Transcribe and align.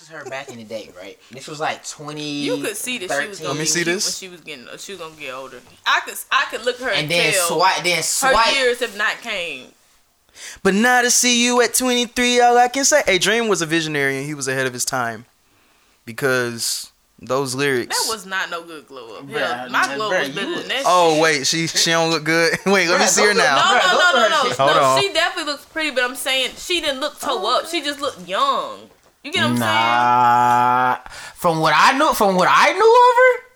this 0.00 0.08
is 0.08 0.14
her 0.14 0.24
back 0.30 0.48
in 0.48 0.56
the 0.56 0.64
day, 0.64 0.90
right? 0.96 1.18
This 1.30 1.46
was 1.46 1.60
like 1.60 1.86
twenty. 1.86 2.40
You 2.40 2.62
could 2.62 2.76
see 2.76 2.98
that 2.98 3.10
she 3.10 3.28
was 3.28 3.38
13. 3.38 3.46
gonna 3.46 3.58
me 3.58 3.66
see 3.66 3.82
this. 3.82 4.06
when 4.06 4.12
she 4.12 4.32
was 4.32 4.40
getting 4.40 4.66
she 4.78 4.92
was 4.92 5.00
gonna 5.00 5.14
get 5.16 5.34
older. 5.34 5.60
I 5.86 6.00
could 6.04 6.14
I 6.32 6.46
could 6.50 6.64
look 6.64 6.78
her 6.80 6.88
and, 6.88 7.00
and 7.02 7.10
then 7.10 7.32
tell 7.34 7.48
swipe, 7.48 7.84
then 7.84 8.02
her 8.22 8.52
years 8.52 8.80
have 8.80 8.96
not 8.96 9.20
came. 9.20 9.68
But 10.62 10.74
now 10.74 11.02
to 11.02 11.10
see 11.10 11.44
you 11.44 11.60
at 11.60 11.74
23, 11.74 12.40
all 12.40 12.56
I 12.56 12.68
can 12.68 12.84
say, 12.84 13.02
hey, 13.04 13.18
Dream 13.18 13.48
was 13.48 13.60
a 13.60 13.66
visionary 13.66 14.16
and 14.16 14.24
he 14.24 14.32
was 14.32 14.48
ahead 14.48 14.66
of 14.66 14.72
his 14.72 14.86
time 14.86 15.26
because 16.06 16.90
those 17.18 17.54
lyrics. 17.54 18.06
That 18.06 18.10
was 18.10 18.24
not 18.24 18.48
no 18.48 18.62
good 18.62 18.86
glow 18.86 19.18
up. 19.18 19.26
Bruh, 19.26 19.32
Yeah, 19.32 19.68
my 19.70 19.94
glow 19.96 20.10
bruh, 20.10 20.20
was 20.20 20.28
better 20.30 20.54
than 20.60 20.68
that. 20.68 20.84
Oh 20.86 21.12
shit. 21.14 21.22
wait, 21.22 21.46
she 21.46 21.66
she 21.66 21.90
don't 21.90 22.10
look 22.10 22.24
good. 22.24 22.58
Wait, 22.66 22.88
let 22.88 23.00
me 23.00 23.06
see 23.06 23.24
her 23.24 23.34
now. 23.34 23.56
No, 23.56 23.62
Bruh, 23.62 23.92
no, 23.92 23.98
go 23.98 24.12
no, 24.14 24.22
no, 24.22 24.28
no. 24.28 24.54
Hold 24.54 24.76
no. 24.76 24.82
on. 24.82 25.02
She 25.02 25.12
definitely 25.12 25.52
looks 25.52 25.66
pretty, 25.66 25.90
but 25.90 26.04
I'm 26.04 26.16
saying 26.16 26.52
she 26.56 26.80
didn't 26.80 27.00
look 27.00 27.20
toe 27.20 27.58
up. 27.58 27.66
She 27.66 27.82
just 27.82 28.00
looked 28.00 28.26
young. 28.26 28.88
You 29.22 29.32
get 29.32 29.42
what 29.42 29.50
I'm 29.50 29.56
saying? 29.58 29.68
Nah, 29.68 30.96
from 31.34 31.60
what 31.60 31.74
I 31.76 31.96
knew, 31.98 32.12
from 32.14 32.36
what 32.36 32.48
I 32.50 32.72
knew 32.72 32.80
of 32.80 33.16
her, 33.16 33.46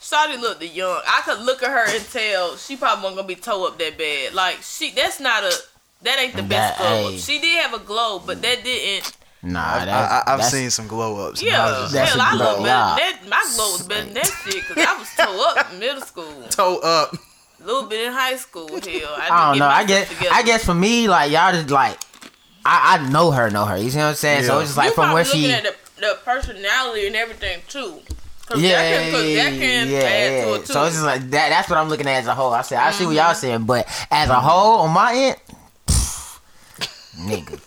Shawty 0.00 0.40
looked 0.40 0.62
young. 0.62 1.00
I 1.06 1.20
could 1.24 1.40
look 1.40 1.62
at 1.62 1.70
her 1.70 1.94
and 1.96 2.04
tell 2.10 2.56
she 2.56 2.76
probably 2.76 3.02
wasn't 3.04 3.16
gonna 3.18 3.28
be 3.28 3.34
toe 3.36 3.66
up 3.66 3.78
that 3.78 3.98
bad. 3.98 4.34
Like 4.34 4.58
she, 4.62 4.90
that's 4.90 5.20
not 5.20 5.44
a, 5.44 5.52
that 6.02 6.18
ain't 6.18 6.34
the 6.34 6.42
best 6.42 6.78
That- 6.78 6.78
glow 6.78 7.06
up. 7.06 7.10
hey. 7.12 7.18
She 7.18 7.38
did 7.40 7.62
have 7.62 7.74
a 7.74 7.84
glow, 7.84 8.20
but 8.24 8.40
that 8.42 8.64
didn't. 8.64 9.12
nah, 9.42 9.60
I, 9.60 9.84
that, 9.84 9.88
I, 9.88 10.18
I've 10.20 10.26
that's- 10.38 10.50
seen 10.50 10.70
some 10.70 10.88
glow 10.88 11.28
ups. 11.28 11.42
Yeah, 11.42 11.88
That's 11.92 12.12
hell, 12.14 12.20
I 12.20 12.32
glow 12.36 12.46
look 12.56 12.62
better. 12.64 12.70
up. 12.70 12.96
That 12.98 13.18
my 13.28 13.52
glow 13.54 13.72
was 13.72 13.82
better 13.86 14.04
than 14.04 14.14
that 14.14 14.26
shit 14.26 14.54
because 14.66 14.84
I 14.86 14.98
was 14.98 15.08
toe 15.14 15.44
up 15.60 15.72
in 15.72 15.78
middle 15.78 16.00
school, 16.02 16.42
Toe 16.50 16.78
up. 16.78 17.14
a 17.14 17.64
little 17.64 17.86
bit 17.88 18.06
in 18.06 18.12
high 18.12 18.36
school. 18.36 18.68
Hell, 18.68 18.80
I, 18.80 19.28
I 19.30 19.44
don't 19.44 19.54
didn't 19.54 19.58
know. 19.60 19.68
I 19.68 19.84
guess 19.84 20.08
together. 20.08 20.30
I 20.34 20.42
guess 20.42 20.64
for 20.64 20.74
me, 20.74 21.06
like 21.08 21.30
y'all 21.30 21.52
just 21.52 21.70
like 21.70 21.98
I, 22.64 22.98
I 22.98 23.10
know 23.10 23.30
her, 23.30 23.50
know 23.50 23.64
her. 23.64 23.76
You 23.76 23.90
see 23.90 23.98
what 23.98 24.04
I'm 24.06 24.14
saying? 24.14 24.44
So 24.44 24.58
it's 24.60 24.68
just 24.70 24.76
like 24.78 24.88
you 24.90 24.94
from 24.94 25.04
probably 25.10 25.14
where 25.14 25.24
looking 25.24 25.40
she. 25.42 25.52
at 25.52 25.62
the, 25.64 25.74
the 26.00 26.18
personality 26.24 27.06
and 27.06 27.16
everything 27.16 27.60
too. 27.68 28.00
Cause 28.46 28.60
yeah, 28.60 28.70
that 28.82 29.02
can, 29.02 29.12
cause 29.12 29.34
that 29.34 29.50
can 29.50 29.88
yeah, 29.88 29.98
add 29.98 30.32
yeah. 30.32 30.44
to 30.44 30.54
it 30.54 30.58
too. 30.66 30.72
So 30.72 30.84
it's 30.84 30.94
just 30.94 31.04
like 31.06 31.20
that. 31.30 31.48
That's 31.48 31.68
what 31.70 31.78
I'm 31.78 31.88
looking 31.88 32.06
at 32.06 32.18
as 32.20 32.26
a 32.26 32.34
whole. 32.34 32.52
I 32.52 32.62
said 32.62 32.78
I 32.78 32.90
see 32.90 33.04
what 33.06 33.10
Mm-hmm. 33.16 33.18
y'all 33.18 33.34
saying, 33.34 33.64
but 33.64 33.86
as 34.10 34.28
a 34.28 34.40
whole 34.40 34.80
on 34.80 34.90
my 34.92 35.14
end, 35.14 35.36
nigga. 37.16 37.60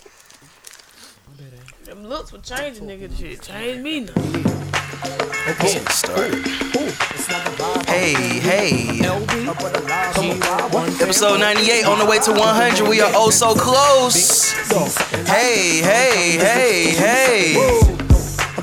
Them 1.85 2.07
looks 2.07 2.31
would 2.31 2.43
change 2.43 2.77
a 2.77 2.81
nigga 2.81 3.15
shit. 3.17 3.41
Change 3.41 3.81
me 3.81 3.99
now. 4.01 4.44
Okay. 5.47 5.79
Hey, 7.87 8.39
hey. 8.39 8.99
Episode 11.01 11.39
98 11.39 11.85
on 11.85 11.99
the 11.99 12.05
way 12.05 12.19
to 12.19 12.31
100. 12.31 12.87
We 12.87 13.01
are 13.01 13.11
oh 13.13 13.29
so 13.29 13.53
close. 13.53 14.51
Hey, 15.27 15.81
hey, 15.81 16.37
hey, 16.37 16.91
hey. 16.95 18.04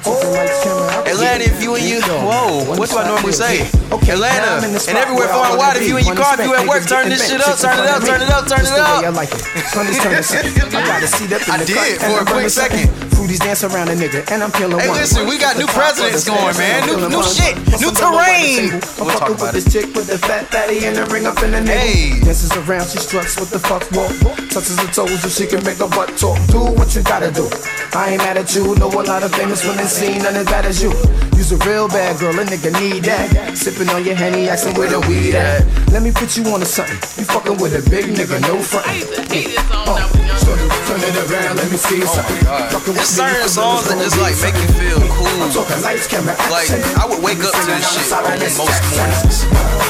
Oh, 0.04 1.04
Atlanta, 1.04 1.44
if 1.44 1.62
you 1.62 1.74
and 1.76 1.84
you, 1.84 2.00
whoa, 2.00 2.64
what 2.64 2.88
do 2.88 2.96
I 2.96 3.06
normally 3.06 3.32
say? 3.32 3.68
Okay, 3.92 4.16
Atlanta, 4.16 4.64
and 4.64 4.96
everywhere 4.96 5.28
far 5.28 5.52
and 5.52 5.58
wide, 5.58 5.76
if 5.76 5.86
you 5.86 6.00
in 6.00 6.06
your 6.08 6.16
car, 6.16 6.32
if 6.40 6.48
you 6.48 6.54
at 6.56 6.66
work, 6.66 6.88
turn 6.88 7.12
this 7.12 7.28
shit 7.28 7.44
up, 7.44 7.60
turn 7.60 7.76
it 7.76 7.84
up, 7.84 8.00
turn 8.00 8.22
it 8.24 8.30
up, 8.32 8.48
turn 8.48 8.64
it 8.64 8.72
up. 8.72 9.04
I 9.04 9.12
like 9.12 9.28
it. 9.28 9.44
Turn 9.68 9.84
this, 9.84 10.00
turn 10.00 10.16
this. 10.16 10.32
I 10.72 10.80
got 10.80 11.02
a 11.02 11.06
seat 11.06 11.32
up 11.32 11.44
in 11.44 11.60
the 11.60 11.66
did 11.68 12.00
for 12.00 12.08
and 12.08 12.28
a 12.28 12.32
quick 12.32 12.48
second. 12.48 12.88
Fruities 13.12 13.44
dance 13.44 13.62
around 13.62 13.92
a 13.92 13.94
nigga, 13.94 14.24
and 14.32 14.42
I'm 14.42 14.50
killing 14.52 14.80
Hey, 14.80 14.88
listen, 14.88 15.28
we 15.28 15.36
got 15.36 15.60
new 15.60 15.68
presidents 15.68 16.24
going, 16.24 16.56
man. 16.56 16.88
New, 16.88 16.96
new 17.12 17.22
shit, 17.22 17.54
new 17.76 17.92
terrain. 17.92 18.80
I'm 18.96 19.06
We'll 19.06 19.12
talk 19.12 19.28
fucking 19.28 19.36
about 19.36 19.52
with 19.52 19.60
this 19.60 19.68
chick 19.68 19.92
with 19.94 20.08
the 20.08 20.16
fat 20.16 20.48
fatty 20.48 20.88
and 20.88 20.96
the 20.96 21.04
ring 21.12 21.26
up 21.28 21.36
in 21.44 21.52
the 21.52 21.60
nigga. 21.60 21.76
Hey. 21.76 22.20
Dances 22.24 22.50
around, 22.64 22.88
she 22.88 22.98
struts 22.98 23.38
with 23.38 23.50
the 23.50 23.60
fuck 23.60 23.84
walk. 23.92 24.10
Touches 24.48 24.80
her 24.80 24.88
toes 24.88 25.20
so 25.20 25.28
she 25.28 25.46
can 25.46 25.62
make 25.68 25.78
her 25.78 25.88
butt 25.92 26.16
talk. 26.16 26.40
Do 26.48 26.64
what 26.72 26.96
you 26.96 27.04
gotta 27.04 27.30
do. 27.30 27.44
I 27.92 28.16
ain't 28.16 28.24
mad 28.24 28.40
at 28.40 28.56
you. 28.56 28.74
Know 28.80 28.88
a 28.88 29.04
lot 29.04 29.22
of 29.22 29.30
famous 29.36 29.62
women 29.68 29.81
seen 29.88 30.22
none 30.22 30.36
as 30.36 30.46
bad 30.46 30.66
as 30.66 30.82
you. 30.82 30.92
You's 31.34 31.50
a 31.50 31.58
real 31.66 31.88
bad 31.88 32.20
girl, 32.20 32.38
a 32.38 32.44
nigga 32.44 32.70
need 32.78 33.02
that. 33.04 33.58
Sipping 33.58 33.88
on 33.90 34.04
your 34.04 34.14
henny, 34.14 34.48
asking 34.48 34.78
where 34.78 34.86
the 34.86 35.00
weed 35.10 35.34
at. 35.34 35.66
Let 35.90 36.02
me 36.02 36.12
put 36.12 36.36
you 36.36 36.46
on 36.54 36.60
to 36.60 36.66
something. 36.66 36.94
You 37.18 37.26
fucking 37.26 37.58
with 37.58 37.74
a 37.74 37.82
big 37.90 38.06
nigga, 38.14 38.38
no 38.46 38.62
front. 38.62 38.86
I 38.86 39.02
used 39.02 39.14
to 39.14 39.22
hate 39.26 39.50
this 39.50 39.58
uh, 39.58 39.82
song 39.82 39.90
when 39.90 39.98
I 39.98 40.06
was 40.06 40.22
younger. 40.22 40.70
Turn 40.86 41.02
it 41.02 41.16
around, 41.18 41.56
let 41.58 41.66
me 41.66 41.78
see 41.80 41.98
oh 41.98 42.14
something. 42.14 42.42
Fucking 42.46 42.94
There's 42.94 43.10
certain 43.10 43.50
songs 43.50 43.90
that 43.90 43.98
just 43.98 44.18
like 44.22 44.38
make 44.38 44.54
you 44.54 44.70
feel 44.78 45.02
cool. 45.18 45.34
I'm 45.42 45.50
talking 45.50 45.80
lights, 45.82 46.06
camera, 46.06 46.38
Like. 46.46 46.70
I 46.94 47.04
would 47.10 47.18
wake 47.18 47.42
up 47.42 47.50
to 47.50 47.62
this 47.66 47.82
shit 47.90 48.06
on 48.14 48.22
most 48.38 48.82
mornings. 48.94 49.42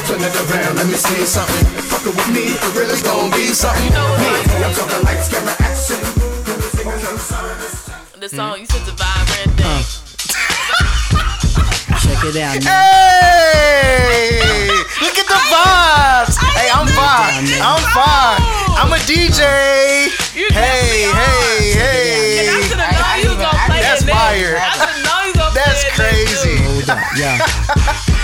Turn 0.08 0.24
it 0.24 0.32
around, 0.32 0.80
let 0.80 0.88
me 0.88 0.96
see 0.96 1.26
something. 1.28 1.68
Fucking 1.92 2.16
with 2.16 2.30
me, 2.32 2.56
it 2.56 2.72
really 2.72 2.96
Gonna 3.02 3.28
be 3.34 3.52
something. 3.52 3.82
You 3.84 3.92
know 3.92 4.08
what 4.08 4.24
it 4.24 4.46
is? 4.46 4.56
I'm 4.56 4.72
talking 4.72 5.04
lights, 5.04 5.28
camera, 5.28 5.52
action. 5.60 6.00
The 8.22 8.28
hmm? 8.30 8.36
song 8.38 8.54
you 8.60 8.66
said 8.70 8.86
the 8.86 8.94
vibe 8.94 9.34
and 9.42 9.50
thing. 9.58 9.82
Check 12.06 12.22
it 12.22 12.38
out, 12.38 12.54
man. 12.62 12.70
Hey! 12.70 14.38
Look 15.02 15.18
at 15.18 15.26
the 15.26 15.40
vibes! 15.50 16.38
Hey, 16.54 16.70
I'm 16.70 16.86
fine. 16.86 17.50
I'm 17.58 17.82
fine. 17.90 18.38
I'm 18.78 18.94
a 18.94 19.00
DJ. 19.10 20.06
You 20.38 20.46
Hey, 20.54 21.10
definitely 21.10 21.18
hey, 21.18 21.74
hey. 21.74 22.46
And 22.46 22.54
I 22.54 22.62
should 22.62 22.78
I- 22.78 22.94
have 22.94 23.02
known 23.02 23.18
you 23.26 23.28
was 23.34 23.42
gonna 23.42 23.58
I- 23.58 23.66
play 23.66 23.82
That's 23.82 24.06
that 24.06 24.14
next. 24.14 24.22
fire. 24.22 24.54
Up, 26.92 27.00
yeah. 27.16 27.40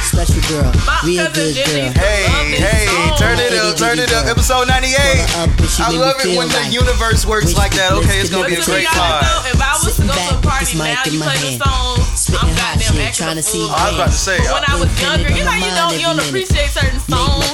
Special 0.04 0.40
girl, 0.48 0.72
My 0.84 1.00
real 1.04 1.26
cousin 1.28 1.54
good 1.54 1.66
girl. 1.68 1.92
Hey, 2.00 2.24
this 2.52 2.60
hey, 2.60 2.86
turn 3.16 3.38
it 3.40 3.52
up, 3.56 3.76
turn 3.76 3.98
it 3.98 4.12
up. 4.12 4.26
Episode 4.26 4.68
98. 4.68 4.96
Up, 5.36 5.50
but 5.56 5.68
she 5.68 5.82
I 5.82 5.90
love 5.92 6.16
it 6.20 6.36
when 6.36 6.48
the 6.48 6.62
universe 6.72 7.24
works 7.26 7.56
like 7.56 7.72
that. 7.76 7.92
Okay, 7.92 8.20
it's 8.20 8.30
gonna 8.30 8.48
be 8.48 8.56
a 8.56 8.62
could 8.62 8.64
To 8.64 8.70
be 8.72 8.84
great 8.84 8.88
honest 8.88 9.44
time. 9.44 9.52
if 9.52 9.60
I 9.60 9.72
was 9.84 9.96
to 9.96 10.04
go 10.08 10.14
to 10.16 10.36
a 10.36 10.40
party 10.40 10.76
now, 10.78 11.04
you 11.04 11.20
play 11.20 11.38
the 11.38 11.52
song, 11.60 12.00
I'm 12.40 12.50
hot 12.56 12.76
goddamn 12.76 12.94
shit, 12.96 13.14
trying 13.14 13.36
to 13.36 13.42
see 13.44 13.64
fool. 13.64 13.72
I 13.72 13.88
was 13.88 13.94
about 13.96 14.12
to 14.12 14.20
say, 14.20 14.38
When 14.38 14.64
I 14.64 14.74
was 14.80 14.90
younger, 15.00 15.30
you 15.32 15.44
know 15.44 15.56
you 15.56 15.72
don't 15.76 15.94
you 15.96 16.06
don't 16.08 16.20
appreciate 16.24 16.70
certain 16.72 17.00
songs. 17.00 17.47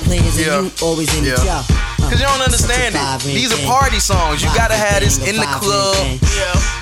Plans 0.44 0.56
and 0.56 0.72
Yeah. 0.72 0.82
you 0.82 0.86
always 0.86 1.14
in 1.16 1.24
Yeah. 1.24 1.34
the 1.36 1.44
job. 1.44 1.64
Cause 2.10 2.20
you 2.20 2.26
don't 2.26 2.42
understand 2.42 2.94
it. 2.94 3.24
These 3.24 3.52
are 3.52 3.66
party 3.66 3.98
songs. 3.98 4.42
You 4.42 4.50
gotta 4.54 4.74
have 4.76 5.00
this 5.00 5.16
in 5.18 5.36
the 5.36 5.46
club, 5.58 5.96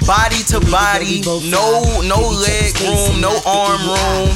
body 0.04 0.42
to 0.50 0.60
body, 0.70 1.22
no 1.48 2.00
no 2.02 2.20
leg 2.20 2.78
room, 2.80 3.20
no 3.20 3.40
arm 3.46 3.80
room. 3.86 4.30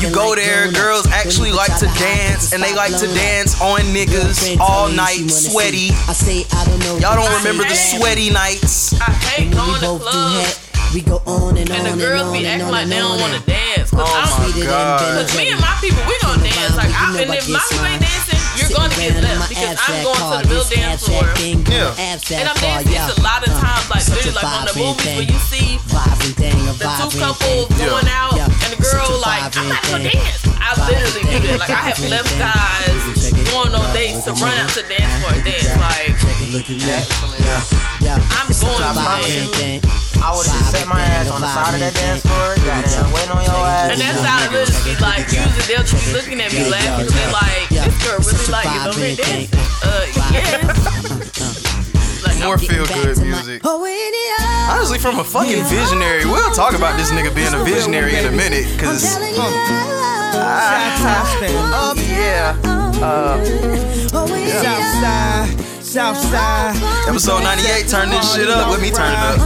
You 0.00 0.10
go 0.10 0.36
there, 0.36 0.70
girls 0.70 1.08
actually 1.08 1.50
like 1.50 1.76
to 1.80 1.86
dance, 1.98 2.52
and 2.52 2.62
they 2.62 2.72
like 2.72 2.96
to 2.98 3.08
dance 3.08 3.60
on 3.60 3.80
niggas 3.92 4.56
all 4.60 4.88
night, 4.88 5.28
sweaty. 5.28 5.90
I 6.06 6.12
say 6.12 6.46
I 6.52 6.64
don't 6.66 6.78
know. 6.78 6.98
Y'all 6.98 7.16
don't 7.16 7.34
remember 7.38 7.64
the 7.64 7.74
sweaty 7.74 8.30
nights? 8.30 8.94
I 9.00 9.10
hate 9.10 9.50
going 9.50 9.74
to 9.74 9.80
both 9.80 10.02
clubs 10.02 10.36
hat, 10.36 10.58
we 10.94 11.00
go 11.02 11.20
on 11.26 11.56
and 11.56 11.68
on 11.70 11.84
and 11.84 12.00
the 12.00 12.04
girls 12.04 12.22
on 12.28 12.32
be 12.32 12.46
and 12.46 12.60
acting 12.60 12.72
like 12.72 12.88
they 12.88 12.98
don't 12.98 13.20
want 13.20 13.34
to 13.36 13.42
dance. 13.44 13.90
Cause 13.90 14.00
Oh 14.00 14.08
I'm 14.08 14.24
my 14.24 14.48
Sweeter 14.48 14.68
God. 14.68 15.00
Cause 15.00 15.36
me 15.36 15.52
and 15.52 15.60
my 15.60 15.74
people, 15.80 16.00
we 16.08 16.16
gonna 16.24 16.42
dance. 16.42 16.76
Like, 16.76 16.92
I, 16.92 17.20
and 17.20 17.28
if 17.28 17.48
my 17.50 17.60
people 17.68 17.84
ain't 17.84 18.00
dancing, 18.00 18.40
you're 18.56 18.72
gonna 18.72 18.94
get 18.96 19.20
left 19.20 19.48
because 19.52 19.76
I'm 19.84 20.00
going 20.00 20.16
to 20.16 20.48
the 20.48 20.54
real 20.54 20.64
dance 20.64 21.04
floor. 21.04 21.24
Yeah. 21.68 21.92
And 21.98 22.48
I'm 22.48 22.56
dancing 22.56 22.92
it's 22.96 23.18
a 23.18 23.22
lot 23.22 23.44
of 23.44 23.52
times, 23.60 23.84
like 23.90 24.04
literally, 24.08 24.34
like 24.34 24.48
on 24.48 24.64
the 24.66 24.76
movies 24.76 25.12
where 25.16 25.28
you 25.28 25.40
see 25.48 25.76
Vibrant 25.92 26.36
thing, 26.36 26.56
a 26.68 26.72
the 26.76 26.88
two 27.04 27.12
couples 27.20 27.68
thing. 27.68 27.88
going 27.88 28.08
out 28.08 28.34
Yeah. 28.36 28.48
and 28.48 28.70
the 28.72 28.80
girl 28.80 29.20
like, 29.20 29.52
I'm 29.56 29.68
not 29.68 29.82
gonna 29.88 30.08
dance. 30.08 30.42
I 30.58 30.76
literally 30.88 31.24
do 31.28 31.36
that. 31.48 31.60
Like 31.60 31.70
I 31.70 31.92
have 31.92 32.00
left 32.08 32.28
thing. 32.32 32.44
guys 32.44 33.32
going 33.52 33.72
on 33.74 33.86
dates 33.94 34.24
to 34.24 34.32
run 34.36 34.52
out 34.56 34.68
to 34.76 34.82
dance 34.88 35.12
for 35.24 35.32
a 35.36 35.40
dance. 35.44 35.72
Like 35.80 36.12
Look 36.52 36.68
at 36.70 36.80
that. 36.88 37.04
Yeah. 38.00 38.16
I'm 38.40 38.47
going 38.60 38.78
to 38.78 38.92
Vibrant 38.94 39.24
dance. 39.24 39.56
thing. 39.56 39.80
I 40.18 40.34
would 40.34 40.46
have 40.50 40.66
set 40.74 40.86
my 40.90 40.98
ass 40.98 41.30
on 41.30 41.40
the 41.40 41.48
side 41.48 41.74
of 41.74 41.80
that 41.80 41.94
dance 41.94 42.22
floor, 42.26 42.58
goddamn, 42.66 43.06
waiting 43.14 43.32
on 43.32 43.44
your 43.46 43.62
ass. 43.62 43.94
And 43.94 44.00
that's 44.02 44.22
how 44.26 44.42
it 44.42 44.50
literally 44.50 44.82
be 44.82 44.94
like, 44.98 45.30
usually 45.30 45.66
they'll 45.70 45.86
just 45.86 46.02
be 46.04 46.12
looking 46.12 46.38
at 46.42 46.50
me 46.50 46.66
laughing 46.66 47.06
because 47.06 47.14
they're 47.14 47.34
like, 47.34 47.70
this 47.70 47.96
girl 48.02 48.18
really 48.18 48.50
like 48.50 48.66
is 48.66 48.84
over 48.90 48.98
here 48.98 49.16
dancing. 49.16 49.60
Uh, 49.82 50.04
yes. 50.34 51.24
Like, 52.18 52.42
More 52.42 52.58
feel 52.58 52.84
good 52.84 53.16
music. 53.22 53.62
Oh, 53.64 53.78
Honestly, 54.68 54.98
from 54.98 55.18
a 55.18 55.24
fucking 55.24 55.64
visionary, 55.64 56.24
we'll 56.26 56.52
talk 56.52 56.74
about 56.74 56.98
this 56.98 57.10
nigga 57.10 57.34
being 57.34 57.54
a 57.54 57.64
visionary 57.64 58.16
in 58.16 58.26
a 58.26 58.30
minute, 58.30 58.66
cause 58.78 59.16
up, 59.16 59.22
hmm. 59.22 59.78
ah, 60.36 60.98
oh, 61.74 61.94
uh, 63.02 63.40
oh, 64.12 64.36
yeah. 64.36 64.60
Southside, 64.60 65.67
Southside, 65.88 66.76
Episode 67.08 67.42
98, 67.42 67.88
turn 67.88 68.10
this 68.10 68.34
shit 68.34 68.50
up. 68.50 68.70
Let 68.70 68.82
me 68.82 68.90
turn 68.90 69.10
it 69.10 69.18
up. 69.18 69.38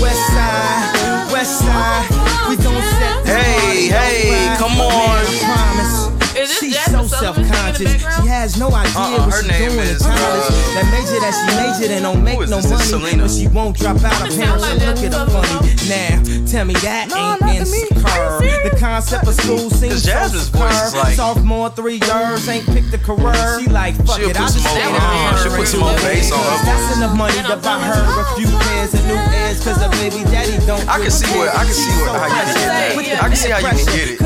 West 0.00 0.26
Side, 0.28 1.32
West 1.32 1.58
Side. 1.58 2.48
We 2.48 2.54
gon' 2.56 2.80
set 2.82 3.26
Hey, 3.26 3.88
hey, 3.88 4.56
come 4.58 4.80
on. 4.80 6.17
I 6.38 6.46
promise. 6.46 6.50
Is 6.50 6.60
this 6.60 6.60
She's 6.60 6.84
so 6.84 7.06
Sullivan 7.06 7.44
singing 7.44 7.78
in 7.78 7.82
the 7.82 7.98
self-conscious. 7.98 8.22
She 8.22 8.28
has 8.28 8.56
no 8.58 8.68
idea 8.70 8.94
Uh-uh, 8.94 9.18
what 9.18 9.34
her 9.34 9.42
she's 9.42 9.50
name 9.50 9.70
doing 9.70 9.80
is, 9.88 10.00
in 10.06 10.12
college. 10.12 10.48
uh, 10.48 10.74
that 10.78 10.86
major 10.94 11.18
that 11.20 11.34
she 11.34 11.46
majored 11.56 11.90
in 11.96 12.02
don't 12.02 12.22
make 12.24 12.38
no 12.38 12.60
this? 12.60 12.66
This 12.70 12.92
money, 12.92 13.12
Syleena. 13.14 13.22
but 13.22 13.30
she 13.30 13.46
won't 13.48 13.76
drop 13.76 13.96
out. 14.04 14.12
Her 14.14 14.26
It 14.26 14.36
parents 14.38 14.38
sound 14.38 14.54
will 14.54 14.62
like 14.62 14.78
look 14.78 15.04
at 15.04 15.12
her 15.12 15.26
Jazmine 15.26 15.58
funny. 15.58 15.88
Now, 15.88 16.46
tell 16.46 16.64
me 16.64 16.74
that 16.84 17.04
ain't 17.10 17.42
insecure. 17.58 18.38
The 18.68 18.76
concept 18.78 19.26
of 19.26 19.34
school 19.34 19.70
seems 19.70 20.02
so 20.04 20.10
Jazmine's 20.10 20.48
voice 20.48 20.70
is 20.70 20.90
superb. 20.92 21.04
like- 21.04 21.16
Sophomore, 21.18 21.70
three 21.70 21.98
years, 21.98 22.48
ain't 22.48 22.66
picked 22.66 22.92
a 22.94 22.98
career. 22.98 23.60
She 23.60 23.66
like, 23.70 23.94
fuck 24.06 24.18
She'll 24.20 24.30
it, 24.30 24.36
I'll 24.38 24.46
just 24.46 24.62
more, 24.62 24.74
stay 24.74 24.84
uh, 24.84 24.98
down 24.98 25.42
she'll 25.42 25.56
put 25.56 25.66
some 25.68 25.80
more 25.80 25.96
bass 26.04 26.30
on 26.32 26.38
her 26.38 26.58
That's 26.64 26.96
enough 26.96 27.16
money 27.16 27.40
to 27.48 27.56
buy 27.58 27.80
her 27.82 28.04
a 28.22 28.24
few 28.36 28.46
pairs 28.68 28.94
of 28.94 29.02
new 29.06 29.14
ears, 29.18 29.58
cause 29.64 29.78
her 29.82 29.90
baby 29.98 30.22
daddy 30.30 30.54
don't 30.66 30.86
I 30.88 30.98
can 31.00 31.10
see 31.10 31.26
what- 31.36 31.50
I 31.54 31.64
can 31.64 31.74
see 31.74 31.90
what- 32.02 32.14
how 32.14 32.26
you 32.26 32.54
can 32.54 32.54
get 32.54 33.08
it. 33.08 33.22
I 33.22 33.26
can 33.28 33.36
see 33.36 33.50
how 33.50 33.58
you 33.58 33.66
can 33.66 33.86
get 33.86 34.08
it. 34.14 34.18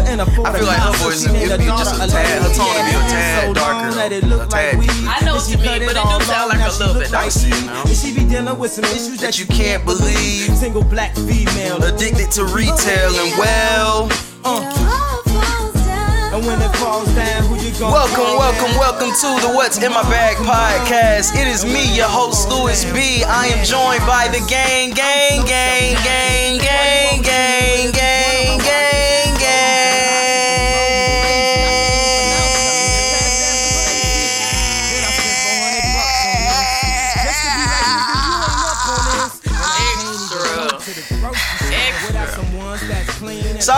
I 0.45 0.53
feel 0.59 0.67
like 0.67 0.79
her 0.83 0.93
voice 1.05 1.23
would 1.27 1.33
be 1.59 1.67
just 1.67 1.95
a 2.01 2.02
tad- 2.07 2.43
her 2.43 2.53
tone 2.55 2.73
would 2.75 2.87
be 2.87 2.95
a 2.97 3.03
tad 3.09 3.55
darker, 3.55 3.89
a 3.89 4.47
tad 4.49 4.75
I 5.07 5.25
know 5.25 5.35
what 5.37 5.49
you 5.51 5.59
mean, 5.59 5.87
but 5.87 5.97
it 5.97 6.03
do 6.03 6.25
sound 6.25 6.49
like 6.51 6.61
a 6.61 6.73
little 6.79 6.95
bit 7.01 7.15
I 7.15 7.29
see 7.29 7.51
it. 7.51 7.89
And 7.89 7.97
she 7.97 8.15
be 8.15 8.25
dealing 8.29 8.59
with 8.59 8.73
some 8.73 8.85
issues 8.85 9.21
That 9.21 9.39
you 9.39 9.47
can't 9.47 9.85
believe. 9.85 10.57
Single 10.57 10.85
black 10.85 11.15
female. 11.15 11.83
Addicted 11.83 12.31
to 12.33 12.45
retail 12.45 13.13
and 13.15 13.39
well. 13.39 14.09
Uh. 14.45 15.13
And 16.33 16.47
when 16.47 16.63
it 16.63 16.75
falls 16.77 17.15
down, 17.15 17.45
who 17.45 17.57
you 17.57 17.71
gonna 17.79 17.93
Welcome, 17.93 18.39
welcome, 18.41 18.73
welcome 18.79 19.13
to 19.13 19.47
the 19.47 19.53
What's 19.55 19.77
in 19.77 19.93
My 19.93 20.03
Bag 20.09 20.37
podcast. 20.39 21.37
It 21.37 21.47
is 21.47 21.63
me, 21.63 21.95
your 21.95 22.09
host, 22.09 22.49
Louis 22.49 22.85
B. 22.91 23.23
I 23.23 23.49
am 23.49 23.63
joined 23.67 24.01
by 24.07 24.29
the 24.33 24.41
gang, 24.49 24.95
gang, 24.95 25.45
gang, 25.45 25.95
gang, 26.03 26.59
gang, 26.59 26.59
gang, 26.59 27.23
gang, 27.23 27.72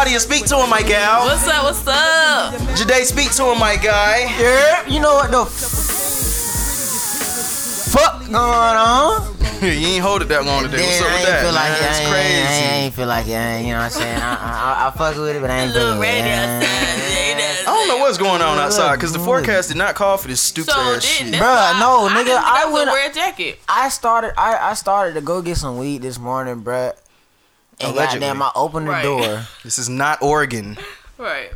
Extra. 0.05 0.19
Sadia, 0.19 0.21
speak 0.21 0.47
to 0.49 0.57
him, 0.63 0.71
my 0.71 0.83
gal. 0.83 1.25
What's 1.25 1.47
up? 1.49 1.65
What's 1.65 1.87
up? 1.87 2.55
Jade, 2.77 3.07
speak 3.07 3.31
to 3.33 3.53
him, 3.53 3.59
my 3.59 3.77
guy. 3.77 4.21
Yeah, 4.39 4.87
you 4.89 5.01
know 5.01 5.15
what 5.15 5.31
the 5.31 5.43
f- 5.43 5.49
fuck 7.93 8.21
going 8.27 8.37
on? 8.37 9.35
you 9.63 9.69
ain't 9.69 10.03
hold 10.03 10.23
it 10.23 10.29
that 10.29 10.45
long 10.45 10.65
today. 10.65 10.85
What's 10.85 11.01
up 11.01 11.07
I 11.09 11.13
with 11.13 11.21
ain't 11.21 11.29
that? 11.29 11.43
feel 11.43 11.53
like 11.53 11.71
man? 11.71 11.77
it. 11.77 11.81
That's 11.81 11.99
I 11.99 12.03
ain't, 12.03 12.11
crazy. 12.13 12.43
I 12.45 12.75
ain't 12.85 12.95
feel 12.95 13.07
like 13.07 13.27
it. 13.29 13.33
I 13.35 13.53
ain't, 13.55 13.67
you 13.67 13.73
know 13.73 13.79
what 13.79 13.85
I'm 13.85 13.91
saying? 13.91 14.19
I, 14.19 14.35
I, 14.35 14.85
I, 14.85 14.89
I 14.89 14.91
fuck 14.91 15.17
with 15.17 15.37
it, 15.37 15.41
but 15.41 15.51
I 15.51 15.59
ain't 15.61 15.73
Little 15.73 15.93
feeling 15.93 16.01
radio 16.01 16.25
it. 16.27 16.69
I 17.67 17.67
don't 17.67 17.89
know 17.89 17.97
what's 17.99 18.19
going 18.19 18.43
on 18.43 18.59
outside 18.59 18.97
because 18.97 19.13
the 19.13 19.19
forecast 19.19 19.69
did 19.69 19.79
not 19.79 19.95
call 19.95 20.17
for 20.19 20.29
this 20.29 20.41
stupid 20.41 20.73
So 20.73 20.81
ass 20.81 21.03
then, 21.19 21.33
shit. 21.33 21.33
that's 21.33 21.43
Bruh, 21.43 21.73
why 21.73 21.81
no, 21.81 22.07
I 22.07 22.11
nigga, 22.11 22.25
didn't 22.25 22.27
think 22.27 22.47
I 22.47 22.63
I 22.63 22.65
would 22.67 22.73
went- 22.75 22.91
wear 22.91 23.11
a 23.11 23.15
jacket. 23.15 23.59
I 23.69 23.89
started 23.89 24.35
I, 24.39 24.71
I 24.71 24.75
started 24.75 25.15
to 25.15 25.21
go 25.23 25.41
get 25.43 25.57
some 25.57 25.79
weed 25.79 26.03
this 26.03 26.19
morning, 26.19 26.63
bruh. 26.63 26.93
And 27.81 27.93
Allegedly. 27.93 28.21
goddamn, 28.21 28.43
I 28.43 28.51
opened 28.55 28.87
the 28.87 28.91
Right. 28.93 29.03
door. 29.03 29.47
This 29.65 29.79
is 29.79 29.89
not 29.89 30.23
Oregon 30.23 30.79
Right. 31.19 31.51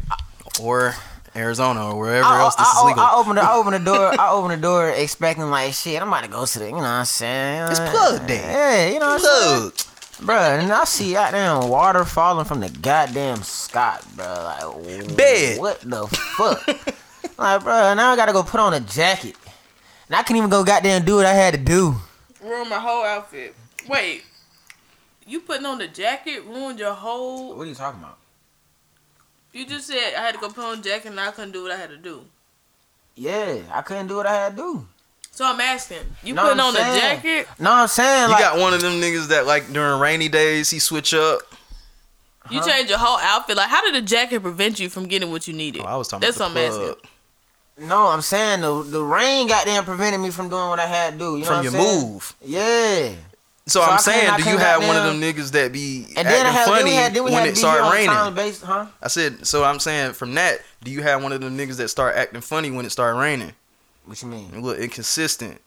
or 0.60 0.94
Arizona 1.36 1.90
or 1.90 1.98
wherever 1.98 2.26
I, 2.26 2.40
else 2.40 2.56
this 2.56 2.66
I, 2.66 2.78
is 2.80 2.84
legal. 2.86 3.02
I, 3.02 3.06
I 3.10 3.14
opened 3.16 3.38
the, 3.38 3.42
I 3.42 3.52
opened 3.54 3.74
the 3.76 3.84
door. 3.90 4.14
I 4.20 4.30
opened 4.30 4.52
the 4.54 4.62
door 4.62 4.88
expecting 4.90 5.50
like 5.50 5.72
shit. 5.74 6.00
I'm 6.02 6.08
about 6.08 6.24
to 6.24 6.28
go 6.30 6.44
to 6.46 6.58
the, 6.58 6.64
you 6.66 6.70
know 6.72 6.78
what 6.78 6.84
I'm 6.84 7.04
saying? 7.04 7.70
It's 7.70 7.80
plug 7.80 8.26
day. 8.26 8.36
Yeah, 8.42 8.88
you 8.94 8.98
know 8.98 9.06
what 9.06 9.12
I'm 9.14 9.20
saying? 9.20 9.64
Look, 9.64 9.74
Bruh, 10.18 10.58
and 10.58 10.72
I 10.72 10.82
see 10.84 11.12
goddamn 11.12 11.68
water 11.68 12.04
falling 12.04 12.44
from 12.44 12.58
the 12.58 12.68
goddamn 12.68 13.42
sky, 13.44 13.98
bruh. 14.16 14.74
Like, 15.06 15.16
Bed. 15.16 15.60
What 15.60 15.80
the 15.82 16.06
fuck? 16.36 16.66
like, 17.38 17.60
bruh, 17.62 17.94
now 17.96 18.10
I 18.10 18.16
gotta 18.16 18.32
go 18.32 18.42
put 18.42 18.58
on 18.58 18.74
a 18.74 18.80
jacket. 18.80 19.36
And 20.08 20.16
I 20.16 20.22
couldn't 20.22 20.38
even 20.38 20.50
go 20.50 20.64
goddamn 20.64 21.04
do 21.04 21.16
what 21.16 21.26
I 21.26 21.34
had 21.34 21.54
to 21.54 21.60
do. 21.60 21.94
Ruin 22.42 22.68
my 22.68 22.80
whole 22.80 23.04
outfit. 23.04 23.54
Wait. 23.88 24.24
You 25.28 25.40
putting 25.40 25.66
on 25.66 25.78
the 25.78 25.86
jacket 25.88 26.42
ruined 26.44 26.78
your 26.78 26.94
whole. 26.94 27.54
What 27.54 27.64
are 27.64 27.66
you 27.66 27.74
talking 27.74 28.00
about? 28.00 28.16
You 29.52 29.66
just 29.66 29.86
said 29.86 30.14
I 30.16 30.20
had 30.22 30.34
to 30.34 30.40
go 30.40 30.48
put 30.48 30.64
on 30.64 30.78
a 30.78 30.82
jacket 30.82 31.08
and 31.08 31.20
I 31.20 31.30
couldn't 31.30 31.52
do 31.52 31.62
what 31.62 31.72
I 31.72 31.76
had 31.76 31.90
to 31.90 31.96
do. 31.96 32.22
Yeah, 33.14 33.58
I 33.72 33.82
couldn't 33.82 34.06
do 34.06 34.16
what 34.16 34.26
I 34.26 34.34
had 34.34 34.50
to 34.56 34.62
do. 34.62 34.86
So 35.32 35.44
I'm 35.44 35.60
asking, 35.60 35.98
you 36.24 36.34
No, 36.34 36.42
putting 36.42 36.60
I'm 36.60 36.66
on 36.66 36.74
the 36.74 36.80
saying- 36.80 37.00
jacket? 37.00 37.48
No, 37.58 37.72
I'm 37.72 37.88
saying 37.88 38.22
you 38.24 38.28
like, 38.32 38.40
got 38.42 38.58
one 38.58 38.74
of 38.74 38.80
them 38.80 38.94
niggas 39.00 39.28
that 39.28 39.46
like 39.46 39.72
during 39.72 40.00
rainy 40.00 40.28
days 40.28 40.70
he 40.70 40.78
switch 40.78 41.12
up. 41.14 41.40
You 42.50 42.64
change 42.64 42.88
your 42.88 42.98
whole 42.98 43.18
outfit. 43.18 43.56
Like, 43.58 43.68
how 43.68 43.82
did 43.82 43.94
the 43.94 44.06
jacket 44.06 44.40
prevent 44.40 44.80
you 44.80 44.88
from 44.88 45.06
getting 45.06 45.30
what 45.30 45.46
you 45.46 45.52
needed? 45.52 45.82
Oh, 45.82 45.84
I 45.84 45.96
was 45.96 46.08
talking 46.08 46.26
That's 46.26 46.38
about 46.38 46.54
what 46.54 46.62
I'm 46.64 46.70
plug. 46.72 46.96
asking. 47.76 47.88
no, 47.88 48.06
I'm 48.06 48.22
saying 48.22 48.60
the 48.62 48.82
the 48.84 49.02
rain 49.02 49.48
goddamn 49.48 49.84
prevented 49.84 50.20
me 50.20 50.30
from 50.30 50.48
doing 50.48 50.68
what 50.70 50.80
I 50.80 50.86
had 50.86 51.12
to 51.14 51.18
do. 51.18 51.36
You 51.36 51.40
know 51.40 51.44
from 51.44 51.56
what 51.56 51.64
your 51.64 51.74
I'm 51.74 51.80
saying? 51.86 52.10
move. 52.12 52.34
Yeah. 52.42 53.12
So, 53.68 53.80
So 53.80 53.82
I'm 53.82 53.98
saying, 53.98 54.42
do 54.42 54.50
you 54.50 54.58
have 54.58 54.86
one 54.86 54.96
of 54.96 55.04
them 55.04 55.20
niggas 55.20 55.52
that 55.52 55.72
be 55.72 56.06
And 56.16 56.26
then 56.26 56.46
I 56.46 56.48
acting 56.50 56.52
had, 56.54 56.66
funny 56.66 56.92
had, 56.92 57.14
when 57.18 57.32
it 57.44 57.46
to 57.48 57.52
be 57.52 57.58
start 57.58 57.92
raining? 57.92 58.08
time 58.08 58.34
base, 58.34 58.62
huh? 58.62 58.86
I 59.02 59.08
said, 59.08 59.46
so 59.46 59.62
I'm 59.64 59.78
saying 59.78 60.14
from 60.14 60.34
that, 60.34 60.60
do 60.82 60.90
you 60.90 61.02
have 61.02 61.22
one 61.22 61.32
of 61.32 61.40
them 61.40 61.56
niggas 61.56 61.76
that 61.76 61.88
start 61.88 62.16
acting 62.16 62.40
funny 62.40 62.70
when 62.70 62.86
it 62.86 62.90
start 62.90 63.16
raining? 63.16 63.52
What 64.06 64.22
you 64.22 64.28
mean? 64.28 64.62
Look 64.62 64.78
inconsistent. 64.78 65.60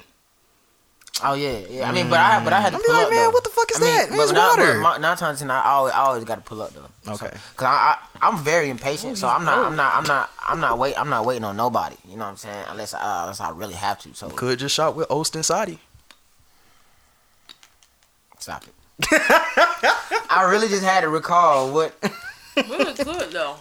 Oh 1.24 1.34
yeah, 1.36 1.60
yeah. 1.70 1.88
I 1.88 1.92
mean, 1.92 2.10
but 2.10 2.20
I 2.20 2.40
mm. 2.40 2.44
but 2.46 2.54
I 2.54 2.62
had 2.62 2.72
to 2.72 2.78
I'm 2.78 2.84
pull 2.84 2.96
like, 2.96 3.06
up. 3.06 3.12
man, 3.12 3.24
though. 3.26 3.30
what 3.32 3.44
the 3.44 3.50
fuck 3.52 3.70
is 3.70 3.78
I 3.78 3.86
mean, 3.86 3.96
that? 3.98 4.10
But 4.10 4.20
it's 4.24 4.32
not- 4.32 4.58
but 4.58 4.66
water. 4.66 4.80
my- 4.80 4.98
Nine 4.98 5.18
times 5.18 5.40
ten, 5.40 5.52
I 5.52 5.62
always 5.66 5.94
I 5.94 5.98
always 6.00 6.24
got 6.24 6.36
to 6.36 6.42
pull 6.42 6.62
up 6.62 6.74
though. 6.74 7.12
Okay. 7.14 7.30
Cause 7.58 7.66
I, 7.68 7.98
I 8.22 8.28
I'm 8.28 8.38
very 8.44 8.70
impatient, 8.70 9.18
so 9.20 9.28
I'm 9.28 9.46
not 9.46 9.60
I'm 9.60 9.76
not 9.76 9.94
I'm 9.96 10.04
not 10.06 10.32
I'm 10.48 10.60
not 10.60 10.80
wait 10.80 10.96
I'm 11.00 11.10
not 11.10 11.26
waiting 11.26 11.44
on 11.44 11.56
nobody. 11.58 11.98
You 12.08 12.16
know 12.18 12.24
what 12.24 12.32
I'm 12.32 12.38
saying? 12.38 12.66
Unless 12.70 12.94
I, 12.96 13.22
unless 13.24 13.40
I 13.40 13.52
really 13.52 13.76
have 13.76 14.00
to. 14.00 14.16
So 14.16 14.30
Could 14.30 14.58
just 14.60 14.74
shot 14.74 14.96
with 14.96 15.12
Austin 15.12 15.44
Sadi. 15.44 15.78
Stop 18.42 18.64
it. 18.66 18.74
I 20.30 20.48
really 20.50 20.68
just 20.68 20.84
had 20.84 21.02
to 21.02 21.10
recall 21.10 21.72
what. 21.74 21.94
we 22.56 22.64
Really 22.64 22.94
good 22.94 23.32
though. 23.32 23.56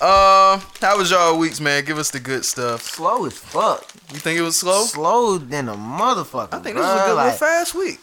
Uh, 0.00 0.58
how 0.80 0.98
was 0.98 1.12
y'all 1.12 1.38
weeks, 1.38 1.60
man? 1.60 1.84
Give 1.84 1.96
us 1.96 2.10
the 2.10 2.18
good 2.18 2.44
stuff. 2.44 2.82
Slow 2.82 3.24
as 3.26 3.34
fuck. 3.38 3.86
You 4.12 4.18
think 4.18 4.36
it 4.36 4.42
was 4.42 4.58
slow? 4.58 4.82
Slow 4.82 5.38
than 5.38 5.68
a 5.68 5.74
motherfucker. 5.74 6.54
I 6.54 6.58
think 6.58 6.74
this 6.76 6.84
was 6.84 6.90
a 6.92 6.98
bruh. 7.02 7.06
good 7.06 7.14
like, 7.14 7.24
little 7.26 7.38
fast 7.38 7.74
week. 7.76 8.00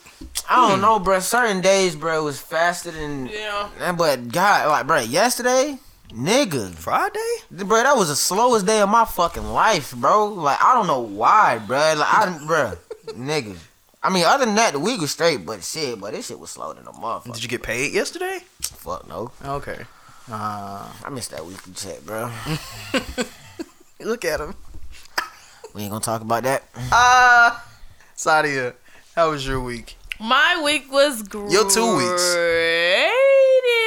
I 0.48 0.70
don't 0.70 0.80
know, 0.80 0.98
bro. 0.98 1.20
Certain 1.20 1.60
days, 1.60 1.94
bro, 1.96 2.24
was 2.24 2.40
faster 2.40 2.90
than. 2.90 3.26
Yeah. 3.26 3.68
Man, 3.78 3.96
But 3.96 4.28
God, 4.32 4.68
like, 4.68 4.86
bro, 4.86 5.00
yesterday, 5.00 5.78
nigga, 6.08 6.70
Friday? 6.74 7.18
bro, 7.50 7.82
that 7.82 7.96
was 7.98 8.08
the 8.08 8.16
slowest 8.16 8.64
day 8.64 8.80
of 8.80 8.88
my 8.88 9.04
fucking 9.04 9.44
life, 9.44 9.94
bro. 9.94 10.26
Like, 10.26 10.62
I 10.62 10.72
don't 10.74 10.86
know 10.86 11.00
why, 11.00 11.58
bro. 11.58 11.76
Like, 11.98 12.14
I, 12.14 12.38
bro, 12.46 12.72
nigga. 13.08 13.56
I 14.02 14.08
mean, 14.10 14.24
other 14.24 14.46
than 14.46 14.54
that, 14.54 14.72
the 14.72 14.78
week 14.78 15.00
was 15.00 15.10
straight, 15.10 15.44
but 15.44 15.62
shit, 15.62 16.00
but 16.00 16.12
this 16.14 16.28
shit 16.28 16.38
was 16.38 16.50
slow 16.50 16.72
than 16.72 16.86
a 16.86 16.92
motherfucker. 16.92 17.34
Did 17.34 17.42
you 17.42 17.48
get 17.50 17.62
paid 17.62 17.92
yesterday? 17.92 18.40
Fuck 18.62 19.06
no. 19.08 19.30
Okay. 19.44 19.84
Uh, 20.30 20.90
I 21.04 21.10
missed 21.10 21.32
that 21.32 21.44
weekly 21.44 21.74
check, 21.74 22.00
bro. 22.06 22.30
look 24.00 24.24
at 24.24 24.40
him. 24.40 24.54
We 25.74 25.82
ain't 25.82 25.90
gonna 25.90 26.02
talk 26.02 26.22
about 26.22 26.44
that. 26.44 26.64
Ah, 26.92 27.64
Sadia, 28.16 28.74
how 29.14 29.30
was 29.30 29.46
your 29.46 29.60
week? 29.60 29.96
My 30.18 30.60
week 30.64 30.90
was 30.90 31.22
great. 31.22 31.50
Your 31.52 31.68
two 31.70 31.96
weeks. 31.96 32.34
Great 32.34 33.10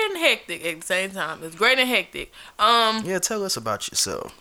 and 0.10 0.18
hectic 0.18 0.66
at 0.66 0.80
the 0.82 0.86
same 0.86 1.12
time. 1.12 1.40
It's 1.44 1.56
great 1.56 1.80
and 1.80 1.90
hectic. 1.90 2.32
Um, 2.60 3.04
Yeah, 3.06 3.20
tell 3.20 3.44
us 3.44 3.58
about 3.58 3.90
yourself. 3.90 4.34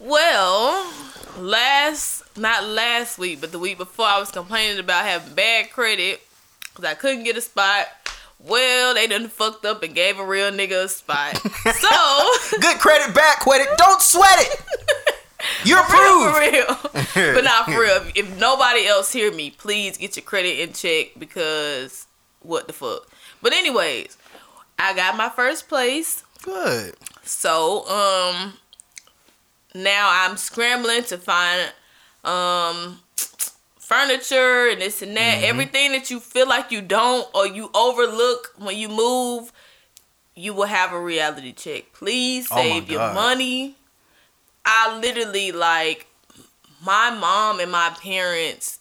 Well, 0.00 0.92
last 1.38 2.36
not 2.36 2.64
last 2.64 3.18
week, 3.18 3.40
but 3.40 3.52
the 3.52 3.58
week 3.58 3.78
before, 3.78 4.06
I 4.06 4.18
was 4.18 4.30
complaining 4.30 4.78
about 4.78 5.04
having 5.04 5.34
bad 5.34 5.70
credit 5.70 6.20
because 6.64 6.84
I 6.84 6.94
couldn't 6.94 7.24
get 7.24 7.36
a 7.36 7.40
spot. 7.40 7.86
Well, 8.38 8.94
they 8.94 9.06
done 9.06 9.28
fucked 9.28 9.66
up 9.66 9.82
and 9.82 9.94
gave 9.94 10.18
a 10.18 10.24
real 10.24 10.50
nigga 10.50 10.84
a 10.84 10.88
spot. 10.88 11.36
so 11.36 12.58
Good 12.60 12.78
credit, 12.78 13.14
bad 13.14 13.38
credit. 13.38 13.68
Don't 13.76 14.00
sweat 14.00 14.38
it. 14.40 14.60
You're 15.64 15.82
for 15.84 15.94
approved. 15.94 16.38
real. 16.38 17.34
but 17.34 17.44
not 17.44 17.66
for 17.66 17.80
real. 17.80 18.02
If 18.14 18.38
nobody 18.38 18.86
else 18.86 19.12
hear 19.12 19.30
me, 19.32 19.50
please 19.50 19.98
get 19.98 20.16
your 20.16 20.24
credit 20.24 20.60
in 20.60 20.72
check 20.72 21.12
because 21.18 22.06
what 22.40 22.66
the 22.66 22.72
fuck. 22.72 23.06
But 23.42 23.52
anyways, 23.52 24.16
I 24.78 24.94
got 24.94 25.16
my 25.16 25.28
first 25.28 25.68
place. 25.68 26.24
Good. 26.42 26.94
So, 27.24 27.86
um 27.88 28.54
now 29.74 30.08
I'm 30.12 30.36
scrambling 30.36 31.04
to 31.04 31.18
find 31.18 31.72
um 32.24 33.00
furniture 33.78 34.68
and 34.68 34.80
this 34.80 35.02
and 35.02 35.16
that. 35.16 35.42
Everything 35.42 35.92
that 35.92 36.10
you 36.10 36.20
feel 36.20 36.46
like 36.48 36.70
you 36.70 36.80
don't 36.80 37.26
or 37.34 37.46
you 37.46 37.70
overlook 37.74 38.54
when 38.58 38.76
you 38.76 38.88
move, 38.88 39.52
you 40.34 40.54
will 40.54 40.66
have 40.66 40.92
a 40.92 41.00
reality 41.00 41.52
check. 41.52 41.92
Please 41.92 42.48
Oh 42.50 42.56
save 42.56 42.90
your 42.90 43.12
money. 43.14 43.76
I 44.64 44.98
literally 45.00 45.50
like 45.52 46.06
my 46.84 47.10
mom 47.10 47.60
and 47.60 47.72
my 47.72 47.90
parents. 48.00 48.78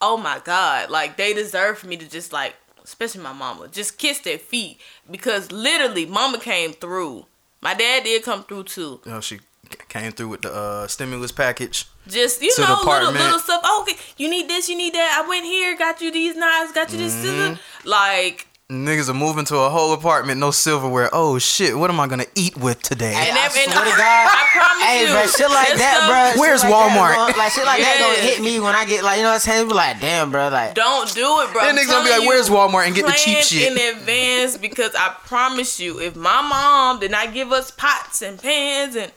Oh 0.00 0.16
my 0.16 0.40
god, 0.44 0.90
like 0.90 1.16
they 1.16 1.32
deserve 1.32 1.78
for 1.78 1.86
me 1.86 1.96
to 1.96 2.08
just 2.08 2.32
like, 2.32 2.54
especially 2.84 3.22
my 3.22 3.32
mama, 3.32 3.66
just 3.68 3.98
kiss 3.98 4.18
their 4.20 4.38
feet 4.38 4.78
because 5.10 5.50
literally, 5.50 6.04
mama 6.06 6.38
came 6.38 6.72
through. 6.74 7.24
My 7.62 7.72
dad 7.74 8.04
did 8.04 8.22
come 8.22 8.44
through 8.44 8.64
too. 8.64 9.00
Know, 9.06 9.20
she 9.20 9.40
came 9.88 10.12
through 10.12 10.28
with 10.28 10.42
the 10.42 10.52
uh, 10.54 10.86
stimulus 10.86 11.32
package. 11.32 11.86
Just 12.08 12.40
you 12.42 12.52
know, 12.58 12.80
little 12.84 13.12
little 13.12 13.38
stuff. 13.40 13.60
Oh, 13.64 13.84
okay, 13.88 13.98
you 14.16 14.30
need 14.30 14.48
this, 14.48 14.68
you 14.68 14.76
need 14.76 14.94
that. 14.94 15.22
I 15.24 15.28
went 15.28 15.44
here, 15.44 15.76
got 15.76 16.00
you 16.00 16.12
these 16.12 16.36
knives, 16.36 16.72
got 16.72 16.92
you 16.92 16.98
this 16.98 17.14
Mm-hmm. 17.14 17.54
scissor. 17.54 17.60
Like 17.84 18.46
Niggas 18.68 19.08
are 19.08 19.14
moving 19.14 19.44
to 19.44 19.56
a 19.58 19.68
whole 19.70 19.92
apartment, 19.92 20.40
no 20.40 20.50
silverware. 20.50 21.08
Oh 21.12 21.38
shit, 21.38 21.78
what 21.78 21.88
am 21.88 22.00
I 22.00 22.08
gonna 22.08 22.26
eat 22.34 22.56
with 22.56 22.82
today? 22.82 23.14
And, 23.14 23.38
I 23.38 23.44
every- 23.44 23.62
and 23.62 23.70
swear 23.70 23.84
to 23.84 23.90
God. 23.96 23.98
I 24.28 24.48
promise 24.52 24.84
Hey, 24.84 25.00
you, 25.02 25.06
bro, 25.12 25.26
shit 25.26 25.50
like 25.50 25.78
that, 25.78 25.94
stuff- 25.98 26.34
bro. 26.34 26.40
Where's 26.42 26.60
shit 26.62 26.70
like 26.70 26.90
that 26.92 26.98
Walmart? 26.98 27.14
gonna- 27.14 27.38
like 27.38 27.52
shit 27.52 27.64
like 27.64 27.80
that 27.80 27.98
gonna 28.00 28.26
hit 28.28 28.40
me 28.42 28.58
when 28.58 28.74
I 28.74 28.84
get 28.84 29.04
like 29.04 29.18
you 29.18 29.22
know 29.22 29.28
what 29.30 29.34
I'm 29.34 29.40
saying. 29.40 29.68
Be 29.68 29.74
like, 29.74 30.00
damn, 30.00 30.32
bro, 30.32 30.48
like 30.48 30.74
Don't 30.74 31.12
do 31.14 31.40
it, 31.42 31.52
bro. 31.52 31.62
Then 31.62 31.76
niggas 31.76 31.86
gonna 31.86 32.04
be 32.04 32.10
telling 32.10 32.26
like, 32.26 32.28
"Where's 32.28 32.48
Walmart?" 32.50 32.86
and 32.86 32.94
get 32.96 33.06
the 33.06 33.12
cheap 33.12 33.38
shit. 33.38 33.70
in 33.70 33.96
advance 33.96 34.56
because 34.58 34.92
I 34.96 35.14
promise 35.26 35.78
you, 35.78 36.00
if 36.00 36.16
my 36.16 36.42
mom 36.42 36.98
did 36.98 37.12
not 37.12 37.32
give 37.34 37.52
us 37.52 37.70
pots 37.70 38.20
and 38.20 38.36
pans 38.42 38.96
and 38.96 39.12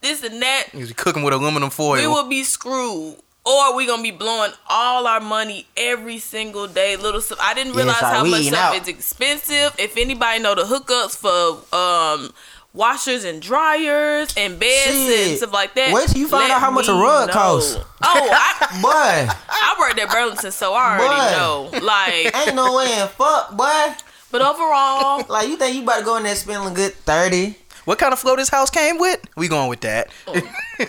this 0.00 0.22
and 0.22 0.40
that, 0.42 0.66
Niggas 0.72 0.88
be 0.88 0.94
cooking 0.94 1.22
with 1.22 1.34
aluminum 1.34 1.70
foil. 1.70 1.96
we 2.00 2.06
will 2.06 2.28
be 2.28 2.42
screwed. 2.44 3.16
Or 3.42 3.74
we 3.74 3.86
gonna 3.86 4.02
be 4.02 4.10
blowing 4.10 4.52
all 4.68 5.06
our 5.06 5.18
money 5.20 5.66
every 5.76 6.18
single 6.18 6.66
day. 6.66 6.96
Little 6.96 7.22
stuff. 7.22 7.38
I 7.40 7.54
didn't 7.54 7.72
realize 7.72 7.96
it's 7.96 8.04
how 8.04 8.24
much 8.24 8.44
stuff 8.44 8.82
is 8.82 8.86
expensive. 8.88 9.74
If 9.78 9.96
anybody 9.96 10.40
know 10.42 10.54
the 10.54 10.62
hookups 10.64 11.16
for 11.16 11.74
um 11.74 12.34
washers 12.72 13.24
and 13.24 13.40
dryers 13.42 14.32
and 14.36 14.58
beds 14.60 14.86
and 14.94 15.36
stuff 15.38 15.52
like 15.52 15.74
that. 15.74 15.92
Wait 15.92 16.08
till 16.08 16.20
you 16.20 16.28
find 16.28 16.48
let 16.48 16.56
out 16.56 16.60
how 16.60 16.70
much 16.70 16.88
a 16.88 16.92
rug 16.92 17.28
know. 17.28 17.32
costs. 17.32 17.76
Oh, 17.76 17.84
I, 18.02 18.78
boy, 18.82 19.32
I 19.48 19.76
worked 19.80 19.98
at 19.98 20.10
Burlington, 20.10 20.52
so 20.52 20.74
I 20.74 20.98
already 20.98 21.36
know. 21.36 21.70
Like, 21.84 22.36
ain't 22.46 22.54
no 22.54 22.76
way 22.76 23.00
in 23.00 23.08
fuck, 23.08 23.56
boy. 23.56 23.94
but 24.30 24.42
overall, 24.42 25.24
Like 25.28 25.48
you 25.48 25.56
think 25.56 25.76
you 25.76 25.82
about 25.82 26.00
to 26.00 26.04
go 26.04 26.16
in 26.16 26.24
there 26.24 26.34
spending 26.36 26.70
a 26.70 26.74
good 26.74 26.92
thirty? 26.94 27.56
What 27.84 27.98
kind 27.98 28.12
of 28.12 28.18
flow 28.18 28.36
this 28.36 28.48
house 28.48 28.70
came 28.70 28.98
with? 28.98 29.20
We 29.36 29.48
going 29.48 29.68
with 29.68 29.80
that. 29.80 30.10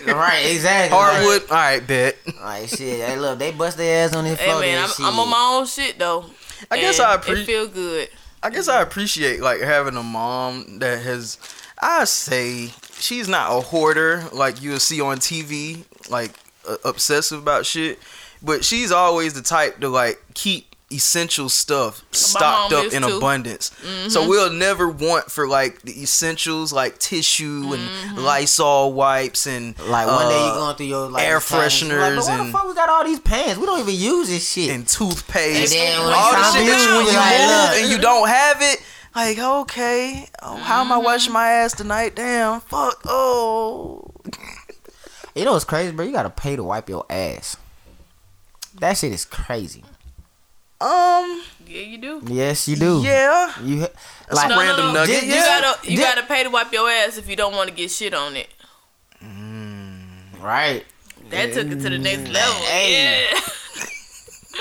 Right, 0.06 0.46
exactly. 0.50 0.96
Hardwood. 0.96 1.42
All 1.50 1.56
right, 1.56 1.86
bet. 1.86 2.16
Like, 2.26 2.40
like, 2.40 2.68
shit, 2.68 3.06
hey, 3.06 3.18
look, 3.18 3.38
they 3.38 3.52
bust 3.52 3.76
their 3.76 4.06
ass 4.06 4.14
on 4.14 4.24
this 4.24 4.38
hey 4.38 4.46
floor. 4.46 4.60
man, 4.60 4.82
I'm. 4.84 5.04
I'm 5.04 5.18
on 5.20 5.28
my 5.28 5.56
own 5.58 5.66
shit 5.66 5.98
though. 5.98 6.24
I 6.70 6.78
guess 6.78 6.98
And 6.98 7.08
I 7.08 7.16
appre- 7.16 7.42
It 7.42 7.44
feel 7.46 7.68
good. 7.68 8.08
I 8.42 8.50
guess 8.50 8.68
I 8.68 8.80
appreciate 8.82 9.40
like 9.40 9.60
having 9.60 9.96
a 9.96 10.02
mom 10.02 10.78
that 10.78 11.02
has. 11.02 11.38
I 11.80 12.04
say 12.04 12.68
she's 12.98 13.28
not 13.28 13.50
a 13.56 13.60
hoarder 13.60 14.24
like 14.32 14.62
you'll 14.62 14.78
see 14.78 15.00
on 15.00 15.18
TV, 15.18 15.84
like 16.08 16.30
uh, 16.68 16.76
obsessive 16.84 17.40
about 17.40 17.66
shit. 17.66 17.98
But 18.42 18.64
she's 18.64 18.90
always 18.92 19.34
the 19.34 19.42
type 19.42 19.80
to 19.80 19.88
like 19.88 20.20
keep 20.34 20.71
essential 20.92 21.48
stuff 21.48 22.04
stocked 22.12 22.72
up 22.72 22.84
in 22.84 22.90
too. 22.90 22.98
Mm-hmm. 23.08 23.16
abundance. 23.16 23.70
So 24.08 24.28
we'll 24.28 24.52
never 24.52 24.88
want 24.88 25.30
for 25.30 25.48
like 25.48 25.82
the 25.82 26.02
essentials 26.02 26.72
like 26.72 26.98
tissue 26.98 27.62
Mm-hmm. 27.62 28.16
and 28.16 28.24
Lysol 28.24 28.92
wipes 28.92 29.46
and 29.46 29.78
Like 29.88 30.06
one 30.06 30.28
day 30.28 30.38
you 30.44 30.50
uh, 30.52 30.54
going 30.54 30.76
through 30.76 30.86
your 30.86 31.08
like 31.08 31.24
air 31.26 31.38
this 31.38 31.48
time, 31.48 31.58
like, 31.60 31.68
fresheners 31.70 32.26
why 32.28 32.38
and- 32.38 32.48
the 32.48 32.52
fuck 32.52 32.66
we 32.68 32.74
got 32.74 32.88
all 32.88 33.04
these 33.04 33.20
pans? 33.20 33.58
We 33.58 33.66
don't 33.66 33.80
even 33.80 33.94
use 33.94 34.28
this 34.28 34.50
shit. 34.52 34.70
and 34.70 34.86
toothpaste, 34.86 35.72
And 35.74 35.80
then 35.98 36.04
when 36.04 36.14
all 36.14 36.32
the 36.32 36.42
shit 36.52 36.66
that 36.66 36.80
you 36.84 37.10
you 37.10 37.16
like, 37.16 37.40
move 37.40 37.48
look. 37.50 37.82
and 37.82 37.90
you 37.92 37.98
don't 37.98 38.28
have 38.28 38.56
it. 38.60 38.82
Like 39.14 39.38
okay, 39.38 40.26
oh, 40.42 40.56
how 40.56 40.80
am 40.82 40.90
I 40.90 40.96
washing 40.98 41.32
my 41.34 41.46
ass 41.48 41.74
tonight? 41.74 42.14
Damn, 42.16 42.60
fuck. 42.62 43.00
Oh, 43.04 44.10
You 45.34 45.44
know 45.44 45.52
what's 45.52 45.64
crazy, 45.64 45.92
bro? 45.92 46.04
You 46.06 46.12
gotta 46.12 46.30
pay 46.30 46.56
to 46.56 46.64
wipe 46.64 46.88
your 46.88 47.04
ass. 47.10 47.56
That 48.80 48.96
shit 48.96 49.12
is 49.12 49.24
crazy. 49.26 49.84
Um, 50.82 51.42
Yeah, 51.66 51.80
you 51.80 51.98
do. 51.98 52.22
Yes, 52.26 52.66
you 52.68 52.76
do. 52.76 53.02
yeah. 53.04 53.52
You 53.62 53.80
ha- 53.82 53.88
That's 54.28 54.34
like 54.36 54.50
a 54.50 54.56
random 54.58 54.92
nugget. 54.94 55.14
Just- 55.14 55.26
You 55.26 55.32
just- 55.34 55.46
gotta 55.48 55.90
you 55.90 55.96
just- 55.96 56.14
gotta 56.14 56.26
pay 56.26 56.42
to 56.44 56.50
wipe 56.50 56.72
your 56.72 56.90
ass 56.90 57.16
if 57.18 57.28
you 57.28 57.36
don't 57.36 57.54
want 57.54 57.68
to 57.68 57.74
get 57.74 57.90
shit 57.90 58.14
on 58.14 58.36
it. 58.36 58.48
right. 60.40 60.84
That 61.30 61.52
took 61.54 61.68
it 61.68 61.80
to 61.80 61.88
the 61.90 61.98
next 61.98 62.28
level. 62.30 62.54
Hey. 62.66 63.26
Yeah. 63.32 63.40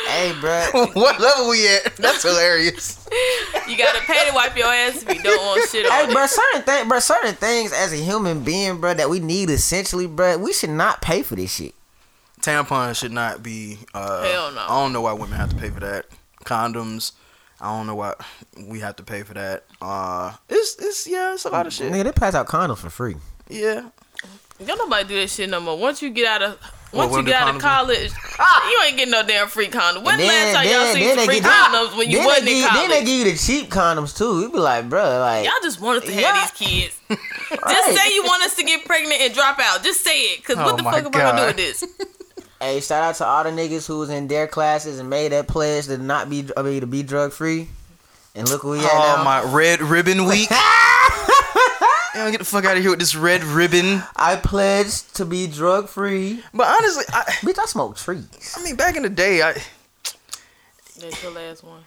Hey, 0.07 0.33
bro. 0.39 0.65
what 0.93 1.19
level 1.19 1.49
we 1.49 1.67
at? 1.67 1.95
That's 1.97 2.23
hilarious. 2.23 3.05
You 3.67 3.75
gotta 3.77 3.99
pay 4.01 4.29
to 4.29 4.33
wipe 4.33 4.55
your 4.57 4.67
ass 4.67 5.03
if 5.03 5.13
you 5.13 5.21
don't 5.21 5.43
want 5.45 5.69
shit 5.69 5.85
on 5.85 5.91
Hey, 5.91 6.03
it. 6.09 6.13
bro, 6.13 6.25
certain 6.27 6.61
things, 6.63 6.87
bro, 6.87 6.99
certain 6.99 7.35
things 7.35 7.73
as 7.73 7.91
a 7.91 7.97
human 7.97 8.41
being, 8.43 8.79
bro, 8.79 8.93
that 8.93 9.09
we 9.09 9.19
need 9.19 9.49
essentially, 9.49 10.07
bro, 10.07 10.37
we 10.37 10.53
should 10.53 10.69
not 10.69 11.01
pay 11.01 11.21
for 11.23 11.35
this 11.35 11.53
shit. 11.53 11.73
Tampons 12.41 12.95
should 12.99 13.11
not 13.11 13.43
be. 13.43 13.77
Uh, 13.93 14.23
Hell 14.23 14.51
no. 14.51 14.61
I 14.61 14.67
don't 14.67 14.93
know 14.93 15.01
why 15.01 15.13
women 15.13 15.37
have 15.37 15.49
to 15.49 15.55
pay 15.55 15.69
for 15.69 15.79
that. 15.81 16.05
Condoms. 16.43 17.11
I 17.59 17.65
don't 17.77 17.85
know 17.85 17.95
why 17.95 18.15
we 18.67 18.79
have 18.79 18.95
to 18.95 19.03
pay 19.03 19.21
for 19.23 19.35
that. 19.35 19.65
Uh, 19.81 20.33
it's 20.49 20.75
it's 20.79 21.07
yeah, 21.07 21.33
it's 21.33 21.45
a 21.45 21.49
lot 21.49 21.67
of 21.67 21.73
shit. 21.73 21.91
Nigga, 21.91 22.05
they 22.05 22.11
pass 22.11 22.33
out 22.33 22.47
condoms 22.47 22.79
for 22.79 22.89
free. 22.89 23.15
Yeah. 23.49 23.81
Y'all 24.59 24.67
don't 24.77 24.89
nobody 24.89 25.07
do 25.07 25.15
that 25.21 25.29
shit 25.29 25.49
no 25.49 25.59
more. 25.59 25.77
Once 25.77 26.01
you 26.01 26.09
get 26.09 26.25
out 26.27 26.41
of 26.41 26.59
once 26.93 27.11
when 27.11 27.21
you 27.25 27.31
get 27.31 27.41
out 27.41 27.49
of 27.55 27.61
condoms- 27.61 27.61
college, 27.61 28.11
you 28.69 28.81
ain't 28.85 28.97
getting 28.97 29.11
no 29.11 29.23
damn 29.25 29.47
free 29.47 29.67
condom. 29.67 30.03
When 30.03 30.17
the 30.19 30.25
last 30.25 30.55
time 30.55 30.67
y'all 30.67 30.93
seen 30.93 31.15
some 31.15 31.25
free 31.25 31.35
give- 31.35 31.43
condoms 31.45 31.97
when 31.97 32.09
you 32.09 32.17
then 32.17 32.25
wasn't 32.27 32.45
they 32.45 32.61
in 32.63 32.67
college? 32.67 32.81
Then 32.81 32.89
they 32.89 33.05
give 33.05 33.25
you 33.27 33.31
the 33.31 33.37
cheap 33.37 33.69
condoms 33.69 34.17
too. 34.17 34.41
You 34.41 34.51
be 34.51 34.57
like, 34.59 34.89
bro, 34.89 35.19
like, 35.19 35.45
Y'all 35.45 35.53
just 35.63 35.79
want 35.79 35.99
us 35.99 36.05
to 36.09 36.13
have 36.13 36.21
Yeah. 36.21 36.41
these 36.41 36.51
kids. 36.51 36.99
Just 37.69 37.97
say 37.99 38.13
you 38.15 38.23
want 38.23 38.41
us 38.43 38.55
to 38.55 38.63
get 38.63 38.85
pregnant 38.85 39.19
and 39.21 39.33
drop 39.33 39.59
out. 39.59 39.83
Just 39.83 40.01
say 40.01 40.17
it. 40.21 40.43
Cause 40.45 40.55
Oh 40.57 40.63
what 40.63 40.77
the 40.77 40.83
my 40.83 41.01
fuck 41.01 41.13
am 41.15 41.21
I 41.21 41.31
gonna 41.31 41.41
do 41.41 41.47
with 41.47 41.57
this? 41.57 41.83
hey, 42.61 42.79
shout 42.79 43.03
out 43.03 43.15
to 43.15 43.25
all 43.25 43.43
the 43.43 43.49
niggas 43.49 43.87
who 43.87 43.99
was 43.99 44.09
in 44.09 44.27
their 44.27 44.47
classes 44.47 44.99
and 44.99 45.09
made 45.09 45.31
that 45.31 45.47
pledge 45.47 45.85
to 45.87 45.97
not 45.97 46.29
be, 46.29 46.47
I 46.55 46.61
mean, 46.61 46.81
to 46.81 46.87
be 46.87 47.03
drug 47.03 47.33
free. 47.33 47.67
And 48.35 48.47
look 48.47 48.61
who 48.61 48.69
we 48.71 48.79
at 48.79 48.89
Oh 48.93 49.15
now. 49.17 49.23
my 49.23 49.41
red 49.53 49.81
ribbon 49.81 50.25
week. 50.27 50.47
Yeah, 52.13 52.29
get 52.29 52.39
the 52.39 52.45
fuck 52.45 52.65
out 52.65 52.75
of 52.75 52.81
here 52.83 52.91
with 52.91 52.99
this 52.99 53.15
red 53.15 53.41
ribbon. 53.43 54.03
I 54.17 54.35
pledged 54.35 55.15
to 55.15 55.25
be 55.25 55.47
drug 55.47 55.87
free. 55.87 56.43
But 56.53 56.67
honestly, 56.67 57.05
I, 57.11 57.23
Bitch, 57.41 57.57
I 57.57 57.65
smoke 57.65 57.95
trees. 57.97 58.53
I 58.57 58.63
mean, 58.63 58.75
back 58.75 58.95
in 58.97 59.03
the 59.03 59.09
day, 59.09 59.41
I 59.41 59.53
That's 60.99 61.23
your 61.23 61.31
last 61.31 61.63
one. 61.63 61.83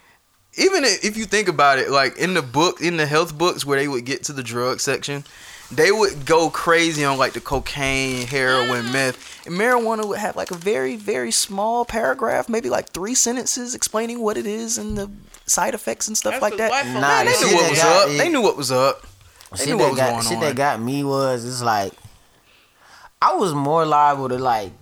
even 0.56 0.82
if 0.84 1.16
you 1.18 1.24
think 1.26 1.48
about 1.48 1.78
it, 1.78 1.90
like 1.90 2.16
in 2.16 2.32
the 2.34 2.40
book, 2.42 2.80
in 2.80 2.96
the 2.96 3.06
health 3.06 3.36
books 3.36 3.66
where 3.66 3.78
they 3.78 3.86
would 3.86 4.06
get 4.06 4.24
to 4.24 4.32
the 4.32 4.42
drug 4.42 4.80
section, 4.80 5.24
they 5.72 5.90
would 5.90 6.26
go 6.26 6.50
crazy 6.50 7.04
on 7.04 7.18
like 7.18 7.32
the 7.32 7.40
cocaine, 7.40 8.26
heroin, 8.26 8.92
meth, 8.92 9.46
and 9.46 9.56
marijuana 9.56 10.06
would 10.06 10.18
have 10.18 10.36
like 10.36 10.50
a 10.50 10.54
very, 10.56 10.96
very 10.96 11.30
small 11.30 11.84
paragraph, 11.84 12.48
maybe 12.48 12.68
like 12.70 12.90
three 12.90 13.14
sentences 13.14 13.74
explaining 13.74 14.20
what 14.20 14.36
it 14.36 14.46
is 14.46 14.78
and 14.78 14.96
the 14.96 15.10
side 15.46 15.74
effects 15.74 16.08
and 16.08 16.16
stuff 16.16 16.32
That's 16.34 16.42
like 16.42 16.56
that. 16.58 16.86
Nah, 16.86 17.00
Man, 17.00 17.26
they 17.26 17.32
knew 17.40 17.54
what 17.56 17.70
was 17.70 17.78
got 17.78 18.02
up. 18.04 18.08
me- 18.10 18.18
They 18.18 18.28
knew 18.28 18.40
what 18.42 18.56
was 18.56 18.70
up. 18.72 19.06
They 19.52 19.56
shit 19.58 19.68
knew 19.68 19.78
what 19.78 19.90
was 19.90 19.98
got 19.98 20.10
going 20.10 20.22
shit 20.22 20.32
on. 20.34 20.40
that 20.40 20.56
got 20.56 20.80
me 20.80 21.04
was 21.04 21.44
it's 21.44 21.62
like 21.62 21.92
I 23.22 23.34
was 23.34 23.52
more 23.54 23.84
liable 23.86 24.28
to 24.28 24.38
like 24.38 24.72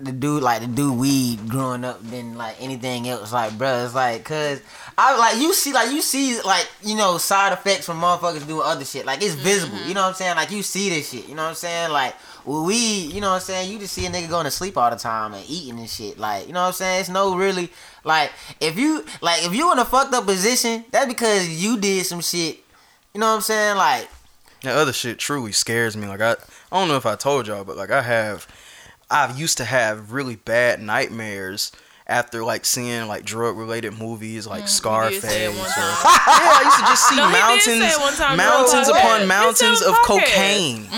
the 0.00 0.12
dude 0.12 0.42
like 0.42 0.60
the 0.60 0.66
do 0.66 0.92
weed 0.92 1.48
growing 1.48 1.84
up 1.84 2.02
than 2.08 2.36
like 2.36 2.56
anything 2.60 3.08
else. 3.08 3.32
Like, 3.32 3.52
bruh, 3.52 3.84
it's 3.84 3.94
like 3.94 4.24
cause 4.24 4.60
I 4.98 5.16
like 5.18 5.40
you 5.40 5.54
see 5.54 5.72
like 5.72 5.90
you 5.90 6.02
see 6.02 6.40
like 6.42 6.68
you 6.82 6.96
know 6.96 7.18
side 7.18 7.52
effects 7.52 7.86
from 7.86 8.00
motherfuckers 8.00 8.46
doing 8.46 8.62
other 8.64 8.84
shit. 8.84 9.06
Like 9.06 9.22
it's 9.22 9.34
visible. 9.34 9.76
Mm-hmm. 9.76 9.88
You 9.88 9.94
know 9.94 10.02
what 10.02 10.08
I'm 10.08 10.14
saying? 10.14 10.36
Like 10.36 10.50
you 10.50 10.62
see 10.62 10.88
this 10.90 11.10
shit. 11.10 11.28
You 11.28 11.34
know 11.34 11.42
what 11.42 11.50
I'm 11.50 11.54
saying? 11.54 11.90
Like 11.90 12.14
with 12.44 12.66
weed, 12.66 13.12
you 13.12 13.20
know 13.20 13.30
what 13.30 13.36
I'm 13.36 13.40
saying? 13.40 13.70
You 13.70 13.78
just 13.78 13.94
see 13.94 14.06
a 14.06 14.10
nigga 14.10 14.28
going 14.28 14.44
to 14.44 14.50
sleep 14.50 14.76
all 14.76 14.90
the 14.90 14.96
time 14.96 15.32
and 15.32 15.44
eating 15.48 15.78
and 15.78 15.88
shit. 15.88 16.18
Like, 16.18 16.46
you 16.46 16.52
know 16.52 16.60
what 16.60 16.68
I'm 16.68 16.72
saying? 16.74 17.00
It's 17.00 17.08
no 17.08 17.36
really 17.36 17.70
like 18.04 18.32
if 18.60 18.78
you 18.78 19.04
like 19.20 19.44
if 19.44 19.54
you 19.54 19.72
in 19.72 19.78
a 19.78 19.84
fucked 19.84 20.12
up 20.14 20.26
position, 20.26 20.84
that's 20.90 21.06
because 21.06 21.48
you 21.48 21.78
did 21.78 22.04
some 22.04 22.20
shit. 22.20 22.58
You 23.14 23.20
know 23.20 23.28
what 23.28 23.36
I'm 23.36 23.40
saying? 23.42 23.76
Like 23.76 24.08
That 24.62 24.76
other 24.76 24.92
shit 24.92 25.18
truly 25.18 25.52
scares 25.52 25.96
me. 25.96 26.06
Like 26.06 26.20
I, 26.20 26.32
I 26.32 26.78
don't 26.78 26.88
know 26.88 26.96
if 26.96 27.06
I 27.06 27.16
told 27.16 27.46
y'all, 27.46 27.64
but 27.64 27.76
like 27.76 27.90
I 27.90 28.02
have, 28.02 28.46
I've 29.14 29.38
used 29.38 29.56
to 29.58 29.64
have 29.64 30.12
really 30.12 30.36
bad 30.36 30.82
nightmares 30.82 31.70
after 32.06 32.44
like 32.44 32.64
seeing 32.66 33.06
like 33.08 33.24
drug 33.24 33.56
related 33.56 33.98
movies 33.98 34.46
like 34.46 34.68
Scarface. 34.68 35.22
Mm, 35.24 35.48
one 35.56 35.56
or- 35.56 35.62
yeah, 35.64 36.04
I 36.04 36.62
used 36.64 36.78
to 36.78 36.82
just 36.84 37.08
see 37.08 37.16
No, 37.16 37.30
mountains, 37.30 37.64
say 37.64 37.88
it 37.92 38.00
one 38.00 38.14
time, 38.14 38.36
mountains 38.36 38.88
bro. 38.90 38.98
upon 38.98 39.26
mountains 39.26 39.80
of 39.80 39.88
on 39.88 39.94
the 39.94 39.98
podcast. 40.08 40.24
cocaine. 40.34 40.88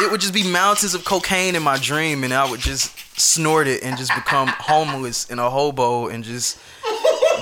It 0.00 0.10
would 0.10 0.20
just 0.20 0.34
be 0.34 0.42
mountains 0.50 0.94
of 0.94 1.04
cocaine 1.04 1.54
in 1.56 1.62
my 1.62 1.78
dream, 1.78 2.24
and 2.24 2.34
I 2.34 2.48
would 2.50 2.60
just 2.60 2.92
snort 3.18 3.66
it 3.68 3.82
and 3.82 3.96
just 3.98 4.14
become 4.14 4.48
homeless 4.48 5.28
in 5.30 5.38
a 5.38 5.50
hobo 5.50 6.08
and 6.08 6.24
just 6.24 6.58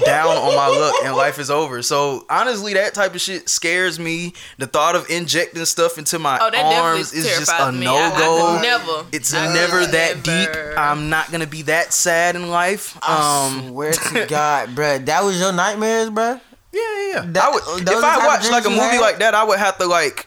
down 0.04 0.28
on 0.36 0.54
my 0.54 0.66
luck 0.68 0.94
and 1.04 1.16
life 1.16 1.38
is 1.38 1.50
over. 1.50 1.80
So 1.82 2.26
honestly, 2.28 2.74
that 2.74 2.92
type 2.92 3.14
of 3.14 3.20
shit 3.20 3.48
scares 3.48 3.98
me. 3.98 4.34
The 4.58 4.66
thought 4.66 4.94
of 4.94 5.08
injecting 5.08 5.64
stuff 5.64 5.96
into 5.96 6.18
my 6.18 6.38
Oh, 6.38 6.50
arms 6.54 7.12
is 7.14 7.24
just 7.26 7.50
a 7.58 7.72
no 7.72 7.94
I- 7.96 8.10
I 8.14 8.18
go. 8.18 8.58
never. 8.60 9.06
It's 9.12 9.32
I 9.32 9.52
never 9.54 9.86
that 9.86 10.26
never. 10.26 10.70
deep. 10.72 10.78
I'm 10.78 11.08
not 11.08 11.30
gonna 11.32 11.46
be 11.46 11.62
that 11.62 11.92
sad 11.94 12.36
in 12.36 12.50
life. 12.50 12.98
I 13.02 13.46
Um, 13.46 13.68
swear 13.68 13.92
to 13.92 14.26
God, 14.28 14.74
bruh, 14.74 15.04
that 15.06 15.24
was 15.24 15.40
your 15.40 15.52
nightmares, 15.52 16.10
bruh. 16.10 16.40
yeah, 16.72 16.80
yeah. 16.82 17.08
yeah. 17.14 17.24
That- 17.28 17.44
I 17.44 17.50
would, 17.50 17.88
if 17.88 18.04
I 18.04 18.16
of 18.18 18.24
watched 18.26 18.50
like 18.50 18.66
a 18.66 18.70
movie 18.70 18.80
had? 18.82 19.00
like 19.00 19.18
that, 19.20 19.34
I 19.34 19.44
would 19.44 19.58
have 19.58 19.78
to 19.78 19.86
like. 19.86 20.26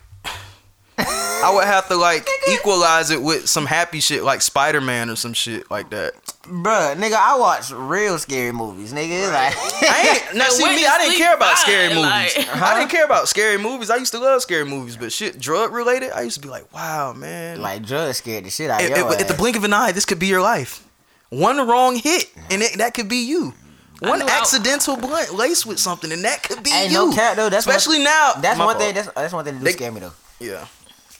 I 1.43 1.51
would 1.53 1.65
have 1.65 1.88
to 1.89 1.96
like 1.96 2.27
equalize 2.51 3.12
it 3.12 3.22
with 3.22 3.48
some 3.50 3.65
happy 3.65 4.00
shit 4.00 4.24
like 4.24 4.41
Spider 4.41 4.81
Man 4.81 5.10
or 5.10 5.15
some 5.15 5.34
shit 5.34 5.69
like 5.72 5.89
that. 5.91 6.13
Bruh, 6.43 6.96
nigga, 6.96 7.13
I 7.13 7.38
watch 7.38 7.72
real 7.72 8.17
scary 8.17 8.51
movies, 8.51 8.91
nigga. 8.93 9.31
Like, 9.31 9.55
I 9.84 10.22
ain't 10.25 10.36
now 10.38 10.46
And 10.46 10.53
see 10.53 10.65
me. 10.65 10.86
I 10.86 10.98
didn't 10.98 11.17
care 11.17 11.36
about 11.36 11.55
fine, 11.58 11.63
scary 11.65 11.88
movies. 11.89 12.01
like- 12.38 12.55
I 12.62 12.79
didn't 12.79 12.91
care 12.91 13.05
about 13.05 13.27
scary 13.27 13.58
movies. 13.58 13.89
I 13.89 13.98
used 13.98 14.12
to 14.13 14.19
love 14.19 14.41
scary 14.41 14.65
movies, 14.65 14.98
but 14.98 15.12
shit, 15.12 15.39
drug 15.39 15.72
related, 15.74 16.12
I 16.12 16.22
used 16.22 16.36
to 16.38 16.41
be 16.41 16.50
like, 16.50 16.72
wow, 16.74 17.13
man. 17.13 17.62
like 17.62 17.86
drugs 17.86 18.17
scared 18.17 18.46
the 18.46 18.50
shit 18.50 18.69
out 18.69 18.81
of 18.84 18.89
at, 18.89 18.98
your 18.98 19.12
at- 19.13 19.22
at 19.22 19.27
the 19.27 19.34
blink 19.36 19.55
of 19.58 19.63
an 19.63 19.74
eye, 19.74 19.91
this 19.91 20.05
could 20.05 20.19
be 20.19 20.27
your 20.27 20.41
life. 20.41 20.86
One 21.29 21.58
wrong 21.67 21.96
hit, 21.96 22.25
and 22.50 22.62
it, 22.63 22.79
that 22.79 22.96
could 22.96 23.08
be 23.08 23.17
you. 23.27 23.53
One 24.00 24.19
knew 24.19 24.25
I- 24.25 24.39
accidental 24.39 24.96
blunt 24.98 25.34
laced 25.36 25.65
with 25.67 25.77
something, 25.77 26.12
and 26.12 26.24
that 26.24 26.41
could 26.41 26.63
be 26.63 26.72
Hey, 26.72 26.88
you. 26.88 26.93
no 26.93 27.12
cap 27.13 27.36
though. 27.36 27.50
That's 27.50 27.67
Especially 27.67 27.98
one, 27.98 28.05
now. 28.05 28.31
That's 28.41 28.58
My 28.58 28.65
one 28.65 28.75
fault. 28.75 28.86
thing. 28.86 28.96
That's 28.96 29.10
that's 29.13 29.34
one 29.34 29.46
thing 29.46 29.53
that 29.55 29.60
do 29.60 29.65
They- 29.65 29.72
scare 29.74 29.91
me 29.91 30.00
though. 30.00 30.13
Yeah. 30.39 30.65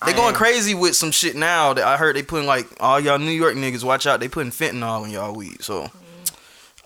They 0.06 0.14
going 0.14 0.34
crazy 0.34 0.74
with 0.74 0.96
some 0.96 1.12
shit 1.12 1.36
now 1.36 1.74
that 1.74 1.84
I 1.86 1.98
heard 1.98 2.16
they 2.16 2.24
putting 2.24 2.48
like 2.48 2.68
all 2.80 3.00
y'all 3.00 3.20
New 3.20 3.32
York 3.32 3.56
niggas 3.56 3.84
watch 3.84 4.08
out 4.08 4.20
they 4.22 4.30
putting 4.30 4.52
fentanyl 4.52 5.04
in 5.06 5.12
y'all 5.12 5.36
weed 5.36 5.62
so 5.62 5.92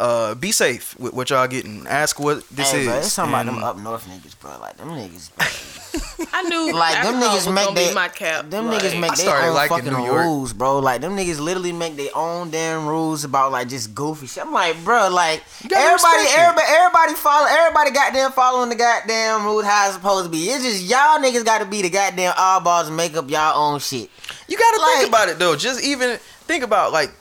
uh 0.04 0.36
be 0.36 0.52
safe 0.52 1.00
with 1.00 1.14
what 1.14 1.30
y'all 1.30 1.48
getting 1.48 1.88
ask 1.88 2.20
what 2.20 2.46
this 2.50 2.72
hey, 2.72 2.82
is 2.82 2.88
bro, 2.88 2.98
it's 2.98 3.14
something 3.14 3.34
about 3.34 3.46
them 3.46 3.64
up 3.64 3.78
north 3.78 4.06
niggas, 4.06 4.38
bro. 4.38 4.52
Like 4.60 4.76
them 4.76 4.90
niggas, 4.90 5.32
bro. 5.34 6.28
I 6.34 6.42
knew 6.44 6.74
like 6.74 7.04
them 7.04 7.22
niggas 7.22 7.54
make 7.54 7.66
gonna 7.68 7.76
they, 7.80 7.94
my 7.94 8.10
cap. 8.10 8.50
them 8.50 8.68
like, 8.68 8.82
niggas 8.82 9.00
make 9.00 9.16
their 9.16 9.34
own 9.34 9.68
fucking 9.70 9.94
New 9.94 10.06
York. 10.06 10.26
rules, 10.26 10.52
bro. 10.52 10.80
Like 10.80 11.00
them 11.00 11.16
niggas 11.16 11.40
literally 11.40 11.72
make 11.72 11.96
their 11.96 12.10
own 12.16 12.50
damn 12.52 12.86
rules 12.86 13.24
about 13.24 13.54
like 13.54 13.70
just 13.70 13.96
goofy 13.96 14.28
shit. 14.28 14.44
I'm 14.44 14.52
like, 14.52 14.76
bro, 14.84 15.10
like 15.10 15.42
everybody, 15.64 16.28
everybody, 16.36 16.68
everybody 16.68 17.14
follow, 17.14 17.48
everybody 17.50 17.92
goddamn 17.92 18.32
following 18.34 18.70
the 18.70 18.76
goddamn 18.76 19.46
rules 19.46 19.64
how 19.64 19.86
it's 19.86 19.96
supposed 19.96 20.26
to 20.26 20.32
be. 20.32 20.50
It's 20.50 20.64
just 20.66 20.84
y'all 20.84 21.20
niggas 21.20 21.46
got 21.46 21.60
to 21.60 21.66
be 21.66 21.82
the 21.82 21.90
goddamn 21.90 22.34
oddballs 22.34 22.88
and 22.88 22.98
make 22.98 23.16
up 23.16 23.30
y'all 23.30 23.58
own 23.58 23.80
shit. 23.80 24.10
You 24.50 24.58
gotta 24.58 24.82
Like- 24.82 24.96
think 24.98 25.08
about 25.08 25.30
it 25.30 25.40
though. 25.40 25.56
Just 25.56 25.82
even 25.82 26.18
think 26.46 26.64
about 26.64 26.92
like, 26.92 27.12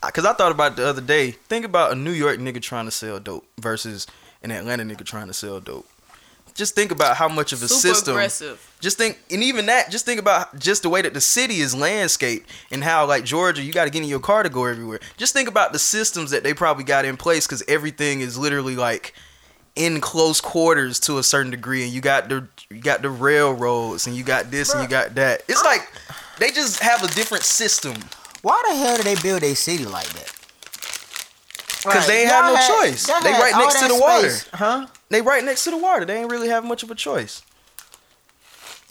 cause 0.00 0.24
I 0.24 0.32
thought 0.32 0.52
about 0.52 0.72
it 0.72 0.76
the 0.76 0.86
other 0.86 1.00
day. 1.02 1.32
Think 1.32 1.64
about 1.64 1.92
a 1.92 1.94
New 1.94 2.12
York 2.12 2.38
nigga 2.38 2.62
trying 2.62 2.84
to 2.84 2.90
sell 2.90 3.18
dope 3.18 3.46
versus 3.58 4.06
an 4.42 4.50
Atlanta 4.50 4.84
nigga 4.84 5.04
trying 5.04 5.26
to 5.26 5.34
sell 5.34 5.60
dope. 5.60 5.86
Just 6.54 6.74
think 6.74 6.90
about 6.90 7.16
how 7.16 7.28
much 7.28 7.52
of 7.52 7.62
a 7.62 7.68
super 7.68 7.94
system. 7.94 8.14
aggressive. 8.14 8.76
Just 8.80 8.98
think, 8.98 9.16
and 9.30 9.44
even 9.44 9.66
that. 9.66 9.90
Just 9.90 10.04
think 10.04 10.18
about 10.18 10.58
just 10.58 10.82
the 10.82 10.88
way 10.88 11.00
that 11.02 11.14
the 11.14 11.20
city 11.20 11.60
is 11.60 11.72
landscaped 11.72 12.50
and 12.72 12.82
how 12.82 13.06
like 13.06 13.24
Georgia, 13.24 13.62
you 13.62 13.72
got 13.72 13.84
to 13.84 13.90
get 13.90 14.02
in 14.02 14.08
your 14.08 14.18
car 14.18 14.42
to 14.42 14.48
go 14.48 14.64
everywhere. 14.64 14.98
Just 15.16 15.32
think 15.34 15.48
about 15.48 15.72
the 15.72 15.78
systems 15.78 16.32
that 16.32 16.42
they 16.42 16.52
probably 16.54 16.82
got 16.82 17.04
in 17.04 17.16
place 17.16 17.46
because 17.46 17.62
everything 17.68 18.22
is 18.22 18.36
literally 18.36 18.74
like 18.74 19.14
in 19.76 20.00
close 20.00 20.40
quarters 20.40 20.98
to 20.98 21.18
a 21.18 21.22
certain 21.22 21.52
degree, 21.52 21.84
and 21.84 21.92
you 21.92 22.00
got 22.00 22.28
the 22.28 22.48
you 22.70 22.80
got 22.80 23.02
the 23.02 23.10
railroads 23.10 24.08
and 24.08 24.16
you 24.16 24.24
got 24.24 24.50
this 24.50 24.74
and 24.74 24.82
you 24.82 24.88
got 24.88 25.14
that. 25.14 25.42
It's 25.48 25.62
like 25.62 25.88
they 26.40 26.50
just 26.50 26.80
have 26.80 27.04
a 27.04 27.08
different 27.14 27.44
system. 27.44 27.94
Why 28.42 28.62
the 28.68 28.74
hell 28.76 28.96
did 28.96 29.06
they 29.06 29.16
build 29.20 29.42
a 29.42 29.54
city 29.54 29.84
like 29.84 30.08
that? 30.10 30.32
Because 31.84 32.06
they 32.06 32.22
ain't 32.22 32.30
have 32.30 32.44
no 32.46 32.56
had- 32.56 32.68
choice. 32.68 33.06
They 33.06 33.30
right 33.32 33.54
next 33.56 33.80
to 33.80 33.88
the 33.88 33.98
water. 34.00 34.34
huh? 34.52 34.86
They 35.10 35.22
right 35.22 35.44
next 35.44 35.64
to 35.64 35.70
the 35.70 35.76
water. 35.78 36.04
They 36.04 36.18
ain't 36.20 36.30
really 36.30 36.48
have 36.48 36.64
much 36.64 36.82
of 36.82 36.90
a 36.90 36.94
choice. 36.94 37.42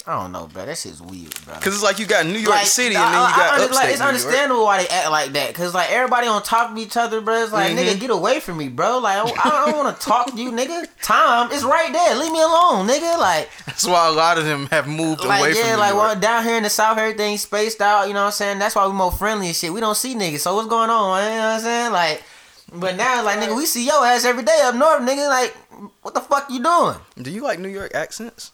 I 0.10 0.22
don't 0.22 0.32
know, 0.32 0.48
bro. 0.48 0.66
That 0.66 0.78
shit's 0.78 1.02
weird, 1.02 1.36
bro. 1.44 1.56
Cause 1.56 1.74
it's 1.76 1.84
like 1.84 2.00
you 2.00 2.06
got 2.06 2.26
New 2.26 2.40
York 2.40 2.60
City 2.64 2.96
and 2.96 3.04
then 3.04 3.12
you 3.12 3.20
I- 3.20 3.26
I 3.26 3.36
got 3.36 3.54
under- 3.56 3.66
upstate 3.66 3.76
like, 3.76 3.90
it's 3.90 4.00
New 4.00 4.06
York. 4.06 4.16
understandable 4.16 4.64
why 4.64 4.82
they 4.82 4.88
act 4.88 5.12
like 5.12 5.34
that, 5.34 5.54
cause 5.54 5.74
like 5.74 5.92
everybody 5.92 6.28
on 6.28 6.42
top 6.44 6.72
of 6.72 6.78
each 6.78 6.96
other, 6.96 7.20
bro. 7.20 7.44
It's 7.44 7.52
like 7.52 7.74
Mhm. 7.74 7.78
nigga, 7.78 8.00
get 8.00 8.10
away 8.10 8.40
from 8.40 8.56
me, 8.58 8.70
bro. 8.70 9.00
Like 9.00 9.18
I 9.18 9.26
don't, 9.28 9.46
I 9.46 9.66
don't 9.66 9.78
want 9.78 10.00
to 10.00 10.06
talk 10.08 10.28
to 10.34 10.42
you, 10.42 10.54
nigga. 10.54 10.88
Time 11.04 11.52
is 11.52 11.66
right 11.66 11.92
there. 11.92 12.16
Leave 12.16 12.32
me 12.32 12.42
alone, 12.42 12.88
nigga. 12.88 13.20
Like, 13.20 13.50
That's 13.66 13.84
why 13.86 14.08
a 14.08 14.12
lot 14.12 14.38
of 14.38 14.46
them 14.46 14.68
have 14.72 14.88
moved 14.88 15.26
away 15.26 15.42
like 15.42 15.54
from 15.56 15.66
yeah, 15.66 15.74
New 15.74 15.80
like 15.82 15.90
York. 15.94 16.04
well 16.04 16.16
down 16.16 16.44
here 16.46 16.56
in 16.56 16.64
the 16.64 16.70
south, 16.70 16.98
everything's 16.98 17.42
spaced 17.42 17.82
out. 17.82 18.08
You 18.08 18.14
know 18.14 18.22
what 18.22 18.26
I'm 18.28 18.32
saying? 18.32 18.60
That's 18.60 18.76
why 18.76 18.88
we're 18.88 18.94
more 18.94 19.12
friendly 19.12 19.48
and 19.48 19.56
shit. 19.58 19.74
We 19.74 19.82
don't 19.82 19.98
see 19.98 20.16
niggas. 20.16 20.40
So 20.40 20.56
what's 20.56 20.70
going 20.70 20.90
on? 20.90 21.22
You 21.22 21.30
know 21.32 21.36
what 21.38 21.54
I'm 21.56 21.60
saying? 21.60 21.92
Like, 21.92 22.24
but 22.72 22.96
now 22.96 23.24
like 23.26 23.40
nigga, 23.40 23.58
we 23.58 23.66
see 23.66 23.86
your 23.86 24.06
ass 24.06 24.24
every 24.24 24.44
day 24.44 24.58
up 24.64 24.74
north, 24.74 25.02
nigga. 25.02 25.28
Like, 25.28 25.54
what 26.02 26.14
the 26.14 26.22
fuck 26.22 26.50
you 26.50 26.64
doing? 26.64 26.96
Do 27.22 27.30
you 27.30 27.42
like 27.44 27.60
New 27.60 27.68
York 27.68 27.92
accents? 27.94 28.52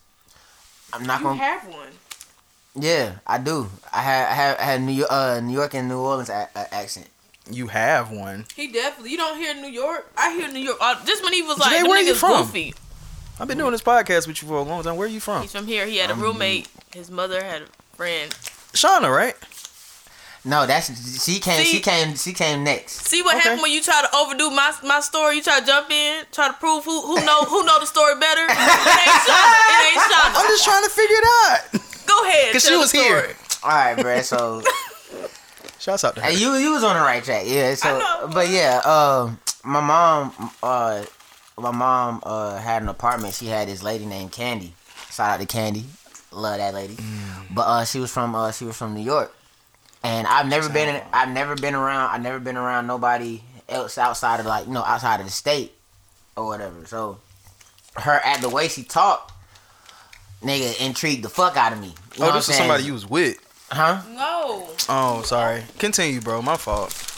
I'm 0.94 1.06
not 1.06 1.20
You 1.20 1.26
gonna. 1.26 1.40
have 1.42 1.68
one. 1.68 1.90
Yeah, 2.76 3.16
I 3.28 3.38
do. 3.38 3.70
I 3.92 4.02
had 4.02 4.28
I 4.28 4.34
had, 4.34 4.58
I 4.58 4.64
had 4.64 4.82
New 4.82 4.92
York, 4.94 5.12
uh, 5.12 5.40
New 5.42 5.54
York 5.54 5.74
and 5.74 5.88
New 5.90 6.00
Orleans 6.00 6.30
a- 6.30 6.50
a- 6.56 6.74
accent. 6.74 7.08
You 7.52 7.68
have 7.68 8.10
one. 8.10 8.46
He 8.56 8.68
definitely. 8.72 9.12
You 9.12 9.18
don't 9.18 9.38
hear 9.38 9.54
New 9.54 9.68
York. 9.68 10.12
I 10.18 10.34
hear 10.34 10.48
New 10.48 10.60
York. 10.60 10.78
Uh, 10.80 10.96
just 11.06 11.24
when 11.24 11.34
he 11.34 11.42
was 11.42 11.58
like, 11.60 11.72
them 11.78 11.88
where 11.90 12.02
you 12.02 12.16
from? 12.16 12.44
goofy. 12.46 12.74
I've 13.40 13.48
been 13.48 13.58
doing 13.58 13.72
this 13.72 13.82
podcast 13.82 14.28
with 14.28 14.42
you 14.42 14.48
for 14.48 14.58
a 14.58 14.62
long 14.62 14.84
time. 14.84 14.96
Where 14.96 15.08
are 15.08 15.12
you 15.12 15.20
from? 15.20 15.42
He's 15.42 15.52
from 15.52 15.68
here. 15.68 15.86
He 15.86 15.98
had 15.98 16.10
a 16.12 16.16
roommate. 16.16 16.68
His 16.94 17.10
mother 17.12 17.44
had 17.44 17.64
a 17.64 17.66
friend. 17.98 18.32
Shauna, 18.74 19.14
right? 19.14 19.36
No, 20.46 20.66
that's 20.66 21.24
she 21.24 21.40
came. 21.40 21.64
See- 21.64 21.72
she 21.72 21.80
came. 21.80 22.16
She 22.16 22.34
came 22.34 22.64
next. 22.66 23.08
See 23.08 23.22
what 23.22 23.36
Okay. 23.36 23.44
happened 23.44 23.62
when 23.62 23.72
you 23.72 23.82
try 23.82 24.02
to 24.02 24.14
overdo 24.16 24.50
my 24.50 24.74
my 24.84 25.00
story? 25.00 25.38
You 25.38 25.42
try 25.44 25.62
to 25.62 25.66
jump 25.66 25.90
in, 25.90 26.26
try 26.34 26.48
to 26.50 26.54
prove 26.56 26.84
who 26.84 27.00
who 27.02 27.16
know 27.24 27.44
who 27.46 27.64
know 27.64 27.80
the 27.80 27.86
story 27.86 28.16
better. 28.20 28.42
It 28.50 28.52
ain't 28.52 28.60
Shauna. 28.60 29.60
It 29.72 29.96
ain't 29.96 30.04
Shauna. 30.04 30.36
I'm 30.36 30.48
just 30.48 30.64
trying 30.66 30.84
to 30.84 30.90
figure 30.90 31.16
it 31.16 31.28
out. 31.46 31.82
Go 32.08 32.28
ahead. 32.28 32.52
'Cause 32.52 32.64
tell 32.64 32.72
she 32.72 32.76
the 32.76 32.80
was 32.80 32.92
here. 32.92 33.36
All 33.64 33.70
right, 33.72 33.96
bro. 33.96 34.22
So 34.22 34.62
Shouts 35.80 36.04
out 36.04 36.16
to 36.16 36.22
her. 36.22 36.30
hey, 36.30 36.36
you 36.38 36.54
you 36.56 36.72
was 36.72 36.84
on 36.84 36.96
the 36.96 37.02
right 37.02 37.24
track. 37.24 37.44
Yeah. 37.46 37.76
So, 37.76 37.96
I 37.96 38.00
know. 38.00 38.28
but 38.34 38.50
yeah, 38.50 38.80
um, 38.86 39.40
my 39.64 39.82
mom, 39.82 40.52
uh, 40.62 41.04
my 41.58 41.72
mom, 41.72 42.22
uh, 42.24 42.58
had 42.58 42.82
an 42.82 42.90
apartment. 42.90 43.34
She 43.34 43.48
had 43.48 43.68
this 43.68 43.84
lady 43.84 44.06
named 44.06 44.32
Candy. 44.32 44.74
Shout 45.12 45.30
out 45.32 45.40
to 45.40 45.46
Candy. 45.46 45.86
Love 46.32 46.58
that 46.58 46.74
lady. 46.74 46.96
Mm. 46.96 47.54
But 47.56 47.62
uh, 47.64 47.86
she 47.86 48.00
was 48.00 48.12
from 48.12 48.34
uh, 48.36 48.52
she 48.52 48.66
was 48.66 48.76
from 48.78 48.94
New 48.96 49.04
York, 49.04 49.34
and 50.04 50.28
I've 50.28 50.48
never 50.48 50.70
been 50.70 50.96
in, 50.96 51.02
I've 51.14 51.30
never 51.30 51.56
been 51.56 51.76
around. 51.76 52.12
I've 52.12 52.22
never 52.22 52.40
been 52.40 52.58
around 52.58 52.88
nobody 52.88 53.42
else 53.70 53.98
outside 53.98 54.40
of 54.40 54.46
like 54.46 54.68
you 54.68 54.74
know 54.74 54.84
outside 54.84 55.20
of 55.20 55.26
the 55.26 55.32
state 55.32 55.74
or 56.36 56.46
whatever. 56.46 56.86
So 56.86 57.20
her 57.96 58.20
at 58.24 58.42
the 58.42 58.50
way 58.50 58.68
she 58.68 58.84
talked, 58.84 59.32
nigga, 60.42 60.80
intrigued 60.86 61.24
the 61.24 61.30
fuck 61.30 61.58
out 61.58 61.74
of 61.74 61.80
me. 61.80 61.88
You 62.16 62.24
oh, 62.24 62.28
what 62.28 62.34
this 62.34 62.50
is 62.50 62.56
saying? 62.56 62.68
somebody 62.68 62.84
you 62.84 62.94
was 62.94 63.10
with. 63.10 63.38
huh? 63.70 64.02
No. 64.10 64.68
Oh, 64.90 65.22
sorry. 65.24 65.64
Continue, 65.80 66.22
bro. 66.22 66.42
My 66.42 66.58
fault. 66.58 67.10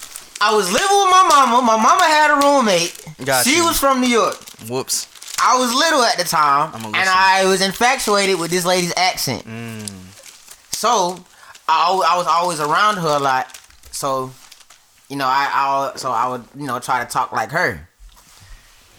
I 0.42 0.56
was 0.56 0.72
living 0.72 0.88
with 0.88 1.10
my 1.10 1.26
mama. 1.30 1.62
My 1.66 1.78
mama 1.78 2.04
had 2.04 2.32
a 2.32 2.46
roommate. 2.46 3.06
Got 3.24 3.46
she 3.46 3.58
you. 3.58 3.66
was 3.66 3.80
from 3.80 4.02
New 4.02 4.08
York. 4.08 4.36
Whoops. 4.70 5.08
I 5.42 5.58
was 5.58 5.74
little 5.74 6.02
at 6.02 6.18
the 6.18 6.24
time, 6.24 6.72
I'ma 6.74 6.88
and. 6.88 7.10
I 7.10 7.46
was 7.46 7.62
infatuated 7.62 8.40
with 8.40 8.52
this 8.52 8.66
lady's 8.66 8.94
accent. 8.96 9.44
Mm. 9.46 9.88
So 10.74 11.24
I, 11.68 11.88
al- 11.90 12.04
I 12.04 12.18
was 12.18 12.28
always 12.28 12.60
around 12.60 12.98
her 12.98 13.16
a 13.16 13.20
lot. 13.20 13.60
So 13.92 14.32
you 15.10 15.16
know, 15.16 15.26
I, 15.28 15.92
I 15.94 15.98
so 15.98 16.12
I 16.12 16.28
would 16.30 16.44
you 16.58 16.68
know 16.68 16.80
try 16.80 17.04
to 17.04 17.10
talk 17.10 17.32
like 17.32 17.52
her. 17.52 17.88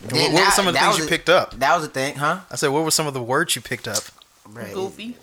What, 0.02 0.12
Then 0.12 0.32
what 0.32 0.40
were 0.40 0.44
that- 0.46 0.52
some 0.54 0.66
of 0.68 0.74
the 0.74 0.80
things 0.80 0.98
you 0.98 1.04
a- 1.04 1.08
picked 1.08 1.28
up? 1.28 1.52
That 1.58 1.74
was 1.76 1.86
the 1.86 1.92
thing, 1.92 2.16
huh? 2.16 2.40
I 2.50 2.56
said, 2.56 2.68
what 2.68 2.84
were 2.84 2.90
some 2.90 3.06
of 3.06 3.14
the 3.14 3.22
words 3.22 3.56
you 3.56 3.62
picked 3.62 3.88
up? 3.88 4.02
Right. 4.48 4.72
Goofy. 4.74 5.16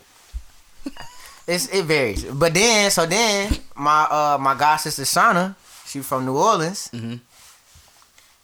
It's, 1.46 1.68
it 1.68 1.84
varies, 1.84 2.24
but 2.24 2.54
then 2.54 2.90
so 2.90 3.04
then 3.04 3.52
my 3.76 4.04
uh 4.04 4.38
my 4.40 4.54
god 4.54 4.76
sister 4.78 5.02
Shauna, 5.02 5.54
she 5.86 6.00
from 6.00 6.24
New 6.24 6.36
Orleans. 6.38 6.88
Mhm. 6.92 7.20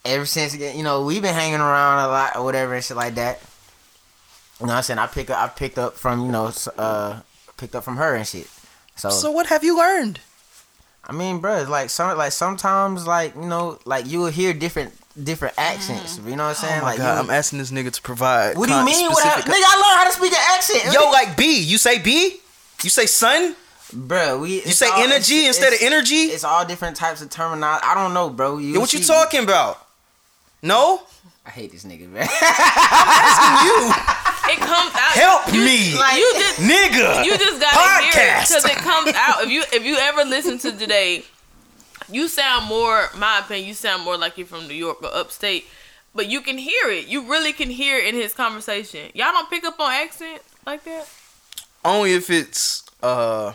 Ever 0.05 0.25
since 0.25 0.55
you 0.55 0.83
know 0.83 1.03
we've 1.03 1.21
been 1.21 1.33
hanging 1.33 1.59
around 1.61 2.05
a 2.05 2.07
lot 2.07 2.35
or 2.35 2.43
whatever 2.43 2.75
and 2.75 2.83
shit 2.83 2.95
like 2.97 3.15
that. 3.15 3.41
You 4.59 4.67
know 4.67 4.73
what 4.73 4.77
I'm 4.77 4.83
saying? 4.83 4.99
I 4.99 5.07
pick 5.07 5.31
up 5.31 5.39
I 5.39 5.47
picked 5.47 5.79
up 5.79 5.95
from 5.95 6.25
you 6.27 6.31
know 6.31 6.51
uh 6.77 7.21
picked 7.57 7.73
up 7.75 7.83
from 7.83 7.97
her 7.97 8.13
and 8.15 8.27
shit. 8.27 8.47
So, 9.01 9.09
So 9.09 9.31
what 9.31 9.47
have 9.47 9.63
you 9.63 9.77
learned? 9.77 10.19
I 11.03 11.13
mean, 11.13 11.39
bro, 11.39 11.63
like 11.63 11.89
some 11.89 12.15
like 12.17 12.31
sometimes 12.31 13.07
like 13.07 13.35
you 13.35 13.47
know 13.47 13.79
like 13.83 14.05
you 14.05 14.19
will 14.19 14.29
hear 14.29 14.53
different 14.53 14.93
different 15.21 15.55
mm-hmm. 15.55 15.73
accents. 15.73 16.19
You 16.19 16.35
know 16.35 16.43
what 16.45 16.49
I'm 16.49 16.49
oh 16.51 16.53
saying? 16.53 16.79
Oh 16.79 16.83
my 16.83 16.89
like 16.91 16.97
God, 16.99 17.15
you- 17.15 17.23
I'm 17.23 17.29
asking 17.31 17.57
this 17.59 17.71
nigga 17.71 17.91
to 17.91 18.01
provide. 18.01 18.57
what 18.57 18.67
do 18.67 18.73
you 18.73 18.77
con- 18.79 18.85
mean? 18.85 19.09
What 19.09 19.25
I, 19.25 19.41
nigga, 19.41 19.49
I 19.49 19.75
learned 19.75 19.97
how 19.97 20.05
to 20.05 20.11
speak 20.11 20.31
an 20.33 20.45
accent. 20.53 20.93
Yo, 20.93 21.09
like 21.09 21.35
B. 21.35 21.63
You 21.63 21.79
say 21.79 21.97
B? 21.97 22.39
You 22.83 22.89
say 22.89 23.07
son? 23.07 23.55
bro, 23.93 24.39
we 24.39 24.55
You 24.63 24.71
say 24.71 24.87
energy 24.93 25.47
instead 25.47 25.73
of 25.73 25.79
energy? 25.81 26.31
It's 26.31 26.43
all 26.43 26.65
different 26.65 26.95
types 26.95 27.21
of 27.21 27.29
terminology. 27.29 27.83
I 27.83 27.95
don't 27.95 28.13
know, 28.13 28.29
bro. 28.29 28.57
You 28.59 28.75
Yo, 28.75 28.79
what 28.79 28.93
you 28.93 28.99
talking 28.99 29.43
about? 29.43 29.85
No? 30.61 31.01
I 31.45 31.49
hate 31.49 31.71
this 31.71 31.83
nigga, 31.83 32.07
man. 32.07 32.21
I'm 32.21 32.29
Asking 32.29 33.67
you 33.67 33.93
It 34.51 34.59
comes 34.59 34.91
out. 34.93 35.11
help 35.13 35.53
you, 35.53 35.61
me, 35.61 35.97
like- 35.97 36.17
You 36.17 36.33
just 36.35 36.59
nigga. 36.59 37.25
you 37.25 37.37
just 37.37 37.59
gotta 37.61 38.03
hear 38.03 38.11
it 38.11 38.13
Podcast. 38.13 38.47
because 38.49 38.65
it 38.65 38.77
comes 38.77 39.13
out. 39.15 39.43
If 39.43 39.49
you 39.49 39.63
if 39.73 39.85
you 39.85 39.97
ever 39.97 40.23
listen 40.25 40.57
to 40.59 40.71
today, 40.77 41.23
you 42.09 42.27
sound 42.27 42.67
more. 42.67 43.09
My 43.17 43.39
opinion, 43.39 43.67
you 43.67 43.73
sound 43.73 44.03
more 44.03 44.17
like 44.17 44.37
you're 44.37 44.47
from 44.47 44.67
New 44.67 44.73
York 44.73 45.01
or 45.03 45.09
upstate. 45.13 45.65
But 46.13 46.27
you 46.27 46.41
can 46.41 46.57
hear 46.57 46.89
it. 46.89 47.07
You 47.07 47.29
really 47.29 47.53
can 47.53 47.69
hear 47.69 47.97
it 47.97 48.13
in 48.13 48.15
his 48.15 48.33
conversation. 48.33 49.11
Y'all 49.13 49.31
don't 49.31 49.49
pick 49.49 49.63
up 49.63 49.79
on 49.79 49.91
accent 49.93 50.41
like 50.65 50.83
that. 50.83 51.07
Only 51.85 52.13
if 52.13 52.29
it's 52.29 52.83
uh 53.01 53.53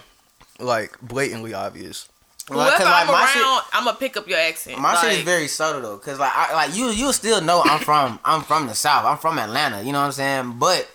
like 0.59 0.99
blatantly 1.03 1.53
obvious. 1.53 2.09
Well, 2.49 2.61
Whoever 2.61 2.77
'cause, 2.77 2.85
like, 2.87 2.95
I'm 3.03 3.07
my 3.09 3.13
around, 3.25 3.63
shit- 3.65 3.75
I'm 3.75 3.85
gonna 3.85 3.97
pick 3.97 4.17
up 4.17 4.29
your 4.29 4.39
accent. 4.39 4.79
My 4.79 4.95
shit 5.01 5.13
is 5.15 5.25
very 5.25 5.49
subtle 5.49 5.81
though, 5.83 5.99
cause 5.99 6.19
like 6.21 6.33
I 6.35 6.53
like 6.55 6.75
you 6.77 6.91
you 6.91 7.13
still 7.13 7.41
know 7.41 7.63
I'm 7.65 7.81
from 7.81 8.21
I'm 8.25 8.43
from 8.43 8.69
the 8.69 8.75
south. 8.75 9.05
I'm 9.05 9.19
from 9.19 9.39
Atlanta. 9.39 9.83
You 9.83 9.93
know 9.93 9.99
what 10.01 10.07
I'm 10.07 10.13
saying? 10.13 10.59
But 10.59 10.89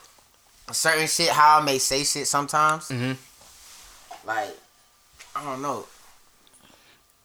certain 0.72 1.08
shit, 1.08 1.30
how 1.30 1.60
I 1.60 1.64
may 1.64 1.78
say 1.78 2.06
shit 2.06 2.28
sometimes, 2.28 2.88
Mhm. 2.88 3.18
like 4.26 4.58
I 5.36 5.44
don't 5.44 5.62
know. 5.62 5.88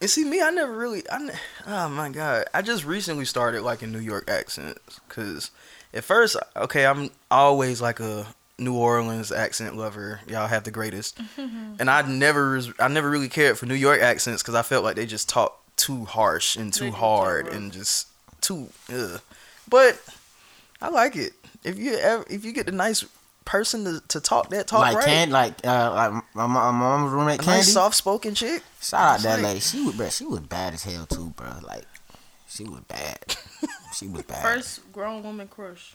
And 0.01 0.11
see 0.11 0.25
me, 0.25 0.43
I 0.43 0.51
never 0.51 0.73
really. 0.73 1.09
I 1.11 1.19
ne- 1.19 1.33
oh 1.69 1.89
my 1.89 2.09
god, 2.09 2.47
I 2.53 2.63
just 2.63 2.85
recently 2.85 3.25
started 3.27 3.63
liking 3.63 3.93
New 3.93 4.01
York 4.01 4.29
accents 4.29 5.01
because 5.09 5.51
at 5.95 6.03
first, 6.05 6.37
okay, 6.57 6.85
I'm 6.85 7.11
always 7.31 7.81
like 7.81 8.01
a 8.01 8.27
New 8.59 8.75
Orleans 8.75 9.31
accent 9.33 9.77
lover. 9.77 10.21
Y'all 10.27 10.47
have 10.47 10.65
the 10.65 10.71
greatest, 10.71 11.19
and 11.37 11.91
I 11.91 12.03
never, 12.03 12.61
I 12.79 12.89
never 12.89 13.11
really 13.11 13.29
cared 13.29 13.59
for 13.59 13.67
New 13.67 13.75
York 13.75 14.01
accents 14.01 14.43
because 14.43 14.55
I 14.55 14.63
felt 14.63 14.85
like 14.85 14.97
they 14.97 15.07
just 15.07 15.29
talk 15.29 15.63
too 15.77 16.05
harsh 16.07 16.57
and 16.57 16.73
too 16.73 16.87
do 16.87 16.93
hard 16.93 17.49
and 17.49 17.73
just 17.73 18.09
too. 18.41 18.69
Ugh. 18.93 19.21
But 19.69 20.01
I 20.81 20.89
like 20.89 21.17
it. 21.17 21.33
If 21.65 21.79
you 21.79 21.95
ever, 21.97 22.25
if 22.31 22.45
you 22.45 22.53
get 22.53 22.67
the 22.67 22.73
nice 22.73 23.05
person 23.45 23.85
to, 23.85 24.03
to 24.09 24.21
talk 24.21 24.51
that 24.51 24.67
talk 24.67 24.81
like 24.81 24.97
right, 24.97 25.05
can 25.05 25.31
like 25.31 25.55
uh 25.65 25.93
like 25.93 26.25
my, 26.35 26.47
my 26.47 26.71
mom's 26.71 27.13
roommate 27.13 27.41
a 27.41 27.43
Candy. 27.45 27.59
nice 27.59 27.73
soft 27.73 27.95
spoken 27.95 28.35
chick. 28.35 28.63
Shout 28.81 29.01
out 29.01 29.21
that 29.21 29.41
lady. 29.41 29.61
She 29.61 29.85
was 29.85 29.97
bro. 29.97 30.09
She 30.09 30.25
was 30.25 30.41
bad 30.41 30.75
as 30.75 30.85
hell 30.85 31.07
too, 31.07 31.33
bro. 31.37 31.53
Like 31.63 31.85
she 32.49 32.65
was 32.65 32.81
bad. 32.89 33.37
she 33.95 34.07
was 34.09 34.23
bad. 34.23 34.43
First 34.43 34.93
grown 34.93 35.23
woman 35.23 35.49
crush. 35.49 35.95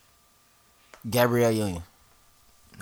Gabrielle 1.10 1.52
Union. 1.52 1.84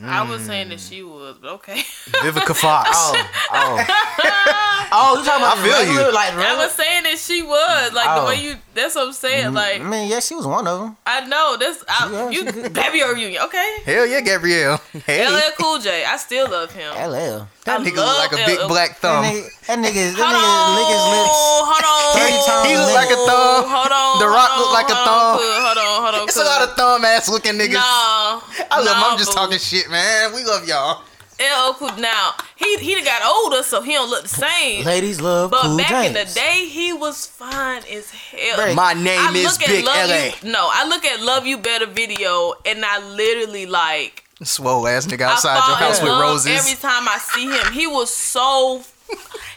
I 0.04 0.30
was 0.30 0.42
saying 0.44 0.70
that 0.70 0.80
hmm. 0.80 0.90
she 0.90 1.04
was, 1.04 1.38
but 1.42 1.52
okay. 1.60 1.82
Vivica 2.24 2.56
Fox. 2.56 2.90
Oh, 3.52 3.78
oh, 3.82 3.86
oh! 4.92 5.18
You 5.20 5.26
talking 5.26 5.42
about 5.44 5.58
I 5.58 5.64
feel 5.64 5.74
regular, 5.74 6.08
you. 6.10 6.14
like 6.14 6.34
I 6.34 6.56
was 6.56 6.72
saying 6.74 7.04
that 7.04 7.18
she 7.18 7.42
was 7.42 7.94
like 7.94 8.08
Oh. 8.10 8.22
the 8.22 8.28
way 8.28 8.36
you. 8.42 8.56
That's 8.76 8.96
what 8.96 9.08
I'm 9.08 9.14
saying. 9.14 9.52
Mm, 9.52 9.56
like 9.56 9.82
I 9.82 9.84
mean, 9.84 10.10
yeah, 10.10 10.20
she 10.20 10.36
was 10.36 10.46
one 10.46 10.68
of 10.68 10.80
them. 10.80 10.98
I 11.06 11.26
know 11.26 11.58
that's 11.60 11.84
I, 11.90 12.10
Yeah, 12.12 12.30
you. 12.30 12.46
she 12.46 12.52
good. 12.52 12.78
Reunion, 12.78 13.42
okay? 13.44 13.70
Hell 13.86 14.06
yeah, 14.06 14.22
Gabrielle. 14.22 14.82
Hey, 15.06 15.26
LL 15.28 15.52
Cool 15.60 15.80
J, 15.80 16.06
I 16.06 16.18
still 16.18 16.50
love 16.50 16.72
him. 16.72 16.90
LL. 16.94 17.48
that 17.66 17.80
I 17.82 17.84
nigga 17.84 17.96
look 18.02 18.18
like 18.20 18.34
a 18.34 18.42
big 18.46 18.60
LL. 18.60 18.68
black 18.68 19.00
That 19.02 19.24
nigga, 19.26 19.50
that 19.68 19.78
nigga, 19.80 20.04
that 20.16 20.30
Hold 20.30 20.36
nigga 20.38 20.54
on, 20.54 20.78
lick 20.78 20.90
his 20.94 21.06
lips. 21.10 21.40
hold 21.70 21.86
on. 21.90 22.10
Thirty 22.16 22.38
He 22.70 22.74
a 22.74 22.80
look 22.80 22.94
like 22.96 23.12
a 23.12 23.20
minute. 23.20 23.30
thumb. 23.30 23.64
Hold 23.70 23.92
on. 23.94 24.14
The 24.20 24.28
Rock 24.30 24.52
on, 24.54 24.60
look 24.62 24.74
like 24.74 24.90
a 24.90 24.98
hold 24.98 25.08
thumb. 25.08 25.38
Hold 25.40 25.78
on, 25.80 25.89
hold 26.12 26.22
on. 26.24 26.28
It's 26.28 26.38
a 26.38 26.44
lot 26.44 26.62
of 26.68 26.76
thumb 26.76 27.06
ass 27.06 27.30
looking 27.30 27.54
niggas. 27.54 27.74
No, 27.74 27.80
I 27.82 28.42
love. 28.80 28.80
'em. 28.80 28.86
nah, 28.86 29.10
I'm 29.12 29.18
just 29.18 29.32
boo. 29.32 29.36
talking 29.36 29.58
shit, 29.60 29.90
man. 29.90 30.34
We 30.34 30.44
love 30.44 30.68
y'all. 30.68 31.04
LL 31.40 31.74
Cool. 31.76 31.92
Now 31.98 32.34
he 32.58 32.76
he 32.80 32.96
done 32.96 33.06
got 33.06 33.22
older, 33.26 33.64
so 33.64 33.82
he 33.82 33.94
don't 33.94 34.10
look 34.10 34.24
the 34.24 34.28
same. 34.28 34.84
Ladies 34.86 35.22
love 35.22 35.52
But 35.52 35.62
cool 35.62 35.78
back 35.78 36.06
in 36.08 36.14
the 36.14 36.26
day, 36.26 36.66
he 36.68 36.92
was 36.92 37.26
fine 37.28 37.82
as 37.90 38.10
hell. 38.12 38.58
Bruh, 38.58 38.76
My 38.76 38.92
name 38.94 39.20
I 39.22 39.32
is 39.34 39.46
look 39.46 39.62
at 39.64 39.68
Big 39.70 39.86
Love 39.86 40.10
LA. 40.10 40.16
You, 40.44 40.52
no, 40.52 40.70
I 40.70 40.86
look 40.90 41.06
at 41.06 41.22
Love 41.22 41.48
You 41.48 41.58
Better 41.58 41.86
video, 41.86 42.56
and 42.66 42.84
I 42.84 43.00
literally 43.00 43.66
like 43.66 44.26
Swole 44.44 44.86
ass 44.88 45.06
nigga 45.06 45.22
outside 45.22 45.66
your 45.68 45.78
house 45.78 46.02
with 46.02 46.12
roses. 46.12 46.48
Every 46.60 46.76
time 46.76 47.08
I 47.08 47.18
see 47.20 47.46
him, 47.50 47.72
he 47.72 47.88
was 47.88 48.14
so. 48.14 48.84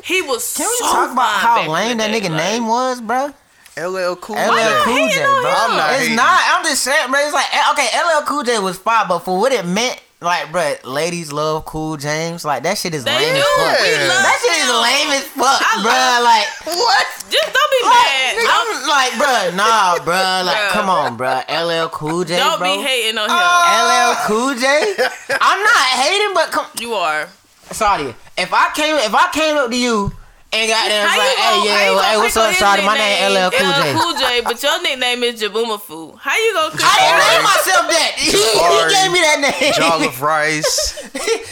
He 0.05 0.23
was 0.23 0.55
Can 0.57 0.67
we 0.67 0.77
so 0.79 0.85
talk 0.87 1.13
about 1.13 1.27
how 1.41 1.71
lame 1.71 1.99
the 1.99 2.05
that 2.05 2.11
day, 2.13 2.21
nigga 2.21 2.31
like- 2.31 2.39
name 2.39 2.67
was, 2.69 3.01
bro? 3.01 3.33
LL 3.77 4.17
Cool 4.17 4.37
LL 4.37 4.85
Cool 4.85 5.09
J, 5.09 5.17
bro. 5.23 5.51
I'm 5.51 5.77
not 5.77 5.91
It's 5.93 6.01
hating. 6.03 6.17
not. 6.17 6.41
I'm 6.53 6.65
just 6.65 6.83
saying, 6.83 7.11
bro. 7.11 7.21
It's 7.21 7.33
like 7.33 7.49
eh, 7.55 7.71
okay, 7.73 7.89
LL 7.97 8.23
Cool 8.27 8.43
J 8.43 8.59
was 8.59 8.77
fine, 8.79 9.09
but 9.09 9.21
for 9.21 9.39
what 9.39 9.51
it 9.53 9.65
meant, 9.65 9.99
like, 10.21 10.53
bro, 10.53 10.75
ladies 10.85 11.33
love 11.33 11.65
Cool 11.65 11.97
James. 11.97 12.45
Like 12.45 12.63
that 12.65 12.77
shit 12.79 12.95
is 12.95 13.03
They 13.05 13.11
lame 13.17 13.35
do. 13.35 13.41
as 13.41 13.45
fuck. 13.47 13.81
We 13.81 13.93
love 13.97 14.23
That 14.23 14.39
shit 14.45 14.57
is 14.61 14.71
lame 14.71 15.11
as 15.19 15.25
fuck, 15.35 15.61
I 15.65 15.83
bro. 15.83 15.91
love- 15.91 16.23
Like, 16.23 16.77
What? 16.79 17.07
Just 17.33 17.49
don't 17.49 17.71
be 17.73 17.81
like, 17.83 18.13
mad. 18.13 18.33
I'm 18.53 18.69
like, 18.89 19.13
bro, 19.19 19.57
nah, 19.57 20.05
bro. 20.05 20.43
Like, 20.45 20.69
come 20.71 20.91
on, 20.91 21.17
bro. 21.17 21.41
LL 21.49 21.89
Cool 21.89 22.25
J, 22.25 22.37
don't 22.37 22.59
bro. 22.59 22.77
be 22.77 22.83
hating 22.83 23.17
on 23.19 23.29
him. 23.31 23.37
LL 23.37 24.15
Cool 24.27 24.55
J. 24.55 24.95
I'm 25.41 25.63
not 25.65 25.85
hating, 25.97 26.35
but 26.35 26.51
come, 26.53 26.67
you 26.79 26.93
are. 26.95 27.27
Saudi. 27.71 28.15
If 28.37 28.53
I 28.53 28.71
came, 28.75 28.97
if 28.97 29.15
I 29.15 29.31
came 29.33 29.57
up 29.57 29.71
to 29.71 29.77
you 29.77 30.13
and 30.53 30.69
got 30.69 30.85
there, 30.89 31.09
How 31.09 31.17
you 31.17 31.21
like, 31.25 31.37
gonna, 31.37 31.49
hey, 31.49 31.65
yeah, 31.65 31.97
well, 31.97 32.05
hey, 32.05 32.17
what's 32.21 32.37
up, 32.37 32.49
his 32.53 32.59
Saudi? 32.61 32.85
My 32.85 32.93
name 32.93 33.33
nickname? 33.33 33.49
LL 33.49 33.57
Cool 33.57 33.73
J. 33.73 33.93
Cool 33.97 34.15
J, 34.21 34.41
but 34.45 34.63
your 34.63 34.77
nickname 34.85 35.23
is 35.25 35.41
Jaboomafoo. 35.41 36.19
How 36.21 36.37
you 36.37 36.53
gonna? 36.53 36.77
click 36.77 36.85
I 36.85 36.93
didn't 37.01 37.25
name 37.25 37.45
myself 37.49 37.85
that. 37.89 38.13
He, 38.21 38.37
he 38.37 38.85
gave 38.93 39.09
me 39.17 39.21
that 39.25 39.41
name. 39.41 39.73
Jollof 39.73 40.21
rice. 40.29 41.01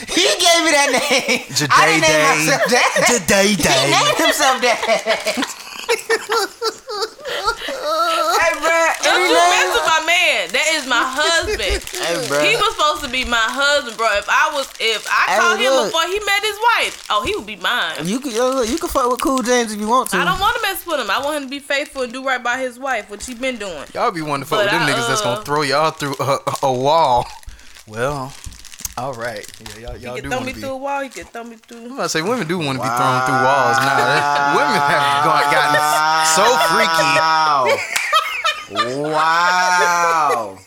he 0.05 0.27
gave 0.37 0.61
me 0.69 0.71
that 0.77 0.93
name. 0.93 1.49
I 1.73 1.89
didn't 1.89 2.05
name 2.05 2.13
Day. 2.13 2.29
myself 2.29 2.61
that. 2.69 2.91
Jaday 3.09 3.57
He 3.57 3.89
named 3.89 4.21
himself 4.21 4.61
that. 4.61 4.85
hey, 7.57 8.53
bro. 8.61 8.81
Don't 9.01 9.23
you 9.25 9.33
mess 9.33 9.71
with 9.73 9.89
my 9.89 10.01
man. 10.05 10.53
That 10.53 10.67
is 10.77 10.85
my 10.87 11.01
husband. 11.09 11.81
Hey, 11.89 12.20
bro. 12.31 12.41
He 12.41 12.57
was 12.57 12.73
supposed 12.75 13.05
to 13.05 13.11
be 13.11 13.25
my 13.29 13.37
husband, 13.43 13.97
bro. 13.99 14.07
If 14.17 14.27
I 14.29 14.51
was, 14.55 14.67
if 14.81 15.07
I 15.11 15.25
Hey, 15.33 15.39
called 15.39 15.59
him 15.61 15.73
look. 15.75 15.87
before 15.93 16.07
he 16.09 16.19
met 16.25 16.41
his 16.43 16.59
wife, 16.75 17.07
oh, 17.11 17.23
he 17.27 17.35
would 17.37 17.47
be 17.47 17.57
mine. 17.57 18.07
You 18.07 18.21
can, 18.21 18.33
yo, 18.33 18.51
look, 18.63 18.69
you 18.69 18.79
can 18.79 18.89
fuck 18.89 19.11
with 19.11 19.21
Cool 19.21 19.43
James 19.43 19.73
if 19.73 19.79
you 19.79 19.89
want 19.89 20.11
to. 20.11 20.17
I 20.17 20.25
don't 20.25 20.41
want 20.41 20.57
to 20.57 20.63
mess 20.63 20.87
with 20.87 20.99
him. 21.01 21.11
I 21.11 21.19
want 21.21 21.37
him 21.37 21.43
to 21.45 21.51
be 21.51 21.59
faithful 21.59 22.03
and 22.03 22.13
do 22.13 22.25
right 22.25 22.43
by 22.43 22.59
his 22.59 22.79
wife, 22.79 23.11
which 23.11 23.27
he 23.27 23.35
been 23.35 23.59
doing. 23.59 23.85
Y'all 23.93 24.11
be 24.11 24.23
wanting 24.23 24.45
to 24.45 24.49
fuck 24.49 24.59
But 24.61 24.65
with 24.67 24.73
them 24.73 24.83
I, 24.83 24.91
niggas 24.91 25.09
that's 25.09 25.21
uh, 25.21 25.35
gonna 25.35 25.45
throw 25.45 25.63
y'all 25.63 25.91
through 25.91 26.15
a, 26.21 26.39
a 26.63 26.73
wall. 26.73 27.27
Well, 27.87 28.33
all 28.99 29.15
right. 29.15 29.47
Yeah, 29.61 29.81
y'all, 29.81 29.95
He 29.99 30.05
y'all 30.05 30.15
can 30.17 30.25
do 30.25 30.31
throw 30.31 30.41
me 30.41 30.53
be. 30.53 30.61
through 30.61 30.71
a 30.71 30.77
wall. 30.77 31.03
You 31.03 31.11
can 31.11 31.25
throw 31.25 31.45
me 31.45 31.57
through. 31.57 31.79
I'm 31.79 31.85
through. 31.87 31.95
about 31.95 32.03
to 32.05 32.09
say 32.11 32.23
women 32.23 32.47
do 32.47 32.59
want 32.59 32.79
to 32.79 32.83
be 32.83 32.89
thrown 32.89 33.21
through 33.27 33.41
walls 33.43 33.79
now. 33.81 33.97
That- 33.97 34.55
women 34.57 34.77
have 34.77 35.25
gone, 35.25 35.47
gotten 35.51 35.81
so 36.37 36.45
freaky. 36.71 37.11
Wow. 37.19 37.67
wow. 39.13 40.59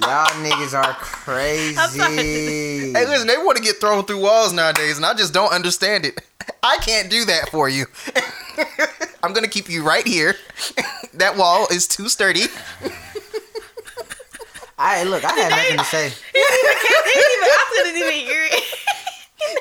Y'all 0.00 0.26
niggas 0.44 0.74
are 0.74 0.94
crazy. 0.94 1.74
Hey, 1.74 3.06
listen, 3.06 3.26
they 3.26 3.36
want 3.36 3.56
to 3.56 3.62
get 3.62 3.80
thrown 3.80 4.04
through 4.04 4.22
walls 4.22 4.52
nowadays, 4.52 4.96
and 4.96 5.04
I 5.04 5.12
just 5.14 5.34
don't 5.34 5.52
understand 5.52 6.04
it. 6.04 6.20
I 6.62 6.76
can't 6.78 7.10
do 7.10 7.24
that 7.24 7.48
for 7.50 7.68
you. 7.68 7.86
I'm 9.22 9.32
gonna 9.32 9.48
keep 9.48 9.68
you 9.68 9.82
right 9.84 10.06
here. 10.06 10.36
that 11.14 11.36
wall 11.36 11.66
is 11.70 11.88
too 11.88 12.08
sturdy. 12.08 12.42
I 14.78 15.02
look, 15.02 15.24
I 15.24 15.32
had 15.32 15.50
nothing 15.50 15.78
to 15.78 15.84
say. 15.84 16.12
I 16.34 17.64
couldn't 17.76 17.96
even 17.96 18.12
hear 18.12 18.44
it. 18.44 18.64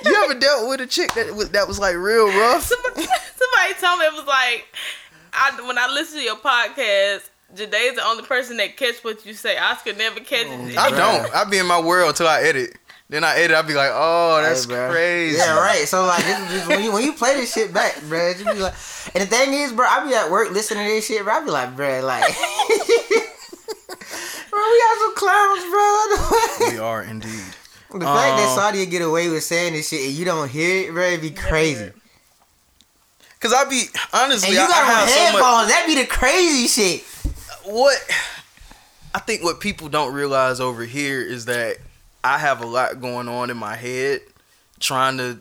You 0.05 0.23
ever 0.23 0.39
dealt 0.39 0.69
with 0.69 0.81
a 0.81 0.87
chick 0.87 1.13
that 1.15 1.33
was, 1.33 1.49
that 1.49 1.67
was 1.67 1.79
like 1.79 1.95
real 1.95 2.27
rough? 2.27 2.63
Somebody 2.63 3.07
told 3.81 3.99
me 3.99 4.05
it 4.05 4.13
was 4.13 4.27
like, 4.27 4.67
I, 5.33 5.59
when 5.65 5.77
I 5.79 5.87
listen 5.91 6.19
to 6.19 6.23
your 6.23 6.35
podcast, 6.35 7.29
Jadae's 7.55 7.95
the 7.95 8.03
only 8.05 8.23
person 8.23 8.57
that 8.57 8.75
catch 8.77 9.03
what 9.03 9.25
you 9.25 9.33
say. 9.33 9.57
Oscar 9.57 9.93
never 9.93 10.19
catches 10.19 10.69
it. 10.69 10.77
I 10.77 10.89
don't. 10.91 11.33
I 11.33 11.43
be 11.49 11.57
in 11.57 11.65
my 11.65 11.79
world 11.79 12.15
till 12.15 12.27
I 12.27 12.41
edit. 12.41 12.75
Then 13.09 13.23
I 13.23 13.37
edit. 13.37 13.55
I 13.55 13.61
be 13.61 13.73
like, 13.73 13.91
oh, 13.93 14.41
that's 14.43 14.65
Hey, 14.65 14.89
crazy. 14.89 15.37
Yeah, 15.37 15.57
right. 15.57 15.87
So 15.87 16.05
like, 16.05 16.25
this 16.25 16.37
is 16.39 16.51
just 16.51 16.67
when 16.67 16.83
you 16.83 16.91
when 16.91 17.03
you 17.05 17.13
play 17.13 17.35
this 17.35 17.53
shit 17.53 17.73
back, 17.73 17.93
bruh, 18.09 18.37
you 18.37 18.43
be 18.45 18.59
like, 18.59 18.73
and 19.15 19.23
the 19.23 19.27
thing 19.27 19.53
is, 19.53 19.71
bro, 19.71 19.85
I 19.87 20.05
be 20.05 20.13
at 20.13 20.29
work 20.29 20.51
listening 20.51 20.85
to 20.87 20.91
this 20.93 21.07
shit, 21.07 21.23
bro. 21.23 21.33
I 21.35 21.43
be 21.45 21.49
like, 21.51 21.69
bruh, 21.77 22.03
like, 22.03 22.23
bro, 24.49 24.59
we 24.59 24.81
got 24.83 24.97
some 24.99 25.15
clowns, 25.15 25.63
bro. 25.71 26.69
We 26.71 26.79
are 26.79 27.03
indeed. 27.03 27.43
the 27.93 27.99
fact 28.05 28.37
that 28.37 28.47
Um, 28.49 28.55
Saudi 28.57 28.85
get 28.85 29.01
away 29.01 29.29
with 29.29 29.43
saying 29.43 29.71
this 29.73 29.87
shit 29.89 30.01
and 30.05 30.13
you 30.13 30.25
don't 30.25 30.49
hear 30.49 30.89
it, 30.89 30.93
bro, 30.93 31.03
it'd 31.07 31.21
be 31.21 31.31
crazy. 31.31 31.91
Cause 33.39 33.53
I 33.53 33.65
be 33.69 33.83
honestly, 34.13 34.47
And 34.49 34.55
you 34.55 34.61
I, 34.61 34.65
I 34.65 34.67
got 34.67 34.81
on 34.81 34.87
have 34.89 35.09
so 35.09 35.15
much. 35.15 35.31
headphones. 35.31 35.67
That 35.69 35.83
be 35.85 35.95
the 35.95 36.07
crazy 36.07 36.67
shit. 36.67 37.03
What 37.67 37.97
I 39.13 39.19
think 39.19 39.43
what 39.43 39.59
people 39.59 39.89
don't 39.89 40.13
realize 40.13 40.59
over 40.59 40.83
here 40.85 41.21
is 41.21 41.45
that 41.45 41.77
I 42.23 42.37
have 42.37 42.61
a 42.61 42.65
lot 42.65 42.99
going 43.01 43.27
on 43.27 43.49
in 43.49 43.57
my 43.57 43.75
head 43.75 44.21
trying 44.79 45.17
to 45.17 45.39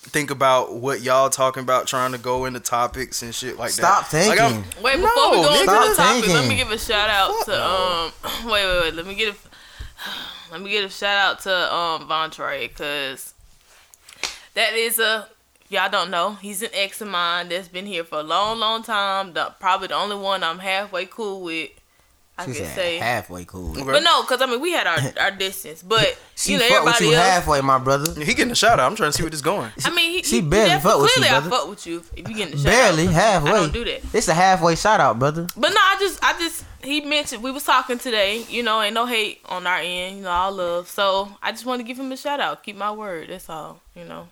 think 0.00 0.30
about 0.30 0.74
what 0.74 1.00
y'all 1.00 1.30
talking 1.30 1.62
about, 1.62 1.86
trying 1.86 2.12
to 2.12 2.18
go 2.18 2.44
into 2.44 2.60
topics 2.60 3.22
and 3.22 3.34
shit 3.34 3.58
like 3.58 3.70
Stop 3.70 4.10
that. 4.10 4.28
Like, 4.28 4.40
I'm- 4.40 4.62
thinking. 4.62 4.82
Wait, 4.82 4.96
before 5.00 5.30
we 5.30 5.36
go 5.36 5.52
into 5.54 5.64
the 5.66 5.94
Stop 5.94 6.14
topic, 6.16 6.28
let 6.30 6.48
me 6.48 6.56
give 6.56 6.70
a 6.70 6.78
shout 6.78 7.08
out 7.08 7.30
Fuck 7.36 7.44
to 7.46 7.50
no. 7.52 8.10
um. 8.24 8.46
Wait, 8.50 8.66
wait, 8.66 8.80
wait. 8.82 8.94
Let 8.94 9.06
me 9.06 9.14
get 9.14 9.34
a. 9.34 9.36
Let 10.52 10.60
me 10.62 10.70
get 10.70 10.84
a 10.84 10.88
shout 10.90 11.16
out 11.18 11.40
to 11.40 11.74
um 11.74 12.08
Vontre 12.08 12.68
because 12.68 13.34
that 14.54 14.74
is 14.74 14.98
a 15.00 15.26
y'all 15.68 15.90
don't 15.90 16.10
know 16.10 16.34
he's 16.34 16.62
an 16.62 16.70
ex 16.72 17.00
of 17.00 17.08
mine 17.08 17.48
that's 17.48 17.68
been 17.68 17.86
here 17.86 18.04
for 18.04 18.20
a 18.20 18.22
long, 18.22 18.58
long 18.58 18.82
time. 18.82 19.32
The, 19.32 19.54
probably 19.60 19.88
the 19.88 19.94
only 19.94 20.16
one 20.16 20.42
I'm 20.42 20.58
halfway 20.58 21.06
cool 21.06 21.42
with. 21.42 21.70
I 22.36 22.46
She 22.46 22.52
can 22.54 22.64
said 22.64 22.74
say. 22.74 22.96
halfway 22.98 23.44
cool. 23.44 23.74
But 23.74 24.02
no, 24.02 24.22
because 24.22 24.42
I 24.42 24.46
mean 24.46 24.60
we 24.60 24.72
had 24.72 24.88
our, 24.88 24.98
our 25.22 25.30
distance, 25.30 25.84
but 25.84 26.18
She 26.34 26.54
you 26.54 26.58
know 26.58 26.64
fuck 26.64 26.84
with 26.84 26.94
everybody 26.94 27.04
you 27.06 27.14
else. 27.14 27.28
halfway, 27.28 27.60
my 27.60 27.78
brother. 27.78 28.12
he 28.24 28.34
getting 28.34 28.50
a 28.50 28.56
shout 28.56 28.80
out. 28.80 28.90
I'm 28.90 28.96
trying 28.96 29.12
to 29.12 29.16
see 29.16 29.22
where 29.22 29.30
this 29.30 29.40
going. 29.40 29.70
I 29.84 29.90
mean, 29.90 30.14
he, 30.16 30.22
She 30.24 30.36
he 30.36 30.42
barely 30.42 30.70
def- 30.70 30.82
fuck 30.82 31.00
with 31.00 31.10
you, 31.16 31.22
clearly 31.22 31.28
I 31.28 31.40
brother. 31.40 31.50
fuck 31.50 31.68
with 31.70 31.86
you 31.86 32.02
if 32.16 32.28
you 32.28 32.34
getting 32.34 32.56
the 32.56 32.58
shout 32.58 32.66
out. 32.66 32.70
Barely 32.72 33.06
out. 33.06 33.12
halfway. 33.12 33.50
I 33.50 33.54
don't 33.54 33.72
do 33.72 33.84
that. 33.84 34.00
It's 34.12 34.26
a 34.26 34.34
halfway 34.34 34.74
shout 34.74 34.98
out, 34.98 35.16
brother. 35.20 35.46
But 35.56 35.68
no, 35.68 35.76
I 35.78 35.96
just, 36.00 36.24
I 36.24 36.32
just, 36.40 36.64
he 36.82 37.02
mentioned 37.02 37.40
we 37.40 37.52
was 37.52 37.62
talking 37.62 37.98
today. 38.00 38.42
You 38.48 38.64
know, 38.64 38.82
ain't 38.82 38.94
no 38.94 39.06
hate 39.06 39.40
on 39.46 39.64
our 39.68 39.78
end. 39.78 40.16
You 40.16 40.22
know, 40.24 40.30
all 40.30 40.50
love. 40.50 40.88
So 40.88 41.28
I 41.40 41.52
just 41.52 41.64
want 41.64 41.78
to 41.82 41.84
give 41.86 42.00
him 42.00 42.10
a 42.10 42.16
shout 42.16 42.40
out. 42.40 42.64
Keep 42.64 42.74
my 42.74 42.90
word. 42.90 43.28
That's 43.28 43.48
all. 43.48 43.80
You 43.94 44.06
know. 44.06 44.26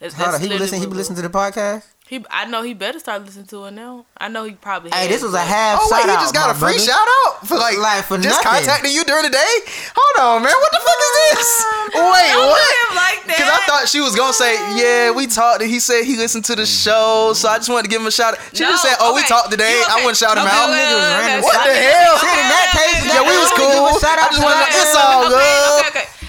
That's, 0.00 0.14
Hold 0.14 0.26
on, 0.28 0.32
that's 0.32 0.42
he 0.42 0.48
be 0.48 0.54
literally 0.56 0.64
listening. 0.64 0.80
He 0.80 0.86
what 0.86 0.92
be 0.92 0.96
listening 0.96 1.16
to 1.20 1.28
the 1.28 1.28
podcast. 1.28 1.84
He, 2.08 2.18
I 2.26 2.42
know 2.50 2.62
he 2.66 2.74
better 2.74 2.98
start 2.98 3.22
listening 3.22 3.46
to 3.54 3.66
it 3.66 3.70
now. 3.70 4.02
I 4.18 4.26
know 4.26 4.42
he 4.42 4.58
probably. 4.58 4.90
Hey, 4.90 5.06
has, 5.06 5.08
this 5.14 5.22
was 5.22 5.30
a 5.30 5.38
but- 5.38 5.46
half 5.46 5.78
Oh 5.78 5.86
wait, 5.94 6.08
he 6.10 6.16
just 6.18 6.34
got 6.34 6.50
a 6.50 6.58
free 6.58 6.74
brother. 6.74 6.82
shout 6.90 7.06
out 7.06 7.46
for 7.46 7.54
like, 7.54 7.78
Like, 7.78 8.02
for 8.10 8.18
just 8.18 8.42
nothing. 8.42 8.66
contacting 8.66 8.90
you 8.90 9.04
during 9.06 9.22
the 9.28 9.30
day. 9.30 9.54
Hold 9.94 10.16
on, 10.18 10.36
man. 10.42 10.50
What 10.50 10.72
the 10.74 10.82
fuck 10.82 10.98
is 10.98 11.12
this? 11.22 11.48
Wait, 11.94 12.32
Don't 12.34 12.50
what? 12.50 12.58
look 12.58 12.66
at 12.66 12.82
him 12.90 12.94
like. 12.98 13.18
Because 13.30 13.46
I 13.46 13.60
thought 13.68 13.86
she 13.86 14.00
was 14.02 14.16
gonna 14.18 14.32
say, 14.34 14.58
yeah, 14.74 15.12
we 15.14 15.28
talked. 15.30 15.62
And 15.62 15.70
He 15.70 15.78
said 15.78 16.02
he 16.02 16.16
listened 16.18 16.48
to 16.50 16.56
the 16.58 16.66
mm-hmm. 16.66 16.82
show, 16.90 17.30
so 17.38 17.46
I 17.46 17.62
just 17.62 17.68
wanted 17.70 17.86
to 17.86 17.92
give 17.94 18.00
him 18.02 18.08
a 18.08 18.14
shout 18.14 18.34
out. 18.34 18.42
She 18.56 18.64
No, 18.66 18.74
just 18.74 18.82
said, 18.82 18.96
oh, 18.98 19.14
we 19.14 19.22
talked 19.30 19.52
today. 19.54 19.70
You 19.70 19.84
I 19.86 20.02
want 20.02 20.10
wouldn't 20.10 20.18
shout 20.18 20.34
him 20.34 20.48
Okay, 20.50 20.56
out. 20.56 20.66
okay, 20.66 20.82
Niggas 20.82 21.30
okay. 21.30 21.46
What 21.46 21.58
the 21.62 21.76
hell? 21.78 22.10
okay, 22.16 22.26
Shit, 22.26 22.38
in 22.42 22.48
that 22.50 22.68
case, 22.74 23.00
Yeah, 23.06 23.22
we 23.22 23.34
was 23.38 23.50
cool. 23.54 23.86
shout 24.02 24.18
out 24.18 24.26
I 24.26 24.34
just 24.34 24.42
to 24.42 24.66
to 24.66 24.80
it's 24.82 24.96
all 24.98 25.30
okay, 25.30 26.10
good. 26.10 26.19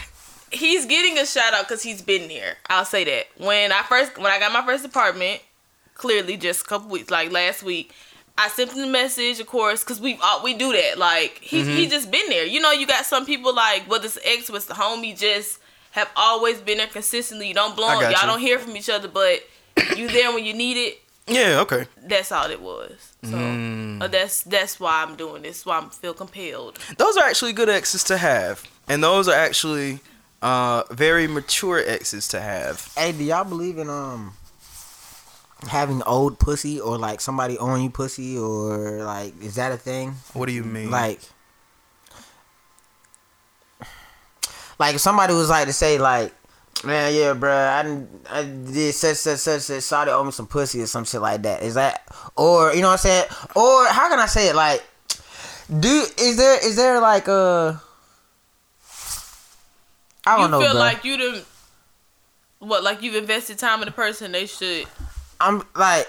He's 0.51 0.85
getting 0.85 1.17
a 1.17 1.25
shout 1.25 1.53
out 1.53 1.67
because 1.67 1.81
he's 1.83 2.01
been 2.01 2.27
there. 2.27 2.57
I'll 2.69 2.85
say 2.85 3.03
that. 3.05 3.27
When 3.37 3.71
I 3.71 3.81
first, 3.83 4.17
when 4.17 4.31
I 4.31 4.39
got 4.39 4.51
my 4.51 4.65
first 4.65 4.83
apartment, 4.85 5.41
clearly 5.95 6.37
just 6.37 6.61
a 6.65 6.67
couple 6.67 6.89
weeks, 6.89 7.09
like 7.09 7.31
last 7.31 7.63
week, 7.63 7.93
I 8.37 8.47
sent 8.49 8.71
him 8.73 8.83
a 8.83 8.87
message, 8.91 9.39
of 9.39 9.47
course, 9.47 9.83
because 9.83 9.99
we 10.01 10.17
uh, 10.21 10.41
we 10.43 10.53
do 10.53 10.71
that. 10.73 10.97
Like 10.97 11.39
he 11.41 11.61
Mm-hmm. 11.61 11.75
he 11.77 11.87
just 11.87 12.11
been 12.11 12.27
there. 12.29 12.45
You 12.45 12.59
know, 12.59 12.71
you 12.71 12.85
got 12.87 13.05
some 13.05 13.25
people 13.25 13.53
like 13.55 13.83
whether 13.89 14.05
it's 14.05 14.17
ex, 14.23 14.49
whether 14.49 14.57
it's 14.57 14.65
the 14.65 14.73
homie, 14.73 15.17
just 15.17 15.59
have 15.91 16.09
always 16.15 16.59
been 16.61 16.77
there 16.77 16.87
consistently. 16.87 17.47
You 17.49 17.53
don't 17.53 17.75
blow 17.75 17.87
up. 17.87 18.01
Y'all 18.01 18.11
you. 18.11 18.15
don't 18.27 18.39
hear 18.39 18.59
from 18.59 18.75
each 18.77 18.89
other, 18.89 19.07
but 19.07 19.41
you 19.95 20.07
there 20.09 20.33
when 20.33 20.43
you 20.45 20.53
need 20.53 20.77
it. 20.77 21.01
Yeah, 21.27 21.59
okay. 21.61 21.85
That's 22.03 22.31
all 22.31 22.49
it 22.49 22.61
was. 22.61 23.13
So 23.23 23.29
Mm. 23.31 24.01
uh, 24.01 24.07
that's 24.07 24.43
that's 24.43 24.79
why 24.79 25.03
I'm 25.03 25.15
doing 25.15 25.43
this. 25.43 25.65
Why 25.65 25.79
I 25.79 25.87
feel 25.89 26.13
compelled. 26.13 26.77
Those 26.97 27.15
are 27.17 27.23
actually 27.25 27.53
good 27.53 27.69
exes 27.69 28.03
to 28.05 28.17
have, 28.17 28.63
and 28.89 29.03
those 29.03 29.27
are 29.27 29.35
actually 29.35 29.99
uh, 30.41 30.83
very 30.91 31.27
mature 31.27 31.83
exes 31.85 32.27
to 32.29 32.41
have. 32.41 32.91
Hey, 32.97 33.11
do 33.11 33.23
y'all 33.23 33.43
believe 33.43 33.77
in 33.77 33.89
um 33.89 34.33
having 35.67 36.01
old 36.03 36.39
pussy 36.39 36.79
or 36.79 36.97
like 36.97 37.21
somebody 37.21 37.57
on 37.57 37.81
you 37.81 37.89
pussy 37.89 38.37
or 38.37 39.03
like 39.03 39.39
is 39.41 39.55
that 39.55 39.71
a 39.71 39.77
thing? 39.77 40.15
What 40.33 40.47
do 40.47 40.53
you 40.53 40.63
mean? 40.63 40.89
Like 40.89 41.19
like 44.79 44.95
if 44.95 45.01
somebody 45.01 45.33
was 45.33 45.49
like 45.49 45.67
to 45.67 45.73
say 45.73 45.99
like 45.99 46.33
Man, 46.83 47.13
yeah, 47.13 47.33
bruh, 47.35 48.07
I, 48.31 48.39
I 48.39 48.43
did 48.43 48.95
such, 48.95 49.17
such, 49.17 49.37
such, 49.37 49.61
such, 49.61 49.83
Shawty 49.83 50.07
owe 50.07 50.23
me 50.23 50.31
some 50.31 50.47
pussy 50.47 50.81
or 50.81 50.87
some 50.87 51.05
shit 51.05 51.21
like 51.21 51.43
that. 51.43 51.61
Is 51.61 51.75
that, 51.75 52.01
or, 52.35 52.73
you 52.73 52.81
know 52.81 52.87
what 52.87 52.93
I'm 52.93 52.97
saying? 52.97 53.25
Or, 53.55 53.85
how 53.85 54.09
can 54.09 54.17
I 54.17 54.25
say 54.25 54.49
it? 54.49 54.55
Like, 54.55 54.83
do, 55.67 56.05
is 56.17 56.37
there, 56.37 56.65
is 56.65 56.75
there 56.77 56.99
like, 56.99 57.29
uh, 57.29 57.73
I 60.31 60.37
don't 60.37 60.45
you 60.45 60.51
know, 60.51 60.59
feel 60.61 60.75
bruh. 60.75 60.79
like 60.79 61.03
you 61.05 61.17
done 61.17 61.41
what? 62.59 62.83
Like 62.83 63.01
you've 63.01 63.15
invested 63.15 63.57
time 63.59 63.79
in 63.81 63.85
the 63.85 63.91
person. 63.91 64.31
They 64.31 64.45
should. 64.45 64.85
I'm 65.39 65.57
like, 65.75 66.07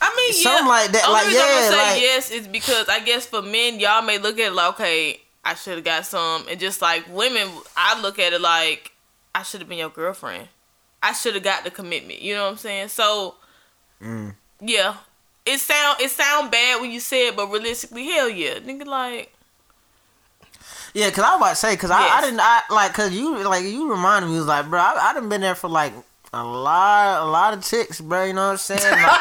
I 0.00 0.14
mean, 0.16 0.32
yeah 0.36 0.42
Something 0.42 0.66
yeah. 0.66 0.68
like 0.68 0.90
that, 0.92 1.04
Only 1.06 1.14
like, 1.14 1.26
reason 1.28 1.42
I'm 1.42 1.48
yeah, 1.48 1.54
gonna 1.54 1.70
say 1.76 1.92
like- 1.92 2.02
yes 2.02 2.30
is 2.30 2.48
because 2.48 2.88
I 2.88 3.00
guess 3.00 3.26
for 3.26 3.42
men, 3.42 3.80
y'all 3.80 4.02
may 4.02 4.18
look 4.18 4.38
at 4.38 4.48
it 4.52 4.54
like, 4.54 4.74
okay, 4.74 5.20
I 5.44 5.54
should 5.54 5.76
have 5.76 5.84
got 5.84 6.04
some, 6.06 6.46
and 6.50 6.60
just 6.60 6.82
like 6.82 7.04
women, 7.14 7.48
I 7.76 8.00
look 8.02 8.18
at 8.18 8.32
it 8.32 8.40
like 8.40 8.92
I 9.34 9.42
should 9.42 9.60
have 9.60 9.68
been 9.68 9.78
your 9.78 9.90
girlfriend. 9.90 10.48
I 11.02 11.12
should 11.12 11.34
have 11.34 11.44
got 11.44 11.64
the 11.64 11.70
commitment. 11.70 12.20
You 12.20 12.34
know 12.34 12.44
what 12.44 12.50
I'm 12.52 12.56
saying? 12.58 12.88
So, 12.88 13.36
Mm. 14.02 14.34
yeah, 14.60 14.96
it 15.46 15.58
sound 15.58 16.00
it 16.00 16.10
sound 16.10 16.50
bad 16.50 16.80
when 16.82 16.90
you 16.90 17.00
say 17.00 17.28
it, 17.28 17.36
but 17.36 17.46
realistically, 17.50 18.06
hell 18.10 18.28
yeah, 18.28 18.58
nigga, 18.58 18.84
like 18.84 19.32
Yeah, 20.96 21.10
cause 21.10 21.24
I 21.24 21.32
was 21.32 21.40
about 21.42 21.50
to 21.50 21.56
say, 21.56 21.76
cause 21.76 21.90
I, 21.90 22.00
I 22.00 22.20
didn't, 22.22 22.40
I 22.40 22.62
like, 22.70 22.94
cause 22.94 23.12
you, 23.12 23.44
like, 23.46 23.64
you 23.64 23.90
reminded 23.90 24.28
me, 24.30 24.36
was 24.38 24.46
like, 24.46 24.68
bro, 24.70 24.80
I, 24.80 25.10
I 25.10 25.12
done 25.12 25.28
been 25.28 25.42
there 25.42 25.54
for 25.54 25.68
like 25.68 25.92
a 26.32 26.42
lot, 26.42 27.22
a 27.22 27.28
lot 27.30 27.52
of 27.54 27.62
chicks, 27.62 28.00
bro. 28.00 28.24
You 28.24 28.32
know 28.32 28.46
what 28.46 28.52
I'm 28.52 28.56
saying? 28.56 28.80
Like, 28.82 29.20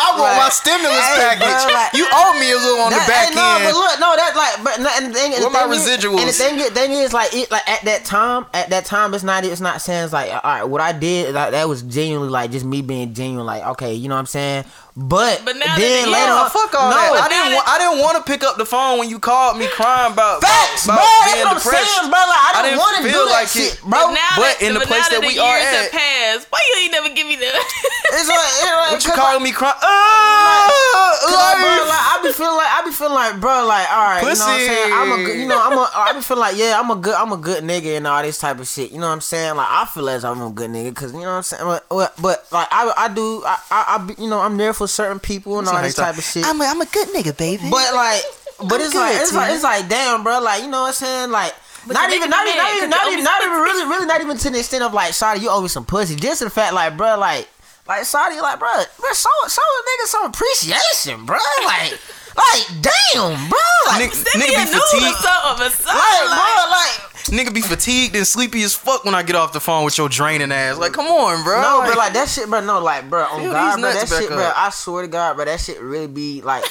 I 0.00 0.20
want 0.20 0.36
my 0.36 0.48
stimulus 0.50 0.92
hey, 0.98 1.16
package. 1.16 1.64
bro, 1.64 1.72
like- 1.74 1.92
you 1.94 2.06
owe 2.12 2.38
me 2.38 2.52
a 2.52 2.56
little 2.56 2.80
on 2.84 2.90
the 2.92 2.98
back 3.08 3.30
hey, 3.30 3.34
no, 3.34 3.56
end. 3.56 3.64
but 3.64 3.74
look, 3.74 4.00
no, 4.00 4.14
that's 4.16 4.36
like, 4.36 4.64
but 4.64 4.80
no, 4.80 4.90
and 4.96 5.06
the 5.10 5.18
thing, 5.18 5.32
and 5.34 5.42
What 5.42 5.52
the 5.52 5.66
my 5.66 5.74
thing 5.74 5.80
is- 5.80 5.88
residuals? 5.88 6.18
and 6.20 6.28
the 6.28 6.32
thing, 6.32 6.58
is- 6.60 6.70
thing 6.70 6.92
is, 6.92 7.12
like, 7.12 7.32
it, 7.34 7.50
like 7.50 7.66
at 7.68 7.82
that 7.84 8.04
time, 8.04 8.44
at 8.52 8.68
that 8.70 8.84
time, 8.84 9.14
it's 9.14 9.24
not, 9.24 9.44
it's 9.44 9.60
not 9.62 9.80
saying 9.80 10.04
it's 10.04 10.12
like, 10.12 10.30
all 10.30 10.40
right, 10.44 10.64
what 10.64 10.80
I 10.82 10.92
did, 10.92 11.34
like, 11.34 11.52
that 11.52 11.66
was 11.68 11.82
genuinely 11.82 12.28
like 12.30 12.50
just 12.50 12.64
me 12.66 12.82
being 12.82 13.14
genuine, 13.14 13.46
like, 13.46 13.64
okay, 13.74 13.94
you 13.94 14.08
know 14.08 14.14
what 14.16 14.20
I'm 14.20 14.26
saying? 14.26 14.64
But, 14.96 15.42
But 15.44 15.58
now 15.58 15.74
then 15.74 16.06
the- 16.06 16.10
later 16.14 16.38
Yeah, 16.38 16.48
fuck 16.54 16.70
all 16.78 16.86
no, 16.86 16.94
that. 17.18 17.26
I 17.26 17.28
didn't. 17.28 17.58
wa- 17.58 17.66
I 17.66 17.76
didn't 17.82 17.98
want 17.98 18.14
to 18.14 18.22
pick 18.22 18.44
up 18.46 18.54
the 18.56 18.64
phone 18.64 19.02
when 19.02 19.10
you 19.10 19.18
called 19.18 19.58
me 19.58 19.66
crying 19.66 20.12
about 20.14 20.38
Facts, 20.40 20.84
about, 20.86 21.02
bro. 21.02 21.02
about 21.02 21.58
That's 21.58 21.66
what 21.66 21.74
I'm 21.74 21.82
saying, 21.82 22.10
bro. 22.14 22.22
Like, 22.30 22.42
I 22.46 22.50
I 22.54 22.62
didn't 22.62 22.78
want 22.78 22.94
to 22.98 23.02
do 23.02 23.10
feel 23.10 23.26
that 23.26 23.32
like 23.42 23.48
shit, 23.50 23.74
it. 23.74 23.82
bro. 23.82 24.14
now 24.14 24.38
but 24.38 24.54
that, 24.54 24.62
in 24.62 24.70
the 24.70 24.78
but 24.78 24.86
place 24.86 25.02
now 25.10 25.18
that 25.18 25.26
we 25.26 25.34
are 25.42 25.58
at- 25.58 25.90
passed, 25.90 26.46
why 26.46 26.62
you 26.70 26.74
ain't 26.86 26.92
never 26.94 27.10
give 27.10 27.26
me 27.26 27.34
the? 27.34 27.50
It's 27.50 28.30
like, 28.30 28.38
it's 28.62 28.70
like 28.70 28.90
What 28.94 29.02
you 29.02 29.12
calling 29.18 29.42
me 29.42 29.50
crying? 29.50 29.74
Cause 29.82 29.82
uh, 29.82 31.42
like, 31.42 31.58
bro, 31.58 31.74
Oh, 31.74 31.90
like, 31.90 32.06
I 32.14 32.20
be 32.22 32.30
feeling 32.32 32.54
like 32.56 32.70
I 32.70 32.80
be 32.86 32.90
feeling 32.94 33.14
like, 33.18 33.34
bro, 33.42 33.66
like, 33.66 33.90
all 33.90 33.98
right, 33.98 34.22
you 34.22 34.30
know 34.30 34.30
what 34.30 34.46
I'm 34.46 34.60
saying? 34.62 34.92
I'm 34.94 35.10
a, 35.10 35.16
good, 35.26 35.36
you 35.42 35.46
know, 35.50 35.58
I'm 35.58 35.74
a, 35.78 35.90
I 35.90 36.12
be 36.14 36.20
feeling 36.22 36.40
like, 36.40 36.56
yeah, 36.56 36.78
I'm 36.78 36.90
a 36.90 36.96
good, 36.96 37.14
I'm 37.18 37.32
a 37.32 37.36
good 37.36 37.64
nigga 37.64 37.96
and 37.98 38.06
all 38.06 38.22
this 38.22 38.38
type 38.38 38.58
of 38.62 38.68
shit. 38.70 38.92
You 38.94 38.98
know 39.02 39.08
what 39.10 39.18
I'm 39.18 39.26
saying? 39.26 39.56
Like, 39.58 39.66
I 39.68 39.86
feel 39.86 40.08
as 40.08 40.24
I'm 40.24 40.40
a 40.40 40.50
good 40.50 40.70
nigga, 40.70 40.94
cause 40.94 41.12
you 41.12 41.20
know 41.20 41.34
what 41.34 41.42
I'm 41.42 41.42
saying. 41.42 41.64
But, 41.66 41.86
but, 41.90 42.14
but, 42.22 42.46
like, 42.52 42.68
I, 42.70 42.92
I 42.96 43.08
do, 43.12 43.42
I, 43.44 43.58
I, 43.70 43.84
I 43.98 43.98
be, 44.06 44.14
you 44.22 44.30
know, 44.30 44.38
I'm 44.40 44.56
there 44.56 44.72
for 44.72 44.83
certain 44.88 45.18
people 45.20 45.58
and 45.58 45.68
all 45.68 45.82
this 45.82 45.94
type 45.94 46.16
of 46.18 46.24
shit. 46.24 46.44
I'm 46.44 46.60
a, 46.60 46.64
I'm 46.64 46.80
a 46.80 46.86
good 46.86 47.08
nigga, 47.08 47.36
baby. 47.36 47.68
But 47.70 47.94
like, 47.94 48.22
but 48.68 48.80
it's 48.80 48.92
good, 48.92 49.00
like, 49.00 49.16
it's 49.20 49.32
like, 49.34 49.52
it's 49.52 49.62
like, 49.64 49.88
damn, 49.88 50.22
bro, 50.22 50.40
like, 50.40 50.62
you 50.62 50.68
know 50.70 50.82
what 50.82 50.88
I'm 50.88 50.92
saying? 50.94 51.30
Like. 51.30 51.54
But 51.86 51.94
not 51.94 52.10
even, 52.12 52.30
not 52.30 52.46
even, 52.46 52.56
not 52.58 52.64
mad 52.64 52.76
even, 52.78 52.88
'cause 52.90 52.98
not 52.98 53.12
even, 53.12 53.24
not 53.24 53.42
even, 53.44 53.52
really, 53.60 53.84
really, 53.90 54.06
not 54.06 54.20
even 54.22 54.36
to 54.38 54.50
the 54.50 54.58
extent 54.58 54.84
of 54.84 54.94
like, 54.94 55.12
sorry, 55.12 55.40
you 55.40 55.50
owe 55.50 55.60
me 55.60 55.68
some 55.68 55.84
pussy. 55.84 56.16
Just 56.16 56.40
the 56.40 56.48
fact, 56.48 56.72
like, 56.72 56.96
bro, 56.96 57.18
like, 57.18 57.46
like, 57.86 58.04
sorry, 58.04 58.40
like, 58.40 58.58
bro, 58.58 58.72
bro, 58.98 59.12
show, 59.12 59.28
show 59.48 59.60
a 59.60 59.82
nigga 59.84 60.06
some 60.06 60.24
appreciation, 60.26 61.26
bro. 61.26 61.36
Like, 61.66 61.98
like, 62.36 62.66
damn, 62.82 63.48
bro, 63.48 63.58
like, 63.86 64.10
Nigga- 64.10 64.14
Send 64.14 64.42
me 64.42 64.48
nigga 64.50 64.62
a 64.62 64.66
be 64.66 64.72
noodle 64.72 64.80
or 64.80 64.86
fatigued. 64.86 65.16
something, 65.18 65.66
or 65.66 65.70
something. 65.70 65.86
like, 65.86 66.30
like- 66.30 66.54
bro, 66.54 66.70
like, 66.70 67.00
Nigga 67.26 67.54
be 67.54 67.62
fatigued 67.62 68.14
and 68.16 68.26
sleepy 68.26 68.62
as 68.62 68.74
fuck 68.74 69.04
when 69.04 69.14
I 69.14 69.22
get 69.22 69.34
off 69.34 69.52
the 69.52 69.60
phone 69.60 69.84
with 69.84 69.96
your 69.98 70.08
draining 70.08 70.52
ass. 70.52 70.76
Like, 70.76 70.92
come 70.92 71.06
on, 71.06 71.42
bro. 71.42 71.60
no, 71.62 71.82
but 71.86 71.96
like 71.96 72.12
that 72.12 72.28
shit, 72.28 72.48
bro, 72.50 72.60
no, 72.60 72.80
like, 72.80 73.08
bro, 73.08 73.22
on 73.24 73.42
God, 73.44 73.50
bro, 73.50 73.52
that 73.52 73.78
nuts 73.80 74.10
back 74.10 74.20
shit, 74.20 74.28
bro. 74.30 74.52
I 74.54 74.70
swear 74.70 75.02
to 75.02 75.08
God, 75.08 75.36
bro, 75.36 75.44
that 75.46 75.58
shit 75.58 75.80
really 75.80 76.06
be 76.06 76.42
like 76.42 76.64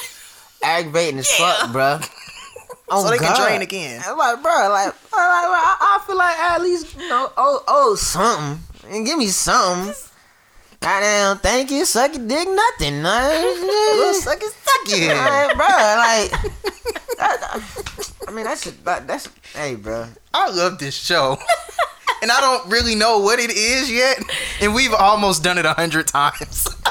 aggravating 0.62 1.18
as 1.18 1.30
fuck, 1.30 1.72
bro. 1.72 1.98
On 2.90 3.02
So 3.02 3.10
they 3.10 3.16
can 3.18 3.28
God. 3.34 3.42
drain 3.46 3.62
again. 3.62 4.02
I'm 4.06 4.16
like, 4.18 4.42
bro, 4.42 4.52
like, 4.52 4.70
like, 4.70 4.92
like, 4.92 4.94
I, 5.12 5.76
I 5.80 6.04
feel 6.06 6.16
like 6.16 6.38
at 6.38 6.60
least, 6.60 6.94
you 6.98 7.08
know, 7.08 7.32
oh, 7.36 7.62
oh, 7.66 7.94
something, 7.94 8.62
and 8.90 9.06
give 9.06 9.16
me 9.18 9.28
something. 9.28 9.94
Goddamn, 10.84 11.38
thank 11.38 11.70
you, 11.70 11.86
suck 11.86 12.14
your 12.14 12.26
dick, 12.28 12.46
nothing, 12.46 13.00
no, 13.02 14.12
suck 14.20 14.36
it, 14.42 14.52
suck 14.52 14.98
it. 14.98 15.16
Like, 15.16 15.56
bro, 15.56 15.66
like, 15.66 16.30
that- 17.16 17.62
I 18.28 18.30
mean, 18.32 18.44
that's 18.44 18.64
that, 18.70 19.06
that's, 19.06 19.28
hey, 19.54 19.76
bro, 19.76 20.06
I 20.34 20.50
love 20.50 20.78
this 20.78 20.94
show. 20.94 21.38
and 22.22 22.30
I 22.30 22.38
don't 22.40 22.70
really 22.70 22.94
know 22.94 23.18
what 23.20 23.38
it 23.38 23.50
is 23.50 23.90
yet. 23.90 24.18
And 24.60 24.74
we've 24.74 24.92
almost 24.92 25.42
done 25.42 25.56
it 25.56 25.64
a 25.64 25.72
hundred 25.72 26.06
times. 26.06 26.66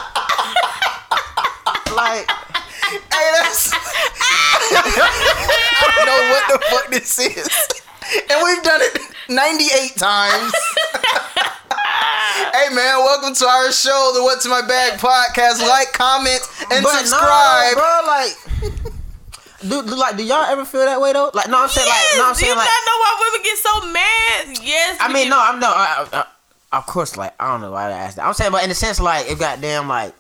like, 1.96 2.28
Hey, 3.12 3.30
that's. 3.34 3.72
I 4.74 5.94
don't 5.96 6.06
know 6.06 6.22
what 6.30 6.44
the 6.50 6.60
fuck 6.70 6.88
this 6.92 7.20
is. 7.20 7.50
And 8.30 8.44
we've 8.44 8.62
done 8.64 8.82
it 8.82 9.00
98 9.30 9.96
times. 9.98 10.54
Hey, 12.64 12.74
man, 12.76 12.98
welcome 13.00 13.34
to 13.34 13.46
our 13.46 13.72
show, 13.72 14.12
the 14.16 14.24
What's 14.24 14.44
to 14.44 14.50
My 14.50 14.62
Bag 14.66 15.00
podcast. 15.00 15.62
Like, 15.68 15.92
comment, 15.94 16.40
and 16.72 16.84
but 16.84 16.98
subscribe. 17.00 17.76
no, 17.76 17.80
bro, 17.80 18.00
like. 18.08 18.34
Do, 19.62 19.82
do 19.82 19.96
like 19.96 20.18
do 20.18 20.26
y'all 20.26 20.44
ever 20.44 20.66
feel 20.66 20.82
that 20.84 21.00
way 21.00 21.14
though? 21.14 21.32
Like 21.34 21.48
no, 21.48 21.64
I'm 21.64 21.70
saying 21.70 21.88
Yes, 21.88 22.12
like 22.12 22.18
no, 22.20 22.28
I'm 22.28 22.34
do 22.34 22.40
saying 22.42 22.52
you 22.52 22.58
like 22.58 22.68
not 22.68 22.84
know 22.86 22.98
why 23.00 23.32
women 23.32 23.44
get 23.44 23.58
so 23.58 23.86
mad? 23.94 24.60
Yes. 24.62 24.98
I 25.00 25.08
mean 25.08 25.24
get- 25.24 25.30
no, 25.30 25.40
I'm 25.40 25.60
no, 25.62 25.68
I, 25.68 26.06
I, 26.12 26.26
I, 26.74 26.78
of 26.80 26.86
course 26.86 27.16
like 27.16 27.34
I 27.40 27.50
don't 27.50 27.62
know 27.62 27.72
why 27.72 27.86
I 27.88 27.92
asked 27.92 28.18
that. 28.18 28.26
I'm 28.26 28.34
saying, 28.34 28.52
but 28.52 28.66
in 28.66 28.72
a 28.72 28.76
sense 28.76 29.00
like 29.00 29.32
it 29.32 29.40
got 29.40 29.62
damn 29.62 29.88
like 29.88 30.14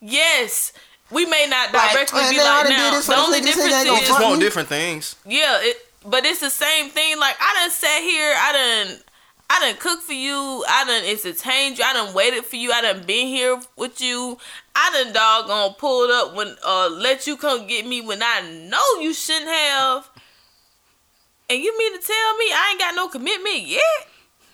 Yes. 0.00 0.72
We 1.12 1.24
may 1.26 1.46
not 1.48 1.70
directly 1.70 2.20
man, 2.20 2.30
be 2.32 2.36
man, 2.38 2.46
I 2.48 2.60
like 2.62 2.68
now. 2.70 2.90
this 2.90 3.06
for 3.06 3.12
The 3.12 3.18
only 3.20 3.38
nigga, 3.38 3.42
this 3.44 3.54
nigga 3.54 3.62
difference 3.68 3.74
ain't 3.76 3.86
gonna 3.86 4.00
is, 4.02 4.08
fuck 4.08 4.20
want 4.22 4.40
different 4.40 4.68
things. 4.68 5.14
yeah, 5.24 5.58
it, 5.60 5.76
but 6.04 6.24
it's 6.26 6.40
the 6.40 6.50
same 6.50 6.90
thing. 6.90 7.16
Like 7.20 7.36
I 7.40 7.54
done 7.60 7.70
sat 7.70 8.00
here, 8.00 8.34
I 8.36 8.52
done, 8.88 8.98
I 9.52 9.58
done 9.58 9.80
cooked 9.80 10.04
for 10.04 10.12
you, 10.12 10.64
I 10.68 10.84
done 10.84 11.02
entertained 11.04 11.78
you, 11.78 11.84
I 11.84 11.92
done 11.92 12.14
waited 12.14 12.44
for 12.44 12.54
you, 12.54 12.70
I 12.70 12.82
done 12.82 13.02
been 13.04 13.26
here 13.26 13.60
with 13.76 14.00
you, 14.00 14.38
I 14.76 15.02
done 15.02 15.12
doggone 15.12 15.74
pulled 15.74 16.08
up 16.08 16.36
when, 16.36 16.54
uh, 16.64 16.88
let 16.88 17.26
you 17.26 17.36
come 17.36 17.66
get 17.66 17.84
me 17.84 18.00
when 18.00 18.22
I 18.22 18.42
know 18.70 19.02
you 19.02 19.12
shouldn't 19.12 19.50
have. 19.50 20.08
And 21.50 21.60
you 21.60 21.76
mean 21.76 22.00
to 22.00 22.06
tell 22.06 22.36
me 22.36 22.44
I 22.44 22.68
ain't 22.70 22.80
got 22.80 22.94
no 22.94 23.08
commitment 23.08 23.62
yet? 23.62 23.82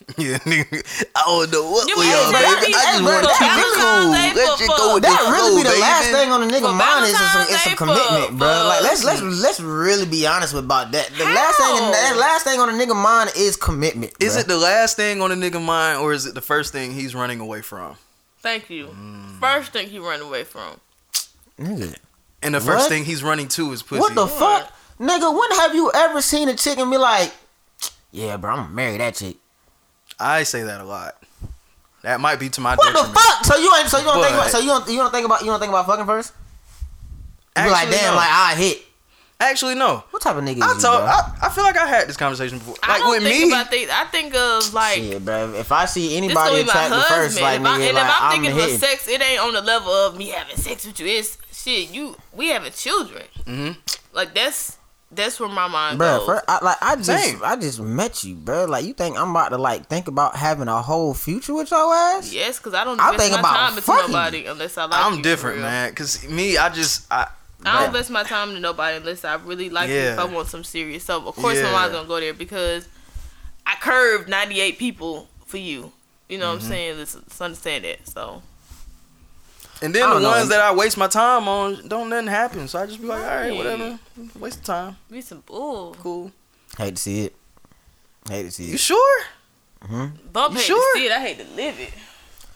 Yeah, 0.16 0.38
nigga. 0.46 0.86
I 1.16 1.22
don't 1.26 1.50
know 1.50 1.68
what 1.70 1.88
You 1.88 1.96
we 1.98 2.06
mean- 2.06 2.14
are, 2.14 2.30
baby. 2.32 2.72
that- 2.72 2.78
I 2.78 2.92
just 2.94 3.02
want 3.02 3.26
to 3.26 3.34
keep 3.36 3.42
it 3.42 3.58
Valentine's 3.58 3.74
cool. 3.74 4.10
Let 4.14 4.32
for- 4.56 4.62
you 4.62 4.68
go 4.70 4.94
with 4.94 5.02
that 5.02 5.18
the 5.18 5.30
really 5.34 5.50
flow, 5.50 5.56
be 5.58 5.62
the 5.64 5.68
baby. 5.70 5.80
last 5.82 6.06
thing 6.14 6.28
on 6.30 6.42
a 6.42 6.46
nigga 6.46 6.60
For 6.70 6.78
mind 6.78 7.04
is 7.06 7.10
some, 7.10 7.26
Valentine's 7.26 7.50
is 7.50 7.60
some 7.60 7.72
Day 7.72 7.76
for- 7.76 7.84
commitment, 7.90 8.38
bro. 8.38 8.48
Like 8.70 8.82
let's 8.86 9.02
let's 9.04 9.22
let's 9.22 9.60
really 9.60 10.06
be 10.06 10.26
honest 10.26 10.54
about 10.54 10.92
that. 10.92 11.10
The 11.10 11.24
last 11.24 11.56
thing 11.58 11.74
How? 11.76 11.90
that 11.90 12.16
last 12.16 12.44
thing 12.44 12.60
on 12.60 12.68
a 12.70 12.72
nigga 12.72 12.94
mind 12.94 13.32
is 13.36 13.56
commitment. 13.56 14.12
Is 14.20 14.36
bruh. 14.36 14.40
it 14.42 14.46
the 14.46 14.56
last 14.58 14.94
thing 14.96 15.20
on 15.20 15.32
a 15.32 15.34
nigga 15.34 15.60
mind, 15.60 15.98
or 15.98 16.12
is 16.12 16.24
it 16.24 16.34
the 16.34 16.40
first 16.40 16.70
thing 16.72 16.92
he's 16.94 17.14
running 17.14 17.40
away 17.40 17.62
from? 17.62 17.96
Thank 18.42 18.70
you. 18.70 18.86
Mm. 18.86 19.40
First 19.40 19.72
thing 19.72 19.88
he 19.88 19.98
run 19.98 20.20
away 20.20 20.44
from. 20.44 20.78
nigga? 21.58 21.96
And 22.42 22.54
the 22.54 22.60
first 22.60 22.84
What? 22.84 22.88
thing 22.90 23.04
he's 23.04 23.24
running 23.24 23.48
to 23.48 23.72
is 23.72 23.82
pussy. 23.82 24.00
What 24.00 24.14
the 24.14 24.28
fuck, 24.28 24.70
nigga? 25.00 25.36
When 25.36 25.50
have 25.58 25.74
you 25.74 25.90
ever 25.92 26.20
seen 26.22 26.48
a 26.48 26.54
chick 26.54 26.78
and 26.78 26.92
be 26.92 26.96
like, 26.96 27.32
yeah, 28.12 28.36
bro, 28.36 28.52
I'm 28.52 28.56
gonna 28.58 28.68
marry 28.72 28.98
that 28.98 29.16
chick? 29.16 29.36
I 30.18 30.42
say 30.44 30.62
that 30.64 30.80
a 30.80 30.84
lot. 30.84 31.16
That 32.02 32.20
might 32.20 32.38
be 32.38 32.48
to 32.50 32.60
my 32.60 32.74
What 32.76 32.86
the 32.86 32.92
detriment. 32.92 33.18
fuck? 33.18 33.44
So 33.44 33.56
you 33.56 33.72
ain't 33.78 33.88
so 33.88 33.98
you 33.98 34.04
don't 34.04 34.22
think 34.22 34.34
about 34.34 34.50
so 34.50 34.58
you 34.60 34.66
don't 34.68 34.88
you 34.88 34.96
don't 34.98 35.10
think 35.10 35.26
about 35.26 35.40
you 35.40 35.46
don't 35.48 35.58
think 35.60 35.70
about 35.70 35.86
fucking 35.86 36.06
first? 36.06 36.32
You 37.56 37.64
be 37.64 37.70
like, 37.70 37.88
Actually, 37.88 37.96
damn, 37.96 38.10
no. 38.12 38.16
like 38.16 38.30
I 38.30 38.54
hit. 38.56 38.82
Actually, 39.38 39.74
no. 39.74 40.02
What 40.10 40.22
type 40.22 40.36
of 40.36 40.44
nigga 40.44 40.62
I 40.62 40.72
you, 40.74 40.80
told. 40.80 41.02
I, 41.02 41.36
I 41.42 41.48
feel 41.50 41.64
like 41.64 41.76
I 41.76 41.86
had 41.86 42.08
this 42.08 42.16
conversation 42.16 42.56
before. 42.58 42.76
I 42.82 42.92
Like 42.92 42.98
don't 43.00 43.10
with 43.10 43.22
think 43.24 43.44
me, 43.44 43.52
about 43.52 43.68
things. 43.70 43.90
I 43.92 44.04
think 44.04 44.34
of 44.34 44.72
like 44.72 44.94
Shit, 44.96 45.24
bro. 45.24 45.52
If 45.54 45.72
I 45.72 45.84
see 45.84 46.08
this 46.20 46.32
gonna 46.34 46.48
anybody 46.48 46.62
be 46.62 46.66
my 46.66 46.72
husband. 46.72 47.02
first, 47.04 47.40
like 47.42 47.60
if 47.60 47.66
I, 47.66 47.78
nigga, 47.78 47.86
and 47.88 47.94
like 47.96 48.04
if 48.06 48.10
I'm 48.16 48.22
I'm 48.22 48.32
thinking 48.32 48.54
hitting. 48.60 48.74
of 48.76 48.80
sex, 48.80 49.08
it 49.08 49.20
ain't 49.22 49.40
on 49.42 49.52
the 49.52 49.60
level 49.60 49.90
of 49.92 50.16
me 50.16 50.28
having 50.28 50.56
sex 50.56 50.86
with 50.86 51.00
you. 51.00 51.06
It's 51.06 51.36
shit, 51.52 51.90
you 51.92 52.16
we 52.32 52.48
having 52.48 52.72
children. 52.72 53.24
Mm-hmm. 53.44 53.72
Like 54.16 54.32
that's 54.34 54.78
that's 55.10 55.38
where 55.38 55.48
my 55.48 55.68
mind 55.68 55.98
Bro, 55.98 56.18
goes. 56.18 56.26
for, 56.26 56.42
I, 56.48 56.64
like 56.64 56.76
I 56.82 56.96
just 56.96 57.06
Same. 57.06 57.40
I 57.44 57.56
just 57.56 57.80
met 57.80 58.24
you, 58.24 58.34
bro. 58.34 58.64
Like 58.64 58.84
you 58.84 58.92
think 58.92 59.16
I'm 59.18 59.30
about 59.30 59.50
to 59.50 59.58
like 59.58 59.86
think 59.86 60.08
about 60.08 60.36
having 60.36 60.68
a 60.68 60.82
whole 60.82 61.14
future 61.14 61.54
with 61.54 61.70
your 61.70 61.94
ass? 61.94 62.32
yes, 62.32 62.58
because 62.58 62.74
I 62.74 62.84
don't 62.84 63.00
I'm 63.00 63.14
invest 63.14 63.32
my 63.32 63.38
about 63.40 63.56
time 63.56 63.78
into 63.78 63.90
nobody 64.12 64.46
unless 64.46 64.76
I 64.78 64.84
like. 64.84 65.04
I'm 65.04 65.16
for 65.16 65.22
different, 65.22 65.60
man. 65.60 65.94
Cause 65.94 66.28
me, 66.28 66.56
I 66.58 66.68
just 66.70 67.06
I 67.10 67.28
I 67.64 67.78
don't 67.78 67.86
invest 67.86 68.10
my 68.10 68.22
time 68.24 68.52
to 68.54 68.60
nobody 68.60 68.96
unless 68.98 69.24
I 69.24 69.34
really 69.36 69.70
like 69.70 69.88
you. 69.88 69.94
If 69.96 70.16
Yeah. 70.16 70.22
I 70.22 70.26
want 70.26 70.48
some 70.48 70.64
serious 70.64 71.04
stuff, 71.04 71.24
of 71.26 71.34
course 71.36 71.56
my 71.56 71.62
Yeah. 71.68 71.72
mind's 71.72 71.94
gonna 71.94 72.08
go 72.08 72.20
there 72.20 72.34
because 72.34 72.88
I 73.64 73.74
curved 73.80 74.28
98 74.28 74.78
people 74.78 75.28
for 75.46 75.56
you. 75.58 75.92
You 76.28 76.38
know 76.38 76.50
what 76.52 76.58
Mm-hmm. 76.58 76.66
I'm 76.66 76.70
saying? 76.72 76.98
Let's, 76.98 77.14
let's 77.14 77.40
understand 77.40 77.84
that. 77.84 78.06
So 78.08 78.42
and 79.82 79.94
then 79.94 80.02
the 80.08 80.14
don't 80.14 80.22
know. 80.22 80.30
ones 80.30 80.48
that 80.48 80.60
I 80.60 80.74
waste 80.74 80.96
my 80.96 81.06
time 81.08 81.48
on 81.48 81.86
don't 81.88 82.08
nothing 82.08 82.28
happen. 82.28 82.68
So 82.68 82.78
I 82.78 82.86
just 82.86 83.00
be 83.00 83.06
like, 83.06 83.20
all 83.22 83.26
right, 83.26 83.48
Right. 83.50 83.56
whatever, 83.56 83.98
waste 84.38 84.58
of 84.60 84.64
time, 84.64 84.96
be 85.10 85.20
some 85.20 85.40
bull. 85.46 85.94
cool. 86.00 86.32
Hate 86.78 86.96
to 86.96 87.02
see 87.02 87.24
it. 87.26 87.34
Hate 88.28 88.42
to 88.44 88.50
see 88.50 88.64
it. 88.64 88.68
You 88.68 88.74
it. 88.74 88.80
sure? 88.80 89.22
Mm-hmm. 89.82 90.28
Bump 90.32 90.52
You 90.54 90.58
hate 90.58 90.66
sure? 90.66 90.94
to 90.94 90.98
see 91.00 91.06
it. 91.06 91.12
I 91.12 91.20
hate 91.20 91.38
to 91.38 91.44
live 91.54 91.78
it. 91.80 91.90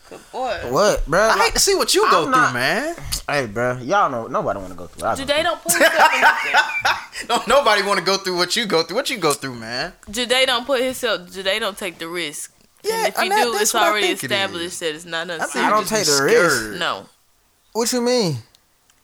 Good 0.09 0.21
boy. 0.33 0.59
What, 0.71 1.07
bro? 1.07 1.21
I 1.21 1.39
hate 1.39 1.53
to 1.55 1.61
see 1.61 1.77
what 1.77 1.95
you 1.95 2.03
go 2.11 2.19
I'm 2.19 2.25
through, 2.25 2.33
not- 2.33 2.55
man. 2.55 2.97
Hey, 3.29 3.47
bro, 3.47 3.77
y'all 3.79 4.11
know 4.11 4.27
nobody 4.27 4.59
want 4.59 4.73
to 4.73 4.77
go 4.77 4.87
through. 4.89 5.07
I 5.09 5.15
go 5.15 5.25
Jade 5.25 5.45
don't 5.45 5.63
put 5.63 5.73
himself 5.73 7.27
Don't 7.29 7.47
nobody 7.47 7.83
want 7.83 7.99
to 8.01 8.05
go 8.05 8.17
through 8.17 8.37
what 8.37 8.57
you 8.57 8.67
go 8.67 8.83
through. 8.83 8.97
What 8.97 9.09
you 9.11 9.19
go 9.19 9.33
through, 9.33 9.55
man? 9.55 9.93
they 10.09 10.47
don't 10.47 10.67
put 10.67 10.81
himself. 10.83 11.29
they 11.31 11.59
don't 11.61 11.79
take 11.79 11.99
the 11.99 12.09
risk. 12.09 12.53
Yeah, 12.83 12.95
and 12.99 13.09
if 13.09 13.17
you 13.17 13.23
and 13.25 13.33
that- 13.33 13.45
do, 13.45 13.55
it's 13.57 13.75
already 13.75 14.07
think 14.09 14.25
it 14.25 14.31
established 14.33 14.81
that 14.81 14.95
it's 14.95 15.05
not 15.05 15.27
nothing 15.27 15.43
I 15.43 15.47
think 15.47 15.65
I 15.65 15.69
you 15.69 15.75
don't 15.75 15.89
take 15.89 16.07
the 16.07 16.23
risk. 16.23 16.79
No, 16.79 17.07
What 17.73 17.93
you 17.93 18.01
mean? 18.01 18.39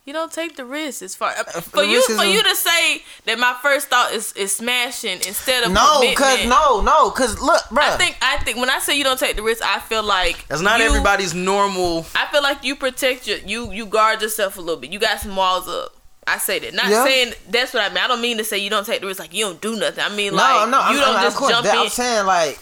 you 0.07 0.12
don't 0.12 0.31
take 0.33 0.55
the 0.55 0.65
risk. 0.65 1.03
As 1.03 1.17
far 1.17 1.31
uh, 1.31 1.41
uh, 1.41 1.43
the 1.57 1.62
for 1.62 1.83
you, 1.83 2.01
for 2.17 2.25
you 2.25 2.41
to 2.41 2.55
say 2.55 3.03
that 3.25 3.39
my 3.41 3.57
first 3.61 3.89
thought 3.89 4.12
is 4.12 4.33
is 4.35 4.57
smashing 4.57 5.19
instead 5.27 5.65
of 5.65 5.73
No, 5.73 5.95
commitment. 5.97 6.17
cause 6.19 6.47
no, 6.47 6.81
no, 6.81 7.11
cause 7.11 7.41
look, 7.41 7.61
bro. 7.73 7.83
I 7.83 7.97
think 7.97 8.17
I 8.23 8.39
think 8.39 8.57
when 8.59 8.71
I 8.71 8.79
say 8.79 8.97
you 8.97 9.03
don't 9.05 9.19
take 9.19 9.35
the 9.35 9.43
risk, 9.43 9.62
I 9.65 9.81
feel 9.81 10.05
like 10.05 10.47
That's 10.47 10.62
not 10.62 10.79
you- 10.79 10.87
everybody's 10.87 11.35
normal. 11.35 12.07
I 12.15 12.27
feel 12.29 12.43
like 12.43 12.62
you 12.65 12.77
protect 12.77 13.27
your 13.27 13.39
you 13.39 13.73
you 13.73 13.85
guard 13.85 14.23
yourself 14.23 14.57
a 14.59 14.61
little 14.61 14.81
bit. 14.81 14.93
You 14.93 15.01
got 15.01 15.21
some 15.21 15.35
walls 15.35 15.69
up. 15.69 15.93
I 16.29 16.39
say 16.39 16.61
that. 16.61 16.73
Not 16.75 16.87
Yeah. 16.89 17.05
saying 17.05 17.35
that's 17.51 17.75
what 17.75 17.83
I 17.85 17.89
mean. 17.89 17.99
I 17.99 18.07
don't 18.07 18.21
mean 18.21 18.39
to 18.39 18.45
say 18.45 18.59
you 18.59 18.71
don't 18.71 18.87
take 18.87 19.01
the 19.01 19.07
risk 19.09 19.19
like 19.21 19.35
you 19.35 19.45
don't 19.45 19.61
do 19.61 19.75
nothing. 19.77 20.05
I 20.05 20.09
mean 20.09 20.33
no, 20.33 20.39
like 20.39 20.69
no, 20.71 20.79
you 20.79 20.85
I'm, 20.85 20.97
don't 20.97 21.17
I'm, 21.17 21.23
just 21.25 21.37
of 21.37 21.41
course, 21.41 21.53
jump 21.53 21.65
that, 21.67 21.75
in. 21.75 21.81
I'm 21.83 21.89
saying 21.89 22.27
like, 22.27 22.59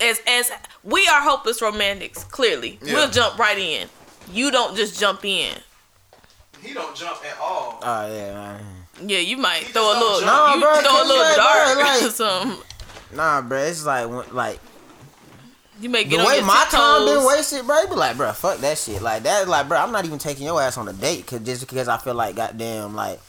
as 0.00 0.20
as 0.26 0.50
we 0.82 1.06
are 1.08 1.20
hopeless 1.22 1.60
romantics. 1.62 2.24
Clearly, 2.24 2.78
Yeah. 2.82 2.94
we'll 2.94 3.10
jump 3.10 3.38
right 3.38 3.58
in. 3.58 3.88
You 4.32 4.50
don't 4.50 4.76
just 4.76 4.98
jump 4.98 5.24
in. 5.24 5.54
He 6.60 6.72
don't 6.72 6.94
jump 6.96 7.18
at 7.24 7.38
all. 7.40 7.78
oh 7.82 8.06
yeah, 8.14 8.32
man. 8.32 8.64
Yeah, 9.06 9.18
you 9.18 9.36
might 9.36 9.64
He 9.64 9.72
throw 9.72 9.92
a 9.92 9.98
little. 9.98 10.20
jump. 10.20 10.26
No, 10.26 10.54
you 10.54 10.60
bro, 10.60 10.80
throw 10.80 11.02
a 11.02 11.06
little 11.06 11.22
like, 11.22 11.34
bro, 11.34 11.44
dart 11.44 11.78
like- 11.78 12.02
or 12.02 12.10
something. 12.10 12.58
nah, 13.16 13.40
bro. 13.42 13.58
It's 13.58 13.84
like, 13.84 14.32
like 14.32 14.60
You 15.80 15.88
may 15.90 16.04
the 16.04 16.10
get 16.10 16.20
on 16.20 16.26
way 16.26 16.36
your 16.36 16.44
my 16.44 16.64
time 16.70 17.04
been 17.04 17.26
wasted, 17.26 17.66
bro. 17.66 17.76
it 17.78 17.90
Be 17.90 17.96
like, 17.96 18.16
bro, 18.16 18.32
fuck 18.32 18.58
that 18.58 18.78
shit. 18.78 19.02
Like 19.02 19.24
that, 19.24 19.48
like, 19.48 19.68
bro. 19.68 19.78
I'm 19.78 19.90
not 19.92 20.04
even 20.04 20.18
taking 20.18 20.46
your 20.46 20.62
ass 20.62 20.78
on 20.78 20.88
a 20.88 20.92
date, 20.92 21.26
cause 21.26 21.40
just 21.40 21.66
because 21.68 21.88
I 21.88 21.98
feel 21.98 22.14
like, 22.14 22.36
goddamn, 22.36 22.94
like. 22.94 23.20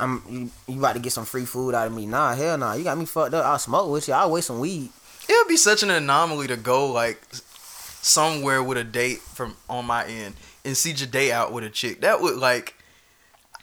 I'm 0.00 0.22
you, 0.30 0.50
you 0.72 0.78
about 0.78 0.92
to 0.92 1.00
get 1.00 1.12
some 1.12 1.24
free 1.24 1.44
food 1.44 1.74
out 1.74 1.88
of 1.88 1.92
me? 1.92 2.06
Nah, 2.06 2.32
hell 2.36 2.56
nah. 2.56 2.74
You 2.74 2.84
got 2.84 2.96
me 2.96 3.04
fucked 3.04 3.34
up. 3.34 3.44
I'll 3.44 3.58
smoke 3.58 3.90
with 3.90 4.06
you. 4.06 4.14
I'll 4.14 4.30
waste 4.30 4.46
some 4.46 4.60
weed. 4.60 4.90
It 5.28 5.32
would 5.32 5.48
be 5.48 5.56
such 5.56 5.82
an 5.82 5.90
anomaly 5.90 6.46
to 6.48 6.56
go 6.56 6.90
like 6.90 7.20
somewhere 7.32 8.62
with 8.62 8.78
a 8.78 8.84
date 8.84 9.18
from 9.18 9.56
on 9.68 9.84
my 9.86 10.04
end 10.06 10.34
and 10.64 10.76
see 10.76 10.92
Jade 10.92 11.30
out 11.30 11.52
with 11.52 11.64
a 11.64 11.70
chick. 11.70 12.00
That 12.00 12.20
would 12.20 12.36
like. 12.36 12.74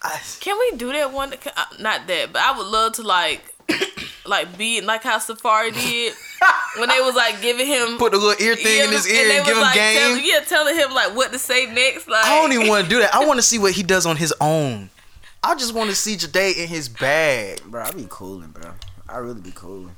I, 0.01 0.19
Can 0.39 0.57
we 0.59 0.77
do 0.77 0.91
that 0.91 1.11
one? 1.11 1.33
uh, 1.33 1.65
Not 1.79 2.05
that, 2.07 2.31
but 2.31 2.41
I 2.41 2.55
would 2.55 2.67
love 2.67 2.93
to 2.93 3.01
like, 3.01 3.41
like 4.25 4.55
be 4.57 4.81
like 4.81 5.01
how 5.03 5.17
Safari 5.17 5.71
did 5.71 6.13
when 6.77 6.89
they 6.89 6.99
was 6.99 7.15
like 7.15 7.41
giving 7.41 7.65
him 7.65 7.97
put 7.97 8.11
the 8.11 8.19
little 8.19 8.45
ear 8.45 8.55
thing 8.55 8.83
in 8.83 8.91
his 8.91 9.07
ear 9.07 9.27
they 9.27 9.37
and, 9.37 9.45
give 9.45 9.55
was, 9.55 9.63
him 9.63 9.63
like, 9.63 9.73
game. 9.73 9.97
Telling, 9.97 10.21
yeah, 10.25 10.39
telling 10.41 10.75
him 10.75 10.93
like 10.93 11.15
what 11.15 11.31
to 11.31 11.39
say 11.39 11.65
next. 11.65 12.07
Like 12.07 12.25
I 12.25 12.39
don't 12.39 12.51
even 12.53 12.67
want 12.67 12.83
to 12.83 12.89
do 12.89 12.99
that. 12.99 13.15
I 13.15 13.25
want 13.25 13.37
to 13.39 13.43
see 13.43 13.57
what 13.57 13.71
he 13.73 13.81
does 13.81 14.05
on 14.05 14.17
his 14.17 14.33
own. 14.39 14.89
I 15.41 15.55
just 15.55 15.73
want 15.73 15.89
to 15.89 15.95
see 15.95 16.17
Jade 16.17 16.57
in 16.57 16.67
his 16.67 16.89
bag. 16.89 17.61
Bro, 17.65 17.83
I 17.83 17.91
be 17.91 18.05
cooling, 18.09 18.49
bro. 18.49 18.71
I 19.07 19.17
really 19.17 19.41
be 19.41 19.51
cooling. 19.51 19.95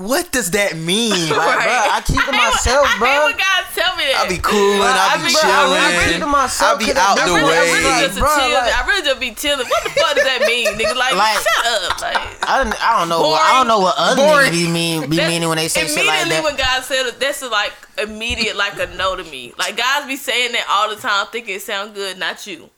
What 0.00 0.32
does 0.32 0.50
that 0.56 0.76
mean? 0.80 1.12
Like, 1.28 1.60
bro, 1.60 1.76
I 1.92 2.00
keep 2.00 2.24
to 2.24 2.32
myself, 2.32 2.88
I 2.88 2.96
bro. 2.96 3.12
when 3.28 3.36
guys 3.36 3.68
tell 3.76 3.92
me 4.00 4.08
that. 4.08 4.24
I 4.24 4.28
be 4.32 4.40
cooling. 4.40 4.80
I 4.80 5.20
be 5.20 5.28
I 5.28 5.28
be- 5.28 5.36
Bro, 5.36 5.44
I 5.44 5.92
really 5.92 6.12
keep 6.16 6.20
to 6.24 6.26
myself. 6.26 6.72
I 6.72 6.78
be 6.80 6.88
out 6.96 7.16
that- 7.20 7.28
the 7.28 7.36
I 7.36 7.36
really, 7.36 7.52
I 7.52 7.60
way. 7.60 7.84
really 7.84 8.00
just 8.08 8.16
a 8.16 8.20
Bro, 8.24 8.32
chill. 8.32 8.48
like- 8.56 8.72
I 8.72 8.80
really 8.88 9.04
just 9.04 9.20
be 9.20 9.30
chilling. 9.36 9.68
What 9.68 9.82
the 9.84 9.90
fuck 9.92 10.14
does 10.16 10.24
that 10.24 10.40
mean, 10.48 10.72
nigga? 10.80 10.96
Like, 10.96 11.12
Like- 11.20 11.36
shut 11.44 11.64
up. 11.68 12.00
Like, 12.00 12.16
I 12.48 12.64
don't, 12.64 12.72
I 12.80 12.90
don't 12.98 13.08
know. 13.12 13.20
What, 13.28 13.42
I 13.44 13.52
don't 13.60 13.68
know 13.68 13.80
what 13.84 13.94
other 14.00 14.24
Boring. 14.24 14.48
niggas 14.48 14.56
be 14.56 14.68
mean 14.72 14.96
be 15.10 15.16
That's- 15.20 15.28
meaning 15.28 15.48
when 15.52 15.58
they 15.60 15.68
say 15.68 15.84
shit 15.86 16.00
like 16.00 16.24
immediately 16.24 16.30
that. 16.32 16.44
when 16.48 16.56
guys 16.56 16.86
say 16.88 17.02
that, 17.04 17.20
that's 17.20 17.42
like 17.44 17.72
immediate 18.00 18.56
like 18.56 18.80
a 18.80 18.86
no 18.96 19.16
to 19.16 19.24
me. 19.28 19.52
Like 19.60 19.76
guys 19.76 20.06
be 20.08 20.16
saying 20.16 20.52
that 20.56 20.64
all 20.70 20.88
the 20.88 20.96
time, 20.96 21.26
thinking 21.28 21.56
it 21.56 21.62
sound 21.62 21.92
good, 21.94 22.16
not 22.16 22.46
you. 22.46 22.70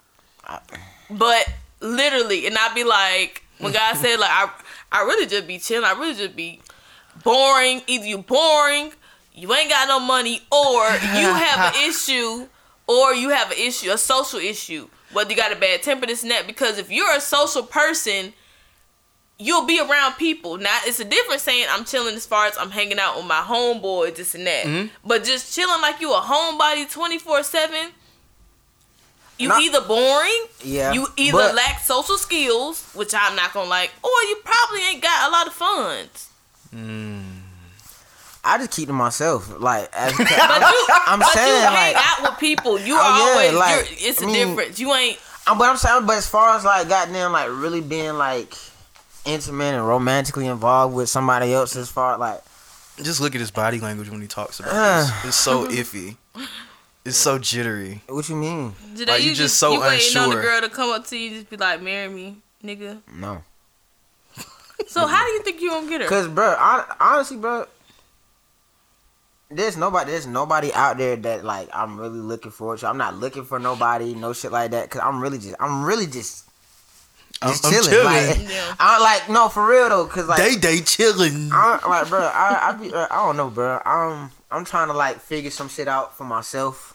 But 1.11 1.47
literally, 1.81 2.47
and 2.47 2.57
I 2.59 2.75
be 2.75 2.83
like, 2.85 3.45
when 3.59 3.71
God 3.73 3.95
said 3.97 4.19
like, 4.19 4.31
I, 4.31 4.51
I 4.91 5.03
really 5.05 5.27
just 5.27 5.47
be 5.47 5.59
chilling. 5.59 5.85
I 5.85 5.93
really 5.93 6.15
just 6.15 6.35
be 6.37 6.61
boring. 7.23 7.83
Either 7.87 8.07
you're 8.07 8.19
boring, 8.19 8.93
you 9.35 9.53
ain't 9.55 9.71
got 9.71 9.89
no 9.89 10.01
money, 10.01 10.41
or 10.51 10.85
you 10.91 11.35
have 11.35 11.75
an 11.75 11.83
issue, 11.89 12.47
or 12.87 13.15
you 13.15 13.31
have 13.31 13.51
an 13.51 13.59
issue, 13.59 13.91
a 13.91 13.99
social 13.99 14.39
issue. 14.41 14.89
Whether 15.13 15.31
you 15.31 15.37
got 15.37 15.53
a 15.53 15.57
bad 15.57 15.83
temper, 15.83 16.07
this 16.07 16.23
and 16.23 16.31
that. 16.31 16.47
Because 16.47 16.79
if 16.79 16.91
you're 16.91 17.15
a 17.15 17.21
social 17.21 17.63
person, 17.63 18.33
you'll 19.39 19.67
be 19.67 19.79
around 19.79 20.15
people. 20.15 20.57
Now 20.57 20.79
it's 20.85 21.01
a 21.01 21.05
difference 21.05 21.43
saying 21.43 21.67
I'm 21.69 21.85
chilling 21.85 22.15
as 22.15 22.25
far 22.25 22.47
as 22.47 22.57
I'm 22.59 22.71
hanging 22.71 22.99
out 22.99 23.17
with 23.17 23.27
my 23.27 23.41
homeboy, 23.43 24.15
this 24.15 24.35
and 24.35 24.47
that. 24.47 24.65
Mm-hmm. 24.65 24.87
But 25.07 25.25
just 25.25 25.55
chilling 25.55 25.83
like 25.83 26.01
you 26.01 26.13
a 26.15 26.21
homebody 26.21 26.91
twenty 26.91 27.19
four 27.19 27.43
seven. 27.43 27.91
You 29.39 29.49
Not- 29.49 29.63
either 29.63 29.81
boring, 29.81 30.45
Yeah, 30.63 30.93
you 30.93 31.09
either 31.17 31.33
but- 31.39 31.55
lack 31.57 31.81
social 31.81 32.17
skills, 32.17 32.85
which 32.95 33.13
I'm 33.15 33.35
not 33.35 33.53
gonna 33.53 33.69
like, 33.69 33.91
or 34.03 34.11
you 34.29 34.41
probably 34.45 34.83
ain't 34.89 35.03
got 35.03 35.29
a 35.29 35.33
lot 35.33 35.47
of 35.47 35.53
funds. 35.53 36.29
I 38.45 38.59
just 38.59 38.71
keep 38.73 38.89
to 38.89 38.93
myself. 38.93 39.61
Like, 39.61 39.89
as, 39.93 40.13
But 40.17 40.29
you, 40.31 40.37
I'm 41.07 41.19
but 41.21 41.29
saying, 41.29 41.49
you 41.49 41.69
hang 41.69 41.95
like- 41.95 41.97
out 42.05 42.23
with 42.31 42.39
people. 42.41 42.79
You 42.81 42.95
Oh, 42.95 42.99
are 42.99 43.19
yeah, 43.19 43.25
always. 43.33 43.53
like, 43.59 44.01
you're, 44.01 44.11
it's 44.11 44.21
a 44.21 44.25
I 44.25 44.27
mean- 44.27 44.49
difference. 44.49 44.79
You 44.81 44.93
ain't. 44.95 45.19
I'm, 45.47 45.59
but 45.59 45.69
I'm 45.69 45.77
saying, 45.77 46.07
but 46.07 46.17
as 46.17 46.27
far 46.29 46.57
as 46.57 46.65
like, 46.65 46.89
goddamn, 46.89 47.33
like 47.33 47.49
really 47.51 47.81
being 47.81 48.15
like 48.15 48.55
intimate 49.25 49.75
and 49.75 49.87
romantically 49.87 50.47
involved 50.47 50.95
with 50.95 51.09
somebody 51.09 51.53
else, 51.53 51.75
as 51.77 51.89
far 51.89 52.17
like, 52.19 52.41
Just 52.97 53.21
look 53.21 53.35
at 53.35 53.41
his 53.41 53.51
body 53.51 53.81
language 53.81 54.09
when 54.11 54.21
he 54.21 54.29
talks 54.29 54.61
about 54.61 54.73
Uh. 54.73 55.01
this. 55.23 55.25
It's 55.31 55.37
so 55.37 55.67
iffy. 55.69 56.17
It's 57.05 57.17
so 57.17 57.39
jittery. 57.39 58.01
what 58.09 58.29
you 58.29 58.37
mean? 58.37 58.75
Today 58.97 59.13
Like, 59.13 59.23
you 59.25 59.31
you 59.31 59.35
just 59.35 59.59
so 59.59 59.73
you 59.73 59.81
waiting 59.81 60.17
on 60.17 60.31
the 60.31 60.37
unsure. 60.37 60.43
girl 60.43 60.61
to 60.61 60.69
come 60.69 60.91
up 60.91 61.05
to 61.09 61.17
you, 61.17 61.27
and 61.29 61.37
just 61.39 61.51
be 61.51 61.57
like, 61.57 61.83
"Marry 61.83 62.09
me, 62.09 62.37
nigga." 62.65 63.01
No, 63.13 63.43
So 64.89 65.07
how 65.07 65.25
do 65.25 65.33
you 65.33 65.43
think 65.43 65.61
you 65.61 65.71
gonna 65.71 65.89
get 65.89 66.01
her? 66.03 66.09
cause 66.09 66.29
bro, 66.29 66.55
hon- 66.59 66.97
honestly, 67.01 67.37
bro, 67.37 67.67
there's 69.51 69.77
nobody, 69.77 70.11
there's 70.11 70.27
nobody 70.27 70.73
out 70.73 70.99
there 70.99 71.17
that 71.17 71.45
like 71.45 71.69
I'm 71.73 71.99
really 71.99 72.19
looking 72.19 72.51
for. 72.51 72.77
to. 72.77 72.89
I'm 72.89 72.99
not 72.99 73.17
looking 73.17 73.45
for 73.45 73.59
nobody, 73.59 74.15
no 74.15 74.33
shit 74.33 74.53
like 74.53 74.71
that. 74.73 74.91
Cause 74.91 75.03
I'm 75.05 75.21
really 75.21 75.39
just, 75.39 75.57
I'm 75.61 75.85
really 75.85 76.07
just. 76.07 76.49
I'm, 77.41 77.49
Just 77.51 77.65
I'm 77.67 77.73
chilling, 77.73 77.91
chilling. 77.91 78.05
like 78.05 78.51
Yeah. 78.51 78.75
I 78.81 79.01
like 79.01 79.29
no 79.29 79.49
for 79.49 79.67
real 79.67 79.89
though, 79.89 80.07
cause 80.07 80.29
like 80.29 80.39
they 80.39 80.55
day 80.55 80.79
chilling. 80.79 81.51
I'm 81.53 81.91
like, 81.91 82.09
bro. 82.09 82.21
I 82.21 82.69
I, 82.69 82.73
be, 82.73 82.93
uh, 82.93 83.09
I 83.11 83.27
don't 83.27 83.37
know, 83.37 83.51
bro. 83.51 83.81
I'm 83.85 84.31
I'm 84.51 84.65
trying 84.65 84.89
to 84.89 84.93
like 84.95 85.19
figure 85.19 85.51
some 85.51 85.69
shit 85.69 85.89
out 85.89 86.17
for 86.17 86.25
myself. 86.25 86.91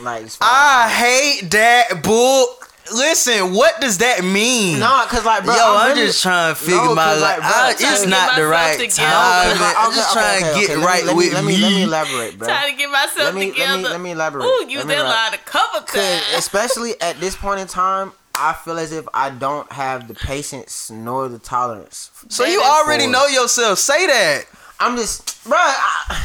Like, 0.00 0.26
I 0.40 0.86
as, 0.86 0.92
hate 0.92 1.50
that 1.50 2.02
book. 2.02 2.71
Listen, 2.92 3.52
what 3.54 3.80
does 3.80 3.98
that 3.98 4.24
mean? 4.24 4.80
nah, 4.80 5.06
cause 5.06 5.24
like, 5.24 5.44
bro, 5.44 5.54
Yo, 5.54 5.76
I'm, 5.76 5.88
really- 5.94 6.06
just 6.06 6.22
trying 6.22 6.52
to 6.54 6.60
figure 6.60 6.76
No, 6.76 6.94
my 6.94 7.04
'cause, 7.12 7.20
life. 7.22 7.38
like, 7.38 7.48
bro, 7.52 7.62
I- 7.62 7.70
it's 7.78 8.06
not 8.06 8.36
the 8.36 8.46
right 8.46 8.78
myself 8.78 8.96
time. 8.96 9.48
together. 9.48 9.60
No, 9.60 9.64
'cause, 9.64 9.74
I'm 9.78 9.92
just 9.94 10.10
okay, 10.10 10.20
trying 10.20 10.44
okay, 10.44 10.52
to 10.52 10.60
get 10.66 10.76
okay, 10.76 10.86
right 10.86 11.04
let 11.04 11.16
me, 11.16 11.24
with 11.24 11.32
let 11.34 11.44
me. 11.44 11.52
me, 11.56 11.62
Let 11.62 11.70
me 11.72 11.82
elaborate, 11.84 12.38
bro. 12.38 12.48
Trying 12.48 12.72
to 12.72 12.78
get 12.78 12.90
myself 12.90 13.16
Let 13.18 13.34
me 13.34 13.50
together. 13.52 13.72
let 13.74 13.82
me 13.82 13.88
let 13.88 14.00
me 14.00 14.10
elaborate. 14.12 14.44
Ooh, 14.46 14.64
use 14.68 14.78
Let 14.78 14.86
me 14.88 14.94
that 14.94 15.04
elab- 15.04 15.32
line 15.32 15.34
a 15.34 15.38
Cause 15.86 16.22
especially 16.36 17.00
at 17.00 17.20
this 17.20 17.36
point 17.36 17.60
in 17.60 17.66
time, 17.68 18.12
I 18.34 18.52
feel 18.54 18.78
as 18.78 18.92
if 18.92 19.06
I 19.14 19.30
don't 19.30 19.70
have 19.72 20.08
the 20.08 20.14
patience 20.14 20.90
nor 20.90 21.28
the 21.28 21.38
tolerance. 21.38 22.10
So 22.28 22.44
you 22.44 22.62
already 22.62 23.06
know 23.06 23.26
yourself. 23.26 23.78
Say 23.78 24.06
that. 24.06 24.44
I'm 24.80 24.96
just, 24.96 25.44
bro. 25.44 25.56
I, 25.56 26.20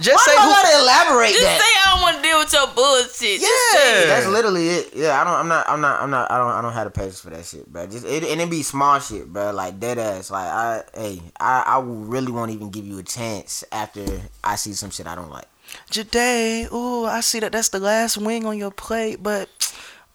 Just 0.00 0.16
why 0.16 0.24
say 0.24 0.32
do 0.32 0.38
I 0.38 0.42
who. 0.44 0.50
gotta 0.50 0.80
elaborate 0.82 1.28
Just 1.30 1.42
that? 1.42 1.60
say 1.60 1.72
I 1.84 1.92
don't 1.92 2.02
want 2.02 2.16
to 2.16 2.22
deal 2.22 2.38
with 2.38 2.52
your 2.52 2.66
bullshit. 2.74 3.40
Just 3.40 3.52
Yeah. 3.74 3.78
say 3.78 4.02
it. 4.02 4.06
That's 4.06 4.26
literally 4.26 4.68
it. 4.68 4.94
Yeah, 4.94 5.20
I 5.20 5.24
don't. 5.24 5.34
I'm 5.34 5.48
not. 5.48 5.68
I'm 5.68 5.80
not. 5.82 6.00
I'm 6.00 6.10
not. 6.10 6.30
I 6.30 6.38
don't. 6.38 6.50
I 6.50 6.62
don't 6.62 6.72
have 6.72 6.84
the 6.84 6.90
patience 6.90 7.20
for 7.20 7.30
that 7.30 7.44
shit, 7.44 7.70
bro. 7.70 7.86
Just 7.86 8.06
it, 8.06 8.24
and 8.24 8.40
it 8.40 8.48
be 8.48 8.62
small 8.62 8.98
shit, 9.00 9.30
bro. 9.30 9.52
Like 9.52 9.78
dead 9.78 9.98
ass. 9.98 10.30
Like 10.30 10.46
I, 10.48 10.82
hey, 10.94 11.20
I, 11.38 11.62
I 11.66 11.80
really 11.84 12.32
won't 12.32 12.50
even 12.52 12.70
give 12.70 12.86
you 12.86 12.98
a 12.98 13.02
chance 13.02 13.64
after 13.70 14.04
I 14.42 14.56
see 14.56 14.72
some 14.72 14.90
shit 14.90 15.06
I 15.06 15.14
don't 15.14 15.30
like. 15.30 15.46
Jade, 15.90 16.68
ooh, 16.72 17.04
I 17.04 17.20
see 17.20 17.40
that 17.40 17.52
that's 17.52 17.68
the 17.68 17.80
last 17.80 18.16
wing 18.18 18.44
on 18.46 18.56
your 18.58 18.70
plate, 18.70 19.22
but 19.22 19.48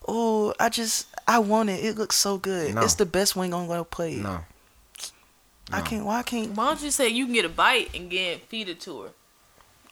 oh, 0.07 0.53
I 0.59 0.69
just 0.69 1.07
I 1.27 1.39
want 1.39 1.69
it. 1.69 1.83
It 1.85 1.97
looks 1.97 2.15
so 2.15 2.37
good. 2.37 2.73
No. 2.75 2.81
It's 2.81 2.95
the 2.95 3.05
best 3.05 3.35
wing 3.35 3.53
on 3.53 3.67
well 3.67 3.85
plate. 3.85 4.17
No. 4.17 4.41
I 5.71 5.81
can't. 5.81 6.05
Why 6.05 6.19
I 6.19 6.23
can't? 6.23 6.51
Why 6.55 6.65
don't 6.67 6.81
you 6.81 6.91
say 6.91 7.09
you 7.09 7.25
can 7.25 7.33
get 7.33 7.45
a 7.45 7.49
bite 7.49 7.89
and 7.93 8.09
get 8.09 8.41
feed 8.47 8.69
it 8.69 8.79
to 8.81 9.01
her? 9.01 9.09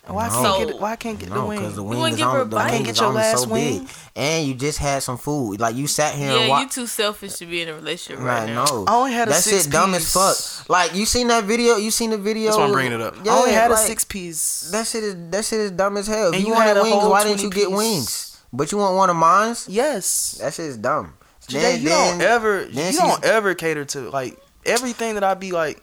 Why 0.07 0.27
No. 0.27 0.33
can't 0.33 0.57
get 0.59 0.69
it? 0.75 0.79
Why 0.81 0.95
can't 0.95 1.19
get 1.19 1.29
the 1.29 1.35
No, 1.35 1.45
wing? 1.47 1.59
because 1.59 1.75
the 1.75 1.83
wanna 1.83 1.99
wing 1.99 2.11
is 2.13 2.17
give 2.19 2.27
her 2.29 2.37
a 2.37 2.41
on 2.41 2.49
the 2.49 2.55
bite? 2.55 2.71
wing 2.71 2.83
Get 2.83 2.91
is 2.91 2.97
your 2.99 3.07
only 3.09 3.21
last 3.21 3.41
so 3.43 3.47
wing? 3.49 3.79
big, 3.79 3.87
and 4.15 4.47
you 4.47 4.53
just 4.53 4.77
had 4.77 5.01
some 5.03 5.17
food. 5.17 5.59
Like 5.59 5.75
you 5.75 5.87
sat 5.87 6.13
here 6.15 6.29
and 6.37 6.47
Yeah, 6.47 6.59
you 6.59 6.69
too 6.69 6.85
selfish 6.87 7.33
to 7.35 7.45
be 7.45 7.61
in 7.61 7.69
a 7.69 7.73
relationship 7.73 8.23
right, 8.23 8.41
Right, 8.41 8.49
now. 8.49 8.65
no. 8.65 8.85
I 8.87 8.95
only 8.95 9.13
had 9.13 9.27
a 9.27 9.31
that 9.31 9.43
six 9.43 9.63
shit 9.63 9.71
dumb 9.71 9.93
as 9.95 10.11
fuck. 10.13 10.69
Like 10.69 10.93
you 10.95 11.05
seen 11.05 11.27
that 11.29 11.43
video? 11.45 11.77
You 11.77 11.89
seen 11.91 12.11
the 12.11 12.17
video? 12.17 12.45
That's 12.45 12.57
why 12.57 12.65
I'm 12.65 12.71
bringing 12.71 12.93
it 12.93 13.01
up. 13.01 13.15
Yeah, 13.23 13.33
I 13.33 13.37
only 13.39 13.51
had 13.53 13.71
a 13.71 13.77
six 13.77 14.03
piece. 14.03 14.69
That 14.71 14.85
shit 14.87 15.03
is 15.03 15.15
that 15.31 15.43
shit 15.45 15.59
is 15.59 15.71
dumb 15.71 15.97
as 15.97 16.07
hell. 16.07 16.29
If 16.29 16.35
And 16.35 16.41
you, 16.43 16.49
you 16.49 16.53
wanted 16.53 16.75
had 16.77 16.83
wings, 16.83 17.03
why 17.05 17.23
didn't 17.23 17.41
you 17.41 17.49
20 17.49 17.61
get 17.69 17.71
wings? 17.75 18.37
But 18.53 18.71
you 18.71 18.77
want 18.77 18.95
one 18.95 19.09
of 19.09 19.15
mine's? 19.15 19.67
yes. 19.67 20.37
That 20.39 20.53
shit 20.53 20.65
is 20.67 20.77
dumb. 20.77 21.13
Today, 21.47 21.77
you 21.77 21.89
don't 21.89 22.21
ever. 22.21 22.65
then 22.65 22.93
You 22.93 22.99
don't 22.99 23.23
ever 23.23 23.53
cater 23.53 23.85
to 23.85 24.09
like 24.09 24.37
everything 24.65 25.15
that 25.15 25.23
I 25.23 25.33
be 25.35 25.51
like 25.51 25.81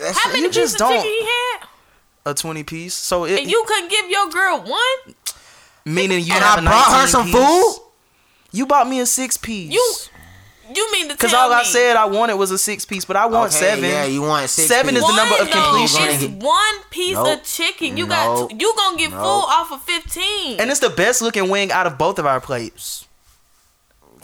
How 0.00 0.28
many 0.28 0.42
You 0.42 0.48
pieces 0.48 0.72
just 0.72 0.80
of 0.82 0.88
chicken 0.88 1.02
don't. 1.02 1.04
he 1.06 1.24
had? 1.24 1.66
A 2.26 2.34
twenty 2.34 2.62
piece. 2.64 2.94
So 2.94 3.24
it 3.24 3.40
And 3.40 3.50
you 3.50 3.62
couldn't 3.66 3.90
give 3.90 4.08
your 4.10 4.28
girl 4.30 4.60
one? 4.62 5.14
meaning 5.84 6.20
you 6.24 6.34
and 6.34 6.44
have 6.44 6.58
I 6.58 6.60
a 6.60 6.64
brought 6.64 7.00
her 7.00 7.06
some 7.06 7.24
piece. 7.24 7.34
food. 7.34 7.74
You 8.52 8.66
bought 8.66 8.88
me 8.88 9.00
a 9.00 9.06
six 9.06 9.36
piece. 9.36 9.72
You 9.72 9.94
you 10.74 10.92
mean 10.92 11.08
to 11.08 11.14
Because 11.14 11.32
tell 11.32 11.46
all 11.46 11.52
I 11.52 11.64
said 11.64 11.96
I 11.96 12.04
wanted 12.04 12.34
was 12.34 12.50
a 12.52 12.58
six 12.58 12.84
piece, 12.84 13.04
but 13.04 13.16
I 13.16 13.26
want 13.26 13.50
Okay, 13.52 13.58
seven. 13.66 13.84
Yeah, 13.90 14.04
you 14.04 14.22
want 14.22 14.48
six. 14.50 14.68
Seven 14.68 14.94
is 14.94 15.02
pieces. 15.02 15.16
the 15.16 15.20
number 15.20 15.34
of 15.34 15.48
One, 15.48 15.50
though, 15.50 15.70
completion. 15.70 16.02
It's 16.38 16.44
one 16.44 16.74
piece 16.90 17.14
Nope. 17.14 17.38
of 17.40 17.44
chicken. 17.44 17.96
You 17.96 18.06
Nope. 18.06 18.50
got 18.50 18.60
you 18.60 18.72
gonna 18.76 18.96
get 18.96 19.10
Nope. 19.10 19.20
full 19.20 19.42
off 19.42 19.72
of 19.72 19.82
fifteen. 19.82 20.60
And 20.60 20.70
it's 20.70 20.78
the 20.80 20.90
best 20.90 21.22
looking 21.22 21.48
wing 21.48 21.72
out 21.72 21.86
of 21.88 21.98
both 21.98 22.18
of 22.20 22.26
our 22.26 22.40
plates. 22.40 23.06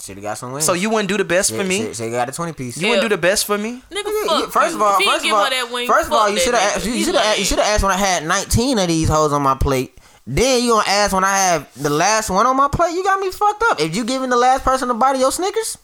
Should 0.06 0.18
have 0.18 0.22
got 0.22 0.38
some 0.38 0.52
wings. 0.52 0.64
So 0.64 0.74
you 0.74 0.88
wouldn't 0.88 1.08
do 1.08 1.16
the 1.16 1.24
best 1.24 1.52
for 1.52 1.64
me. 1.64 1.92
She 1.92 2.10
got 2.10 2.28
a 2.28 2.32
twenty 2.32 2.52
piece. 2.52 2.80
You 2.80 2.90
wouldn't 2.90 3.02
do 3.02 3.08
the 3.08 3.20
best 3.20 3.44
for 3.44 3.58
me. 3.58 3.82
Nigga, 3.90 4.04
Yeah, 4.06 4.40
fuck 4.42 4.52
First 4.52 4.76
of 4.76 4.82
all, 4.82 5.00
first 5.00 5.26
of 5.26 5.32
all, 5.32 5.72
wing, 5.72 5.88
first 5.88 6.06
of 6.06 6.12
all, 6.12 6.30
you 6.30 6.38
should 6.38 6.54
have 6.54 6.76
asked. 6.76 6.86
You 6.86 7.02
should 7.02 7.16
have. 7.16 7.36
You 7.36 7.44
should 7.44 7.58
have 7.58 7.66
asked 7.66 7.82
when 7.82 7.90
I 7.90 7.96
had 7.96 8.24
nineteen 8.24 8.78
of 8.78 8.86
these 8.86 9.08
hoes 9.08 9.32
on 9.32 9.42
my 9.42 9.56
plate. 9.56 9.98
Then 10.24 10.62
you 10.62 10.70
gonna 10.74 10.88
ask 10.88 11.12
when 11.12 11.24
I 11.24 11.36
have 11.36 11.82
the 11.82 11.90
last 11.90 12.30
one 12.30 12.46
on 12.46 12.56
my 12.56 12.68
plate. 12.68 12.94
You 12.94 13.02
got 13.02 13.18
me 13.18 13.32
fucked 13.32 13.64
up. 13.70 13.80
If 13.80 13.96
you 13.96 14.04
giving 14.04 14.30
the 14.30 14.36
last 14.36 14.62
person 14.62 14.88
a 14.90 14.94
bite 14.94 15.14
of 15.14 15.20
your 15.20 15.32
Snickers, 15.32 15.76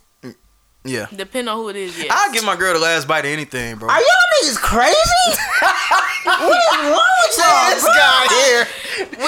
Yeah. 0.85 1.07
Depend 1.15 1.49
on 1.49 1.57
who 1.59 1.69
it 1.69 1.77
is. 1.77 1.97
Yeah. 1.97 2.11
I'll 2.11 2.33
give 2.33 2.43
my 2.45 2.57
girl 2.57 2.73
the 2.75 2.81
last 2.81 3.07
bite 3.07 3.21
of 3.25 3.31
anything, 3.31 3.77
bro. 3.77 3.89
are 3.89 4.01
y'all 4.01 4.29
niggas 4.43 4.59
crazy? 4.59 5.31
what 6.27 6.59
is 6.59 6.79
wrong 6.91 7.15
with 7.23 7.39
y'all, 7.39 7.71
this 7.71 7.85
bro? 7.87 7.95
guy 7.95 8.27
here. 8.35 8.67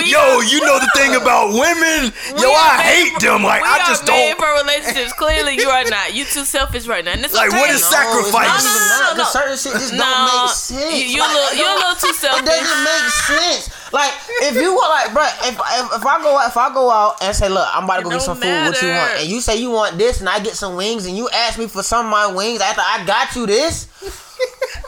We 0.03 0.11
Yo, 0.11 0.19
are- 0.19 0.43
you 0.45 0.61
know 0.67 0.79
the 0.83 0.91
thing 0.97 1.15
about 1.15 1.55
women. 1.55 2.11
Yo, 2.43 2.51
I 2.51 2.83
hate 2.83 3.13
for- 3.15 3.21
them. 3.21 3.43
Like 3.45 3.63
we 3.63 3.69
I 3.69 3.79
are 3.79 3.87
just 3.87 4.03
made 4.07 4.35
don't. 4.35 4.39
for 4.43 4.51
relationships. 4.67 5.13
Clearly, 5.15 5.55
you 5.55 5.69
are 5.71 5.85
not. 5.89 6.13
You 6.15 6.25
too 6.25 6.45
selfish 6.45 6.87
right 6.87 7.05
now. 7.05 7.13
And 7.13 7.25
it's 7.25 7.35
Like, 7.35 7.49
okay. 7.51 7.59
what 7.59 7.71
is 7.71 7.83
No, 7.83 8.03
sacrifice? 8.03 8.51
It's 8.51 8.65
not 8.67 8.67
No, 8.67 8.75
even 8.75 8.83
no, 8.83 8.99
that. 8.99 8.99
no, 8.99 9.15
no. 9.15 9.23
'cause 9.23 9.33
certain 9.33 9.57
shit 9.59 9.73
just 9.79 9.93
No, 9.95 10.03
don't 10.05 10.27
make 10.27 10.55
sense. 10.59 10.95
you, 10.99 11.05
you 11.07 11.19
a 11.19 11.23
Like, 11.23 11.35
little, 11.39 11.51
it 11.55 11.59
you 11.59 11.67
a 11.71 11.75
little 11.79 11.99
too 12.03 12.15
selfish. 12.19 12.43
It 12.43 12.47
doesn't 12.51 12.83
make 12.83 13.09
sense. 13.31 13.63
Like 13.95 14.13
if 14.43 14.55
you 14.59 14.75
want, 14.75 14.91
like, 14.91 15.15
bro, 15.15 15.23
if, 15.47 15.55
if 15.55 15.87
if 16.03 16.05
I 16.05 16.19
go 16.21 16.37
out, 16.37 16.49
if 16.49 16.57
I 16.57 16.75
go 16.75 16.91
out 16.91 17.23
and 17.23 17.31
say, 17.35 17.49
look, 17.49 17.69
I'm 17.73 17.85
about 17.85 17.95
to 17.95 18.01
It 18.01 18.05
go 18.05 18.11
get 18.11 18.17
don't 18.19 18.27
some 18.27 18.41
food. 18.43 18.67
What 18.67 18.83
you 18.83 18.89
want? 18.91 19.13
And 19.21 19.29
you 19.31 19.41
say 19.41 19.57
you 19.57 19.71
want 19.71 19.99
this, 19.99 20.19
and 20.19 20.29
I 20.29 20.41
get 20.41 20.55
some 20.55 20.75
wings, 20.75 21.07
and 21.07 21.17
you 21.17 21.29
ask 21.31 21.59
me 21.59 21.69
for 21.69 21.83
some 21.85 22.07
of 22.07 22.11
my 22.11 22.27
wings 22.27 22.61
after 22.61 22.83
I 22.83 23.05
got 23.07 23.35
you 23.37 23.47
this. 23.47 23.87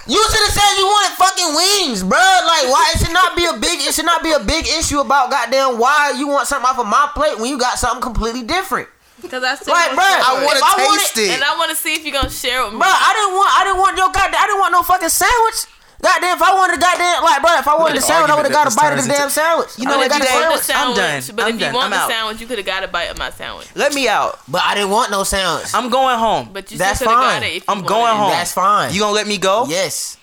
You 0.06 0.22
should 0.30 0.42
have 0.46 0.54
said 0.54 0.78
you 0.78 0.86
wanted 0.86 1.14
fucking 1.18 1.50
wings, 1.54 2.02
bro. 2.02 2.18
Like, 2.18 2.66
why 2.70 2.92
it 2.94 2.98
should 3.04 3.12
not 3.14 3.34
be 3.36 3.44
a 3.46 3.54
big, 3.54 3.80
it 3.82 3.94
should 3.94 4.04
not 4.06 4.22
be 4.22 4.32
a 4.32 4.38
big 4.40 4.66
issue 4.66 5.00
about 5.00 5.30
goddamn 5.30 5.78
why 5.78 6.14
you 6.16 6.28
want 6.28 6.46
something 6.46 6.66
off 6.68 6.78
of 6.78 6.86
my 6.86 7.10
plate 7.14 7.38
when 7.38 7.50
you 7.50 7.58
got 7.58 7.78
something 7.78 8.00
completely 8.02 8.42
different. 8.42 8.88
Because 9.22 9.42
I 9.42 9.54
still 9.56 9.72
Like, 9.74 9.96
want 9.96 9.98
bruh, 9.98 10.18
I 10.22 10.30
I 10.30 10.44
want 10.44 10.56
If 10.58 10.62
I 10.62 10.74
to 10.74 10.82
wanted- 10.82 11.00
taste 11.00 11.18
it. 11.18 11.30
And 11.34 11.42
I 11.42 11.56
want 11.56 11.70
to 11.70 11.76
see 11.76 11.94
if 11.94 12.04
you're 12.04 12.12
gonna 12.14 12.30
share 12.30 12.62
with 12.64 12.74
me. 12.74 12.78
Bro, 12.78 12.86
I 12.90 13.10
didn't 13.18 13.34
want 13.34 13.50
I 13.50 13.64
didn't 13.64 13.80
want 13.80 13.96
your 13.98 14.10
goddamn 14.12 14.38
I 14.38 14.46
didn't 14.46 14.60
want 14.60 14.72
no 14.72 14.82
fucking 14.82 15.08
sandwich. 15.08 15.66
Goddamn, 16.02 16.36
if 16.36 16.42
I 16.42 16.54
wanted 16.54 16.76
a 16.76 16.80
goddamn 16.80 17.22
like 17.24 17.40
bro, 17.42 17.56
if 17.58 17.66
I 17.68 17.76
wanted 17.76 17.96
a 17.98 18.00
sandwich, 18.00 18.30
I 18.30 18.34
would 18.36 18.44
have 18.44 18.52
got 18.52 18.72
a 18.72 18.76
bite 18.76 18.92
of 18.98 19.02
the 19.04 19.12
damn 19.12 19.30
sandwich. 19.30 19.70
You 19.78 19.84
know 19.86 19.98
would've 19.98 20.12
what, 20.12 20.20
got 20.20 20.52
you 20.52 20.56
the 20.56 20.62
sandwich. 20.62 20.70
I'm 20.74 20.94
done. 20.96 21.22
But 21.36 21.42
I'm 21.44 21.48
if 21.48 21.54
you 21.54 21.60
done. 21.60 21.74
want 21.74 21.84
I'm 21.86 21.90
the 21.90 21.96
out. 21.96 22.10
sandwich, 22.10 22.40
you 22.40 22.46
could 22.46 22.58
have 22.58 22.66
got 22.66 22.84
a 22.84 22.88
bite 22.88 23.04
of 23.10 23.18
my 23.18 23.30
sandwich. 23.30 23.68
Let 23.74 23.92
me 23.94 24.06
out. 24.08 24.38
But 24.46 24.62
I 24.62 24.74
didn't 24.74 24.90
want 24.90 25.10
no 25.10 25.24
sandwich. 25.24 25.68
I'm 25.74 25.88
going 25.90 26.18
home. 26.18 26.50
But 26.52 26.70
you 26.70 26.78
That's 26.78 26.98
still 27.00 27.08
could 27.08 27.14
fine. 27.16 27.40
got 27.40 27.48
it 27.48 27.64
I'm 27.66 27.82
going 27.82 28.12
it. 28.14 28.18
home. 28.18 28.30
That's 28.30 28.52
fine. 28.52 28.92
You 28.94 29.00
gonna 29.00 29.14
let 29.14 29.26
me 29.26 29.38
go? 29.38 29.66
yes. 29.68 30.16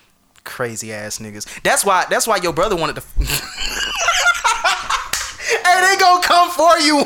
Crazy 0.44 0.92
ass 0.94 1.20
niggas. 1.20 1.48
That's 1.64 1.84
why. 1.86 2.06
That's 2.10 2.28
why 2.28 2.38
your 2.38 2.54
brother 2.54 2.76
wanted 2.76 2.98
to. 2.98 3.02
hey, 3.24 3.26
they 5.82 5.96
gonna 6.00 6.22
come 6.22 6.52
for 6.52 6.78
you. 6.80 7.04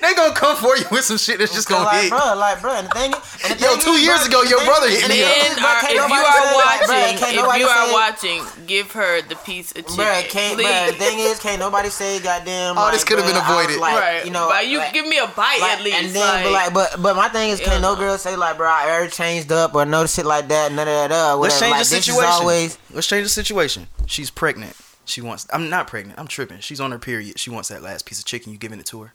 They 0.00 0.14
gonna 0.14 0.34
come 0.34 0.56
for 0.56 0.76
you 0.76 0.84
with 0.90 1.04
some 1.04 1.16
shit 1.18 1.38
that's 1.38 1.52
just 1.54 1.68
gonna 1.68 1.84
like, 1.84 2.02
hit. 2.02 2.10
bro, 2.10 2.34
like, 2.36 2.60
bro, 2.60 2.74
and 2.74 2.86
the 2.88 2.92
thing, 2.94 3.12
and 3.44 3.58
the 3.58 3.64
Yo, 3.64 3.74
thing 3.76 3.80
two 3.80 3.90
is, 3.98 4.02
years 4.04 4.28
bro, 4.28 4.40
ago, 4.42 4.48
your 4.48 4.64
brother 4.64 4.88
hit 4.88 5.08
me 5.08 5.22
up. 5.22 5.30
thing 5.30 5.40
And 5.40 5.52
is, 5.52 5.58
bro, 5.58 5.72
can't 5.80 5.92
if 5.92 6.08
you 6.08 6.18
are 6.18 6.32
say 6.32 6.44
that, 6.44 6.84
bro. 6.86 6.96
watching, 6.96 7.28
if 7.28 7.58
you 7.60 7.66
are 7.68 7.86
say- 7.86 7.92
watching, 7.92 8.66
give 8.66 8.92
her 8.92 9.22
the 9.22 9.36
piece 9.36 9.70
of 9.72 9.86
chicken. 9.86 9.96
Bruh, 10.04 10.28
can't, 10.28 10.54
please. 10.56 10.66
bruh, 10.66 10.86
the 10.88 10.92
thing 10.94 11.18
is, 11.20 11.38
can't 11.40 11.58
nobody 11.60 11.88
say 11.90 12.20
goddamn. 12.20 12.76
Oh, 12.78 12.90
this 12.90 13.04
could've 13.04 13.24
been 13.24 13.34
bruh, 13.34 13.42
I 13.42 13.54
was 13.56 13.64
avoided. 13.66 13.80
Like, 13.80 14.00
right. 14.00 14.24
You 14.24 14.30
know, 14.30 14.48
but 14.48 14.66
you 14.66 14.78
like- 14.78 14.92
give 14.92 15.06
me 15.06 15.18
a 15.18 15.26
bite 15.26 15.58
like, 15.60 15.70
at 15.78 15.82
least. 15.82 15.96
And 15.96 16.08
then, 16.14 16.44
but 16.44 16.52
like, 16.52 16.74
but 16.74 17.02
but 17.02 17.16
my 17.16 17.28
thing 17.28 17.50
is, 17.50 17.60
can't 17.60 17.82
no 17.82 17.96
girl 17.96 18.18
say 18.18 18.36
like, 18.36 18.56
bro, 18.56 18.68
I 18.68 18.86
ever 18.90 19.08
changed 19.08 19.52
up 19.52 19.74
or 19.74 19.84
no 19.86 20.06
shit 20.06 20.26
like 20.26 20.48
that, 20.48 20.72
none 20.72 20.86
of 20.88 20.94
that. 21.10 21.12
Uh, 21.12 21.36
Let's 21.36 21.58
change 21.58 21.78
the 21.78 21.84
situation. 21.84 22.78
Let's 22.92 23.06
change 23.06 23.24
the 23.24 23.28
situation. 23.30 23.86
She's 24.06 24.30
pregnant. 24.30 24.74
She 25.04 25.20
wants. 25.22 25.46
I'm 25.52 25.70
not 25.70 25.86
pregnant. 25.86 26.18
I'm 26.18 26.26
tripping. 26.28 26.58
She's 26.60 26.80
on 26.80 26.90
her 26.92 26.98
period. 26.98 27.38
She 27.38 27.48
wants 27.48 27.68
that 27.70 27.82
last 27.82 28.04
piece 28.04 28.18
of 28.18 28.26
chicken. 28.26 28.52
You 28.52 28.58
giving 28.58 28.78
it 28.78 28.86
to 28.86 29.02
her? 29.02 29.14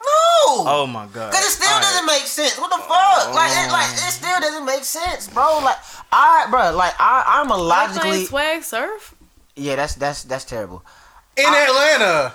No. 0.00 0.64
Oh 0.66 0.86
my 0.90 1.06
god. 1.06 1.32
Cause 1.32 1.44
it 1.44 1.50
still 1.50 1.68
All 1.68 1.74
right. 1.76 1.82
doesn't 1.82 2.06
make 2.06 2.22
sense. 2.26 2.58
What 2.58 2.70
the 2.70 2.78
fuck? 2.82 3.34
Like, 3.34 3.50
it, 3.52 3.68
oh. 3.68 3.72
like 3.72 3.90
it 3.92 4.12
still 4.12 4.40
doesn't 4.40 4.64
make 4.64 4.84
sense, 4.84 5.28
bro. 5.28 5.60
Like, 5.62 5.76
I, 6.12 6.46
bro, 6.50 6.74
like 6.76 6.94
I, 6.98 7.24
I'm 7.40 7.50
a 7.50 7.54
I 7.54 7.56
playing 7.56 7.68
logically. 7.68 8.24
swag 8.26 8.62
surf. 8.62 9.14
Yeah, 9.56 9.76
that's 9.76 9.94
that's 9.96 10.24
that's 10.24 10.44
terrible. 10.44 10.82
in 11.36 11.44
Atlanta. 11.46 12.34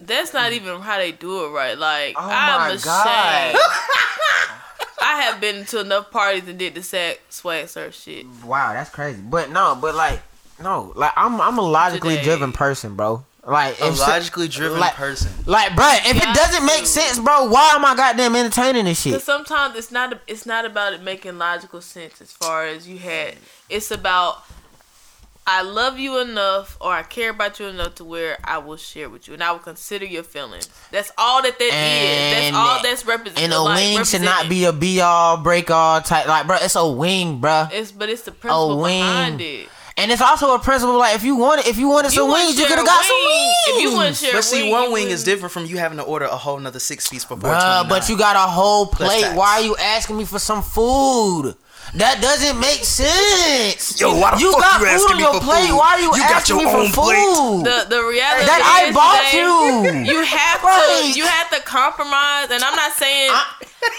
That's 0.00 0.32
not 0.34 0.52
even 0.52 0.80
how 0.80 0.98
they 0.98 1.12
do 1.12 1.44
it 1.46 1.50
right. 1.50 1.78
Like 1.78 2.14
Oh 2.18 2.22
I'm 2.22 2.60
my 2.60 2.68
ashamed. 2.68 2.84
God. 2.84 3.56
I 5.00 5.20
have 5.22 5.40
been 5.40 5.64
to 5.66 5.80
enough 5.80 6.10
parties 6.10 6.48
and 6.48 6.58
did 6.58 6.74
the 6.74 6.82
sack 6.82 7.20
swag 7.28 7.68
surf 7.68 7.94
shit. 7.94 8.26
Wow, 8.44 8.72
that's 8.72 8.90
crazy. 8.90 9.20
But 9.22 9.50
no, 9.50 9.76
but 9.80 9.94
like, 9.94 10.20
no, 10.62 10.92
like 10.96 11.12
I'm 11.16 11.40
I'm 11.40 11.58
a 11.58 11.62
logically 11.62 12.14
Today. 12.16 12.24
driven 12.24 12.52
person, 12.52 12.94
bro. 12.96 13.24
Like, 13.46 13.78
A 13.80 13.86
logically 13.90 14.48
driven 14.48 14.80
like- 14.80 14.94
person. 14.94 15.30
like, 15.44 15.76
bro, 15.76 15.86
if 16.06 16.16
it 16.16 16.34
doesn't 16.34 16.64
make 16.64 16.86
sense, 16.86 17.18
bro, 17.18 17.44
why 17.44 17.72
am 17.74 17.84
I 17.84 17.94
goddamn 17.94 18.34
entertaining 18.36 18.86
this 18.86 19.00
shit? 19.02 19.12
Because 19.12 19.24
sometimes 19.24 19.76
it's 19.76 19.90
not 19.90 20.18
it's 20.26 20.46
not 20.46 20.64
about 20.64 20.94
it 20.94 21.02
making 21.02 21.36
logical 21.38 21.80
sense 21.82 22.20
as 22.22 22.32
far 22.32 22.64
as 22.66 22.88
you 22.88 22.98
had. 22.98 23.36
It's 23.68 23.90
about 23.90 24.42
I 25.46 25.60
love 25.60 25.98
you 25.98 26.20
enough 26.20 26.78
or 26.80 26.90
I 26.90 27.02
care 27.02 27.28
about 27.28 27.60
you 27.60 27.66
enough 27.66 27.96
to 27.96 28.04
where 28.04 28.38
I 28.44 28.56
will 28.56 28.78
share 28.78 29.10
with 29.10 29.28
you 29.28 29.34
and 29.34 29.44
I 29.44 29.52
will 29.52 29.58
consider 29.58 30.06
your 30.06 30.22
feelings. 30.22 30.70
That's 30.90 31.12
all 31.18 31.42
that 31.42 31.58
that 31.58 31.64
is. 31.66 31.72
And- 31.74 32.54
That's 32.54 32.56
all 32.56 32.82
that's 32.82 33.04
represented. 33.04 33.44
And 33.44 33.52
a 33.52 33.60
like, 33.60 33.76
wing 33.76 34.04
should 34.04 34.22
not 34.22 34.48
be 34.48 34.64
a 34.64 34.72
be 34.72 35.02
all 35.02 35.36
break 35.36 35.70
all 35.70 36.00
type. 36.00 36.26
Like, 36.26 36.46
bro, 36.46 36.56
it's 36.62 36.76
a 36.76 36.88
wing, 36.90 37.40
bro. 37.40 37.66
It's 37.70 37.92
but 37.92 38.08
it's 38.08 38.22
the 38.22 38.32
principle 38.32 38.80
wing. 38.80 39.00
behind 39.02 39.40
it. 39.42 39.68
And 39.96 40.10
it's 40.10 40.20
also 40.20 40.54
a 40.54 40.58
principle. 40.58 40.98
Like, 40.98 41.14
if 41.14 41.22
you 41.22 41.36
wanted, 41.36 41.66
if 41.66 41.78
you 41.78 41.88
wanted 41.88 42.10
some 42.10 42.28
wouldn't 42.28 42.48
wings, 42.48 42.58
you 42.58 42.66
could 42.66 42.78
have 42.78 42.84
a 42.84 42.86
got 42.86 43.04
some 43.04 43.16
wings. 43.16 43.54
If 43.68 43.82
you 43.82 43.96
wouldn't 43.96 44.16
share, 44.16 44.32
But 44.32 44.42
see, 44.42 44.62
wing, 44.62 44.72
one 44.72 44.84
you 44.84 44.92
wing 44.92 45.10
is 45.10 45.22
different 45.22 45.52
from 45.52 45.66
you 45.66 45.78
having 45.78 45.98
to 45.98 46.04
order 46.04 46.24
a 46.24 46.36
whole 46.36 46.58
nother 46.58 46.80
six 46.80 47.08
piece 47.08 47.22
for 47.22 47.36
four 47.36 47.50
Bruh, 47.50 47.88
but 47.88 48.08
you 48.08 48.18
got 48.18 48.34
a 48.34 48.40
whole 48.50 48.86
plate. 48.86 49.24
Why 49.34 49.60
are 49.60 49.62
you 49.62 49.76
asking 49.76 50.18
me 50.18 50.24
for 50.24 50.40
some 50.40 50.62
food? 50.62 51.54
That 51.94 52.18
doesn't 52.18 52.58
make 52.58 52.82
sense. 52.82 54.00
Yo, 54.02 54.18
why 54.18 54.34
the 54.34 54.42
you 54.42 54.50
fuck 54.58 54.66
got 54.66 54.80
you 54.82 54.86
food 54.86 54.98
asking 54.98 55.14
on 55.14 55.16
me 55.16 55.22
your 55.22 55.34
for 55.38 55.46
plate. 55.46 55.70
food? 55.70 55.78
Why 55.78 55.88
are 55.94 56.00
you, 56.02 56.10
You 56.10 56.26
got 56.26 56.42
asking 56.42 56.58
your 56.58 56.66
me 56.66 56.72
for 56.74 56.82
own 56.82 56.90
plate. 56.90 57.22
food? 57.22 57.62
The 57.70 57.78
the 57.86 58.00
reality 58.02 58.50
that 58.50 58.62
I 58.66 58.90
bought 58.90 59.22
today, 59.30 59.38
you. 59.38 60.10
You 60.10 60.18
have 60.26 60.58
Right. 60.58 61.06
to 61.06 61.14
you 61.14 61.22
have 61.22 61.54
to 61.54 61.62
compromise, 61.62 62.50
and 62.50 62.66
I'm 62.66 62.74
not 62.74 62.98
saying 62.98 63.30
I, 63.30 63.46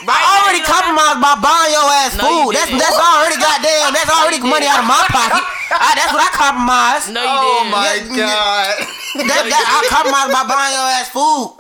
right 0.04 0.12
I 0.12 0.44
already 0.44 0.60
you 0.60 0.68
don't 0.68 0.76
have- 0.76 0.92
compromised 0.92 1.20
by 1.24 1.34
buying 1.40 1.72
your 1.72 1.88
ass 2.04 2.14
No, 2.20 2.28
you 2.28 2.36
food. 2.44 2.52
That's 2.60 2.72
that's 2.76 3.00
already 3.00 3.40
goddamn. 3.40 3.96
That's 3.96 4.12
already 4.12 4.44
you 4.44 4.52
money 4.52 4.68
out 4.68 4.84
of 4.84 4.88
my 4.92 5.00
pocket. 5.08 5.40
I, 5.72 5.96
that's 5.96 6.12
what 6.12 6.20
I 6.20 6.32
compromised. 6.36 7.08
No, 7.16 7.24
you 7.24 7.32
Oh 7.32 7.64
didn't. 7.64 7.72
my 7.72 7.90
Yeah, 8.12 8.28
god. 8.28 8.76
That, 9.24 9.44
that, 9.48 9.64
I 9.72 9.80
compromised 9.88 10.36
by 10.36 10.44
buying 10.44 10.76
your 10.76 10.88
ass 11.00 11.08
food. 11.16 11.56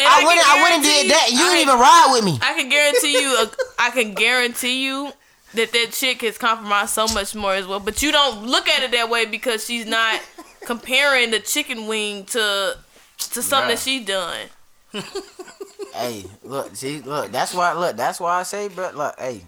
And 0.00 0.08
I 0.08 0.24
can 0.24 0.32
went. 0.32 0.40
I 0.40 0.54
went 0.64 0.74
and 0.74 0.82
guarantee 0.82 1.12
did 1.12 1.12
that. 1.12 1.26
You 1.28 1.44
I- 1.44 1.48
didn't 1.52 1.64
even 1.68 1.76
ride 1.76 2.08
with 2.16 2.24
me. 2.24 2.34
I 2.40 2.56
can 2.56 2.72
guarantee 2.72 3.20
you. 3.20 3.28
uh, 3.36 3.46
I 3.78 3.90
can 3.92 4.14
guarantee 4.16 4.80
you 4.80 5.12
that 5.54 5.72
that 5.72 5.92
chick 5.92 6.22
has 6.22 6.38
compromised 6.38 6.90
so 6.94 7.06
much 7.08 7.34
more 7.34 7.54
as 7.54 7.66
well. 7.66 7.80
But 7.80 8.02
you 8.02 8.12
don't 8.12 8.46
look 8.46 8.68
at 8.68 8.82
it 8.82 8.90
that 8.92 9.08
way 9.10 9.24
because 9.26 9.64
she's 9.66 9.86
not 9.86 10.20
comparing 10.66 11.30
the 11.30 11.40
chicken 11.40 11.86
wing 11.86 12.24
to 12.26 12.76
to 13.18 13.42
something 13.42 13.70
that 13.70 13.78
she 13.78 14.00
done. 14.04 14.46
Hey, 15.94 16.24
look, 16.42 16.74
see, 16.74 17.00
look. 17.02 17.30
That's 17.30 17.54
why. 17.54 17.72
Look, 17.72 17.96
that's 17.96 18.18
why 18.18 18.40
I 18.40 18.42
say, 18.42 18.66
bro. 18.68 18.90
Look, 18.94 19.14
hey. 19.18 19.42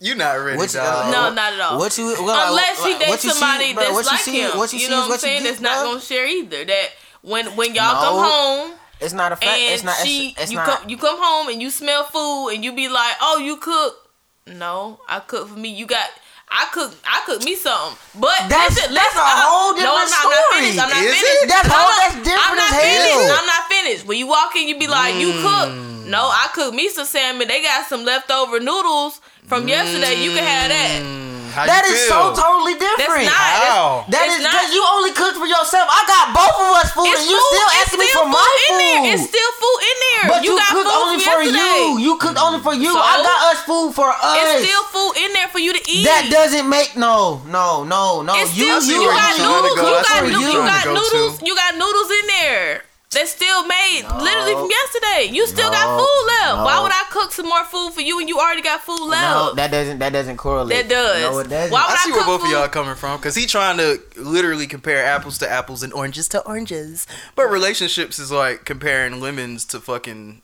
You 0.00 0.14
not 0.14 0.32
ready, 0.34 0.56
What 0.56 0.72
you- 0.72 0.80
uh, 0.80 1.02
dog. 1.02 1.12
No, 1.12 1.34
not 1.34 1.52
at 1.52 1.60
all. 1.60 1.78
What 1.78 1.98
you 1.98 2.06
well, 2.20 2.50
Unless 2.52 2.80
like, 2.80 2.92
she 2.92 2.98
dates 2.98 3.10
what 3.10 3.24
you 3.24 3.30
see, 3.30 3.38
somebody 3.38 3.74
bro, 3.74 3.82
that's 3.82 3.94
what 3.94 4.04
you 4.04 4.10
like 4.12 4.20
see, 4.20 4.40
him. 4.40 4.56
What 4.56 4.72
you, 4.72 4.78
you 4.78 4.84
see 4.86 4.90
know 4.92 5.00
what 5.02 5.12
I'm 5.12 5.18
saying? 5.18 5.42
That's 5.44 5.60
not 5.60 5.84
gonna 5.84 6.00
share 6.00 6.26
either. 6.26 6.64
That 6.64 6.88
when 7.20 7.46
when 7.56 7.74
y'all 7.74 7.94
No. 7.94 8.00
come 8.00 8.30
home 8.70 8.78
It's 9.00 9.12
not 9.12 9.32
a 9.32 9.36
fact. 9.36 9.50
and 9.50 9.74
It's 9.74 9.82
not. 9.84 9.96
she 9.96 10.28
it's, 10.30 10.42
it's 10.44 10.52
you 10.52 10.56
not. 10.56 10.66
come 10.80 10.88
you 10.88 10.96
come 10.96 11.18
home 11.20 11.48
and 11.48 11.60
you 11.60 11.68
smell 11.68 12.04
food 12.04 12.50
and 12.54 12.64
you 12.64 12.72
be 12.72 12.88
like, 12.88 13.16
oh, 13.20 13.38
you 13.38 13.56
cook. 13.58 14.07
No, 14.56 15.00
I 15.08 15.20
cook 15.20 15.48
for 15.48 15.58
me. 15.58 15.68
You 15.70 15.86
got. 15.86 16.08
I 16.50 16.66
cook. 16.72 16.94
I 17.04 17.22
cook 17.26 17.44
me 17.44 17.54
something. 17.56 17.98
But 18.18 18.32
That's- 18.48 18.70
listen, 18.76 18.94
that's 18.94 19.14
listen, 19.14 19.20
a 19.20 19.36
uh, 19.36 19.44
whole 19.44 19.76
no, 19.76 19.92
I'm 19.92 20.08
different 20.08 20.10
not, 20.10 20.24
I'm 20.24 20.30
not 20.30 20.44
story. 20.48 20.60
finished. 20.60 20.78
I'm 20.80 20.88
not 20.88 21.04
Is 21.04 21.12
finished. 21.12 21.42
it? 21.44 21.48
That's 21.48 21.68
No, 21.68 21.74
whole- 21.76 21.98
that's 22.00 22.14
different 22.24 22.48
I'm 22.48 22.56
not 22.56 22.72
as 22.72 22.80
hell. 22.80 23.04
finished. 23.04 23.38
I'm 23.38 23.46
not 23.46 23.62
finished. 23.68 24.06
When 24.06 24.18
you 24.18 24.26
walk 24.26 24.56
in, 24.56 24.68
you 24.68 24.78
be 24.78 24.86
like, 24.88 25.14
you 25.16 25.32
cook. 25.32 25.68
Mm. 25.68 26.06
No, 26.06 26.22
I 26.24 26.48
cook 26.54 26.72
me 26.72 26.88
some 26.88 27.04
salmon. 27.04 27.48
They 27.48 27.60
got 27.62 27.86
some 27.86 28.04
leftover 28.04 28.60
noodles 28.60 29.20
from 29.46 29.68
yesterday. 29.68 30.22
You 30.24 30.30
can 30.32 30.44
have 30.44 30.68
that. 30.72 31.27
How 31.58 31.66
That 31.66 31.82
you 31.90 31.94
is 31.98 32.06
feel? 32.06 32.30
so 32.30 32.38
totally 32.38 32.78
different. 32.78 33.26
That's 33.26 33.34
not. 33.34 33.50
How? 33.66 34.06
That 34.14 34.24
It's 34.30 34.38
is 34.38 34.46
because 34.46 34.68
you 34.70 34.82
only 34.94 35.10
cook 35.10 35.34
for 35.34 35.48
yourself. 35.50 35.90
I 35.90 36.00
got 36.06 36.24
both 36.30 36.54
of 36.54 36.70
us 36.78 36.88
food, 36.94 37.10
It's 37.10 37.26
and 37.26 37.30
you 37.30 37.34
food- 37.34 37.50
still 37.50 37.68
it's 37.74 37.78
asking 37.82 37.98
me 37.98 38.06
still 38.06 38.22
for 38.22 38.28
my 38.30 38.46
in 38.70 38.72
there. 38.78 39.02
It's 39.18 39.24
still 39.26 39.50
food 39.58 39.78
in 39.82 39.96
there. 40.06 40.24
but 40.30 40.40
you, 40.46 40.52
got 40.54 40.70
cook 40.70 40.86
food 40.86 40.94
only 41.02 41.18
for 41.18 41.42
yesterday. 41.42 41.82
you. 41.82 41.98
You 41.98 42.12
cook 42.22 42.36
only 42.38 42.60
for 42.62 42.74
you. 42.78 42.94
So? 42.94 43.02
I 43.02 43.14
got 43.26 43.38
us 43.50 43.58
food 43.66 43.90
for 43.98 44.06
us. 44.06 44.38
It's 44.38 44.70
still 44.70 44.84
food 44.94 45.12
in 45.18 45.28
there 45.34 45.50
for 45.50 45.58
you 45.58 45.74
to 45.74 45.82
eat. 45.90 46.06
that 46.06 46.30
doesn't 46.30 46.68
make 46.70 46.94
no, 46.94 47.42
no, 47.50 47.82
no, 47.82 48.22
no. 48.22 48.32
It's 48.38 48.54
you, 48.54 48.70
still, 48.70 48.78
I 48.78 48.80
see 48.86 48.94
you, 48.94 49.10
got 49.10 49.18
you're 49.18 49.18
trying 49.18 49.34
to 49.34 49.42
noodles. 49.42 49.74
You 49.74 49.82
got, 49.82 50.22
you're 50.22 50.40
you 50.46 50.52
trying 50.62 50.70
got 50.70 50.84
noodles. 50.94 51.34
You 51.42 51.52
got 51.58 51.72
noodles 51.74 52.10
in 52.22 52.24
there. 52.38 52.87
That's 53.10 53.30
still 53.30 53.66
made 53.66 54.02
literally 54.20 54.52
from 54.52 54.68
yesterday. 54.70 55.32
You 55.32 55.46
still 55.46 55.70
got 55.70 55.98
food 55.98 56.26
left. 56.26 56.64
Why 56.64 56.80
would 56.82 56.92
I 56.92 57.04
cook 57.10 57.32
some 57.32 57.46
more 57.48 57.64
food 57.64 57.92
for 57.94 58.02
you 58.02 58.20
and 58.20 58.28
you 58.28 58.38
already 58.38 58.60
got 58.60 58.82
food 58.82 59.00
left? 59.00 59.22
No, 59.22 59.44
left? 59.44 59.56
that 59.56 59.70
doesn't. 59.70 59.98
That 59.98 60.12
doesn't 60.12 60.36
correlate. 60.36 60.76
That 60.76 60.90
does. 60.90 61.22
No, 61.22 61.38
it 61.38 61.48
doesn't. 61.48 61.72
Why 61.72 61.84
would 61.84 61.90
I 61.90 61.94
I 61.94 61.96
see 62.04 62.12
where 62.12 62.20
cook 62.20 62.40
both 62.40 62.44
of 62.44 62.50
y'all 62.50 62.68
coming 62.68 62.96
from 62.96 63.18
because 63.18 63.34
he 63.34 63.46
trying 63.46 63.78
to 63.78 63.98
literally 64.16 64.66
compare 64.66 65.02
apples 65.04 65.38
to 65.38 65.50
apples 65.50 65.82
and 65.82 65.92
oranges 65.94 66.28
to 66.28 66.46
oranges. 66.46 67.06
But 67.34 67.50
relationships 67.50 68.18
is 68.18 68.30
like 68.30 68.66
comparing 68.66 69.20
lemons 69.20 69.64
to 69.66 69.80
fucking 69.80 70.42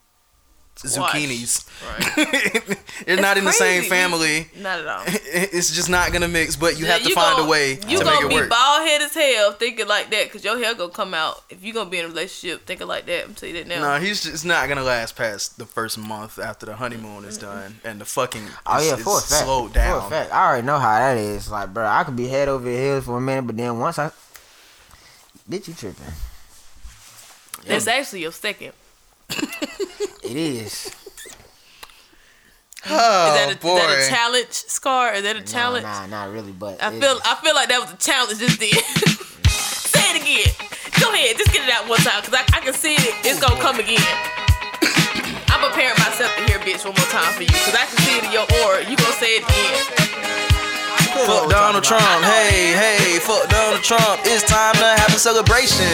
Squash. 0.77 1.13
zucchinis. 1.15 1.69
Right. 1.87 2.79
They're 3.07 3.17
not 3.21 3.39
in 3.39 3.45
the 3.45 3.53
same 3.53 3.85
family. 3.85 4.49
Not 4.61 4.81
at 4.81 4.87
all. 4.89 5.05
It's 5.37 5.75
just 5.75 5.89
not 5.89 6.13
gonna 6.13 6.27
mix. 6.29 6.57
But 6.57 6.79
you 6.79 6.87
have 6.87 7.03
to 7.03 7.09
You 7.09 7.15
find 7.15 7.37
gon- 7.37 7.47
a 7.47 7.49
way 7.49 7.71
You 7.89 7.99
to 7.99 8.05
gonna 8.05 8.17
make 8.17 8.25
it 8.25 8.29
be 8.29 8.35
work. 8.35 8.51
bald 8.51 8.83
head 8.87 9.01
as 9.03 9.15
hell 9.15 9.53
thinking 9.53 9.87
like 9.87 10.11
that 10.11 10.25
because 10.25 10.45
your 10.45 10.59
hair 10.59 10.75
gonna 10.75 10.93
come 10.93 11.15
out 11.15 11.43
if 11.49 11.63
you 11.65 11.73
gonna 11.73 11.89
be 11.91 11.99
in 12.01 12.07
a 12.07 12.09
relationship 12.09 12.67
thinking 12.67 12.87
like 12.89 13.07
that. 13.07 13.25
I'm 13.25 13.35
telling 13.35 13.55
you 13.55 13.65
that 13.65 13.69
now. 13.69 13.97
No, 13.99 14.05
he's 14.05 14.23
just 14.25 14.45
not 14.45 14.69
gonna 14.69 14.83
last 14.83 15.17
past 15.17 15.59
the 15.59 15.65
first 15.67 15.97
month 15.97 16.39
after 16.39 16.67
the 16.67 16.75
honeymoon 16.77 17.25
is 17.25 17.39
done 17.39 17.77
and 17.85 18.01
the 18.01 18.05
fucking 18.05 18.45
Oh 18.67 18.79
is, 18.81 18.87
yeah, 18.87 18.97
is 18.97 19.03
for 19.05 19.19
a 19.19 19.21
fact. 19.21 19.45
slowed 19.45 19.73
down. 19.73 19.93
For 19.93 19.99
a 19.99 20.01
down. 20.01 20.11
fact. 20.11 20.33
I 20.33 20.47
already 20.49 20.67
know 20.67 20.79
how 20.79 20.99
that 20.99 21.17
is. 21.17 21.51
Like, 21.51 21.73
bro, 21.73 21.87
I 21.87 22.03
could 22.05 22.17
be 22.17 22.27
head 22.29 22.49
over 22.49 22.69
heels 22.69 23.05
for 23.05 23.17
a 23.17 23.21
minute, 23.21 23.43
but 23.47 23.57
then 23.57 23.79
once 23.79 23.99
I, 23.99 24.11
bitch, 25.49 25.69
you 25.69 25.75
tripping? 25.75 26.05
That's 27.67 27.87
actually 27.87 28.23
your 28.23 28.33
second. 28.33 28.73
It 30.25 30.37
is. 30.37 30.91
Oh 32.87 32.93
is, 32.93 33.35
that 33.41 33.49
a, 33.49 33.57
boy, 33.65 33.81
is 33.81 33.81
that 33.81 33.97
a 33.97 34.11
challenge, 34.13 34.53
Scar? 34.53 35.15
Is 35.17 35.23
that 35.25 35.37
a 35.37 35.41
Nah, 35.41 35.47
challenge? 35.49 35.85
Nah, 35.89 36.05
not 36.05 36.29
really, 36.37 36.53
but 36.53 36.77
I 36.85 36.93
it- 36.93 37.01
feel 37.01 37.17
I 37.25 37.33
feel 37.41 37.55
like 37.57 37.73
that 37.73 37.81
was 37.81 37.97
a 37.97 37.97
challenge 37.97 38.37
just 38.45 38.61
then. 38.61 38.77
Say 39.49 40.05
it 40.13 40.21
again. 40.21 40.53
Go 41.01 41.09
ahead, 41.09 41.33
just 41.41 41.49
get 41.49 41.65
it 41.65 41.73
out 41.73 41.89
one 41.89 41.97
time, 42.05 42.21
cause 42.21 42.37
I, 42.37 42.45
I 42.53 42.61
can 42.61 42.77
see 42.77 42.93
it. 42.93 43.09
It's 43.25 43.41
oh, 43.41 43.49
gonna 43.49 43.57
come 43.65 43.81
again. 43.81 44.05
I'm 45.49 45.65
preparing 45.65 45.97
myself 45.97 46.29
to 46.37 46.45
hear 46.45 46.61
bitch 46.61 46.85
one 46.85 46.93
more 46.93 47.09
time 47.09 47.33
for 47.33 47.49
you, 47.49 47.57
cause 47.65 47.73
I 47.73 47.89
can 47.89 47.97
see 48.05 48.21
it 48.21 48.25
in 48.29 48.33
your 48.37 48.45
aura. 48.61 48.85
You 48.85 49.01
gonna 49.01 49.17
say 49.17 49.41
it 49.41 49.49
again. 49.49 49.81
Fuck 51.25 51.49
Donald 51.49 51.89
Trump. 51.89 52.05
Hey, 52.29 52.77
hey, 52.77 53.17
fuck 53.25 53.49
Donald 53.49 53.81
Trump. 53.81 54.21
It's 54.29 54.45
time 54.45 54.77
to 54.77 54.85
have 55.01 55.09
a 55.09 55.17
celebration. 55.17 55.89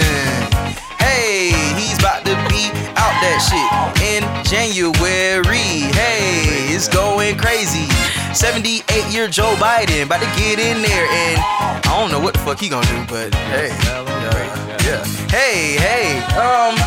Hey, 1.10 1.50
he's 1.74 1.98
about 1.98 2.24
to 2.24 2.34
be 2.46 2.70
out 2.94 3.14
that 3.18 3.42
shit 3.42 3.66
in 4.14 4.22
January. 4.46 5.90
Hey, 5.90 6.70
it's 6.70 6.86
going 6.86 7.36
crazy. 7.36 7.90
78 8.32 8.86
year 9.10 9.26
Joe 9.26 9.56
Biden 9.58 10.06
about 10.06 10.22
to 10.22 10.30
get 10.38 10.60
in 10.60 10.82
there 10.82 11.06
and 11.10 11.40
I 11.42 11.98
don't 11.98 12.12
know 12.12 12.20
what 12.20 12.34
the 12.34 12.40
fuck 12.40 12.60
he 12.60 12.68
gonna 12.68 12.86
do, 12.86 13.04
but 13.08 13.34
hey, 13.50 13.74
yeah, 13.82 14.78
yeah. 14.86 15.04
Hey, 15.26 15.74
hey, 15.82 16.22
um, 16.38 16.78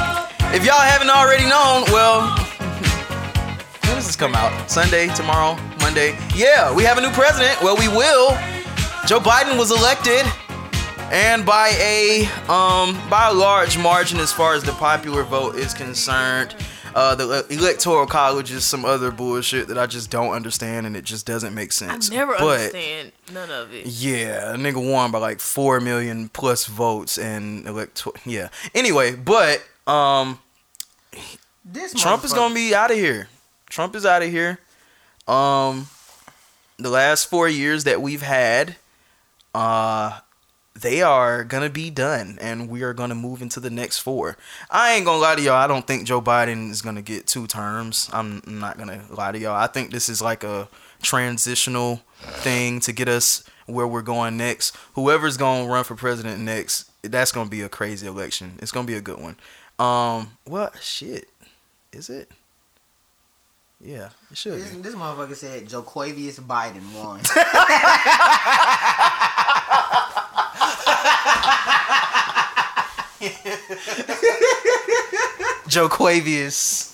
if 0.56 0.64
y'all 0.64 0.80
haven't 0.80 1.10
already 1.10 1.44
known, 1.44 1.84
well, 1.92 2.22
when 3.84 3.96
does 3.96 4.08
this 4.08 4.16
come 4.16 4.36
out? 4.36 4.72
Sunday, 4.72 5.14
tomorrow, 5.16 5.60
Monday? 5.82 6.18
Yeah, 6.34 6.74
we 6.74 6.84
have 6.84 6.98
a 6.98 7.02
new 7.02 7.12
president. 7.12 7.62
Well, 7.62 7.76
we 7.76 7.90
will. 7.90 8.32
Joe 9.06 9.20
Biden 9.20 9.60
was 9.60 9.72
elected, 9.72 10.24
and 11.12 11.46
by 11.46 11.70
a 11.80 12.26
um 12.52 12.98
by 13.10 13.30
a 13.30 13.34
large 13.34 13.78
margin 13.78 14.20
as 14.20 14.32
far 14.32 14.56
as 14.56 14.64
the 14.64 14.72
popular 14.74 15.24
vote 15.24 15.56
is 15.56 15.74
concerned. 15.74 16.56
Uh, 16.96 17.16
the 17.16 17.44
electoral 17.50 18.06
college 18.06 18.52
is 18.52 18.64
some 18.64 18.86
other 18.86 19.10
bullshit 19.10 19.68
that 19.68 19.80
I 19.80 19.88
just 19.88 20.12
don't 20.12 20.32
understand, 20.32 20.86
and 20.86 20.96
it 20.96 21.04
just 21.04 21.26
doesn't 21.26 21.56
make 21.56 21.72
sense. 21.72 22.12
I 22.12 22.16
never 22.16 22.34
but, 22.38 22.60
understand 22.60 23.12
none 23.34 23.50
of 23.50 23.74
it. 23.74 23.88
Yeah, 23.88 24.54
a 24.54 24.58
nigga 24.58 24.92
won 24.92 25.10
by 25.10 25.18
like 25.18 25.40
four 25.40 25.80
million 25.80 26.30
plus 26.30 26.68
votes 26.68 27.18
and 27.18 27.66
electoral. 27.68 28.16
Yeah. 28.26 28.50
Anyway, 28.76 29.16
but 29.16 29.64
um, 29.88 30.38
This 31.66 31.96
Trump 31.96 32.24
is 32.24 32.32
gonna 32.32 32.54
be 32.54 32.76
out 32.76 32.92
of 32.92 32.98
here. 32.98 33.28
Trump 33.70 33.96
is 33.96 34.06
out 34.06 34.22
of 34.22 34.30
here. 34.30 34.60
Um, 35.28 35.88
the 36.78 36.90
last 36.90 37.28
four 37.28 37.50
years 37.50 37.86
that 37.86 38.04
we've 38.04 38.22
had, 38.22 38.76
uh, 39.56 40.20
they 40.80 41.02
are 41.04 41.44
gonna 41.44 41.70
be 41.70 41.90
done, 41.90 42.38
and 42.42 42.68
we 42.68 42.82
are 42.84 42.94
gonna 42.94 43.16
move 43.16 43.42
into 43.42 43.60
the 43.60 43.70
next 43.70 44.00
four. 44.00 44.38
I 44.72 44.94
ain't 44.94 45.06
gonna 45.06 45.20
lie 45.20 45.36
to 45.36 45.42
y'all. 45.42 45.54
I 45.56 45.68
don't 45.68 45.86
think 45.86 46.08
Joe 46.08 46.22
Biden 46.22 46.72
is 46.72 46.82
gonna 46.82 47.02
get 47.04 47.28
two 47.28 47.46
terms. 47.48 48.10
I'm 48.12 48.42
not 48.48 48.78
gonna 48.78 49.04
lie 49.10 49.32
to 49.32 49.40
y'all. 49.40 49.56
I 49.56 49.68
think 49.68 49.92
this 49.92 50.10
is 50.10 50.22
like 50.22 50.44
a 50.44 50.68
transitional 51.02 52.02
thing 52.20 52.80
to 52.82 52.92
get 52.94 53.08
us 53.08 53.44
where 53.68 53.88
we're 53.88 54.02
going 54.02 54.36
next. 54.38 54.76
Whoever's 54.96 55.38
gonna 55.38 55.70
run 55.70 55.84
for 55.84 55.96
president 55.96 56.42
next, 56.42 56.90
that's 57.04 57.32
gonna 57.32 57.50
be 57.50 57.62
a 57.62 57.70
crazy 57.70 58.08
election. 58.08 58.58
It's 58.62 58.72
gonna 58.72 58.88
be 58.88 58.96
a 58.96 59.02
good 59.02 59.20
one. 59.20 59.36
Um, 59.80 60.38
well, 60.48 60.72
shit, 60.82 61.28
is 61.92 62.10
it? 62.10 62.32
Yeah, 63.80 64.10
it 64.32 64.38
should 64.38 64.54
This, 64.54 64.72
be. 64.74 64.82
this 64.82 64.96
motherfucker 64.96 65.36
said 65.36 65.68
Joquavius 65.68 66.40
Biden 66.40 66.94
won. 66.96 67.20
Joe 75.68 75.90
Quavius. 75.90 76.90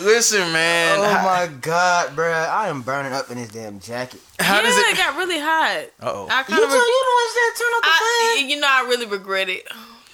Listen, 0.00 0.52
man. 0.52 0.98
oh 1.00 1.04
how, 1.04 1.24
my 1.24 1.46
god, 1.60 2.10
bruh. 2.14 2.48
I 2.48 2.68
am 2.68 2.82
burning 2.82 3.12
up 3.12 3.30
in 3.30 3.36
this 3.38 3.48
damn 3.48 3.80
jacket. 3.80 4.20
how 4.38 4.56
yeah, 4.56 4.62
does 4.62 4.76
it 4.76 4.92
it? 4.92 4.96
got 4.96 5.16
really 5.16 5.40
hot. 5.40 5.86
Uh-oh. 6.00 6.28
I 6.30 6.38
You, 6.40 6.44
kind 6.44 6.62
of. 6.62 6.68
tell 6.70 6.88
you 6.88 7.04
the 7.04 7.14
ones 7.18 7.34
that 7.34 7.54
turn 7.58 7.72
up 7.76 7.82
the 7.82 7.88
I, 7.90 8.34
fan. 8.38 8.48
you 8.48 8.60
know, 8.60 8.68
I 8.70 8.82
really 8.88 9.06
regret 9.06 9.48
it. 9.48 9.66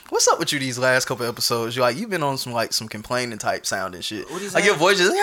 What's 0.09 0.29
up 0.29 0.39
with 0.39 0.53
you 0.53 0.59
these 0.59 0.79
last 0.79 1.07
couple 1.07 1.27
episodes? 1.27 1.77
You 1.77 1.83
like 1.83 1.97
you've 1.97 2.09
been 2.11 2.23
on 2.23 2.39
some 2.39 2.53
like 2.53 2.73
some 2.73 2.89
complaining 2.89 3.37
type 3.39 3.67
sound 3.67 3.95
and 3.95 4.05
shit. 4.05 4.31
What 4.31 4.41
you 4.41 4.49
like 4.51 4.65
your 4.65 4.77
voice 4.77 4.99
just 4.99 5.13
you 5.13 5.19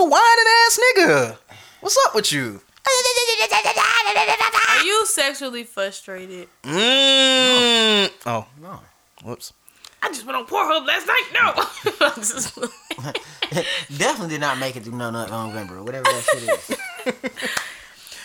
a 0.00 0.08
whining 0.08 0.46
ass 0.64 0.78
nigga. 0.96 1.36
What's 1.80 1.98
up 2.06 2.14
with 2.14 2.32
you? 2.32 2.60
Are 4.68 4.82
you 4.84 5.06
sexually 5.06 5.64
frustrated? 5.64 6.48
Mm. 6.62 8.10
Oh, 8.26 8.46
No. 8.60 8.80
whoops. 9.24 9.52
I 10.04 10.08
just 10.08 10.26
went 10.26 10.36
on 10.36 10.46
Pornhub 10.46 10.84
last 10.86 11.06
night. 11.06 11.28
No. 11.32 13.12
Definitely 13.96 14.34
did 14.34 14.40
not 14.40 14.58
make 14.58 14.74
it 14.76 14.82
through 14.82 14.96
no 14.96 15.10
no 15.10 15.26
November 15.26 15.76
or 15.78 15.84
whatever 15.84 16.04
that 16.04 16.22
shit 16.24 16.42
is. 16.42 17.22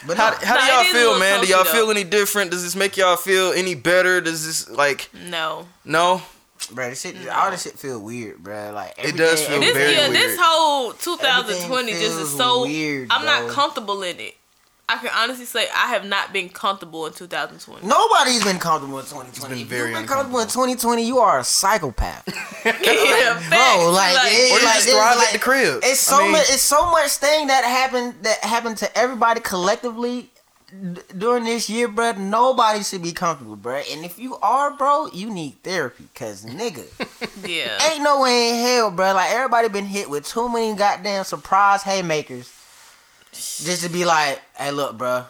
But 0.06 0.16
How, 0.16 0.30
no, 0.30 0.36
how 0.44 0.58
do 0.58 0.66
y'all 0.72 0.82
it 0.82 0.86
is 0.86 0.94
a 0.94 0.96
feel, 0.96 1.20
man? 1.20 1.42
Do 1.42 1.48
y'all 1.48 1.64
though. 1.64 1.72
feel 1.72 1.90
any 1.92 2.04
different? 2.04 2.52
Does 2.52 2.62
this 2.64 2.76
make 2.76 2.98
y'all 2.98 3.18
feel 3.18 3.52
any 3.52 3.74
better? 3.74 4.22
Does 4.22 4.46
this 4.46 4.70
like 4.70 5.10
no. 5.28 5.68
no? 5.84 6.22
Bro, 6.72 6.90
this 6.92 7.02
shit, 7.02 7.16
all 7.28 7.50
this 7.52 7.64
shit 7.64 7.74
feel 7.80 8.00
weird, 8.00 8.38
bro. 8.38 8.72
Like 8.74 8.94
It 9.00 9.18
does 9.18 9.42
everything- 9.42 9.48
feel 9.50 9.60
This 9.62 9.74
very 9.74 9.94
yeah, 9.96 10.10
weird. 10.10 10.14
this 10.22 10.38
whole 10.40 10.94
2020 10.94 11.92
just 11.94 12.20
is 12.20 12.38
so 12.38 12.62
weird, 12.62 13.08
I'm 13.12 13.26
not 13.26 13.50
comfortable 13.50 14.04
in 14.04 14.20
it. 14.20 14.37
I 14.90 14.98
can 15.00 15.10
honestly 15.14 15.44
say 15.46 15.68
I 15.76 15.88
have 15.88 16.06
not 16.06 16.32
been 16.32 16.48
comfortable 16.48 17.06
in 17.08 17.14
2020. 17.14 17.86
Nobody's 17.86 18.42
been 18.44 18.58
comfortable 18.58 19.00
in 19.00 19.06
2020. 19.06 19.56
been 19.56 19.68
very 19.68 19.90
you've 19.90 20.00
been 20.00 20.08
comfortable 20.08 20.40
in 20.40 20.48
2020, 20.48 21.06
you 21.06 21.18
are 21.20 21.40
a 21.40 21.44
psychopath. 21.44 22.24
yeah, 22.66 22.74
facts. 23.38 23.50
Bro, 23.50 23.92
like, 23.92 24.16
it, 24.32 24.52
Or 24.54 24.60
you 24.60 24.66
like, 24.66 24.76
just 24.76 24.88
it's 24.88 24.96
thrive 24.96 25.18
like- 25.18 25.28
at 25.28 25.34
the 25.34 25.40
crib. 25.40 25.80
It's 25.84 26.12
I 26.12 26.16
so 26.16 26.22
mean- 26.24 26.32
much. 26.32 26.50
It's 26.50 26.62
so 26.62 26.90
much 26.90 27.12
thing 27.12 27.48
that 27.48 27.66
happened 27.66 28.16
that 28.22 28.44
happened 28.46 28.78
to 28.78 28.98
everybody 28.98 29.42
collectively 29.42 30.30
d- 30.72 31.02
during 31.18 31.44
this 31.44 31.70
year, 31.70 31.90
bro. 31.90 32.14
Nobody 32.14 32.82
should 32.82 33.04
be 33.04 33.12
comfortable, 33.12 33.58
bro. 33.58 33.82
And 33.92 34.06
if 34.06 34.18
you 34.18 34.38
are, 34.38 34.72
bro, 34.78 35.08
you 35.12 35.30
need 35.30 35.62
therapy, 35.64 36.06
cause 36.16 36.46
nigga, 36.46 36.86
yeah. 37.46 37.78
ain't 37.92 38.04
no 38.04 38.22
way 38.22 38.52
in 38.52 38.66
hell, 38.66 38.92
bro. 38.92 39.14
Like 39.14 39.32
everybody 39.32 39.68
been 39.68 39.86
hit 39.86 40.10
with 40.10 40.26
too 40.26 40.48
many 40.48 40.74
goddamn 40.78 41.26
surprise 41.26 41.84
haymakers, 41.84 42.50
just 43.32 43.84
to 43.84 43.90
be 43.90 44.06
like, 44.06 44.42
hey, 44.58 44.72
look, 44.72 44.98
bro. 44.98 45.26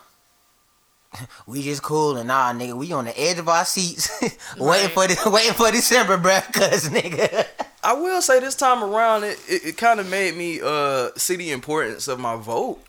We 1.47 1.63
just 1.63 1.81
cool 1.81 2.17
and 2.17 2.27
nah, 2.27 2.51
nigga. 2.53 2.73
We 2.73 2.91
on 2.91 3.05
the 3.05 3.19
edge 3.19 3.39
of 3.39 3.47
our 3.49 3.65
seats, 3.65 4.09
waiting 4.57 4.89
for 4.89 5.07
the, 5.07 5.29
waiting 5.29 5.53
for 5.53 5.71
December, 5.71 6.17
bro. 6.17 6.39
Cause 6.51 6.89
nigga, 6.89 7.47
I 7.83 7.93
will 7.93 8.21
say 8.21 8.39
this 8.39 8.55
time 8.55 8.83
around, 8.83 9.23
it, 9.23 9.39
it, 9.47 9.65
it 9.65 9.77
kind 9.77 9.99
of 9.99 10.09
made 10.09 10.35
me 10.35 10.59
uh 10.61 11.09
see 11.15 11.35
the 11.37 11.51
importance 11.51 12.07
of 12.07 12.19
my 12.19 12.35
vote. 12.35 12.79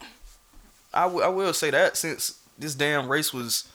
I, 0.93 1.03
w- 1.05 1.23
I 1.25 1.29
will 1.29 1.53
say 1.55 1.71
that 1.71 1.97
since 1.97 2.39
this 2.59 2.75
damn 2.75 3.09
race 3.09 3.33
was, 3.33 3.71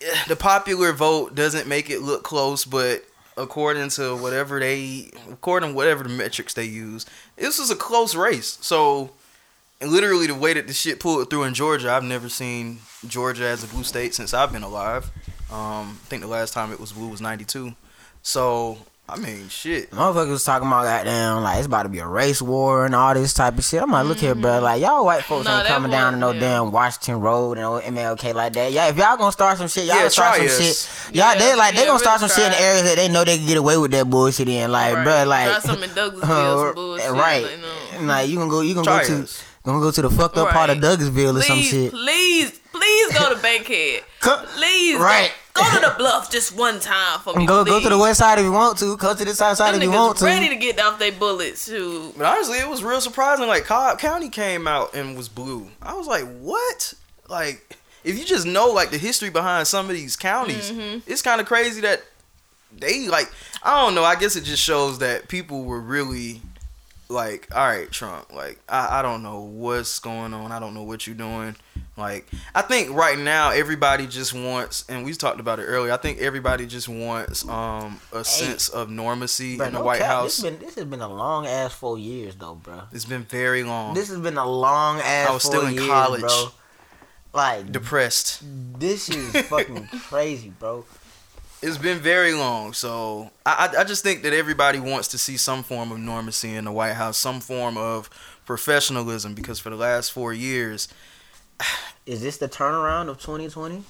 eh, 0.00 0.24
the 0.28 0.36
popular 0.36 0.92
vote 0.92 1.34
doesn't 1.34 1.66
make 1.66 1.88
it 1.88 2.02
look 2.02 2.22
close, 2.22 2.64
but 2.64 3.04
according 3.36 3.88
to 3.90 4.14
whatever 4.16 4.60
they, 4.60 5.10
according 5.30 5.70
to 5.70 5.74
whatever 5.76 6.02
the 6.02 6.10
metrics 6.10 6.54
they 6.54 6.64
use, 6.64 7.06
this 7.36 7.58
was 7.58 7.70
a 7.70 7.76
close 7.76 8.14
race. 8.14 8.58
So, 8.60 9.10
and 9.82 9.90
literally 9.90 10.26
the 10.28 10.34
way 10.34 10.54
that 10.54 10.66
the 10.66 10.72
shit 10.72 10.98
pulled 11.00 11.28
through 11.28 11.42
in 11.44 11.52
Georgia, 11.54 11.90
I've 11.92 12.04
never 12.04 12.28
seen 12.30 12.78
Georgia 13.06 13.44
as 13.48 13.62
a 13.62 13.66
blue 13.66 13.82
state 13.84 14.14
since 14.14 14.32
I've 14.32 14.52
been 14.52 14.62
alive. 14.62 15.10
Um, 15.50 15.98
I 16.02 16.06
think 16.08 16.22
the 16.22 16.28
last 16.28 16.54
time 16.54 16.72
it 16.72 16.80
was 16.80 16.92
blue 16.92 17.08
was 17.08 17.20
'92. 17.20 17.74
So 18.22 18.78
I 19.08 19.16
mean, 19.18 19.48
shit. 19.48 19.90
Motherfuckers 19.90 20.30
was 20.30 20.44
talking 20.44 20.68
about 20.68 20.84
goddamn 20.84 21.42
like 21.42 21.58
it's 21.58 21.66
about 21.66 21.82
to 21.82 21.88
be 21.90 21.98
a 21.98 22.06
race 22.06 22.40
war 22.40 22.86
and 22.86 22.94
all 22.94 23.12
this 23.12 23.34
type 23.34 23.58
of 23.58 23.64
shit. 23.64 23.82
I'm 23.82 23.90
like, 23.90 24.06
look 24.06 24.18
here, 24.20 24.34
bro. 24.34 24.60
Like 24.60 24.80
y'all 24.80 25.04
white 25.04 25.24
folks 25.24 25.44
Nah, 25.44 25.58
ain't 25.58 25.64
that 25.64 25.74
coming 25.74 25.90
down 25.90 26.12
to 26.14 26.18
no 26.18 26.30
yeah. 26.30 26.40
damn 26.40 26.70
Washington 26.72 27.20
Road 27.20 27.58
and 27.58 27.62
no 27.62 27.80
MLK 27.80 28.32
like 28.34 28.52
that. 28.54 28.72
Yeah, 28.72 28.88
if 28.88 28.96
y'all 28.96 29.16
gonna 29.16 29.32
start 29.32 29.58
some 29.58 29.68
shit, 29.68 29.84
y'all 29.86 29.96
Yeah, 29.96 30.02
gonna 30.02 30.10
start 30.10 30.36
some 30.36 30.46
us. 30.46 31.06
shit. 31.06 31.16
Y'all 31.16 31.32
Yeah, 31.34 31.38
they 31.38 31.54
like 31.56 31.74
they 31.74 31.84
gonna 31.84 31.98
start 31.98 32.20
some 32.20 32.28
really 32.30 32.42
shit 32.42 32.46
in 32.52 32.58
try. 32.58 32.62
areas 32.66 32.82
that 32.84 32.96
they 32.96 33.08
know 33.08 33.24
they 33.24 33.36
can 33.38 33.46
get 33.46 33.56
away 33.58 33.76
with 33.76 33.90
that 33.90 34.08
bullshit 34.08 34.48
in. 34.48 34.70
Like, 34.72 34.94
Right. 34.94 35.04
bro, 35.04 35.24
like 35.24 35.50
Try 35.50 35.58
some 35.58 35.82
in 35.82 35.90
Douglasville, 35.90 36.66
some 36.66 36.74
bullshit, 36.76 37.10
right? 37.10 37.42
like, 37.42 38.00
no. 38.00 38.06
Like 38.06 38.30
you 38.30 38.36
gonna 38.38 38.50
go, 38.50 38.60
you 38.60 38.74
gonna 38.74 38.84
Try 38.86 39.02
go 39.02 39.16
to, 39.16 39.22
us. 39.24 39.42
Gonna 39.62 39.80
go 39.80 39.90
to 39.90 40.02
the 40.02 40.10
fucked 40.10 40.36
up 40.36 40.50
part 40.50 40.70
of 40.70 40.78
Douglasville 40.78 41.38
or 41.38 41.42
some 41.42 41.58
shit. 41.60 41.90
please, 41.92 42.58
please 42.72 43.18
go 43.18 43.34
to 43.34 43.40
Bankhead. 43.40 44.02
Co- 44.20 44.44
Please, 44.56 44.98
Right. 44.98 45.32
Go, 45.54 45.62
go 45.62 45.70
to 45.74 45.80
the 45.90 45.94
bluff 45.98 46.30
just 46.30 46.56
one 46.56 46.80
time 46.80 47.18
for 47.20 47.34
me. 47.34 47.44
Go 47.44 47.62
go 47.64 47.78
to 47.80 47.88
the 47.88 47.98
west 47.98 48.20
side 48.20 48.38
if 48.38 48.44
you 48.44 48.52
want 48.52 48.78
to. 48.78 48.96
Go 48.96 49.14
to 49.14 49.24
the 49.24 49.34
south 49.34 49.58
side 49.58 49.74
Them 49.74 49.82
if 49.82 49.88
you 49.88 49.92
want 49.92 50.16
to. 50.18 50.24
ready 50.24 50.48
to 50.48 50.56
get 50.56 50.80
off 50.80 50.98
their 50.98 51.12
bullets. 51.12 51.66
too. 51.66 52.12
But 52.16 52.24
honestly, 52.26 52.58
it 52.58 52.66
was 52.68 52.82
real 52.82 53.00
surprising. 53.02 53.46
Like 53.48 53.64
Cobb 53.64 53.98
County 53.98 54.30
came 54.30 54.66
out 54.66 54.94
and 54.94 55.14
was 55.16 55.28
blue. 55.28 55.68
I 55.82 55.92
was 55.94 56.06
like, 56.06 56.24
what? 56.38 56.94
Like, 57.28 57.76
if 58.02 58.18
you 58.18 58.24
just 58.24 58.46
know 58.46 58.68
like 58.68 58.90
the 58.90 58.98
history 58.98 59.28
behind 59.28 59.66
some 59.66 59.86
of 59.90 59.94
these 59.94 60.16
counties, 60.16 60.70
Mm-hmm. 60.70 61.00
it's 61.10 61.20
kind 61.22 61.40
of 61.40 61.46
crazy 61.46 61.82
that 61.82 62.02
they 62.74 63.06
like. 63.08 63.30
I 63.62 63.82
don't 63.84 63.94
know. 63.94 64.04
I 64.04 64.16
guess 64.16 64.34
it 64.36 64.44
just 64.44 64.62
shows 64.62 65.00
that 65.00 65.28
people 65.28 65.64
were 65.64 65.80
really 65.80 66.40
like, 67.12 67.48
all 67.54 67.66
right, 67.66 67.90
Trump. 67.90 68.32
Like, 68.32 68.58
I, 68.68 68.98
I 68.98 69.02
don't 69.02 69.22
know 69.22 69.40
what's 69.42 69.98
going 69.98 70.34
on. 70.34 70.50
I 70.50 70.58
don't 70.58 70.74
know 70.74 70.82
what 70.82 71.06
you're 71.06 71.16
doing. 71.16 71.54
Like, 71.96 72.26
I 72.54 72.62
think 72.62 72.90
right 72.90 73.18
now 73.18 73.50
everybody 73.50 74.06
just 74.06 74.32
wants, 74.32 74.84
and 74.88 75.04
we 75.04 75.12
talked 75.12 75.40
about 75.40 75.58
it 75.58 75.64
earlier. 75.64 75.92
I 75.92 75.98
think 75.98 76.18
everybody 76.18 76.66
just 76.66 76.88
wants 76.88 77.46
um 77.46 78.00
a 78.12 78.24
sense 78.24 78.68
of 78.70 78.88
normacy 78.88 79.58
Bro, 79.58 79.66
in 79.66 79.72
the 79.74 79.78
no 79.78 79.84
White 79.84 79.98
cap, 79.98 80.08
House. 80.08 80.38
This, 80.38 80.50
been, 80.50 80.58
this 80.60 80.74
has 80.76 80.84
been 80.86 81.02
a 81.02 81.08
long 81.08 81.46
ass 81.46 81.74
four 81.74 81.98
years 81.98 82.34
though, 82.34 82.54
bro. 82.54 82.82
it's 82.92 83.04
been 83.04 83.24
very 83.24 83.62
long. 83.62 83.94
This 83.94 84.08
has 84.08 84.18
been 84.20 84.38
a 84.38 84.48
long 84.48 85.00
ass. 85.00 85.28
I 85.28 85.32
was 85.32 85.42
still 85.42 85.66
in 85.66 85.74
years, 85.74 85.86
college. 85.86 86.20
bro. 86.22 86.48
Like 87.34 87.72
depressed. 87.72 88.42
this 88.78 89.08
is 89.08 89.46
fucking 89.46 89.86
crazy, 90.08 90.50
bro. 90.50 90.84
It's 91.62 91.78
been 91.78 91.98
very 91.98 92.34
long, 92.34 92.72
so 92.72 93.30
I, 93.46 93.72
I 93.78 93.84
just 93.84 94.02
think 94.02 94.22
that 94.22 94.32
everybody 94.32 94.80
wants 94.80 95.08
to 95.08 95.18
see 95.18 95.36
some 95.36 95.62
form 95.62 95.92
of 95.92 95.98
normacy 95.98 96.54
in 96.56 96.64
the 96.64 96.72
White 96.72 96.94
House, 96.94 97.16
some 97.16 97.40
form 97.40 97.76
of 97.76 98.10
professionalism, 98.44 99.34
because 99.34 99.60
for 99.60 99.70
the 99.70 99.76
last 99.76 100.10
four 100.10 100.32
years, 100.32 100.88
Is 102.04 102.20
this 102.20 102.38
the 102.38 102.48
turnaround 102.48 103.08
of 103.08 103.18
2020? 103.20 103.84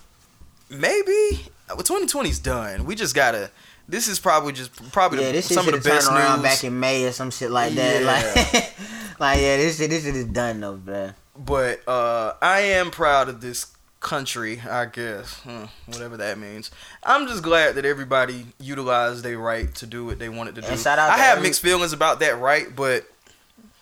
maybe 0.68 1.46
well, 1.68 1.78
2020's 1.78 2.38
done. 2.38 2.84
We 2.84 2.94
just 2.94 3.14
gotta. 3.14 3.50
This 3.88 4.06
is 4.08 4.18
probably 4.20 4.52
just 4.52 4.92
probably 4.92 5.22
Yeah, 5.24 5.32
this 5.32 5.48
some 5.52 5.66
of 5.66 5.72
the 5.74 5.80
best 5.80 6.08
turned 6.08 6.18
around 6.18 6.42
news. 6.42 6.50
back 6.50 6.64
in 6.64 6.78
May 6.78 7.04
or 7.06 7.12
some 7.12 7.30
shit 7.30 7.50
like 7.50 7.72
that. 7.74 8.00
Yeah. 8.02 8.06
Like, 8.06 8.74
like 9.18 9.40
yeah, 9.40 9.56
this 9.56 9.78
shit, 9.78 9.90
this 9.90 10.04
shit 10.04 10.14
is 10.16 10.26
done 10.26 10.60
though, 10.60 10.76
bro. 10.76 11.12
but 11.36 11.86
uh, 11.88 12.34
I 12.42 12.60
am 12.60 12.90
proud 12.90 13.28
of 13.30 13.40
this 13.40 13.66
country, 14.02 14.60
I 14.68 14.84
guess, 14.86 15.34
Hmm, 15.40 15.64
whatever 15.86 16.16
that 16.18 16.38
means. 16.38 16.70
I'm 17.02 17.26
just 17.26 17.42
glad 17.42 17.76
that 17.76 17.84
everybody 17.84 18.46
utilized 18.60 19.22
their 19.24 19.38
right 19.38 19.72
to 19.76 19.86
do 19.86 20.04
what 20.04 20.18
they 20.18 20.28
wanted 20.28 20.56
to 20.56 20.60
do. 20.60 20.66
Out 20.68 20.86
I 20.98 21.06
to 21.16 21.22
have 21.22 21.36
every- 21.38 21.48
mixed 21.48 21.62
feelings 21.62 21.92
about 21.92 22.20
that 22.20 22.38
right, 22.38 22.74
but 22.74 23.04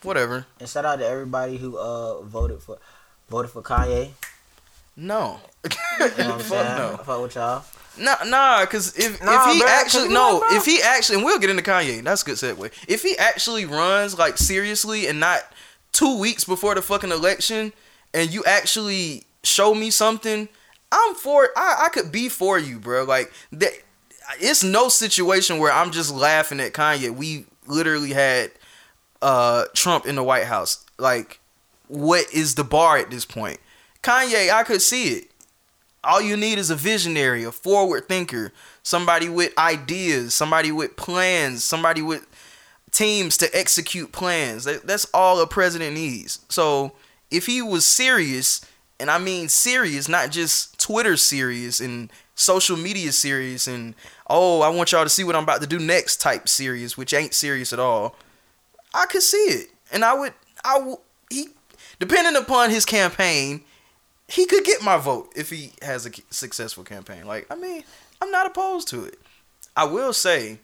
whatever. 0.03 0.47
And 0.61 0.69
shout 0.69 0.85
out 0.85 0.99
to 1.01 1.07
everybody 1.07 1.57
who 1.57 1.77
uh 1.79 2.21
voted 2.23 2.63
for 2.63 2.79
voted 3.29 3.51
for 3.51 3.63
Kanye. 3.63 4.11
No. 4.97 5.41
You 6.01 6.07
know 6.25 6.39
Fuck 6.39 6.79
no. 6.79 6.97
Fuck 7.05 7.23
with 7.23 7.35
y'all. 7.35 7.65
Nah, 7.99 8.17
nah, 8.25 8.65
cause 8.67 8.97
if 8.97 9.23
Nah, 9.23 9.49
if 9.51 9.55
he 9.55 9.61
'cause 9.61 9.71
actually 9.71 10.09
no, 10.09 10.43
if 10.51 10.65
he 10.65 10.81
actually, 10.83 11.17
and 11.17 11.25
we'll 11.25 11.39
get 11.39 11.51
into 11.51 11.63
Kanye. 11.63 12.03
That's 12.03 12.23
a 12.23 12.25
good 12.25 12.37
segue. 12.37 12.71
If 12.89 13.03
he 13.03 13.19
actually 13.19 13.67
runs 13.67 14.19
like 14.19 14.39
seriously 14.39 15.07
and 15.07 15.21
not 15.21 15.41
two 15.93 16.19
weeks 16.19 16.45
before 16.45 16.75
the 16.75 16.81
fucking 16.83 17.11
election, 17.11 17.73
and 18.15 18.31
you 18.33 18.43
actually 18.45 19.27
show 19.43 19.75
me 19.75 19.91
something, 19.91 20.49
I'm 20.93 21.15
for. 21.15 21.49
I 21.57 21.85
I 21.87 21.89
could 21.89 22.11
be 22.13 22.29
for 22.29 22.59
you, 22.59 22.79
bro. 22.79 23.05
Like 23.05 23.33
that. 23.53 23.73
It's 24.39 24.63
no 24.63 24.89
situation 24.89 25.59
where 25.59 25.73
I'm 25.73 25.91
just 25.91 26.15
laughing 26.15 26.61
at 26.61 26.73
Kanye. 26.73 27.11
We 27.11 27.47
literally 27.67 28.13
had 28.13 28.53
uh 29.23 29.65
Trump 29.75 30.07
in 30.07 30.15
the 30.15 30.23
White 30.23 30.45
House. 30.45 30.85
Like, 30.99 31.41
what 31.89 32.33
is 32.33 32.55
the 32.55 32.65
bar 32.65 32.99
at 32.99 33.11
this 33.11 33.25
point? 33.25 33.59
Kanye, 34.03 34.51
I 34.51 34.63
could 34.63 34.83
see 34.83 35.15
it. 35.15 35.31
All 36.03 36.21
you 36.21 36.37
need 36.37 36.59
is 36.59 36.71
a 36.71 36.77
visionary, 36.77 37.45
a 37.45 37.53
forward 37.53 38.09
thinker, 38.09 38.53
somebody 38.83 39.29
with 39.29 39.57
ideas, 39.59 40.33
somebody 40.33 40.73
with 40.73 40.97
plans, 40.97 41.63
somebody 41.63 42.01
with 42.01 42.27
teams 42.91 43.37
to 43.39 43.51
execute 43.57 44.13
plans. 44.13 44.65
That's 44.65 45.07
all 45.13 45.41
a 45.41 45.47
president 45.47 45.95
needs. 45.95 46.41
So 46.49 46.93
if 47.31 47.47
he 47.47 47.61
was 47.61 47.85
serious, 47.85 48.65
and 49.01 49.11
I 49.11 49.19
mean 49.19 49.49
serious, 49.49 50.09
not 50.09 50.31
just 50.31 50.79
Twitter 50.79 51.17
serious 51.17 51.81
and 51.81 52.13
social 52.35 52.77
media 52.77 53.13
serious 53.13 53.67
and 53.67 53.95
oh, 54.29 54.61
I 54.61 54.69
want 54.69 54.93
y'all 54.93 55.05
to 55.05 55.11
see 55.11 55.25
what 55.25 55.35
I'm 55.35 55.43
about 55.43 55.61
to 55.61 55.67
do 55.67 55.79
next 55.79 56.21
type 56.21 56.49
serious, 56.49 56.97
which 56.97 57.13
ain't 57.13 57.35
serious 57.35 57.73
at 57.73 57.81
all. 57.81 58.15
I 58.95 59.07
could 59.07 59.23
see 59.23 59.37
it, 59.37 59.71
and 59.93 60.05
I 60.05 60.15
would, 60.15 60.35
I 60.65 60.79
would, 60.79 60.99
he, 61.31 61.49
depending 61.99 62.41
upon 62.41 62.71
his 62.71 62.85
campaign, 62.85 63.63
he 64.29 64.47
could 64.47 64.65
get 64.65 64.83
my 64.83 64.97
vote 64.97 65.33
if 65.37 65.51
he 65.51 65.73
has 65.83 66.07
a 66.07 66.11
successful 66.31 66.85
campaign. 66.85 67.27
Like, 67.27 67.47
I 67.51 67.57
mean, 67.57 67.85
I'm 68.23 68.31
not 68.31 68.47
opposed 68.47 68.89
to 68.89 69.05
it. 69.05 69.19
I 69.77 69.85
will 69.85 70.13
say, 70.13 70.59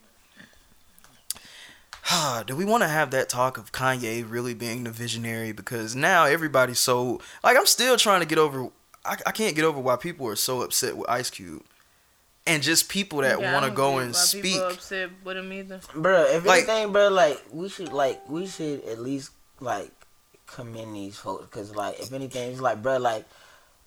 do 2.47 2.55
we 2.57 2.65
want 2.65 2.83
to 2.83 2.89
have 2.89 3.11
that 3.11 3.29
talk 3.29 3.59
of 3.59 3.73
Kanye 3.73 4.25
really 4.29 4.55
being 4.55 4.85
the 4.85 4.91
visionary? 4.91 5.53
Because 5.53 5.95
now 5.97 6.25
everybody's 6.25 6.79
so 6.79 7.21
like, 7.43 7.57
I'm 7.57 7.67
still 7.67 7.97
trying 7.97 8.21
to 8.21 8.27
get 8.27 8.39
over. 8.39 8.69
I, 9.05 9.17
I 9.27 9.31
can't 9.33 9.55
get 9.57 9.65
over 9.65 9.81
why 9.81 9.97
people 9.97 10.27
are 10.29 10.37
so 10.37 10.63
upset 10.63 10.97
with 10.97 11.09
Ice 11.09 11.31
Cube, 11.31 11.63
and 12.47 12.63
just 12.63 12.89
people 12.89 13.21
that 13.21 13.41
Yeah, 13.41 13.53
want 13.53 13.65
to 13.67 13.71
go 13.71 13.93
get 13.95 14.03
and 14.03 14.13
why 14.13 14.19
speak. 14.19 14.61
Upset 14.61 15.11
with 15.25 15.37
him 15.37 15.53
either. 15.53 15.81
Bro, 15.95 16.23
if 16.31 16.45
Like- 16.45 16.69
anything, 16.69 16.93
bro, 16.93 17.09
like 17.09 17.43
we 17.53 17.69
should 17.69 17.93
like 17.93 18.29
we 18.29 18.47
should 18.47 18.85
at 18.85 18.99
least 19.01 19.31
like 19.61 19.91
commend 20.47 20.95
these 20.95 21.17
folks 21.17 21.45
because 21.47 21.75
like 21.75 21.99
if 22.01 22.13
anything, 22.13 22.51
it's 22.53 22.61
like 22.61 22.83
bro, 22.83 22.99
like 22.99 23.25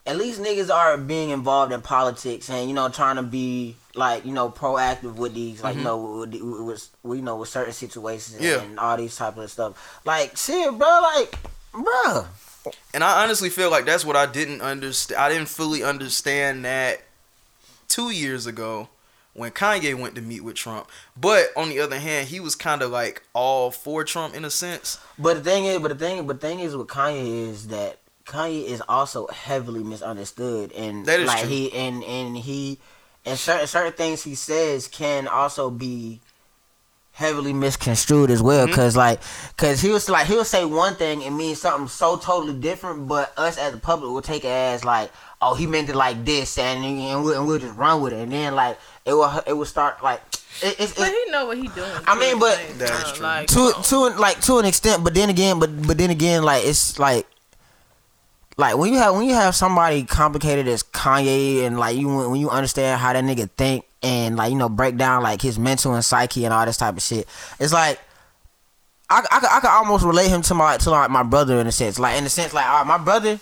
at 0.05 0.17
least 0.17 0.41
niggas 0.41 0.73
are 0.73 0.97
being 0.97 1.29
involved 1.29 1.71
in 1.73 1.81
politics 1.81 2.49
and 2.49 2.67
you 2.67 2.73
know 2.73 2.89
trying 2.89 3.17
to 3.17 3.23
be 3.23 3.75
like 3.99 4.25
you 4.25 4.31
know 4.31 4.49
proactive 4.49 5.15
with 5.15 5.33
these 5.35 5.61
like 5.63 5.75
you 5.75 5.83
know 5.83 6.19
with, 6.21 6.33
with, 6.41 6.89
with, 7.03 7.17
you 7.19 7.23
know 7.23 7.35
with 7.37 7.49
certain 7.49 7.73
situations 7.73 8.37
Mm-hmm. 8.41 8.43
Yeah. 8.45 8.61
and 8.63 8.79
all 8.79 8.97
these 8.97 9.15
type 9.15 9.37
of 9.37 9.51
stuff. 9.51 10.01
Like 10.05 10.35
shit, 10.37 10.69
bro, 10.77 11.01
like 11.15 11.35
bro. 11.71 12.25
And 12.93 13.03
I 13.03 13.23
honestly 13.23 13.49
feel 13.49 13.69
like 13.71 13.85
that's 13.85 14.03
what 14.03 14.15
I 14.15 14.25
didn't 14.25 14.61
understand. 14.61 15.19
I 15.21 15.29
didn't 15.29 15.47
fully 15.49 15.83
understand 15.83 16.65
that 16.65 17.01
two 17.87 18.09
years 18.11 18.45
ago 18.45 18.89
when 19.33 19.51
Kanye 19.51 19.95
went 19.95 20.15
to 20.15 20.21
meet 20.21 20.43
with 20.43 20.55
Trump. 20.55 20.89
But 21.15 21.47
on 21.55 21.69
the 21.69 21.79
other 21.79 21.97
hand, 21.99 22.27
he 22.27 22.39
was 22.39 22.55
kind 22.55 22.81
of 22.81 22.91
like 22.91 23.23
all 23.33 23.71
for 23.71 24.03
Trump 24.03 24.35
in 24.35 24.43
a 24.43 24.49
sense. 24.49 24.99
But 25.17 25.35
the 25.35 25.41
thing 25.41 25.65
is, 25.65 25.79
but 25.79 25.87
the 25.89 25.95
thing, 25.95 26.27
but 26.27 26.41
the 26.41 26.47
thing 26.47 26.59
is 26.59 26.75
with 26.75 26.87
Kanye 26.87 27.47
is 27.49 27.67
that 27.69 27.99
Kanye 28.25 28.65
is 28.65 28.81
also 28.89 29.27
heavily 29.27 29.83
misunderstood, 29.83 30.71
and 30.73 31.05
That 31.05 31.19
is 31.21 31.27
like 31.27 31.39
true. 31.41 31.49
he 31.49 31.73
and 31.73 32.03
and 32.03 32.37
he 32.37 32.77
and 33.29 33.37
certain 33.37 33.67
certain 33.67 33.93
things 33.93 34.23
he 34.23 34.35
says 34.35 34.87
can 34.87 35.27
also 35.27 35.69
be 35.69 36.19
heavily 37.19 37.51
misconstrued 37.51 38.31
as 38.31 38.41
well. 38.41 38.65
Mm-hmm. 38.65 38.75
Cause 38.75 38.95
like, 38.95 39.19
cause 39.57 39.81
he 39.81 39.89
was 39.89 40.09
like 40.09 40.27
he'll 40.27 40.45
say 40.45 40.65
one 40.65 40.95
thing 40.95 41.23
and 41.23 41.37
mean 41.37 41.55
something 41.55 41.87
so 41.87 42.15
totally 42.17 42.57
different, 42.57 43.07
but 43.07 43.33
us 43.37 43.57
as 43.57 43.73
the 43.73 43.79
public 43.79 44.11
will 44.11 44.21
take 44.21 44.45
it 44.45 44.49
as 44.49 44.85
like, 44.85 45.11
oh, 45.41 45.53
he 45.53 45.67
meant 45.67 45.89
it 45.89 45.95
like 45.95 46.23
this, 46.25 46.57
and 46.57 46.83
and 46.83 47.23
we'll, 47.23 47.37
and 47.37 47.45
we'll 47.45 47.59
just 47.59 47.77
run 47.77 48.01
with 48.01 48.13
it, 48.13 48.19
and 48.19 48.31
then 48.31 48.55
like 48.55 48.77
it 49.05 49.13
will 49.13 49.43
it 49.45 49.53
will 49.53 49.65
start 49.65 50.01
like 50.01 50.21
it, 50.61 50.79
it's 50.79 50.93
But 50.93 51.09
he 51.11 51.25
know 51.29 51.45
what 51.45 51.57
he 51.57 51.67
doing. 51.67 51.91
I 52.07 52.17
mean, 52.17 52.39
but- 52.39 52.57
the 52.69 52.85
That 52.85 53.07
is 53.07 53.11
true. 53.13 53.23
Like, 53.25 53.47
to 53.49 53.73
to 53.83 53.95
like 54.17 54.41
to 54.41 54.57
an 54.59 54.65
extent, 54.65 55.03
but 55.03 55.13
then 55.13 55.29
again, 55.29 55.59
but 55.59 55.69
but 55.87 55.97
then 55.97 56.09
again, 56.09 56.43
like 56.43 56.65
it's 56.65 56.97
like 56.99 57.27
like 58.59 58.75
when 58.75 58.91
you 58.91 58.99
have 58.99 59.15
when 59.15 59.25
you 59.25 59.33
have 59.35 59.55
somebody 59.55 60.03
complicated 60.03 60.67
as 60.67 60.83
Kanye 60.83 61.65
and 61.65 61.79
like 61.79 61.95
you 61.95 62.09
when 62.09 62.41
you 62.41 62.49
understand 62.49 62.99
how 62.99 63.13
that 63.13 63.23
nigga 63.23 63.49
think 63.51 63.85
and 64.03 64.35
like 64.35 64.51
you 64.51 64.57
know 64.57 64.67
break 64.67 64.97
down 64.97 65.23
like 65.23 65.41
his 65.41 65.57
mental 65.57 65.93
and 65.93 66.03
psyche 66.03 66.43
and 66.43 66.53
all 66.53 66.65
this 66.65 66.75
type 66.75 66.97
of 66.97 67.01
shit, 67.01 67.25
it's 67.57 67.71
like 67.71 68.01
I, 69.09 69.25
I, 69.31 69.39
could- 69.39 69.49
I 69.49 69.59
could 69.61 69.69
almost 69.69 70.03
relate 70.03 70.27
him 70.27 70.41
to 70.41 70.53
my 70.53 70.75
to 70.75 70.89
like 70.89 71.09
my 71.09 71.23
brother 71.23 71.57
in 71.61 71.67
a 71.67 71.71
sense. 71.71 71.97
Like 71.99 72.17
in 72.17 72.25
a 72.25 72.29
sense, 72.29 72.53
like 72.53 72.65
all 72.65 72.79
right, 72.79 72.85
my 72.85 72.97
brother, 72.97 73.39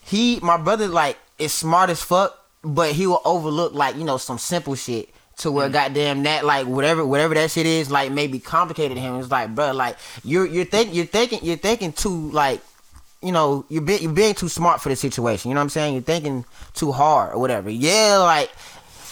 he 0.00 0.40
my 0.42 0.56
brother 0.56 0.88
like 0.88 1.18
is 1.38 1.52
smart 1.52 1.88
as 1.88 2.02
fuck, 2.02 2.36
but 2.64 2.90
he 2.90 3.06
will 3.06 3.22
overlook 3.24 3.74
like 3.74 3.94
you 3.94 4.02
know 4.02 4.16
some 4.16 4.38
simple 4.38 4.74
shit 4.74 5.08
to 5.36 5.52
where 5.52 5.68
mm. 5.68 5.72
goddamn 5.72 6.24
that 6.24 6.44
like 6.44 6.66
whatever 6.66 7.06
whatever 7.06 7.34
that 7.34 7.52
shit 7.52 7.64
is 7.64 7.92
like 7.92 8.10
maybe 8.10 8.40
complicated 8.40 8.96
to 8.96 9.00
him. 9.00 9.20
It's 9.20 9.30
like 9.30 9.54
bro, 9.54 9.70
like 9.70 9.98
you're 10.24 10.46
you're 10.46 10.64
think 10.64 10.92
you're 10.92 11.06
thinking 11.06 11.38
you're 11.44 11.56
thinking 11.56 11.92
too 11.92 12.28
like 12.32 12.60
you 13.22 13.32
know 13.32 13.64
you're 13.68 13.82
being 13.82 14.02
you're 14.02 14.12
being 14.12 14.34
too 14.34 14.48
smart 14.48 14.80
for 14.80 14.88
the 14.88 14.96
situation. 14.96 15.50
You 15.50 15.54
know 15.54 15.60
what 15.60 15.64
I'm 15.64 15.70
saying? 15.70 15.94
You're 15.94 16.02
thinking 16.02 16.44
too 16.74 16.92
hard 16.92 17.34
or 17.34 17.38
whatever. 17.38 17.70
Yeah, 17.70 18.18
like 18.18 18.50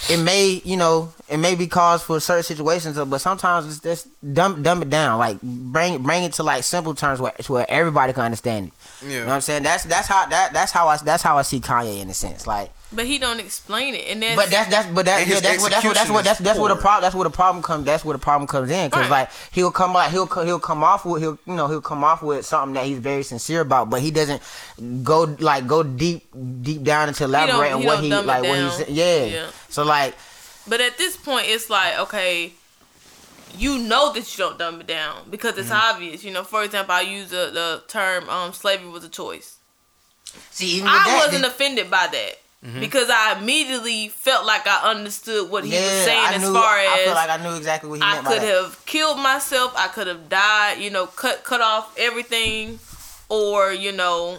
it 0.09 0.19
may 0.19 0.63
you 0.65 0.77
know 0.77 1.13
it 1.29 1.37
may 1.37 1.55
be 1.55 1.67
cause 1.67 2.03
for 2.03 2.19
certain 2.21 2.43
situations 2.43 2.97
uh, 2.97 3.05
but 3.05 3.19
sometimes 3.19 3.67
it's 3.67 3.81
just 3.81 4.09
dumb 4.33 4.63
dumb 4.63 4.81
it 4.81 4.89
down 4.89 5.19
like 5.19 5.41
bring 5.43 6.03
bring 6.03 6.25
it 6.25 6.33
to 6.33 6.43
like 6.43 6.65
simple 6.65 6.95
terms 6.95 7.21
where, 7.21 7.33
where 7.49 7.67
everybody 7.69 8.13
can 8.13 8.23
understand 8.23 8.69
it 8.69 9.07
you 9.07 9.21
know 9.21 9.27
what 9.27 9.33
i'm 9.35 9.41
saying 9.43 9.63
that's 9.63 9.85
that's 9.85 10.09
how 10.09 10.25
that 10.27 10.53
that's 10.55 10.73
how 10.73 10.89
i 10.89 10.97
that's 10.99 11.23
how 11.23 11.37
i 11.37 11.43
see 11.43 11.61
kanye 11.61 12.01
in 12.01 12.09
a 12.09 12.15
sense 12.15 12.47
like 12.47 12.71
But 12.93 13.07
he 13.07 13.19
don't 13.19 13.39
explain 13.39 13.95
it, 13.95 14.09
and 14.09 14.21
that's 14.21 14.35
but 14.35 14.51
that's 14.51 14.69
that's 14.69 14.89
but 14.89 15.05
that 15.07 15.25
yeah, 15.27 15.39
that's 15.39 15.63
what 15.63 15.71
that's 15.71 15.85
what 15.85 15.95
that's 15.95 16.11
what 16.11 16.25
that's 16.25 16.41
that's 16.41 16.59
where 16.59 16.75
the 16.75 16.81
problem 16.81 17.03
that's 17.03 17.15
where 17.15 17.23
the 17.23 17.31
problem 17.31 17.63
comes 17.63 17.85
that's 17.85 18.05
where 18.05 18.15
the 18.17 18.23
problem 18.23 18.49
comes 18.49 18.69
in 18.69 18.89
because 18.91 19.03
Right. 19.09 19.29
like 19.29 19.31
he'll 19.53 19.71
come 19.71 19.93
like 19.95 20.11
he'll 20.11 20.27
he'll 20.27 20.59
come 20.59 20.83
off 20.83 21.05
with 21.05 21.23
he'll 21.23 21.39
you 21.47 21.55
know 21.55 21.69
he'll 21.69 21.81
come 21.81 22.03
off 22.03 22.21
with 22.21 22.45
something 22.45 22.75
that 22.75 22.87
he's 22.87 22.99
very 22.99 23.23
sincere 23.23 23.61
about 23.61 23.91
but 23.91 24.01
he 24.01 24.11
doesn't 24.11 24.43
go 25.05 25.23
like 25.39 25.69
go 25.69 25.85
deep 25.85 26.27
deep 26.63 26.83
down 26.83 27.07
into 27.07 27.23
elaborate 27.25 27.71
on 27.73 27.81
he 27.81 27.87
what 27.87 28.01
he 28.03 28.09
like 28.11 28.27
what 28.27 28.43
down. 28.43 28.71
he's 28.79 28.89
yeah. 28.89 29.25
Yeah. 29.25 29.51
so 29.69 29.85
like 29.85 30.17
But 30.67 30.81
at 30.81 30.99
this 30.99 31.17
point, 31.17 31.47
it's 31.49 31.71
like, 31.71 31.97
okay, 32.01 32.53
you 33.57 33.79
know 33.79 34.13
that 34.13 34.37
you 34.37 34.45
don't 34.45 34.59
dumb 34.59 34.81
it 34.81 34.87
down 34.87 35.31
because 35.31 35.57
it's 35.59 35.71
Mm-hmm. 35.71 35.95
obvious. 35.95 36.25
You 36.25 36.33
know, 36.33 36.45
for 36.45 36.63
example, 36.65 36.95
I 36.95 37.01
use 37.03 37.31
the, 37.31 37.51
the 37.53 37.83
term 37.89 38.29
um, 38.29 38.53
slavery 38.53 38.89
was 38.91 39.05
a 39.05 39.09
choice. 39.09 39.59
see 40.51 40.67
even 40.77 40.89
I 40.89 41.03
that, 41.07 41.17
wasn't 41.25 41.43
then- 41.43 41.51
offended 41.51 41.91
by 41.91 42.07
that 42.13 42.35
Mm-hmm. 42.65 42.81
because 42.81 43.09
I 43.09 43.39
immediately 43.41 44.09
felt 44.09 44.45
like 44.45 44.67
I 44.67 44.91
understood 44.91 45.51
what 45.51 45.65
he 45.65 45.71
was 45.71 45.81
saying 45.81 46.25
I 46.27 46.35
as 46.35 46.43
knew. 46.43 46.53
far 46.53 46.79
as 46.79 46.89
I 46.93 47.05
feel 47.07 47.15
like 47.15 47.31
I 47.31 47.43
knew 47.43 47.57
exactly 47.57 47.89
what 47.89 48.01
he 48.01 48.05
I 48.05 48.13
meant 48.13 48.25
by 48.27 48.33
could 48.35 48.43
that. 48.43 48.63
have 48.63 48.85
killed 48.85 49.19
myself. 49.19 49.73
I 49.77 49.89
could 49.89 50.07
have 50.07 50.29
died. 50.29 50.79
You 50.79 50.91
know, 50.91 51.07
cut 51.07 51.43
cut 51.43 51.63
off 51.63 51.95
everything, 51.99 52.79
or 53.31 53.73
you 53.73 53.93
know, 53.93 54.39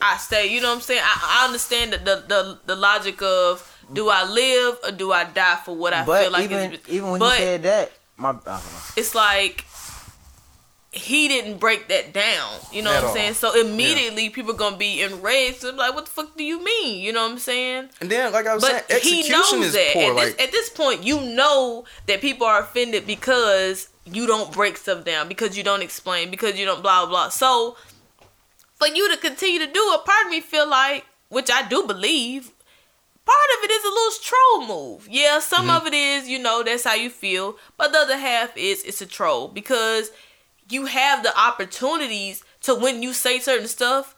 I 0.00 0.16
stay. 0.16 0.46
You 0.46 0.62
know 0.62 0.68
what 0.70 0.76
I'm 0.76 0.80
saying? 0.80 1.02
I, 1.04 1.40
I 1.42 1.46
understand 1.46 1.92
the, 1.92 1.98
the 1.98 2.24
the 2.26 2.58
the 2.66 2.76
logic 2.76 3.20
of 3.20 3.70
do 3.92 4.08
I 4.08 4.24
live 4.24 4.78
or 4.84 4.90
do 4.92 5.12
I 5.12 5.24
die 5.24 5.58
for 5.62 5.76
what 5.76 5.92
I 5.92 6.06
But 6.06 6.22
feel 6.22 6.32
like 6.32 6.44
even 6.44 6.72
is. 6.72 6.80
even 6.88 7.10
when 7.10 7.18
but 7.20 7.36
he 7.36 7.42
said 7.44 7.62
that, 7.64 7.92
my 8.16 8.30
I 8.30 8.32
don't 8.32 8.44
know. 8.46 8.60
it's 8.96 9.14
like 9.14 9.66
he 10.94 11.28
didn't 11.28 11.58
break 11.58 11.88
that 11.88 12.12
down. 12.12 12.52
You 12.72 12.82
know 12.82 12.90
At 12.90 12.96
what 12.96 13.02
I'm 13.02 13.08
all. 13.08 13.14
saying? 13.14 13.34
So 13.34 13.60
immediately 13.60 14.30
people 14.30 14.54
gonna 14.54 14.76
be 14.76 15.02
enraged. 15.02 15.62
They're 15.62 15.72
like, 15.72 15.94
"What 15.94 16.06
the 16.06 16.10
fuck 16.10 16.36
do 16.36 16.44
you 16.44 16.62
mean?" 16.64 17.00
You 17.00 17.12
know 17.12 17.22
what 17.24 17.32
I'm 17.32 17.38
saying? 17.38 17.90
And 18.00 18.10
then, 18.10 18.32
like 18.32 18.46
I 18.46 18.54
was 18.54 18.62
But 18.62 18.88
saying, 18.88 19.02
he 19.02 19.18
execution 19.20 19.60
knows 19.60 19.68
is 19.68 19.72
that. 19.74 19.90
poor. 19.94 20.10
At, 20.10 20.16
Like 20.16 20.36
this, 20.36 20.46
at 20.46 20.52
this 20.52 20.68
point, 20.70 21.02
you 21.04 21.20
know 21.20 21.84
that 22.06 22.20
people 22.20 22.46
are 22.46 22.60
offended 22.60 23.06
because 23.06 23.88
you 24.04 24.26
don't 24.26 24.52
break 24.52 24.76
stuff 24.76 25.04
down, 25.04 25.28
because 25.28 25.56
you 25.56 25.62
don't 25.64 25.82
explain, 25.82 26.30
because 26.30 26.58
you 26.58 26.64
don't 26.64 26.82
blah 26.82 27.06
blah. 27.06 27.28
So 27.30 27.76
for 28.76 28.88
you 28.88 29.08
to 29.10 29.16
continue 29.16 29.60
to 29.60 29.66
do 29.72 29.92
it, 29.94 30.04
part 30.04 30.24
of 30.26 30.30
me 30.30 30.40
feel 30.40 30.68
like, 30.68 31.06
which 31.28 31.50
I 31.50 31.66
do 31.66 31.86
believe, 31.86 32.50
part 33.24 33.48
of 33.58 33.64
it 33.64 33.70
is 33.70 33.84
a 33.84 33.88
little 33.88 34.12
troll 34.22 34.66
move. 34.66 35.08
Yeah, 35.08 35.38
some 35.38 35.68
Mm-hmm. 35.68 35.76
of 35.76 35.86
it 35.86 35.94
is, 35.94 36.28
you 36.28 36.38
know, 36.38 36.62
that's 36.62 36.84
how 36.84 36.94
you 36.94 37.08
feel, 37.08 37.56
but 37.78 37.92
the 37.92 37.98
other 38.00 38.18
half 38.18 38.54
is 38.56 38.82
it's 38.82 39.00
a 39.00 39.06
troll 39.06 39.48
because 39.48 40.10
you 40.74 40.86
have 40.86 41.22
the 41.22 41.38
opportunities 41.38 42.44
to 42.62 42.74
when 42.74 43.02
you 43.02 43.12
say 43.12 43.38
certain 43.38 43.68
stuff 43.68 44.14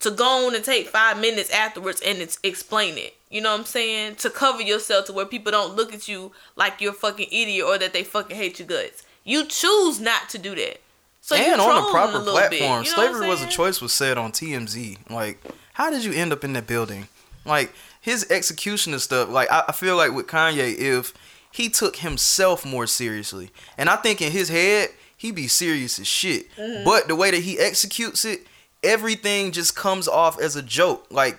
to 0.00 0.10
go 0.10 0.46
on 0.46 0.54
and 0.54 0.64
take 0.64 0.88
five 0.88 1.18
minutes 1.18 1.50
afterwards 1.50 2.00
and 2.04 2.18
it's, 2.18 2.38
explain 2.42 2.96
it. 2.96 3.16
You 3.30 3.40
know 3.40 3.50
what 3.52 3.60
I'm 3.60 3.66
saying? 3.66 4.16
To 4.16 4.30
cover 4.30 4.62
yourself 4.62 5.06
to 5.06 5.12
where 5.12 5.26
people 5.26 5.50
don't 5.50 5.74
look 5.74 5.92
at 5.92 6.06
you 6.06 6.32
like 6.54 6.80
you're 6.80 6.92
a 6.92 6.94
fucking 6.94 7.28
idiot 7.30 7.66
or 7.66 7.78
that 7.78 7.92
they 7.92 8.04
fucking 8.04 8.36
hate 8.36 8.58
your 8.58 8.68
guts. 8.68 9.02
You 9.24 9.46
choose 9.46 10.00
not 10.00 10.28
to 10.30 10.38
do 10.38 10.54
that. 10.54 10.80
So 11.20 11.34
and 11.34 11.60
on 11.60 11.84
a 11.84 11.90
proper 11.90 12.18
little 12.18 12.34
platform, 12.34 12.84
you 12.84 12.90
know 12.90 12.94
slavery 12.94 13.26
was 13.26 13.42
a 13.42 13.48
choice 13.48 13.80
was 13.80 13.92
said 13.92 14.16
on 14.16 14.30
TMZ. 14.30 15.10
Like, 15.10 15.42
how 15.72 15.90
did 15.90 16.04
you 16.04 16.12
end 16.12 16.32
up 16.32 16.44
in 16.44 16.52
that 16.52 16.68
building? 16.68 17.08
Like 17.44 17.72
his 18.00 18.30
execution 18.30 18.92
and 18.92 19.02
stuff. 19.02 19.28
Like 19.28 19.50
I, 19.50 19.64
I 19.68 19.72
feel 19.72 19.96
like 19.96 20.12
with 20.12 20.28
Kanye, 20.28 20.76
if 20.78 21.12
he 21.50 21.68
took 21.68 21.96
himself 21.96 22.64
more 22.64 22.86
seriously, 22.86 23.50
and 23.76 23.88
I 23.88 23.96
think 23.96 24.22
in 24.22 24.30
his 24.30 24.50
head 24.50 24.90
he 25.16 25.30
be 25.32 25.48
serious 25.48 25.98
as 25.98 26.06
shit. 26.06 26.50
Mm-hmm. 26.56 26.84
But 26.84 27.08
the 27.08 27.16
way 27.16 27.30
that 27.30 27.42
he 27.42 27.58
executes 27.58 28.24
it, 28.24 28.46
everything 28.82 29.50
just 29.52 29.74
comes 29.74 30.06
off 30.08 30.40
as 30.40 30.56
a 30.56 30.62
joke. 30.62 31.06
Like 31.10 31.38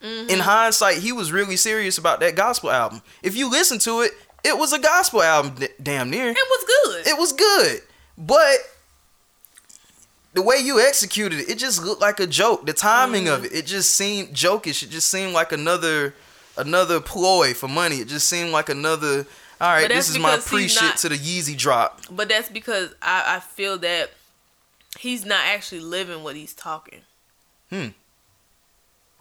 Mm-hmm. 0.00 0.30
in 0.30 0.38
hindsight, 0.38 0.98
he 0.98 1.10
was 1.10 1.32
really 1.32 1.56
serious 1.56 1.98
about 1.98 2.20
that 2.20 2.36
gospel 2.36 2.70
album. 2.70 3.02
If 3.20 3.34
you 3.36 3.50
listen 3.50 3.80
to 3.80 4.02
it, 4.02 4.12
it 4.44 4.56
was 4.56 4.72
a 4.72 4.78
gospel 4.78 5.20
album, 5.24 5.56
d- 5.56 5.66
damn 5.82 6.08
near 6.08 6.28
It 6.28 6.36
was 6.36 6.64
good. 6.84 7.06
it 7.08 7.18
was 7.18 7.32
good, 7.32 7.80
but 8.16 8.58
the 10.34 10.42
way 10.42 10.56
you 10.62 10.78
executed 10.80 11.40
it, 11.40 11.48
it 11.50 11.58
just 11.58 11.82
looked 11.84 12.00
like 12.00 12.20
a 12.20 12.26
joke. 12.28 12.64
The 12.66 12.72
timing 12.72 13.24
Mm-hmm. 13.24 13.34
of 13.34 13.44
it, 13.46 13.52
it 13.52 13.66
just 13.66 13.92
seemed 13.96 14.28
jokish. 14.28 14.82
It 14.84 14.90
just 14.90 15.08
seemed 15.08 15.32
like 15.32 15.50
another 15.52 16.14
another 16.56 17.00
ploy 17.00 17.54
for 17.54 17.66
money. 17.68 17.96
It 17.96 18.08
just 18.08 18.28
seemed 18.28 18.50
like 18.50 18.68
another. 18.68 19.26
All 19.60 19.68
right, 19.72 19.88
this 19.88 20.08
is 20.08 20.18
my 20.18 20.36
pre 20.38 20.68
shit 20.68 20.96
to 20.98 21.08
the 21.08 21.16
Yeezy 21.16 21.56
drop. 21.56 22.00
But 22.10 22.28
that's 22.28 22.48
because 22.48 22.94
I, 23.02 23.36
I 23.36 23.40
feel 23.40 23.76
that 23.78 24.10
he's 24.98 25.24
not 25.24 25.40
actually 25.44 25.80
living 25.80 26.22
what 26.22 26.36
he's 26.36 26.54
talking. 26.54 27.00
Hmm. 27.70 27.88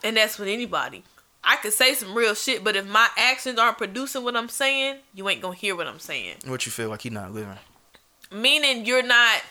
And 0.03 0.15
that's 0.17 0.37
with 0.37 0.47
anybody. 0.47 1.03
I 1.43 1.55
could 1.57 1.73
say 1.73 1.93
some 1.93 2.13
real 2.13 2.35
shit, 2.35 2.63
but 2.63 2.75
if 2.75 2.85
my 2.87 3.07
actions 3.17 3.57
aren't 3.57 3.77
producing 3.77 4.23
what 4.23 4.35
I'm 4.35 4.49
saying, 4.49 4.97
you 5.15 5.27
ain't 5.29 5.41
gonna 5.41 5.55
hear 5.55 5.75
what 5.75 5.87
I'm 5.87 5.99
saying. 5.99 6.35
What 6.45 6.65
you 6.65 6.71
feel 6.71 6.89
like 6.89 7.01
he 7.01 7.09
not 7.09 7.33
living? 7.33 7.57
Meaning 8.31 8.85
you're 8.85 9.03
not. 9.03 9.41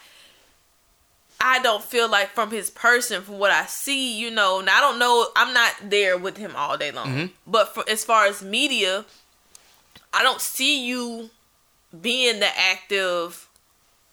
I 1.40 1.60
don't 1.60 1.82
feel 1.82 2.08
like 2.08 2.30
from 2.30 2.50
his 2.50 2.70
person, 2.70 3.22
from 3.22 3.38
what 3.38 3.50
I 3.50 3.66
see, 3.66 4.18
you 4.18 4.30
know. 4.30 4.60
Now 4.60 4.78
I 4.78 4.80
don't 4.80 4.98
know. 4.98 5.28
I'm 5.36 5.52
not 5.52 5.72
there 5.90 6.16
with 6.16 6.36
him 6.36 6.54
all 6.56 6.76
day 6.78 6.90
long, 6.92 7.06
Mhm. 7.08 7.30
but 7.46 7.74
for 7.74 7.84
as 7.88 8.04
far 8.04 8.26
as 8.26 8.42
media, 8.42 9.04
I 10.12 10.22
don't 10.22 10.40
see 10.40 10.86
you 10.86 11.30
being 12.00 12.40
the 12.40 12.48
active, 12.58 13.48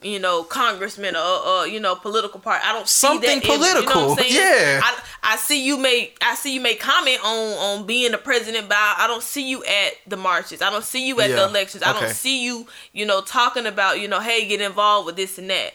you 0.01 0.19
know, 0.19 0.43
congressman 0.43 1.15
or, 1.15 1.19
or 1.47 1.67
you 1.67 1.79
know, 1.79 1.95
political 1.95 2.39
party. 2.39 2.63
I 2.65 2.73
don't 2.73 2.87
see 2.87 3.07
Something 3.07 3.39
that 3.39 3.45
image, 3.45 3.45
you 3.45 3.57
know 3.57 3.59
what 3.59 3.77
I'm 3.77 3.85
political, 3.85 4.15
saying? 4.15 4.33
yeah. 4.35 4.81
I, 4.83 5.03
I 5.23 5.35
see 5.37 5.65
you 5.65 5.77
make 5.77 6.17
I 6.21 6.35
see 6.35 6.53
you 6.53 6.61
make 6.61 6.79
comment 6.79 7.19
on 7.23 7.53
on 7.79 7.85
being 7.85 8.11
the 8.11 8.17
president, 8.17 8.67
but 8.67 8.77
I, 8.77 8.95
I 8.99 9.07
don't 9.07 9.23
see 9.23 9.49
you 9.49 9.63
at 9.63 9.93
the 10.07 10.17
marches. 10.17 10.61
I 10.61 10.69
don't 10.69 10.83
see 10.83 11.07
you 11.07 11.19
at 11.21 11.29
the 11.29 11.37
Yeah, 11.37 11.47
elections. 11.47 11.83
I 11.83 11.91
okay. 11.91 12.01
don't 12.01 12.09
see 12.13 12.43
you, 12.43 12.67
you 12.91 13.05
know, 13.05 13.21
talking 13.21 13.65
about 13.65 13.99
you 14.01 14.07
know, 14.07 14.19
hey, 14.19 14.45
get 14.47 14.59
involved 14.61 15.05
with 15.05 15.15
this 15.15 15.37
and 15.37 15.49
that. 15.49 15.73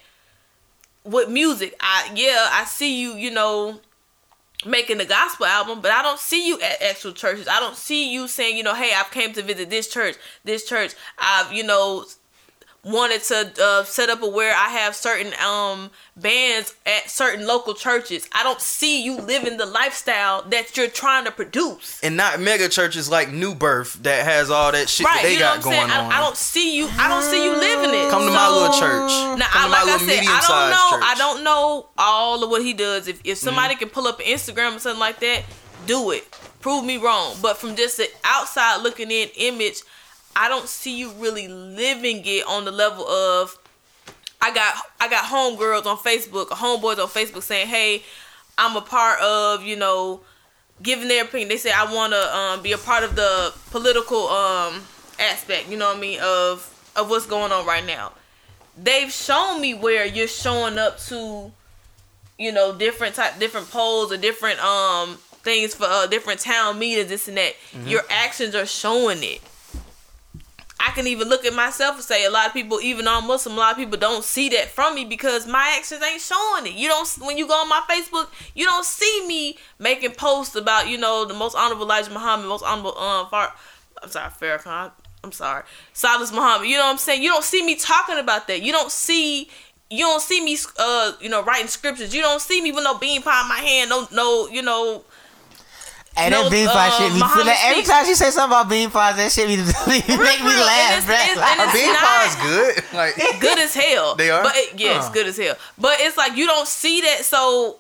With 1.05 1.31
music, 1.31 1.75
I 1.81 2.11
yeah, 2.15 2.49
I 2.53 2.65
see 2.67 3.01
you, 3.01 3.15
you 3.15 3.31
know, 3.31 3.81
making 4.67 5.01
a 5.01 5.05
gospel 5.05 5.47
album, 5.47 5.81
but 5.81 5.93
I 5.93 6.03
don't 6.03 6.19
see 6.19 6.47
you 6.47 6.61
at 6.61 6.83
actual 6.83 7.13
churches. 7.13 7.47
I 7.49 7.61
don't 7.61 7.77
see 7.77 8.13
you 8.13 8.27
saying, 8.27 8.57
you 8.57 8.63
know, 8.63 8.75
hey, 8.75 8.93
I've 8.95 9.11
came 9.11 9.33
to 9.35 9.43
visit 9.43 9.71
this 9.71 9.89
church, 9.89 10.17
this 10.45 10.65
church. 10.65 10.95
I've, 11.19 11.53
you 11.53 11.63
know, 11.63 12.05
wanted 12.89 13.23
to 13.25 13.53
uh, 13.63 13.85
set 13.85 14.09
up 14.11 14.23
a 14.23 14.29
where 14.29 14.55
I 14.55 14.69
have 14.71 14.95
certain 14.97 15.33
um 15.45 15.91
bands 16.17 16.75
at 16.87 17.09
certain 17.11 17.47
local 17.47 17.75
churches. 17.75 18.29
I 18.35 18.43
don't 18.43 18.61
see 18.61 19.03
you 19.05 19.19
living 19.19 19.57
the 19.57 19.67
lifestyle 19.67 20.43
that 20.51 20.77
you're 20.77 20.89
trying 20.89 21.25
to 21.27 21.31
produce. 21.31 22.01
And 22.03 22.17
not 22.17 22.41
mega 22.41 22.69
churches 22.69 23.09
like 23.11 23.31
New 23.31 23.55
Birth 23.55 24.03
that 24.03 24.25
has 24.25 24.51
all 24.51 24.73
that 24.73 24.89
shit 24.89 25.07
Right, 25.07 25.17
that 25.17 25.23
they 25.23 25.35
you 25.35 25.39
know 25.41 25.55
got 25.57 25.63
going 25.63 25.77
saying? 25.77 25.91
on. 25.91 26.13
I, 26.13 26.19
I 26.19 26.21
don't 26.21 26.37
see 26.37 26.77
you. 26.77 26.89
I 26.99 27.09
don't 27.09 27.23
see 27.23 27.45
you 27.45 27.53
living 27.53 27.91
it. 27.95 28.11
Come 28.11 28.23
to 28.27 28.33
my 28.33 28.49
little 28.51 28.79
church. 28.79 29.11
Now, 29.39 29.47
Come 29.47 29.63
I, 29.63 29.65
to 29.65 29.71
my 29.71 29.83
like 29.93 30.01
I 30.01 30.07
said, 30.07 30.25
I 30.27 30.41
don't 30.49 30.71
know. 30.71 30.97
church. 30.99 31.05
I 31.07 31.15
don't 31.17 31.45
know 31.45 31.87
all 31.99 32.43
of 32.43 32.51
what 32.51 32.63
he 32.63 32.73
does. 32.75 33.07
If 33.09 33.21
if 33.25 33.39
somebody 33.39 33.75
Mm-hmm. 33.75 33.79
can 33.81 33.89
pull 33.91 34.07
up 34.09 34.19
an 34.21 34.27
Instagram 34.27 34.77
or 34.77 34.79
something 34.81 34.99
like 35.01 35.21
that, 35.21 35.45
do 35.87 36.11
it. 36.11 36.27
Prove 36.61 36.85
me 36.85 36.97
wrong. 36.97 37.37
But 37.41 37.59
from 37.59 37.77
just 37.77 37.97
the 37.99 38.09
outside 38.25 38.83
looking 38.83 39.11
in 39.13 39.29
image, 39.37 39.83
I 40.37 40.49
don't 40.49 40.69
see 40.69 40.97
you 40.97 41.11
really 41.13 41.49
living 41.49 42.23
it 42.25 42.47
on 42.47 42.65
the 42.65 42.73
level 42.73 43.07
of. 43.07 43.57
I 44.41 44.55
got 44.55 44.75
I 45.01 45.09
got 45.09 45.25
homegirls 45.25 45.87
on 45.87 45.97
Facebook, 45.97 46.49
homeboys 46.49 46.99
on 46.99 47.09
Facebook 47.09 47.43
saying, 47.43 47.67
"Hey, 47.69 48.03
I'm 48.57 48.77
a 48.77 48.81
part 48.81 49.21
of 49.21 49.63
you 49.63 49.77
know." 49.77 50.21
giving 50.83 51.09
their 51.09 51.25
opinion. 51.25 51.49
They 51.49 51.57
say 51.57 51.73
I 51.73 51.93
want 51.93 52.13
to 52.13 52.37
um, 52.37 52.63
be 52.63 52.73
a 52.73 52.79
part 52.79 53.05
of 53.05 53.17
the 53.17 53.53
political 53.71 54.29
um, 54.29 54.83
aspect. 55.19 55.69
You 55.69 55.77
know 55.77 55.89
what 55.89 55.97
I 55.97 56.01
mean 56.01 56.21
of 56.21 56.75
of 56.97 57.11
what's 57.11 57.27
going 57.27 57.53
on 57.53 57.67
right 57.67 57.85
now. 57.85 58.13
They've 58.77 59.13
shown 59.13 59.61
me 59.61 59.75
where 59.75 60.05
you're 60.07 60.29
showing 60.29 60.79
up 60.79 60.99
to, 61.07 61.51
you 62.39 62.53
know, 62.53 62.75
different 62.75 63.15
type, 63.17 63.39
different 63.39 63.71
polls 63.71 64.13
or 64.13 64.17
different 64.17 64.61
um 64.61 65.19
things 65.43 65.75
for 65.75 65.87
uh, 65.87 66.07
different 66.07 66.41
town 66.41 66.79
meetings, 66.79 67.09
this 67.09 67.29
and 67.29 67.37
that. 67.37 67.55
Your 67.87 68.03
actions 68.11 68.55
are 68.55 68.67
showing 68.67 69.23
it. 69.23 69.41
I 70.81 70.91
can 70.93 71.07
even 71.09 71.29
look 71.29 71.45
at 71.45 71.55
myself 71.55 71.97
and 71.97 72.05
say 72.05 72.25
a 72.25 72.31
lot 72.31 72.47
of 72.47 72.53
people, 72.53 72.81
even 72.81 73.09
on 73.09 73.27
Muslim, 73.27 73.57
a 73.57 73.59
lot 73.59 73.73
of 73.73 73.79
people 73.79 73.99
don't 73.99 74.23
see 74.23 74.49
that 74.51 74.69
from 74.69 74.95
me 74.95 75.05
because 75.05 75.47
my 75.47 75.75
actions 75.77 76.03
ain't 76.03 76.21
showing 76.21 76.67
it. 76.67 76.75
You 76.75 76.89
don't 76.89 77.09
when 77.21 77.37
you 77.37 77.49
go 77.49 77.55
on 77.55 77.69
my 77.69 77.83
Facebook, 77.89 78.29
you 78.55 78.65
don't 78.65 78.85
see 78.85 79.25
me 79.27 79.59
making 79.79 80.13
posts 80.13 80.55
about 80.55 80.89
you 80.89 80.97
know 80.97 81.25
the 81.25 81.35
most 81.35 81.57
honorable 81.57 81.85
Elijah 81.85 82.11
Muhammad, 82.11 82.47
most 82.47 82.65
honorable 82.65 82.97
um 82.99 83.29
Far, 83.29 83.55
I'm 84.03 84.09
sorry 84.09 84.31
Farrakhan. 84.31 84.93
I'm 85.25 85.33
sorry, 85.33 85.65
Silis 85.93 86.31
Muhammad. 86.31 86.69
You 86.69 86.77
know 86.77 86.85
what 86.85 86.93
I'm 86.93 86.99
saying? 86.99 87.23
You 87.25 87.31
don't 87.31 87.45
see 87.45 87.65
me 87.65 87.75
talking 87.75 88.19
about 88.19 88.47
that. 88.47 88.63
You 88.63 88.71
don't 88.71 88.93
see 88.93 89.49
you 89.91 90.05
don't 90.05 90.23
see 90.23 90.43
me 90.45 90.57
uh 90.79 91.13
you 91.21 91.29
know 91.29 91.43
writing 91.43 91.67
scriptures. 91.67 92.15
You 92.15 92.23
don't 92.23 92.41
see 92.41 92.61
me 92.61 92.71
with 92.71 92.85
no 92.85 92.97
bean 92.99 93.23
pie 93.23 93.43
in 93.43 93.49
my 93.49 93.57
hand. 93.57 93.91
No 93.91 94.07
no 94.13 94.49
you 94.49 94.63
know 94.63 95.05
And 96.19 96.33
No, 96.33 96.43
that 96.45 96.51
bean 96.53 96.67
pie 96.67 96.89
uh, 96.89 96.99
shit 96.99 97.13
be 97.13 97.19
Muhammad 97.21 97.45
feeling. 97.45 97.59
Every 97.65 97.83
time 97.85 98.05
she 98.05 98.15
say 98.15 98.31
something 98.31 98.51
about 98.57 98.69
bean 98.69 98.91
pies, 98.91 99.17
that 99.17 99.31
shit 99.31 99.47
be 99.47 99.57
make 99.89 100.09
me 100.09 100.17
real, 100.17 100.67
laugh, 100.67 100.99
and 100.99 101.05
bruh. 101.05 101.15
it's- 101.15 101.31
and 101.31 101.41
Like, 101.41 101.59
it's- 101.59 101.73
Bean 101.75 101.93
not- 101.93 102.03
pie 102.03 102.27
is 102.27 102.37
good. 102.43 102.85
Like 102.93 103.41
good 103.41 103.59
as 103.59 103.75
hell. 103.75 104.15
They 104.17 104.31
are? 104.31 104.43
But 104.43 104.53
it, 104.57 104.79
yes, 104.81 105.07
Huh. 105.07 105.13
good 105.13 105.27
as 105.29 105.37
hell. 105.37 105.57
But 105.79 105.95
it's 106.01 106.17
like 106.17 106.37
you 106.37 106.47
don't 106.47 106.67
see 106.67 107.01
that. 107.03 107.25
So 107.25 107.77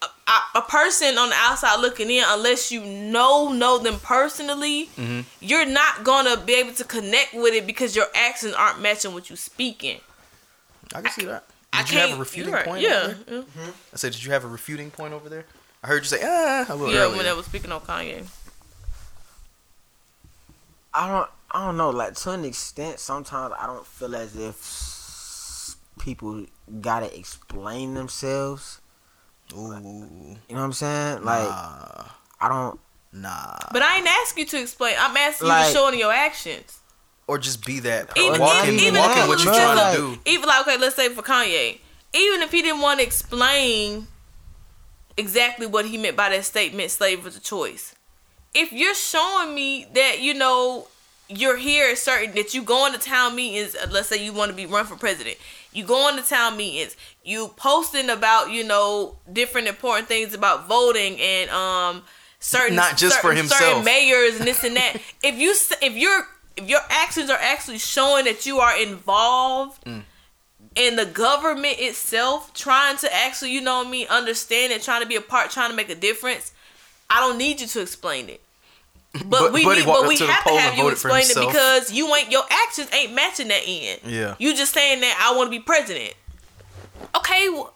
a, 0.00 0.06
a- 0.30 0.58
a 0.58 0.62
person 0.62 1.18
on 1.18 1.28
the 1.28 1.34
outside 1.36 1.80
looking 1.80 2.08
in, 2.10 2.24
unless 2.26 2.72
you 2.72 2.80
know 2.84 3.52
know 3.52 3.78
them 3.78 3.98
personally, 4.00 4.86
Mm-hmm. 4.96 5.20
you're 5.40 5.66
not 5.66 6.02
gonna 6.02 6.36
be 6.38 6.54
able 6.54 6.72
to 6.74 6.84
connect 6.84 7.34
with 7.34 7.52
it 7.54 7.66
because 7.66 7.94
your 7.94 8.06
actions 8.14 8.54
aren't 8.54 8.80
matching 8.80 9.12
what 9.12 9.28
you 9.30 9.36
speaking. 9.36 10.00
I 10.94 11.02
can 11.02 11.10
see 11.12 11.24
that. 11.26 11.44
I 11.74 11.82
Did 11.82 11.92
you 11.92 11.98
have 12.00 12.12
a 12.12 12.16
refuting 12.20 12.52
right, 12.52 12.64
point? 12.66 12.82
Yeah, 12.82 13.14
over 13.14 13.14
there? 13.26 13.44
I 13.92 13.96
said, 13.96 14.12
did 14.12 14.22
you 14.24 14.32
have 14.32 14.44
a 14.44 14.48
refuting 14.48 14.90
point 14.90 15.14
over 15.14 15.28
there? 15.30 15.44
I 15.82 15.88
heard 15.88 16.02
you 16.02 16.08
say 16.08 16.20
ah 16.22 16.66
a 16.68 16.76
little 16.76 16.94
yeah. 16.94 17.00
earlier. 17.00 17.16
When 17.16 17.26
I 17.26 17.32
was 17.32 17.46
speaking 17.46 17.72
on 17.72 17.80
Kanye, 17.80 18.24
I 20.94 21.08
don't 21.08 21.28
I 21.50 21.66
don't 21.66 21.76
know, 21.76 21.90
like 21.90 22.14
to 22.14 22.30
an 22.30 22.44
extent 22.44 23.00
sometimes 23.00 23.54
I 23.58 23.66
don't 23.66 23.86
feel 23.86 24.14
as 24.14 24.36
if 24.36 25.76
people 25.98 26.46
gotta 26.80 27.16
explain 27.16 27.94
themselves. 27.94 28.80
Ooh, 29.54 29.72
You 29.72 29.74
know 29.74 30.36
what 30.48 30.58
I'm 30.58 30.72
saying? 30.72 31.24
Like 31.24 31.48
nah, 31.48 32.04
I 32.40 32.48
don't 32.48 32.80
nah. 33.12 33.56
but 33.72 33.82
I 33.82 33.98
ain't 33.98 34.06
ask 34.06 34.38
you 34.38 34.46
to 34.46 34.60
explain. 34.60 34.94
I'm 34.98 35.16
asking 35.16 35.48
you 35.48 35.54
to 35.54 35.64
show 35.72 35.88
in 35.88 35.98
your 35.98 36.12
actions. 36.12 36.78
Or 37.26 37.38
just 37.38 37.64
be 37.64 37.80
that. 37.80 38.16
Even, 38.16 38.40
walking, 38.40 38.74
even, 38.74 38.86
even 38.86 39.00
walking 39.00 39.22
if 39.22 39.28
what 39.28 39.44
you're 39.44 39.54
trying 39.54 39.94
to 39.94 40.00
do. 40.00 40.18
even 40.26 40.48
like 40.48 40.66
okay, 40.66 40.76
let's 40.78 40.96
say 40.96 41.08
for 41.08 41.22
Kanye, 41.22 41.78
even 42.14 42.42
if 42.42 42.52
he 42.52 42.62
didn't 42.62 42.80
want 42.80 43.00
to 43.00 43.06
explain 43.06 44.06
exactly 45.16 45.66
what 45.66 45.86
he 45.86 45.98
meant 45.98 46.16
by 46.16 46.28
that 46.30 46.44
statement, 46.44 46.90
"Slave 46.90 47.24
was 47.24 47.36
a 47.36 47.40
choice." 47.40 47.94
If 48.54 48.72
you're 48.72 48.94
showing 48.94 49.54
me 49.54 49.86
that 49.94 50.20
you 50.20 50.34
know 50.34 50.88
you're 51.28 51.56
here 51.56 51.96
certain 51.96 52.34
that 52.34 52.52
you 52.52 52.62
go 52.62 52.86
into 52.86 52.98
town 52.98 53.34
meetings, 53.34 53.74
uh, 53.74 53.86
let's 53.90 54.08
say 54.08 54.22
you 54.22 54.32
want 54.32 54.50
to 54.50 54.56
be 54.56 54.66
run 54.66 54.84
for 54.84 54.96
president, 54.96 55.36
you 55.72 55.84
go 55.84 56.08
into 56.08 56.22
town 56.22 56.56
meetings, 56.56 56.94
you 57.24 57.48
posting 57.56 58.10
about 58.10 58.50
you 58.50 58.64
know 58.64 59.16
different 59.32 59.68
important 59.68 60.08
things 60.08 60.34
about 60.34 60.68
voting 60.68 61.18
and 61.20 61.48
um 61.50 62.02
certain 62.40 62.76
Not 62.76 62.96
just 62.98 63.16
for 63.16 63.28
certain- 63.28 63.36
himself. 63.38 63.60
certain 63.60 63.84
mayors 63.84 64.36
and 64.36 64.46
this 64.46 64.62
and 64.64 64.76
that. 64.76 64.96
if 65.22 65.36
you 65.38 65.54
if 65.80 65.94
you're 65.94 66.26
if 66.56 66.68
your 66.68 66.80
actions 66.90 67.30
are 67.30 67.38
actually 67.40 67.78
showing 67.78 68.26
that 68.26 68.44
you 68.44 68.58
are 68.60 68.76
involved 68.76 69.82
Mm. 69.86 70.02
In 70.74 70.96
the 70.96 71.06
government 71.06 71.76
itself, 71.78 72.52
trying 72.54 72.96
to 72.98 73.14
actually, 73.14 73.52
you 73.52 73.60
know 73.60 73.84
me, 73.84 74.06
understand 74.06 74.72
it, 74.72 74.82
trying 74.82 75.02
to 75.02 75.08
be 75.08 75.16
a 75.16 75.20
part, 75.20 75.50
trying 75.50 75.70
to 75.70 75.76
make 75.76 75.90
a 75.90 75.94
difference, 75.94 76.52
I 77.10 77.20
don't 77.20 77.38
need 77.38 77.60
you 77.60 77.66
to 77.66 77.80
explain 77.80 78.28
it. 78.28 78.40
But, 79.12 79.28
But- 79.28 79.52
we 79.52 79.64
but 79.64 79.76
need, 79.76 79.84
but 79.84 80.08
we 80.08 80.16
to 80.16 80.26
have 80.26 80.44
to 80.44 80.58
have 80.58 80.78
you 80.78 80.88
explain 80.88 81.24
it 81.28 81.34
because 81.34 81.92
you 81.92 82.14
ain't 82.14 82.30
your 82.30 82.44
actions 82.50 82.88
ain't 82.94 83.12
matching 83.12 83.48
that 83.48 83.62
end. 83.66 84.00
Yeah. 84.06 84.34
You 84.38 84.56
just 84.56 84.72
saying 84.72 85.00
that 85.00 85.28
I 85.30 85.36
want 85.36 85.48
to 85.48 85.50
be 85.50 85.58
president. 85.62 86.14
Okay, 87.14 87.50
well, 87.50 87.74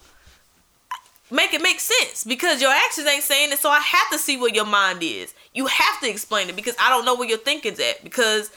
make 1.31 1.53
it 1.53 1.61
make 1.61 1.81
sense 1.81 2.25
because 2.25 2.63
your 2.63 2.71
actions 2.71 3.07
ain't 3.07 3.23
saying 3.23 3.53
it. 3.53 3.59
So 3.59 3.69
I 3.69 3.81
have 3.81 4.11
to 4.13 4.19
see 4.19 4.39
what 4.39 4.55
your 4.55 4.65
mind 4.65 5.03
is. 5.03 5.35
You 5.53 5.67
have 5.67 6.01
to 6.01 6.09
explain 6.09 6.49
it 6.49 6.57
because 6.57 6.75
I 6.81 6.89
don't 6.89 7.05
know 7.05 7.15
where 7.15 7.29
your 7.29 7.39
thinking's 7.39 7.81
at 7.81 8.03
because 8.03 8.51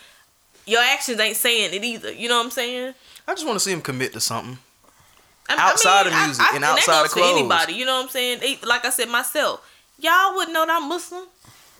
your 0.66 0.82
actions 0.82 1.20
ain't 1.20 1.36
saying 1.36 1.74
it 1.74 1.84
either. 1.84 2.14
You 2.14 2.30
know 2.30 2.38
what 2.38 2.46
I'm 2.46 2.52
saying? 2.52 2.94
I 3.30 3.34
just 3.36 3.46
want 3.46 3.58
to 3.58 3.64
see 3.64 3.72
him 3.72 3.82
commit 3.82 4.14
to 4.14 4.20
something. 4.20 4.58
I- 5.48 5.56
Outside 5.58 6.08
of 6.08 6.14
I- 6.14 6.26
music 6.26 6.46
and 6.54 6.64
that 6.64 6.72
outside 6.80 6.92
goes 7.02 7.06
of 7.06 7.12
for 7.12 7.20
clothes. 7.20 7.40
anybody. 7.40 7.74
You 7.74 7.86
know 7.86 7.96
what 7.98 8.04
I'm 8.06 8.10
saying? 8.10 8.40
They- 8.40 8.60
Like 8.64 8.86
I 8.86 8.90
said 8.90 9.10
myself, 9.10 9.62
y'all 10.00 10.36
wouldn't 10.36 10.54
know 10.54 10.66
that 10.66 10.82
I'm 10.82 10.88
Muslim. 10.90 11.26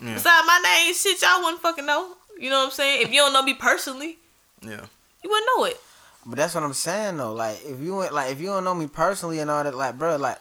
Yeah. 0.02 0.14
Besides 0.14 0.48
my 0.48 0.60
name, 0.64 0.94
shit, 0.94 1.22
y'all 1.22 1.42
wouldn't 1.44 1.62
fucking 1.62 1.86
know. 1.86 2.16
You 2.38 2.50
know 2.50 2.60
what 2.60 2.66
I'm 2.66 2.72
saying? 2.72 3.02
If 3.02 3.10
you 3.12 3.18
don't 3.18 3.34
know 3.34 3.42
me 3.44 3.54
personally, 3.54 4.18
Yeah. 4.62 4.86
you 5.24 5.30
wouldn't 5.30 5.50
know 5.58 5.66
it. 5.66 5.82
But 6.26 6.38
that's 6.38 6.54
what 6.56 6.64
I'm 6.64 6.74
saying 6.74 7.18
though. 7.18 7.34
Like 7.34 7.60
if 7.66 7.80
you 7.80 7.96
went, 7.96 8.14
like 8.14 8.32
if 8.32 8.40
you 8.40 8.48
don't 8.48 8.64
know 8.64 8.76
me 8.76 8.88
personally 8.88 9.40
and 9.40 9.50
all 9.50 9.64
that, 9.64 9.74
like 9.76 9.98
bro, 9.98 10.16
like 10.18 10.38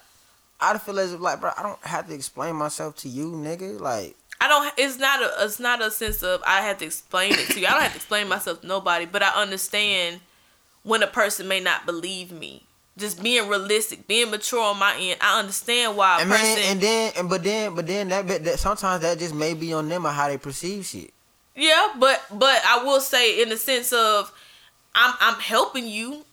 I'd 0.61 0.81
feel 0.83 0.99
as 0.99 1.13
if 1.13 1.21
like 1.21 1.41
bro, 1.41 1.51
I 1.57 1.63
don't 1.63 1.83
have 1.85 2.07
to 2.09 2.15
explain 2.15 2.57
myself 2.57 2.97
to 2.99 3.09
you, 3.09 3.33
nigga. 3.33 3.81
Like 3.81 4.17
I 4.41 4.49
don't. 4.49 4.73
It's 4.77 4.97
not 4.99 5.21
a. 5.23 5.45
It's 5.45 5.59
not 5.59 5.81
a 5.83 5.91
sense 5.91 6.23
of 6.23 6.43
I 6.47 6.61
have 6.63 6.79
to 6.79 6.85
explain 6.85 7.33
it 7.33 7.49
to 7.51 7.61
you. 7.61 7.67
I 7.67 7.71
don't 7.71 7.83
have 7.83 7.93
to 7.93 7.97
explain 7.97 8.29
myself 8.29 8.61
to 8.61 8.67
nobody. 8.67 9.05
But 9.07 9.23
I 9.23 9.31
understand 9.31 10.21
when 10.89 11.03
a 11.03 11.07
person 11.07 11.47
may 11.49 11.61
not 11.61 11.87
believe 11.87 12.33
me. 12.33 12.65
Just 12.97 13.23
being 13.23 13.49
realistic, 13.49 14.09
being 14.09 14.31
mature 14.31 14.61
on 14.61 14.79
my 14.79 14.97
end. 14.99 15.19
I 15.21 15.39
understand 15.39 15.97
why 15.97 16.19
a 16.19 16.23
and 16.23 16.31
person. 16.31 16.47
then 16.57 16.71
and 16.73 16.81
then 16.81 17.13
and 17.17 17.29
but 17.29 17.45
then 17.45 17.75
but 17.77 17.87
then 17.87 18.09
that, 18.09 18.27
that 18.27 18.59
sometimes 18.59 19.03
that 19.03 19.19
just 19.21 19.35
may 19.35 19.55
be 19.55 19.73
on 19.73 19.89
them 19.89 20.05
or 20.05 20.11
how 20.11 20.27
they 20.27 20.37
perceive 20.39 20.85
shit. 20.85 21.13
yeah, 21.55 21.89
but 21.97 22.21
but 22.33 22.61
I 22.67 22.83
will 22.83 23.01
say 23.01 23.41
in 23.41 23.51
the 23.51 23.57
sense 23.57 23.93
of 23.93 24.33
I'm 24.97 25.15
I'm 25.21 25.39
helping 25.39 25.87
you. 25.87 26.25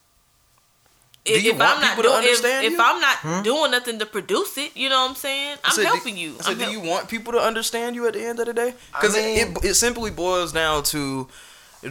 Do 1.24 1.40
you 1.42 1.56
want 1.56 1.82
people 1.82 2.04
to 2.04 2.10
doing, 2.10 2.16
understand 2.18 2.66
if, 2.66 2.72
you? 2.72 2.78
if 2.78 2.84
I'm 2.86 3.02
not 3.02 3.18
hmm? 3.18 3.42
doing 3.44 3.72
nothing 3.72 3.98
to 4.00 4.06
produce 4.06 4.58
it, 4.60 4.78
you 4.78 4.90
know 4.90 5.02
what 5.02 5.10
I'm 5.10 5.16
saying? 5.16 5.58
I 5.64 5.70
I'm 5.70 5.74
said, 5.74 5.82
do- 5.84 5.88
helping 5.88 6.18
you. 6.18 6.36
I 6.40 6.42
said, 6.44 6.52
I'm 6.52 6.58
do 6.58 6.64
help- 6.66 6.74
you 6.74 6.82
want 6.90 7.10
people 7.10 7.34
to 7.34 7.40
understand 7.40 7.96
you 7.96 8.08
at 8.08 8.14
the 8.14 8.24
end 8.24 8.40
of 8.40 8.46
the 8.46 8.54
day? 8.54 8.76
Because 8.92 9.16
I 9.16 9.20
it, 9.22 9.58
it, 9.58 9.66
it 9.66 9.74
simply 9.74 10.12
boils 10.12 10.52
down 10.54 10.84
to, 10.84 11.28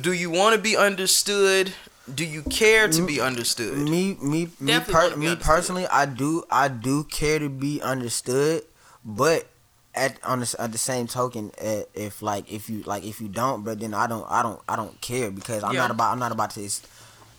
do 0.01 0.13
you 0.13 0.31
want 0.31 0.55
to 0.55 0.61
be 0.63 0.77
understood? 0.77 1.73
Do 2.13 2.25
you 2.25 2.43
care 2.43 2.89
to 2.89 3.07
be 3.07 3.21
understood? 3.21 3.79
Me 3.79 4.17
me 4.21 4.51
me, 4.61 4.79
per, 4.81 5.17
me 5.17 5.37
personally, 5.37 5.87
I 5.87 6.05
do 6.05 6.45
I 6.51 6.69
do 6.69 7.05
care 7.05 7.39
to 7.39 7.49
be 7.49 7.81
understood, 7.81 8.63
but 9.05 9.47
at 9.95 10.23
on 10.23 10.41
the, 10.41 10.55
at 10.59 10.73
the 10.73 10.79
same 10.79 11.07
token, 11.07 11.51
uh, 11.59 11.83
if 11.95 12.21
like 12.21 12.53
if 12.53 12.69
you 12.69 12.83
like 12.83 13.05
if 13.05 13.21
you 13.23 13.29
don't, 13.29 13.65
but 13.65 13.81
then 13.81 13.95
I 13.95 14.07
don't 14.07 14.27
I 14.29 14.43
don't 14.43 14.61
I 14.69 14.77
don't 14.77 15.01
care 15.01 15.31
because 15.31 15.63
I'm 15.65 15.73
Yeah. 15.73 15.81
not 15.81 15.91
about 15.93 16.13
I'm 16.13 16.19
not 16.19 16.31
about 16.33 16.51
to 16.51 16.63
just, 16.63 16.87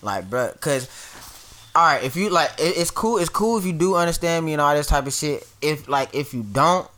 like 0.02 0.30
bro, 0.32 0.52
because 0.54 0.90
all 1.76 1.86
right 1.86 2.04
if 2.04 2.16
you 2.16 2.30
like 2.30 2.52
it, 2.58 2.76
it's 2.78 2.90
cool 2.90 3.18
it's 3.20 3.30
cool 3.30 3.60
if 3.60 3.66
you 3.66 3.74
do 3.74 3.96
understand 3.96 4.46
me 4.48 4.54
and 4.54 4.62
all 4.62 4.74
this 4.74 4.88
type 4.88 5.06
of 5.06 5.14
shit. 5.14 5.48
If 5.62 5.88
like 5.88 6.16
if 6.16 6.34
you 6.34 6.42
don't, 6.42 6.90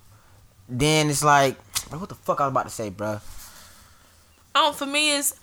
then 0.69 1.09
it's 1.09 1.23
like 1.23 1.57
bro, 1.89 1.99
what 1.99 2.07
the 2.07 2.15
fuck 2.15 2.39
I 2.39 2.45
was 2.45 2.51
about 2.51 2.63
to 2.67 2.71
say, 2.71 2.91
bruh. 2.91 3.19
Um, 4.55 4.73
for 4.73 4.85
me 4.87 5.11
is 5.11 5.35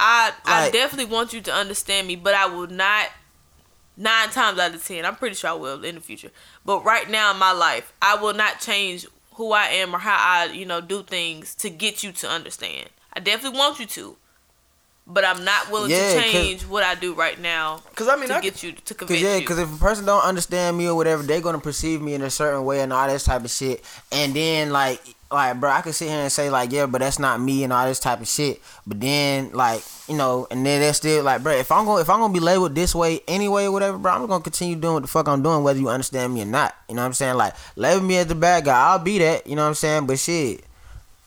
I 0.00 0.32
I 0.46 0.70
definitely 0.70 1.12
want 1.12 1.32
you 1.32 1.40
to 1.42 1.52
understand 1.52 2.06
me, 2.08 2.16
but 2.16 2.34
I 2.34 2.46
will 2.46 2.66
not 2.66 3.08
nine 3.96 4.30
times 4.30 4.58
out 4.58 4.74
of 4.74 4.84
ten. 4.84 5.04
I'm 5.04 5.16
pretty 5.16 5.36
sure 5.36 5.50
I 5.50 5.54
will 5.54 5.84
in 5.84 5.94
the 5.96 6.00
future. 6.00 6.30
But 6.64 6.84
right 6.84 7.08
now 7.08 7.30
in 7.32 7.38
my 7.38 7.52
life, 7.52 7.92
I 8.00 8.14
will 8.16 8.34
not 8.34 8.60
change 8.60 9.06
who 9.34 9.52
I 9.52 9.66
am 9.66 9.94
or 9.94 9.98
how 9.98 10.16
I 10.18 10.46
you 10.52 10.64
know 10.66 10.80
do 10.80 11.02
things 11.02 11.54
to 11.56 11.70
get 11.70 12.02
you 12.02 12.12
to 12.12 12.28
understand. 12.28 12.88
I 13.12 13.20
definitely 13.20 13.58
want 13.58 13.78
you 13.80 13.86
to, 13.86 14.16
but 15.06 15.24
I'm 15.24 15.44
not 15.44 15.70
willing 15.70 15.90
Yeah, 15.90 16.14
to 16.14 16.22
'cause- 16.22 16.32
change 16.32 16.62
what 16.64 16.82
I 16.84 16.94
do 16.94 17.12
right 17.12 17.38
now 17.40 17.82
Because 17.90 18.08
I 18.08 18.16
mean, 18.16 18.28
to 18.28 18.36
I, 18.36 18.40
get 18.40 18.62
you 18.62 18.72
to 18.72 18.94
Cause 18.94 19.08
convince 19.08 19.20
yeah, 19.20 19.36
you. 19.36 19.46
cause 19.46 19.58
if 19.58 19.72
a 19.74 19.76
person 19.78 20.04
don't 20.06 20.22
understand 20.22 20.78
me 20.78 20.86
or 20.88 20.94
whatever, 20.94 21.22
they're 21.22 21.40
gonna 21.40 21.58
perceive 21.60 22.00
me 22.00 22.14
in 22.14 22.22
a 22.22 22.30
certain 22.30 22.64
way 22.64 22.80
and 22.80 22.92
all 22.92 23.08
this 23.08 23.24
type 23.24 23.44
of 23.44 23.50
shit. 23.50 23.84
And 24.12 24.32
then 24.34 24.70
like, 24.70 25.00
like, 25.30 25.60
bro, 25.60 25.70
I 25.70 25.80
could 25.80 25.94
sit 25.94 26.08
here 26.08 26.18
and 26.18 26.32
say 26.32 26.50
like, 26.50 26.72
yeah, 26.72 26.86
but 26.86 27.00
that's 27.00 27.18
not 27.18 27.40
me 27.40 27.62
and 27.62 27.72
all 27.72 27.86
this 27.86 28.00
type 28.00 28.20
of 28.20 28.28
shit. 28.28 28.60
But 28.86 29.00
then 29.00 29.52
like, 29.52 29.82
you 30.08 30.16
know, 30.16 30.46
and 30.50 30.66
then 30.66 30.80
they're 30.80 30.92
still 30.92 31.22
like, 31.22 31.42
bro, 31.42 31.52
if 31.52 31.70
I'm 31.70 31.84
gonna 31.84 32.00
if 32.00 32.10
I'm 32.10 32.18
gonna 32.20 32.32
be 32.32 32.40
labeled 32.40 32.74
this 32.74 32.94
way 32.94 33.20
anyway, 33.28 33.66
or 33.66 33.72
whatever, 33.72 33.96
bro, 33.98 34.12
I'm 34.12 34.26
gonna 34.26 34.42
continue 34.42 34.76
doing 34.76 34.94
what 34.94 35.02
the 35.02 35.08
fuck 35.08 35.28
I'm 35.28 35.42
doing, 35.42 35.62
whether 35.62 35.78
you 35.78 35.88
understand 35.88 36.34
me 36.34 36.42
or 36.42 36.46
not. 36.46 36.74
You 36.88 36.96
know 36.96 37.02
what 37.02 37.06
I'm 37.06 37.12
saying? 37.14 37.36
Like, 37.36 37.54
label 37.76 38.02
me 38.02 38.16
as 38.16 38.26
the 38.26 38.34
bad 38.34 38.64
guy, 38.64 38.90
I'll 38.90 38.98
be 38.98 39.18
that. 39.18 39.46
You 39.46 39.56
know 39.56 39.62
what 39.62 39.68
I'm 39.68 39.74
saying? 39.74 40.06
But 40.06 40.18
shit, 40.18 40.64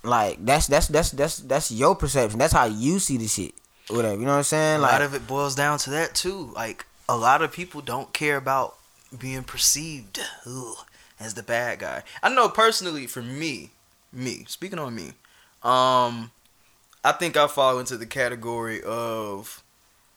like, 0.04 0.45
that's 0.45 0.68
that's 0.68 0.88
that's 0.89 1.12
that's 1.12 1.38
that's 1.38 1.72
your 1.72 1.95
perception. 1.95 2.39
That's 2.39 2.54
how 2.54 2.66
you 2.66 2.99
see 2.99 3.18
the 3.18 3.28
shit. 3.28 3.54
Whatever. 3.89 4.16
You 4.16 4.26
know 4.26 4.32
what 4.32 4.38
I'm 4.38 4.43
saying? 4.43 4.80
a 4.80 4.82
lot 4.82 5.01
of 5.01 5.14
it 5.14 5.28
boils 5.28 5.56
down 5.56 5.78
to 5.80 5.89
that 5.91 6.16
too. 6.16 6.51
Like 6.56 6.86
a 7.08 7.18
lot 7.18 7.41
of 7.41 7.51
people 7.51 7.82
don't 7.82 8.14
care 8.14 8.38
about 8.38 8.76
being 9.18 9.43
perceived 9.43 10.20
ugh, 10.45 10.86
as 11.20 11.36
the 11.36 11.43
bad 11.43 11.80
guy. 11.80 12.04
I 12.22 12.34
know 12.34 12.49
personally, 12.49 13.08
for 13.08 13.22
me, 13.22 13.72
me 14.14 14.45
speaking 14.47 14.80
on 14.80 14.95
me, 14.95 15.07
um, 15.64 16.32
I 17.03 17.11
think 17.18 17.36
I 17.38 17.47
fall 17.47 17.80
into 17.80 17.97
the 17.97 18.05
category 18.05 18.82
of 18.84 19.64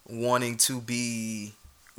wanting 0.08 0.56
to 0.58 0.80
be 0.80 1.52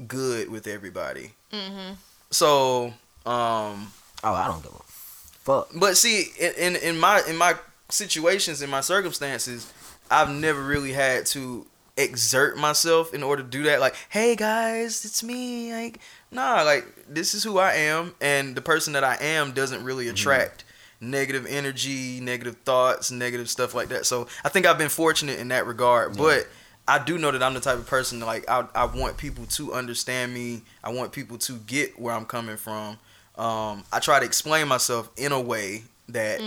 good 0.08 0.50
with 0.50 0.68
everybody. 0.68 1.32
mm-hmm. 1.52 1.94
So, 2.30 2.88
um, 3.26 3.92
oh, 4.24 4.34
I 4.34 4.48
don't 4.48 4.62
give 4.62 4.74
a 4.74 4.84
fuck. 4.84 5.70
but 5.76 5.98
see, 5.98 6.26
in, 6.40 6.54
in 6.56 6.76
in 6.76 7.00
my 7.00 7.22
in 7.28 7.38
my 7.38 7.56
situations, 7.90 8.62
in 8.62 8.70
my 8.70 8.82
circumstances, 8.82 9.72
I've 10.12 10.30
never 10.30 10.62
really 10.62 10.92
had 10.92 11.26
to 11.28 11.66
exert 11.96 12.58
myself 12.58 13.14
in 13.14 13.24
order 13.24 13.44
to 13.44 13.50
do 13.50 13.64
that. 13.64 13.80
Like, 13.80 13.96
hey 14.10 14.36
guys, 14.36 15.04
it's 15.04 15.24
me. 15.24 15.74
Like, 15.74 16.00
nah, 16.32 16.64
like 16.64 16.86
this 17.10 17.34
is 17.34 17.44
who 17.44 17.58
I 17.58 17.74
am, 17.74 18.14
and 18.22 18.56
the 18.56 18.62
person 18.62 18.94
that 18.94 19.04
I 19.04 19.16
am 19.16 19.52
doesn't 19.52 19.84
really 19.84 20.08
attract 20.08 20.64
negative 21.00 21.46
energy, 21.48 22.20
negative 22.20 22.58
thoughts, 22.66 23.12
negative 23.12 23.50
stuff 23.50 23.74
like 23.74 23.90
that. 23.90 24.06
So 24.06 24.28
I 24.44 24.50
think 24.50 24.66
I've 24.66 24.78
been 24.78 24.90
fortunate 24.90 25.40
in 25.40 25.50
that 25.50 25.66
regard, 25.66 26.18
but. 26.18 26.48
I 26.90 27.04
do 27.04 27.18
know 27.18 27.32
that 27.32 27.44
I'm 27.44 27.54
the 27.54 27.60
type 27.60 27.78
of 27.78 27.86
person 27.86 28.22
like 28.22 28.50
I, 28.50 28.66
I 28.74 28.86
want 28.86 29.18
people 29.18 29.46
to 29.46 29.74
understand 29.74 30.34
me. 30.34 30.62
I 30.82 30.90
want 30.94 31.12
people 31.12 31.38
to 31.40 31.58
get 31.58 32.00
where 32.00 32.14
I'm 32.16 32.24
coming 32.24 32.56
from. 32.56 32.98
Um, 33.38 33.84
I 33.92 34.00
try 34.00 34.22
to 34.22 34.26
explain 34.26 34.70
myself 34.70 35.10
in 35.18 35.34
a 35.34 35.42
way 35.42 35.84
that 36.08 36.40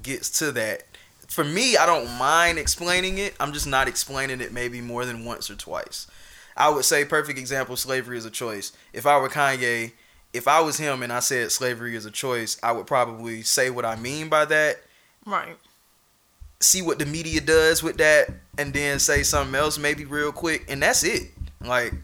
gets 0.00 0.38
to 0.38 0.52
that. 0.52 0.84
For 1.26 1.42
me, 1.42 1.76
I 1.76 1.86
don't 1.86 2.08
mind 2.18 2.58
explaining 2.58 3.18
it. 3.18 3.34
I'm 3.40 3.52
just 3.52 3.66
not 3.66 3.88
explaining 3.88 4.40
it 4.40 4.52
maybe 4.52 4.80
more 4.80 5.04
than 5.04 5.24
once 5.24 5.50
or 5.50 5.56
twice. 5.56 6.06
I 6.56 6.70
would 6.70 6.84
say 6.84 7.04
perfect 7.04 7.38
example 7.38 7.76
slavery 7.76 8.16
is 8.16 8.24
a 8.24 8.30
choice. 8.30 8.72
If 8.92 9.06
I 9.06 9.18
were 9.18 9.28
Kanye, 9.28 9.92
if 10.34 10.46
I 10.48 10.60
was 10.60 10.76
him 10.76 11.02
and 11.02 11.12
I 11.12 11.20
said 11.20 11.50
slavery 11.52 11.96
is 11.96 12.04
a 12.04 12.10
choice, 12.10 12.58
I 12.62 12.72
would 12.72 12.86
probably 12.86 13.42
say 13.42 13.70
what 13.70 13.84
I 13.86 13.96
mean 13.96 14.28
by 14.28 14.44
that, 14.44 14.76
Right. 15.24 15.56
see 16.60 16.82
what 16.82 16.98
the 16.98 17.06
media 17.06 17.40
does 17.40 17.82
with 17.82 17.96
that, 17.98 18.28
and 18.58 18.74
then 18.74 18.98
say 18.98 19.22
something 19.22 19.54
else 19.54 19.78
maybe 19.78 20.04
real 20.04 20.32
quick, 20.32 20.64
and 20.68 20.82
that's 20.82 21.02
it. 21.04 21.30
Like 21.60 21.94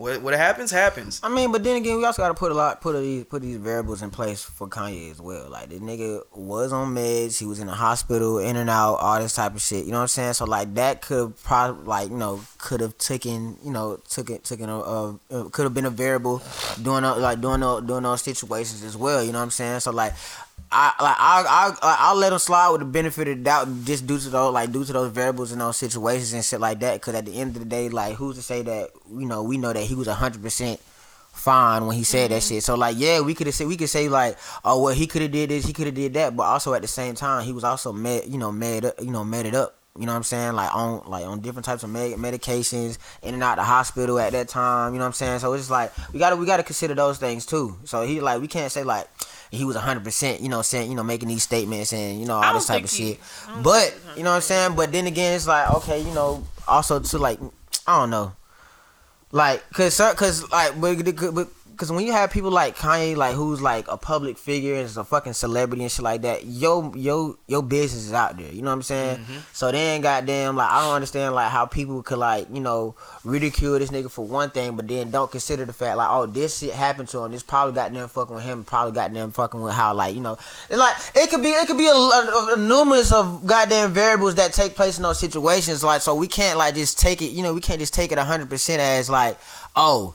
what 0.00 0.22
what 0.22 0.34
happens 0.34 0.70
happens. 0.70 1.20
I 1.22 1.28
mean, 1.28 1.52
but 1.52 1.62
then 1.62 1.76
again, 1.76 1.96
we 1.98 2.04
also 2.04 2.22
gotta 2.22 2.34
put 2.34 2.50
a 2.50 2.54
lot, 2.54 2.80
put 2.80 3.00
these, 3.00 3.24
put 3.24 3.42
these 3.42 3.56
variables 3.56 4.02
in 4.02 4.10
place 4.10 4.42
for 4.42 4.68
Kanye 4.68 5.10
as 5.10 5.20
well. 5.20 5.48
Like 5.48 5.68
this 5.68 5.80
nigga 5.80 6.22
was 6.34 6.72
on 6.72 6.94
meds, 6.94 7.38
he 7.38 7.46
was 7.46 7.60
in 7.60 7.66
the 7.66 7.74
hospital, 7.74 8.38
in 8.38 8.56
and 8.56 8.70
out, 8.70 8.96
all 8.96 9.20
this 9.20 9.34
type 9.34 9.54
of 9.54 9.60
shit. 9.60 9.84
You 9.84 9.92
know 9.92 9.98
what 9.98 10.02
I'm 10.02 10.08
saying? 10.08 10.32
So 10.34 10.44
like 10.44 10.74
that 10.74 11.02
could 11.02 11.36
probably, 11.42 11.84
like 11.84 12.10
you 12.10 12.16
know, 12.16 12.40
could 12.58 12.80
have 12.80 12.96
taken, 12.98 13.56
you 13.64 13.70
know, 13.70 14.00
took 14.08 14.30
it, 14.30 14.44
taken 14.44 14.68
a, 14.68 14.78
a 14.78 15.20
uh, 15.30 15.48
could 15.50 15.64
have 15.64 15.74
been 15.74 15.86
a 15.86 15.90
variable 15.90 16.42
doing 16.82 17.04
uh, 17.04 17.16
like 17.16 17.40
doing 17.40 17.60
doing 17.60 18.02
those 18.02 18.22
situations 18.22 18.82
as 18.82 18.96
well. 18.96 19.22
You 19.22 19.32
know 19.32 19.38
what 19.38 19.44
I'm 19.44 19.50
saying? 19.50 19.80
So 19.80 19.90
like. 19.92 20.14
I 20.72 20.92
like 21.00 21.16
I 21.18 21.74
I 21.82 21.96
I'll 22.00 22.16
let 22.16 22.32
him 22.32 22.38
slide 22.38 22.70
with 22.70 22.80
the 22.80 22.86
benefit 22.86 23.28
of 23.28 23.38
the 23.38 23.42
doubt 23.44 23.68
just 23.84 24.06
due 24.06 24.18
to 24.18 24.28
those 24.30 24.52
like 24.52 24.72
due 24.72 24.84
to 24.84 24.92
those 24.92 25.10
variables 25.10 25.52
and 25.52 25.60
those 25.60 25.76
situations 25.76 26.32
and 26.32 26.44
shit 26.44 26.60
like 26.60 26.80
that. 26.80 27.00
Cause 27.02 27.14
at 27.14 27.26
the 27.26 27.32
end 27.32 27.56
of 27.56 27.62
the 27.62 27.68
day, 27.68 27.88
like 27.88 28.16
who's 28.16 28.36
to 28.36 28.42
say 28.42 28.62
that 28.62 28.90
you 29.10 29.26
know 29.26 29.42
we 29.42 29.58
know 29.58 29.72
that 29.72 29.82
he 29.82 29.94
was 29.94 30.06
hundred 30.08 30.42
percent 30.42 30.80
fine 31.32 31.86
when 31.86 31.96
he 31.96 32.04
said 32.04 32.30
that 32.30 32.42
mm-hmm. 32.42 32.54
shit. 32.54 32.62
So 32.62 32.74
like 32.74 32.96
yeah, 32.98 33.20
we 33.20 33.34
could 33.34 33.46
have 33.46 33.54
said 33.54 33.66
we 33.66 33.76
could 33.76 33.88
say 33.88 34.08
like 34.08 34.38
oh 34.64 34.82
well 34.82 34.94
he 34.94 35.06
could 35.06 35.22
have 35.22 35.32
did 35.32 35.50
this 35.50 35.64
he 35.64 35.72
could 35.72 35.86
have 35.86 35.94
did 35.94 36.14
that, 36.14 36.36
but 36.36 36.44
also 36.44 36.74
at 36.74 36.82
the 36.82 36.88
same 36.88 37.14
time 37.14 37.44
he 37.44 37.52
was 37.52 37.64
also 37.64 37.92
med 37.92 38.24
you 38.26 38.38
know 38.38 38.52
med 38.52 38.84
up 38.84 39.00
you 39.00 39.10
know 39.10 39.24
med 39.24 39.46
it 39.46 39.54
up. 39.54 39.76
You 39.98 40.06
know 40.06 40.12
what 40.12 40.18
I'm 40.18 40.22
saying? 40.22 40.52
Like 40.52 40.74
on 40.74 41.02
like 41.10 41.26
on 41.26 41.40
different 41.40 41.64
types 41.64 41.82
of 41.82 41.90
med- 41.90 42.16
medications, 42.16 42.98
in 43.22 43.34
and 43.34 43.42
out 43.42 43.56
the 43.56 43.64
hospital 43.64 44.18
at 44.20 44.32
that 44.32 44.48
time. 44.48 44.92
You 44.92 44.98
know 44.98 45.04
what 45.04 45.08
I'm 45.08 45.12
saying? 45.14 45.40
So 45.40 45.52
it's 45.52 45.62
just 45.62 45.70
like 45.70 45.92
we 46.12 46.18
gotta 46.20 46.36
we 46.36 46.46
gotta 46.46 46.62
consider 46.62 46.94
those 46.94 47.18
things 47.18 47.44
too. 47.44 47.76
So 47.84 48.06
he 48.06 48.20
like 48.20 48.40
we 48.40 48.46
can't 48.46 48.70
say 48.70 48.84
like 48.84 49.08
he 49.50 49.64
was 49.64 49.76
100 49.76 50.04
percent 50.04 50.40
you 50.40 50.48
know 50.48 50.62
saying 50.62 50.90
you 50.90 50.96
know 50.96 51.02
making 51.02 51.28
these 51.28 51.42
statements 51.42 51.92
and 51.92 52.20
you 52.20 52.26
know 52.26 52.34
all 52.34 52.54
this 52.54 52.66
type 52.66 52.84
of 52.84 52.90
he- 52.90 53.12
shit. 53.12 53.20
But 53.62 53.90
think 53.90 54.02
he 54.04 54.08
was 54.08 54.16
you 54.18 54.22
know 54.24 54.30
what 54.30 54.36
I'm 54.36 54.42
saying? 54.42 54.76
But 54.76 54.92
then 54.92 55.06
again, 55.06 55.34
it's 55.34 55.46
like 55.46 55.70
okay, 55.76 56.00
you 56.00 56.12
know, 56.14 56.44
also 56.68 57.00
to 57.00 57.18
like 57.18 57.38
I 57.86 57.98
don't 58.00 58.10
know, 58.10 58.32
like 59.32 59.62
cause 59.72 59.96
cause 60.16 60.48
like 60.50 60.76
but 61.34 61.48
because 61.80 61.90
when 61.90 62.04
you 62.04 62.12
have 62.12 62.30
people 62.30 62.50
like 62.50 62.76
Kanye, 62.76 63.16
like 63.16 63.34
who's 63.34 63.62
like 63.62 63.88
a 63.88 63.96
public 63.96 64.36
figure 64.36 64.74
and 64.74 64.84
is 64.84 64.98
a 64.98 65.04
fucking 65.04 65.32
celebrity 65.32 65.82
and 65.82 65.90
shit 65.90 66.02
like 66.02 66.20
that, 66.20 66.44
yo 66.44 66.92
yo 66.94 67.38
your 67.46 67.62
business 67.62 68.04
is 68.04 68.12
out 68.12 68.36
there. 68.36 68.52
You 68.52 68.60
know 68.60 68.68
what 68.68 68.74
I'm 68.74 68.82
saying? 68.82 69.16
Mm-hmm. 69.16 69.38
So 69.54 69.72
then, 69.72 70.02
goddamn, 70.02 70.56
like 70.56 70.70
I 70.70 70.82
don't 70.82 70.94
understand 70.94 71.34
like 71.34 71.50
how 71.50 71.64
people 71.64 72.02
could 72.02 72.18
like 72.18 72.48
you 72.52 72.60
know 72.60 72.96
ridicule 73.24 73.78
this 73.78 73.88
nigga 73.90 74.10
for 74.10 74.26
one 74.26 74.50
thing, 74.50 74.76
but 74.76 74.88
then 74.88 75.10
don't 75.10 75.30
consider 75.30 75.64
the 75.64 75.72
fact 75.72 75.96
like 75.96 76.08
oh 76.10 76.26
this 76.26 76.58
shit 76.58 76.74
happened 76.74 77.08
to 77.08 77.20
him. 77.20 77.32
This 77.32 77.42
probably 77.42 77.72
got 77.72 77.94
them 77.94 78.06
fucking 78.10 78.34
with 78.34 78.44
him. 78.44 78.62
Probably 78.62 78.92
got 78.92 79.14
them 79.14 79.32
fucking 79.32 79.62
with 79.62 79.72
how 79.72 79.94
like 79.94 80.14
you 80.14 80.20
know 80.20 80.36
it's 80.68 80.78
like 80.78 80.96
it 81.14 81.30
could 81.30 81.42
be 81.42 81.48
it 81.48 81.66
could 81.66 81.78
be 81.78 81.86
a, 81.86 81.94
a, 81.94 82.52
a 82.52 82.56
numerous 82.58 83.10
of 83.10 83.46
goddamn 83.46 83.92
variables 83.92 84.34
that 84.34 84.52
take 84.52 84.74
place 84.74 84.98
in 84.98 85.02
those 85.02 85.18
situations. 85.18 85.82
Like 85.82 86.02
so 86.02 86.14
we 86.14 86.28
can't 86.28 86.58
like 86.58 86.74
just 86.74 86.98
take 86.98 87.22
it. 87.22 87.30
You 87.30 87.42
know 87.42 87.54
we 87.54 87.62
can't 87.62 87.80
just 87.80 87.94
take 87.94 88.12
it 88.12 88.18
hundred 88.18 88.50
percent 88.50 88.82
as 88.82 89.08
like 89.08 89.38
oh 89.74 90.14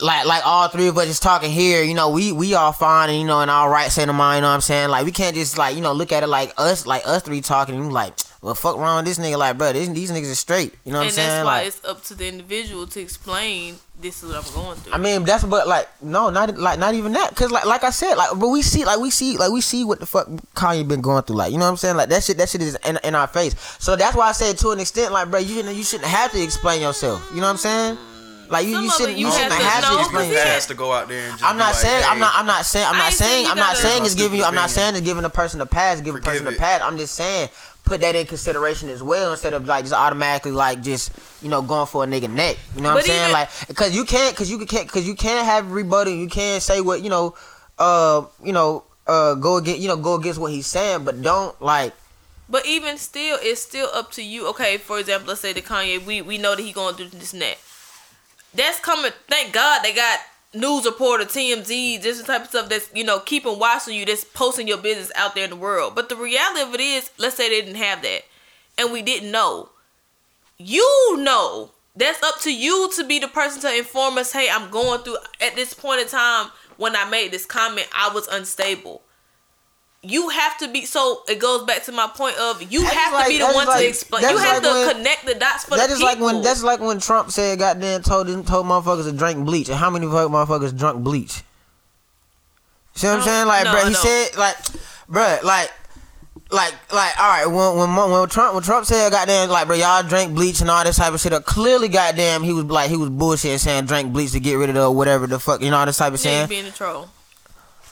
like 0.00 0.26
like 0.26 0.44
all 0.44 0.68
three 0.68 0.88
of 0.88 0.98
us 0.98 1.06
just 1.06 1.22
talking 1.22 1.50
here, 1.50 1.82
you 1.82 1.94
know, 1.94 2.10
we 2.10 2.32
we 2.32 2.54
all 2.54 2.72
fine 2.72 3.10
and 3.10 3.18
you 3.18 3.26
know 3.26 3.40
and 3.40 3.50
all 3.50 3.68
right 3.68 3.90
state 3.90 4.08
of 4.08 4.14
mind, 4.14 4.38
you 4.38 4.42
know 4.42 4.48
what 4.48 4.54
I'm 4.54 4.60
saying? 4.60 4.88
Like 4.88 5.04
we 5.04 5.12
can't 5.12 5.34
just 5.34 5.56
like, 5.56 5.76
you 5.76 5.82
know, 5.82 5.92
look 5.92 6.12
at 6.12 6.22
it 6.22 6.26
like 6.26 6.52
us 6.56 6.86
like 6.86 7.02
us 7.06 7.22
three 7.22 7.40
talking 7.40 7.76
and 7.76 7.92
like, 7.92 8.12
well 8.42 8.54
fuck 8.54 8.76
wrong 8.76 8.96
with 8.96 9.04
this 9.06 9.18
nigga 9.18 9.38
like 9.38 9.56
bro, 9.56 9.72
these, 9.72 9.92
these 9.92 10.10
niggas 10.10 10.32
are 10.32 10.36
straight. 10.36 10.74
You 10.84 10.92
know 10.92 10.98
what 10.98 11.02
and 11.02 11.10
I'm 11.10 11.14
saying? 11.14 11.28
And 11.28 11.36
that's 11.38 11.46
why 11.46 11.58
Like 11.58 11.66
it's 11.68 11.84
up 11.84 12.02
to 12.04 12.14
the 12.14 12.28
individual 12.28 12.86
to 12.88 13.00
explain 13.00 13.76
this 14.00 14.22
is 14.24 14.32
what 14.32 14.44
I'm 14.44 14.54
going 14.54 14.76
through. 14.78 14.92
I 14.92 14.98
mean 14.98 15.24
that's 15.24 15.44
but 15.44 15.68
like 15.68 15.88
no, 16.02 16.28
not 16.30 16.58
like 16.58 16.78
not 16.80 16.94
even 16.94 17.12
that. 17.12 17.34
Cause 17.36 17.52
like 17.52 17.64
like 17.64 17.84
I 17.84 17.90
said, 17.90 18.14
like 18.16 18.30
but 18.36 18.48
we 18.48 18.62
see 18.62 18.84
like 18.84 18.98
we 18.98 19.10
see 19.10 19.36
like 19.36 19.52
we 19.52 19.60
see 19.60 19.84
what 19.84 20.00
the 20.00 20.06
fuck 20.06 20.26
Kanye 20.56 20.86
been 20.86 21.02
going 21.02 21.22
through. 21.22 21.36
Like, 21.36 21.52
you 21.52 21.58
know 21.58 21.66
what 21.66 21.70
I'm 21.70 21.76
saying? 21.76 21.96
Like 21.96 22.08
that 22.08 22.24
shit 22.24 22.36
that 22.38 22.48
shit 22.48 22.62
is 22.62 22.76
in, 22.84 22.98
in 23.04 23.14
our 23.14 23.28
face. 23.28 23.54
So 23.78 23.94
that's 23.94 24.16
why 24.16 24.28
I 24.28 24.32
said 24.32 24.58
to 24.58 24.70
an 24.70 24.80
extent, 24.80 25.12
like 25.12 25.30
bro, 25.30 25.38
you 25.38 25.62
you 25.62 25.84
shouldn't 25.84 26.08
have 26.10 26.32
to 26.32 26.42
explain 26.42 26.82
yourself. 26.82 27.24
You 27.30 27.36
know 27.36 27.46
what 27.46 27.50
I'm 27.50 27.56
saying? 27.58 27.98
Like 28.54 28.66
you, 28.66 28.74
Some 28.74 28.84
you 28.84 28.90
shouldn't 28.92 29.18
you 29.18 29.26
you 29.26 29.32
shouldn't 29.32 29.52
to 29.52 29.66
have 29.66 29.84
to 29.84 29.98
explain 30.00 30.14
cause 30.14 30.24
he 30.26 30.30
yourself. 30.32 30.54
has 30.54 30.66
to 30.66 30.74
go 30.74 30.92
out 30.92 31.08
there 31.08 31.22
and 31.28 31.32
just 31.38 31.44
I'm 31.44 31.58
not 31.58 31.74
like, 31.74 31.82
saying 31.84 32.04
I'm 32.06 32.18
not 32.18 32.32
I'm 32.34 32.46
not 32.46 32.64
saying 32.64 32.86
I'm 32.88 32.96
not 32.96 33.12
saying 33.12 33.44
saying 33.44 33.50
I'm 33.50 33.56
not 33.58 33.76
saying 33.76 34.04
it's 34.06 34.14
giving 34.14 34.38
you 34.38 34.44
I'm 34.44 34.54
not 34.54 34.70
saying 34.70 34.94
it's 34.94 35.04
giving 35.04 35.24
a 35.24 35.30
person 35.30 35.60
a 35.60 35.66
pass, 35.66 36.00
giving 36.00 36.20
a 36.20 36.24
person 36.24 36.42
a 36.46 36.50
Forgive 36.50 36.60
pass. 36.60 36.80
I'm 36.82 36.96
just 36.96 37.14
saying 37.14 37.48
put 37.84 38.00
that 38.00 38.14
in 38.16 38.24
consideration 38.26 38.88
as 38.88 39.02
well 39.02 39.32
instead 39.32 39.52
of 39.52 39.66
like 39.66 39.84
just 39.84 39.92
automatically 39.94 40.52
like 40.52 40.80
just 40.82 41.12
you 41.42 41.50
know 41.50 41.60
going 41.60 41.86
for 41.86 42.04
a 42.04 42.06
nigga 42.06 42.30
neck. 42.30 42.56
You 42.74 42.80
know 42.82 42.94
what 42.94 43.04
But 43.04 43.10
I'm 43.10 43.16
saying? 43.16 43.20
even- 43.28 43.32
like 43.32 43.50
because 43.68 43.94
you 43.94 44.04
can't 44.06 44.34
because 44.34 44.50
you 44.50 44.58
can't 44.64 44.86
because 44.86 45.06
you 45.06 45.14
can't 45.14 45.44
have 45.44 45.70
rebuttal. 45.70 46.12
You 46.14 46.28
can't 46.28 46.62
say 46.62 46.80
what 46.80 47.02
you 47.02 47.10
know 47.10 47.34
uh 47.78 48.24
you 48.42 48.52
know 48.52 48.84
uh 49.06 49.34
go 49.34 49.56
against 49.58 49.80
you 49.80 49.88
know 49.88 49.96
go 49.98 50.14
against 50.14 50.38
what 50.40 50.52
he's 50.52 50.66
saying, 50.66 51.04
but 51.04 51.20
don't 51.20 51.60
like 51.60 51.92
But 52.48 52.66
even 52.66 52.98
still, 52.98 53.38
it's 53.40 53.62
still 53.62 53.88
up 53.94 54.12
to 54.12 54.22
you. 54.22 54.46
Okay, 54.48 54.76
for 54.76 54.98
example, 54.98 55.28
let's 55.28 55.40
say 55.40 55.52
the 55.54 55.62
Kanye, 55.62 56.04
we 56.04 56.20
we 56.22 56.36
know 56.38 56.54
that 56.54 56.62
he 56.62 56.72
going 56.72 56.94
through 56.94 57.08
this 57.08 57.32
and 57.32 57.42
that. 57.42 57.56
That's 58.54 58.80
coming. 58.80 59.12
Thank 59.28 59.52
God 59.52 59.82
they 59.82 59.92
got 59.94 60.20
news 60.52 60.84
reporter, 60.84 61.24
TMZ, 61.24 62.02
this 62.02 62.22
type 62.22 62.42
of 62.42 62.48
stuff 62.48 62.68
that's 62.68 62.90
you 62.94 63.04
know 63.04 63.20
keeping 63.20 63.58
watch 63.58 63.88
on 63.88 63.94
you, 63.94 64.04
that's 64.04 64.24
posting 64.24 64.68
your 64.68 64.78
business 64.78 65.10
out 65.16 65.34
there 65.34 65.44
in 65.44 65.50
the 65.50 65.56
world. 65.56 65.94
But 65.94 66.08
the 66.08 66.16
reality 66.16 66.62
of 66.62 66.74
it 66.74 66.80
is, 66.80 67.10
let's 67.18 67.36
say 67.36 67.48
they 67.48 67.60
didn't 67.60 67.82
have 67.82 68.02
that, 68.02 68.22
and 68.78 68.92
we 68.92 69.02
didn't 69.02 69.30
know. 69.30 69.70
You 70.58 71.16
know. 71.18 71.70
That's 71.96 72.20
up 72.24 72.40
to 72.40 72.52
you 72.52 72.90
to 72.96 73.04
be 73.04 73.20
the 73.20 73.28
person 73.28 73.62
to 73.62 73.72
inform 73.72 74.18
us. 74.18 74.32
Hey, 74.32 74.48
I'm 74.50 74.68
going 74.68 75.02
through 75.02 75.18
at 75.40 75.54
this 75.54 75.72
point 75.72 76.00
in 76.00 76.08
time 76.08 76.50
when 76.76 76.96
I 76.96 77.08
made 77.08 77.30
this 77.30 77.46
comment, 77.46 77.86
I 77.94 78.12
was 78.12 78.26
unstable 78.26 79.03
you 80.10 80.28
have 80.30 80.56
to 80.58 80.68
be 80.68 80.84
so 80.84 81.22
it 81.28 81.38
goes 81.38 81.64
back 81.64 81.82
to 81.84 81.92
my 81.92 82.06
point 82.06 82.36
of 82.38 82.62
you 82.72 82.82
That's 82.82 82.94
have 82.94 83.12
like- 83.14 83.26
to 83.26 83.30
be 83.32 83.38
the 83.38 83.46
one 83.46 83.66
like- 83.66 83.80
to 83.80 83.88
explain 83.88 84.22
you 84.22 84.36
have 84.36 84.62
like 84.62 84.62
to 84.62 84.68
when- 84.68 84.96
connect 84.96 85.26
the 85.26 85.34
dots 85.34 85.64
for 85.64 85.76
that 85.76 85.88
the 85.88 85.94
is 85.94 85.98
people 86.00 86.06
like 86.06 86.20
when 86.34 86.42
that's 86.42 86.62
like 86.62 86.80
when 86.80 87.00
Trump 87.00 87.30
said 87.30 87.58
goddamn 87.58 88.02
told 88.02 88.28
him 88.28 88.44
told 88.44 88.66
motherfuckers 88.66 89.04
to 89.04 89.12
drink 89.12 89.44
bleach. 89.44 89.68
And 89.68 89.76
how 89.78 89.90
many 89.90 90.06
fuck 90.06 90.30
motherfuckers 90.30 90.76
drunk 90.76 91.02
bleach? 91.04 91.42
See 92.94 93.06
what 93.08 93.16
I'm 93.18 93.22
saying? 93.22 93.46
Like, 93.46 93.64
no, 93.64 93.72
bro, 93.72 93.80
he 93.86 93.90
no. 93.90 93.98
said 93.98 94.36
like, 94.36 94.56
bro, 95.08 95.38
like. 95.42 95.70
Like, 96.50 96.74
like, 96.92 97.18
all 97.18 97.26
right. 97.28 97.46
When, 97.46 97.78
when 97.96 98.10
when 98.12 98.28
Trump 98.28 98.54
when 98.54 98.62
Trump 98.62 98.86
said, 98.86 99.10
"Goddamn," 99.10 99.48
like, 99.48 99.66
bro, 99.66 99.74
y'all 99.74 100.02
drink 100.04 100.34
bleach 100.34 100.60
and 100.60 100.70
all 100.70 100.84
this 100.84 100.96
type 100.98 101.12
of 101.12 101.18
shit. 101.20 101.32
uh, 101.32 101.40
Clearly, 101.40 101.88
goddamn, 101.88 102.44
he 102.44 102.52
was 102.52 102.66
like, 102.66 102.90
he 102.90 102.96
was 102.96 103.08
bullshit 103.08 103.58
saying 103.60 103.86
drink 103.86 104.12
bleach 104.12 104.32
to 104.32 104.40
get 104.40 104.54
rid 104.54 104.68
of 104.68 104.76
the 104.76 104.88
whatever 104.88 105.26
the 105.26 105.40
fuck, 105.40 105.62
you 105.62 105.70
know, 105.70 105.78
all 105.78 105.86
this 105.86 105.96
type 105.96 106.12
of 106.12 106.20
yeah, 106.20 106.44
saying. 106.46 106.48
being 106.48 106.66
a 106.66 106.70
troll 106.70 107.08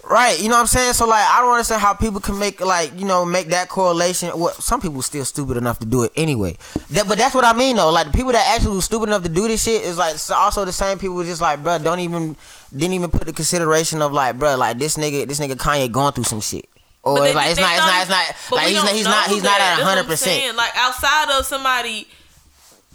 Right, 0.04 0.40
you 0.40 0.48
know 0.48 0.56
what 0.56 0.62
I'm 0.62 0.66
saying? 0.66 0.94
So 0.94 1.06
like 1.06 1.24
I 1.24 1.40
don't 1.40 1.52
understand 1.52 1.80
how 1.80 1.94
people 1.94 2.18
can 2.20 2.36
make 2.38 2.60
like, 2.60 2.98
you 2.98 3.06
know, 3.06 3.24
make 3.24 3.46
that 3.48 3.68
correlation. 3.68 4.30
Well, 4.36 4.52
some 4.54 4.80
people 4.80 5.00
still 5.00 5.24
stupid 5.24 5.56
enough 5.56 5.78
to 5.78 5.86
do 5.86 6.02
it 6.02 6.12
anyway. 6.16 6.56
That, 6.90 7.06
but 7.06 7.18
that's 7.18 7.34
what 7.34 7.44
I 7.44 7.52
mean 7.52 7.76
though. 7.76 7.90
Like 7.90 8.08
the 8.08 8.12
people 8.12 8.32
that 8.32 8.44
actually 8.54 8.74
was 8.74 8.84
stupid 8.84 9.08
enough 9.10 9.22
to 9.22 9.28
do 9.28 9.46
this 9.46 9.62
shit 9.62 9.82
is 9.82 9.96
like 9.98 10.16
so 10.16 10.34
also 10.34 10.64
the 10.64 10.72
same 10.72 10.98
people 10.98 11.22
just 11.22 11.40
like, 11.40 11.62
bruh, 11.62 11.82
don't 11.82 12.00
even 12.00 12.36
didn't 12.76 12.94
even 12.94 13.10
put 13.10 13.26
the 13.26 13.32
consideration 13.32 14.02
of 14.02 14.12
like, 14.12 14.38
bruh, 14.38 14.58
like 14.58 14.76
this 14.78 14.96
nigga 14.96 15.26
this 15.26 15.38
nigga 15.38 15.54
Kanye 15.54 15.90
going 15.90 16.12
through 16.12 16.24
some 16.24 16.40
shit. 16.40 16.68
Or 17.04 17.18
it's 17.18 17.26
they- 17.28 17.34
like 17.34 17.50
it's 17.52 17.60
not 17.60 17.72
it's 17.72 17.80
not 17.86 18.00
it's 18.02 18.10
not 18.10 18.36
but 18.50 18.56
like 18.56 18.66
we 18.66 18.72
he's 18.74 18.82
not 18.82 18.92
he's 18.92 19.04
not 19.04 19.28
he's 19.28 19.42
not 19.44 19.52
at 19.52 19.58
That's 19.58 19.78
what 19.82 19.88
I'm 19.88 19.96
hundred 19.98 20.06
percent. 20.10 20.56
like 20.56 20.72
outside 20.76 21.38
of 21.38 21.46
somebody 21.46 22.08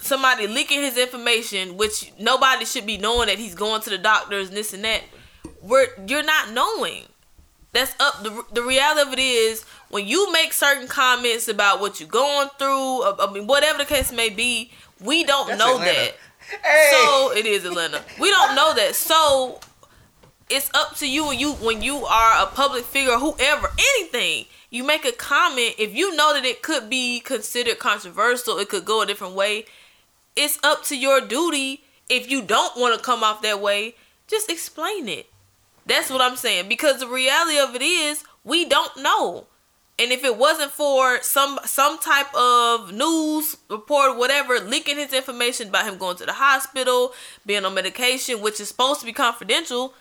somebody 0.01 0.47
leaking 0.47 0.82
his 0.82 0.97
information 0.97 1.78
which 1.78 2.12
nobody 2.20 2.66
should 2.66 2.86
be 2.86 2.97
knowing 2.97 3.28
that 3.28 3.38
he's 3.39 3.55
going 3.55 3.82
to 3.82 3.89
the 3.89 3.97
doctors 3.97 4.49
and 4.49 4.58
this 4.58 4.74
and 4.74 4.84
that 4.84 5.01
you're 6.07 6.24
not 6.24 6.51
knowing. 6.51 7.03
That's 7.74 7.93
up 7.99 8.24
the, 8.24 8.43
the 8.53 8.63
reality 8.63 9.01
of 9.01 9.13
it 9.13 9.20
is 9.20 9.63
when 9.89 10.07
you 10.07 10.32
make 10.32 10.53
certain 10.53 10.88
comments 10.88 11.47
about 11.47 11.80
what 11.80 11.99
you're 11.99 12.09
going 12.09 12.49
through 12.57 13.03
uh, 13.03 13.15
I 13.20 13.32
mean 13.32 13.45
whatever 13.45 13.80
the 13.80 13.86
case 13.86 14.11
may 14.11 14.30
be 14.30 14.72
we 15.03 15.24
don't 15.24 15.47
That's 15.47 15.59
know 15.59 15.76
Atlanta. 15.76 15.93
that. 15.93 16.91
So 16.91 17.38
it 17.38 17.45
is 17.45 17.65
Atlanta. 17.65 18.01
We 18.20 18.30
don't 18.32 18.55
know 18.55 18.74
that. 18.74 18.95
So 18.95 19.59
it's 20.49 20.72
up 20.74 20.95
to 20.97 21.09
you 21.09 21.28
when 21.28 21.39
you 21.39 21.53
when 21.53 21.82
you 21.82 22.05
are 22.05 22.43
a 22.43 22.47
public 22.47 22.84
figure 22.86 23.18
whoever 23.18 23.70
anything 23.78 24.45
you 24.70 24.84
make 24.84 25.05
a 25.05 25.11
comment. 25.11 25.76
If 25.78 25.93
you 25.93 26.15
know 26.15 26.34
that 26.34 26.45
it 26.45 26.63
could 26.63 26.89
be 26.89 27.20
considered 27.20 27.78
controversial 27.78 28.57
it 28.57 28.70
could 28.70 28.86
go 28.86 29.01
a 29.01 29.05
different 29.05 29.36
way 29.36 29.65
it's 30.38 30.59
up 30.63 30.84
to 30.86 30.97
your 30.97 31.20
duty. 31.20 31.82
If 32.09 32.30
you 32.32 32.41
don't 32.41 32.78
want 32.78 32.97
to 32.97 33.03
come 33.03 33.24
off 33.24 33.41
that 33.41 33.59
way, 33.59 33.95
just 34.28 34.49
explain 34.49 35.09
it. 35.09 35.26
That's 35.88 36.09
what 36.09 36.21
I'm 36.21 36.35
saying 36.35 36.67
because 36.67 36.99
the 36.99 37.07
reality 37.07 37.57
of 37.57 37.73
it 37.73 37.81
is 37.81 38.23
we 38.43 38.65
don't 38.65 38.97
know. 38.97 39.47
And 39.99 40.11
if 40.11 40.23
it 40.23 40.38
wasn't 40.38 40.71
for 40.71 41.21
some 41.23 41.59
some 41.65 41.97
type 41.97 42.33
of 42.35 42.93
news 42.93 43.57
report, 43.69 44.17
whatever, 44.17 44.59
leaking 44.59 44.97
his 44.97 45.11
information 45.11 45.69
about 45.69 45.88
him 45.88 45.97
going 45.97 46.17
to 46.17 46.25
the 46.25 46.33
hospital, 46.33 47.13
being 47.45 47.65
on 47.65 47.73
medication, 47.73 48.41
which 48.41 48.59
is 48.59 48.67
supposed 48.67 48.99
to 48.99 49.07
be 49.07 49.13
confidential, 49.13 49.95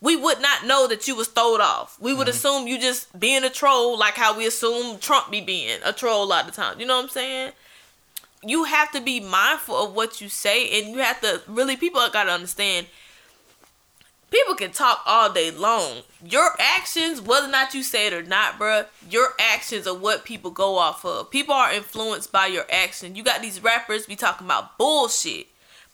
we 0.00 0.16
would 0.16 0.40
not 0.40 0.64
know 0.64 0.88
that 0.88 1.06
you 1.06 1.14
was 1.14 1.28
throwed 1.28 1.60
off. 1.60 1.98
We 2.00 2.14
would 2.14 2.28
mm-hmm. 2.28 2.30
assume 2.30 2.66
you 2.66 2.78
just 2.78 3.18
being 3.18 3.44
a 3.44 3.50
troll, 3.50 3.98
like 3.98 4.14
how 4.14 4.36
we 4.36 4.46
assume 4.46 4.98
Trump 4.98 5.30
be 5.30 5.42
being 5.42 5.80
a 5.84 5.92
troll 5.92 6.24
a 6.24 6.24
lot 6.24 6.48
of 6.48 6.54
times. 6.54 6.80
You 6.80 6.86
know 6.86 6.96
what 6.96 7.04
I'm 7.04 7.10
saying? 7.10 7.52
You 8.42 8.64
have 8.64 8.90
to 8.92 9.00
be 9.00 9.20
mindful 9.20 9.76
of 9.76 9.94
what 9.94 10.20
you 10.20 10.28
say, 10.30 10.80
and 10.80 10.94
you 10.94 10.98
have 11.02 11.20
to 11.20 11.42
really 11.46 11.76
people 11.76 12.00
got 12.12 12.24
to 12.24 12.32
understand. 12.32 12.86
People 14.32 14.54
can 14.54 14.70
talk 14.72 15.02
all 15.04 15.30
day 15.30 15.50
long. 15.50 15.98
Your 16.24 16.56
actions, 16.58 17.20
whether 17.20 17.48
or 17.48 17.50
not 17.50 17.74
you 17.74 17.82
say 17.82 18.06
it 18.06 18.14
or 18.14 18.22
not, 18.22 18.58
bruh, 18.58 18.86
your 19.10 19.34
actions 19.38 19.86
are 19.86 19.94
what 19.94 20.24
people 20.24 20.50
go 20.50 20.78
off 20.78 21.04
of. 21.04 21.30
People 21.30 21.52
are 21.52 21.70
influenced 21.70 22.32
by 22.32 22.46
your 22.46 22.64
action. 22.72 23.14
You 23.14 23.22
got 23.22 23.42
these 23.42 23.62
rappers 23.62 24.06
be 24.06 24.16
talking 24.16 24.46
about 24.46 24.78
bullshit, 24.78 25.48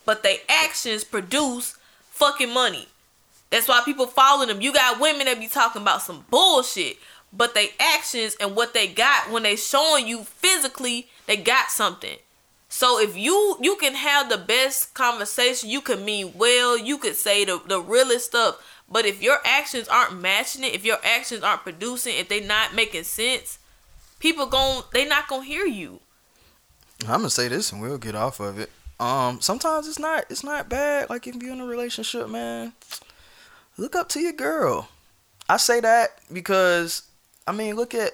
but 0.05 0.23
they 0.23 0.39
actions 0.47 1.03
produce 1.03 1.77
fucking 2.11 2.53
money. 2.53 2.87
That's 3.49 3.67
why 3.67 3.81
people 3.83 4.07
follow 4.07 4.45
them. 4.45 4.61
You 4.61 4.71
got 4.71 5.01
women 5.01 5.25
that 5.25 5.37
be 5.37 5.47
talking 5.47 5.81
about 5.81 6.01
some 6.01 6.23
bullshit, 6.29 6.97
but 7.33 7.53
they 7.53 7.71
actions 7.77 8.37
and 8.39 8.55
what 8.55 8.73
they 8.73 8.87
got 8.87 9.29
when 9.29 9.43
they 9.43 9.57
showing 9.57 10.07
you 10.07 10.23
physically, 10.23 11.09
they 11.27 11.35
got 11.35 11.71
something. 11.71 12.17
So 12.69 12.99
if 12.99 13.17
you 13.17 13.57
you 13.59 13.75
can 13.77 13.95
have 13.95 14.29
the 14.29 14.37
best 14.37 14.93
conversation, 14.93 15.69
you 15.69 15.81
can 15.81 16.05
mean 16.05 16.33
well, 16.35 16.77
you 16.77 16.99
could 16.99 17.15
say 17.15 17.43
the, 17.43 17.59
the 17.67 17.81
realest 17.81 18.27
stuff. 18.27 18.63
But 18.87 19.05
if 19.05 19.21
your 19.21 19.39
actions 19.43 19.87
aren't 19.87 20.21
matching 20.21 20.63
it, 20.63 20.73
if 20.73 20.85
your 20.85 20.97
actions 21.03 21.43
aren't 21.43 21.63
producing, 21.63 22.15
if 22.15 22.29
they 22.29 22.39
not 22.41 22.75
making 22.75 23.03
sense, 23.03 23.57
people 24.19 24.45
gon' 24.45 24.83
they 24.93 25.05
not 25.05 25.27
gonna 25.27 25.45
hear 25.45 25.65
you. 25.65 25.99
I'm 27.01 27.19
gonna 27.19 27.29
say 27.31 27.47
this 27.47 27.71
and 27.71 27.81
we'll 27.81 27.97
get 27.97 28.15
off 28.15 28.39
of 28.39 28.59
it. 28.59 28.69
Um, 28.99 29.41
sometimes 29.41 29.87
it's 29.87 29.99
not 29.99 30.25
it's 30.29 30.43
not 30.43 30.69
bad. 30.69 31.09
Like 31.09 31.25
if 31.25 31.41
you're 31.41 31.53
in 31.53 31.61
a 31.61 31.65
relationship, 31.65 32.29
man, 32.29 32.73
look 33.77 33.95
up 33.95 34.09
to 34.09 34.19
your 34.19 34.33
girl. 34.33 34.89
I 35.49 35.57
say 35.57 35.79
that 35.79 36.19
because 36.31 37.03
I 37.47 37.51
mean, 37.51 37.75
look 37.75 37.95
at 37.95 38.11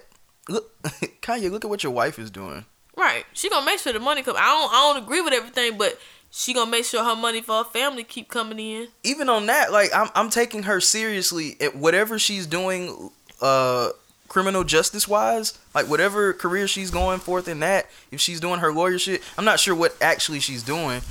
look 0.47 0.81
Kanye. 1.21 1.51
Look 1.51 1.65
at 1.65 1.69
what 1.69 1.83
your 1.83 1.91
wife 1.91 2.19
is 2.19 2.31
doing. 2.31 2.65
Right. 2.97 3.25
She 3.33 3.49
gonna 3.49 3.65
make 3.65 3.79
sure 3.79 3.93
the 3.93 3.99
money 3.99 4.23
come. 4.23 4.35
I 4.37 4.45
don't 4.45 4.73
I 4.73 4.93
don't 4.93 5.03
agree 5.03 5.21
with 5.21 5.33
everything, 5.33 5.77
but 5.77 5.99
she 6.31 6.53
gonna 6.53 6.71
make 6.71 6.85
sure 6.85 7.03
her 7.03 7.15
money 7.15 7.41
for 7.41 7.57
her 7.57 7.63
family 7.63 8.03
keep 8.03 8.29
coming 8.29 8.59
in. 8.59 8.87
Even 9.03 9.29
on 9.29 9.45
that, 9.47 9.71
like 9.71 9.89
I'm 9.93 10.09
I'm 10.15 10.29
taking 10.29 10.63
her 10.63 10.79
seriously 10.79 11.57
at 11.59 11.75
whatever 11.75 12.17
she's 12.19 12.47
doing, 12.47 13.11
uh, 13.41 13.89
criminal 14.27 14.63
justice 14.63 15.07
wise. 15.07 15.57
Like 15.73 15.87
whatever 15.89 16.33
career 16.33 16.67
she's 16.67 16.91
going 16.91 17.19
forth 17.19 17.47
in 17.47 17.59
that, 17.61 17.89
if 18.11 18.19
she's 18.21 18.39
doing 18.39 18.59
her 18.59 18.73
lawyer 18.73 18.99
shit, 18.99 19.21
I'm 19.37 19.45
not 19.45 19.59
sure 19.59 19.75
what 19.75 19.95
actually 20.01 20.39
she's 20.39 20.63
doing. 20.63 21.01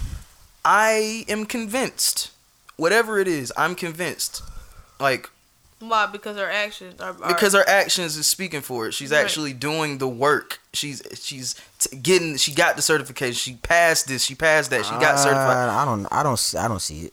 I 0.65 1.25
am 1.29 1.45
convinced. 1.45 2.31
Whatever 2.77 3.19
it 3.19 3.29
is, 3.29 3.53
I'm 3.57 3.75
convinced. 3.75 4.43
Like 4.99 5.31
Why? 5.89 6.07
Because 6.07 6.37
her 6.37 6.51
actions 6.51 7.01
are, 7.01 7.17
are 7.23 7.29
because 7.29 7.53
her 7.55 7.69
actions 7.69 8.17
is 8.17 8.27
speaking 8.27 8.61
for 8.61 8.87
it. 8.89 8.93
She's 8.95 9.11
Right. 9.11 9.21
actually 9.21 9.53
doing 9.53 9.99
the 9.99 10.09
work. 10.09 10.61
She's 10.73 11.03
she's 11.21 11.55
t- 11.79 11.97
getting. 11.97 12.37
She 12.37 12.53
got 12.55 12.77
the 12.77 12.83
certification. 12.83 13.35
She 13.35 13.55
passed 13.59 14.09
this. 14.09 14.23
She 14.25 14.35
passed 14.35 14.71
that. 14.71 14.85
She 14.85 14.93
got 14.93 15.19
certified. 15.19 15.69
Uh, 15.69 15.73
I 15.73 15.85
don't. 15.85 16.07
I 16.11 16.23
don't. 16.23 16.39
see- 16.39 16.59
I 16.59 16.69
don't 16.69 16.81
see 16.83 17.07
it. 17.07 17.13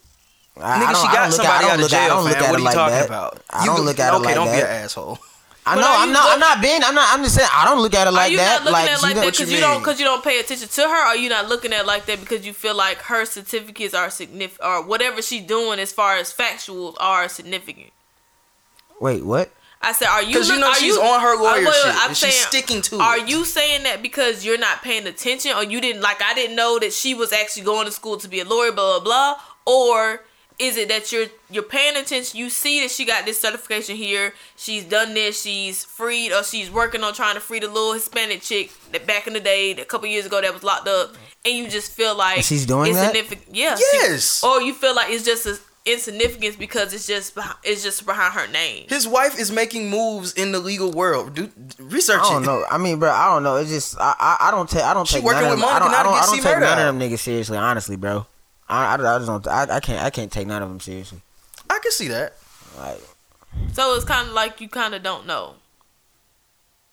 I, 0.58 0.60
Nigga, 0.60 0.86
I 0.88 0.92
don't, 0.94 1.02
she 1.02 1.08
got 1.16 1.30
look 1.30 1.38
somebody 1.38 1.48
at, 1.48 1.64
I 1.64 1.70
out 1.70 1.76
of 1.76 1.82
look 1.82 1.94
at, 1.94 1.98
I 2.02 2.06
jail, 2.08 2.16
don't 2.16 2.24
look 2.26 2.34
fam. 2.34 2.44
at 2.44 2.50
What 2.50 2.56
are 2.56 2.60
you 2.60 2.66
like 2.66 2.74
talking 2.76 2.96
that. 2.96 3.06
about? 3.08 3.42
I 3.50 3.66
don't 3.66 3.76
go- 3.78 3.82
look 3.84 4.00
at 4.00 4.14
it 4.14 4.16
okay, 4.18 4.26
like 4.26 4.36
don't 4.36 4.48
that. 4.48 4.56
be 4.56 4.62
an 4.62 4.84
asshole. 4.84 5.18
I 5.64 5.76
know. 5.76 5.82
I'm 5.88 6.12
not. 6.12 6.24
look- 6.26 6.34
I'm 6.34 6.40
not 6.40 6.62
being. 6.62 6.82
I'm 6.84 6.96
not. 6.96 7.08
I'm 7.18 7.24
just 7.24 7.36
saying. 7.36 7.50
I 7.54 7.66
don't 7.66 7.80
look 7.82 7.94
at 7.94 8.08
it 8.08 8.10
Are 8.10 8.14
like 8.14 8.32
you 8.32 8.38
that. 8.38 8.64
not 8.64 8.72
looking 8.72 8.74
like, 8.74 8.90
at 8.92 9.02
like 9.04 9.16
that 9.16 9.24
what 9.26 9.40
you 9.40 9.46
because 9.46 9.54
you, 9.54 9.60
don't 9.62 9.80
because 9.80 10.00
you 10.00 10.06
don't 10.06 10.24
pay 10.24 10.40
attention 10.40 10.68
to 10.68 10.82
her? 10.82 10.88
Or 10.90 11.06
are 11.08 11.16
you 11.16 11.30
not 11.30 11.48
looking 11.48 11.72
at 11.72 11.82
it 11.82 11.86
like 11.88 12.06
that 12.08 12.20
because 12.20 12.46
you 12.46 12.52
feel 12.52 12.76
like 12.76 12.98
her 13.04 13.26
certificates 13.26 13.94
are 13.94 14.10
significant 14.10 14.68
or 14.68 14.84
whatever 14.84 15.22
she's 15.22 15.46
doing 15.46 15.80
as 15.80 15.92
far 15.94 16.18
as 16.18 16.34
factuals 16.34 16.96
are 17.00 17.30
significant? 17.30 17.92
Wait. 19.02 19.26
What? 19.26 19.52
I 19.82 19.94
said, 19.94 20.08
are 20.10 20.22
you? 20.22 20.36
'Cause 20.38 20.48
you 20.48 20.60
know 20.60 20.68
are 20.70 20.76
she's 20.76 20.96
you, 20.96 21.02
on 21.02 21.20
her 21.22 21.36
lawyer 21.36 21.56
wait, 21.56 21.66
wait, 21.66 21.74
shit, 21.76 21.96
I'm 21.96 22.10
and 22.10 22.18
she's 22.18 22.36
sticking 22.46 22.84
to 22.84 23.00
Are 23.00 23.18
it. 23.18 23.28
you 23.28 23.44
saying 23.46 23.82
that 23.84 24.04
because 24.04 24.46
you're 24.46 24.60
not 24.60 24.84
paying 24.84 25.08
attention, 25.08 25.54
or 25.54 25.64
you 25.64 25.82
didn't 25.82 26.04
like? 26.04 26.22
I 26.22 26.36
didn't 26.36 26.56
know 26.56 26.78
that 26.78 26.94
she 26.94 27.16
was 27.16 27.34
actually 27.34 27.64
going 27.64 27.86
to 27.88 27.92
school 27.92 28.18
to 28.18 28.28
be 28.28 28.40
a 28.42 28.46
lawyer, 28.46 28.72
blah 28.72 29.00
blah 29.00 29.04
blah, 29.04 29.42
or 29.66 30.22
is 30.60 30.78
it 30.78 30.88
that 30.90 31.12
you're 31.12 31.26
you're 31.50 31.64
paying 31.64 31.98
attention? 31.98 32.38
You 32.38 32.52
see 32.52 32.82
that 32.82 32.92
she 32.92 33.06
got 33.06 33.26
this 33.26 33.42
certification 33.42 33.96
here. 33.96 34.36
She's 34.56 34.84
done 34.84 35.16
this. 35.16 35.42
She's 35.42 35.84
freed, 35.84 36.32
or 36.32 36.44
she's 36.44 36.70
working 36.70 37.04
on 37.04 37.16
trying 37.16 37.34
to 37.34 37.42
free 37.42 37.58
the 37.60 37.68
little 37.68 37.94
Hispanic 37.94 38.44
chick 38.44 38.70
that 38.92 39.08
back 39.08 39.26
in 39.26 39.34
the 39.34 39.40
day, 39.40 39.72
a 39.72 39.86
couple 39.86 40.08
years 40.08 40.28
ago, 40.28 40.40
that 40.42 40.54
was 40.54 40.62
locked 40.64 40.88
up, 40.88 41.16
and 41.44 41.56
you 41.56 41.68
just 41.68 41.92
feel 41.92 42.14
like 42.14 42.38
And 42.38 42.46
she's 42.46 42.68
doing 42.68 42.92
it's 42.92 43.00
that? 43.00 43.16
significant. 43.16 43.56
Yeah. 43.56 43.76
she- 43.78 43.84
Yes. 43.94 44.44
or 44.44 44.62
you 44.62 44.76
feel 44.76 44.94
like 44.94 45.10
it's 45.10 45.26
just 45.26 45.48
a 45.48 45.58
insignificance 45.86 46.56
because 46.56 46.94
it's 46.94 47.08
just 47.08 47.36
behind, 47.36 47.56
it's 47.64 47.84
just 47.84 48.06
behind 48.06 48.34
her 48.34 48.48
name. 48.48 48.86
His 48.90 49.08
wife 49.08 49.40
is 49.40 49.52
making 49.52 49.90
moves 49.90 50.34
in 50.34 50.52
the 50.52 50.60
legal 50.60 50.92
world. 50.92 51.34
Do 51.34 51.50
research 51.80 52.22
I 52.22 52.32
don't 52.32 52.44
it. 52.44 52.46
know. 52.46 52.66
I 52.70 52.78
mean, 52.78 53.00
bro, 53.00 53.10
I 53.10 53.34
don't 53.34 53.44
know. 53.44 53.56
It's 53.58 53.70
just 53.70 53.98
I 54.00 54.16
I, 54.20 54.38
I 54.48 54.52
don't 54.52 54.70
take 54.70 54.84
I 54.84 54.94
don't 54.94 55.08
She 55.08 55.16
take 55.16 55.24
working 55.24 55.42
none 55.42 55.54
of 55.54 55.58
with 55.58 55.62
them. 55.62 55.70
I 55.70 55.80
don't 55.80 55.92
Monica 55.92 56.00
I 56.00 56.04
don't, 56.04 56.14
I 56.14 56.26
don't 56.26 56.36
take 56.36 56.44
Murder 56.46 56.60
none 56.62 56.80
of 56.80 57.00
them 57.00 57.00
niggas 57.00 57.20
seriously. 57.20 57.58
Honestly, 57.58 57.96
bro. 57.96 58.26
I, 58.70 58.96
I, 58.96 59.16
I 59.16 59.18
just 59.18 59.28
don't. 59.28 59.48
I, 59.48 59.76
I 59.76 59.80
can't 59.80 60.04
I 60.04 60.10
can't 60.10 60.32
take 60.32 60.48
none 60.48 60.62
of 60.62 60.70
them 60.70 60.80
seriously. 60.80 61.20
I 61.70 61.80
can 61.82 61.92
see 61.92 62.08
that. 62.10 62.34
Like 62.78 63.02
So 63.74 63.96
it's 63.96 64.06
kind 64.06 64.28
of 64.28 64.34
like 64.34 64.62
you 64.62 64.70
kind 64.70 64.94
of 64.94 65.04
don't 65.04 65.26
know. 65.26 65.56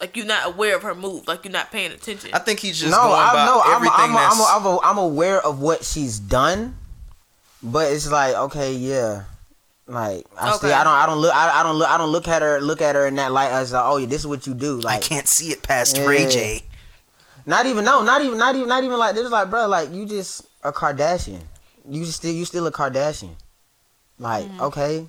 Like 0.00 0.16
you're 0.16 0.26
not 0.26 0.46
aware 0.46 0.76
of 0.76 0.82
her 0.82 0.94
move. 0.94 1.26
Like 1.26 1.44
you're 1.44 1.52
not 1.52 1.72
paying 1.72 1.90
attention. 1.90 2.30
I 2.32 2.38
think 2.38 2.60
he's 2.60 2.78
just 2.78 2.92
no, 2.92 3.02
going 3.02 3.20
I 3.20 3.32
by 3.32 3.46
know. 3.46 3.60
I'm 3.64 3.76
everything 3.76 4.16
I'm. 4.16 4.16
I'm, 4.16 4.66
I'm, 4.66 4.78
I'm 4.84 4.98
aware 4.98 5.40
of 5.44 5.60
what 5.60 5.84
she's 5.84 6.20
done, 6.20 6.76
but 7.62 7.92
it's 7.92 8.10
like 8.10 8.34
okay, 8.34 8.72
yeah. 8.74 9.24
Like 9.86 10.26
I 10.38 10.52
still, 10.54 10.70
I 10.72 10.84
don't, 10.84 10.92
I 10.92 11.06
don't 11.06 11.18
look, 11.18 11.34
I, 11.34 11.60
I 11.60 11.62
don't 11.62 11.76
look, 11.76 11.88
I 11.88 11.96
don't 11.96 12.10
look 12.10 12.28
at 12.28 12.42
her, 12.42 12.60
look 12.60 12.82
at 12.82 12.94
her 12.94 13.06
in 13.06 13.14
that 13.14 13.32
light 13.32 13.50
as 13.50 13.72
like, 13.72 13.84
oh 13.86 13.96
yeah, 13.96 14.04
this 14.06 14.20
is 14.20 14.26
what 14.26 14.46
you 14.46 14.52
do. 14.52 14.80
Like 14.80 14.96
I 14.96 15.00
can't 15.00 15.26
see 15.26 15.46
it 15.50 15.62
past 15.62 15.96
Yeah. 15.96 16.04
Ray 16.04 16.28
J. 16.28 16.62
Not 17.46 17.64
even 17.64 17.86
no, 17.86 18.02
not 18.02 18.20
even 18.22 18.36
not 18.36 18.54
even 18.54 18.68
not 18.68 18.84
even 18.84 18.98
like 18.98 19.14
this. 19.14 19.30
Like, 19.30 19.48
bro, 19.48 19.66
like 19.66 19.90
you 19.90 20.04
just 20.04 20.46
a 20.62 20.72
Kardashian. 20.72 21.40
You 21.88 22.04
just 22.04 22.18
still 22.18 22.32
you 22.34 22.44
still 22.44 22.66
a 22.66 22.72
Kardashian. 22.72 23.34
Like, 24.18 24.44
Mm-hmm. 24.44 24.60
okay, 24.60 25.06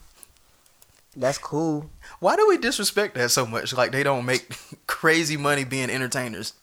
that's 1.18 1.38
cool. 1.38 1.90
Why 2.20 2.38
do 2.38 2.48
we 2.48 2.58
disrespect 2.58 3.16
that 3.16 3.32
so 3.32 3.46
much? 3.46 3.74
Like 3.74 3.92
they 3.92 4.04
don't 4.04 4.26
make 4.26 4.56
crazy 4.88 5.36
money 5.36 5.66
being 5.66 5.90
entertainers. 5.90 6.54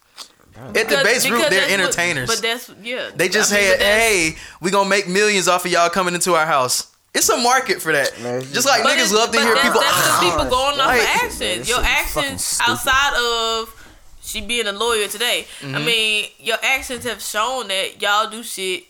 At 0.75 0.89
the 0.89 1.01
base 1.05 1.29
root, 1.29 1.41
they're 1.41 1.51
that's 1.51 1.71
what- 1.71 1.81
entertainers. 1.81 2.29
but 2.29 2.43
that's 2.43 2.71
yeah. 2.83 3.11
they 3.15 3.29
just 3.29 3.53
I 3.53 3.57
mean, 3.57 3.79
say, 3.79 3.79
"Hey, 3.79 4.37
we 4.61 4.71
gonna 4.71 4.89
make 4.89 5.07
millions 5.09 5.49
off 5.49 5.65
of 5.65 5.71
y'all 5.71 5.89
coming 5.91 6.15
into 6.15 6.35
our 6.35 6.47
house." 6.47 6.89
It's 7.15 7.29
a 7.31 7.37
market 7.39 7.81
for 7.81 7.93
that. 7.93 8.19
Man, 8.21 8.43
just 8.43 8.67
like 8.67 8.83
niggas 8.83 9.13
love 9.13 9.31
to 9.31 9.39
but 9.39 9.43
hear 9.43 9.55
that's, 9.55 9.67
people. 9.67 9.81
That's 9.81 10.19
the 10.21 10.25
people 10.31 10.45
going 10.51 10.79
off 10.81 10.87
Like, 10.87 11.01
of 11.03 11.09
actions. 11.09 11.39
this 11.39 11.69
Your 11.69 11.83
shit 11.83 11.87
is 12.07 12.13
fucking 12.13 12.31
actions 12.33 12.59
outside 12.63 13.15
of 13.17 13.87
she 14.23 14.41
being 14.43 14.67
a 14.67 14.73
lawyer 14.73 15.09
today. 15.09 15.47
Mm-hmm. 15.61 15.75
I 15.75 15.79
mean, 15.79 16.27
your 16.39 16.59
actions 16.63 17.05
have 17.05 17.23
shown 17.23 17.69
that 17.69 18.03
y'all 18.03 18.29
do 18.29 18.43
shit 18.43 18.85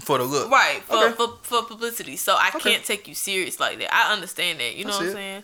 for 0.00 0.18
the 0.18 0.24
look. 0.24 0.50
right 0.50 0.82
for 0.84 0.96
Okay. 1.04 1.14
for, 1.14 1.38
for 1.42 1.62
publicity. 1.62 2.16
So 2.16 2.34
I 2.34 2.50
Okay. 2.54 2.72
can't 2.72 2.84
take 2.84 3.06
you 3.08 3.14
serious 3.14 3.58
like 3.60 3.78
that. 3.78 3.94
I 3.94 4.12
understand 4.12 4.60
that. 4.60 4.74
You 4.74 4.84
know 4.84 4.90
I 4.92 4.96
what 4.96 5.02
I'm 5.02 5.08
it. 5.08 5.12
saying? 5.12 5.42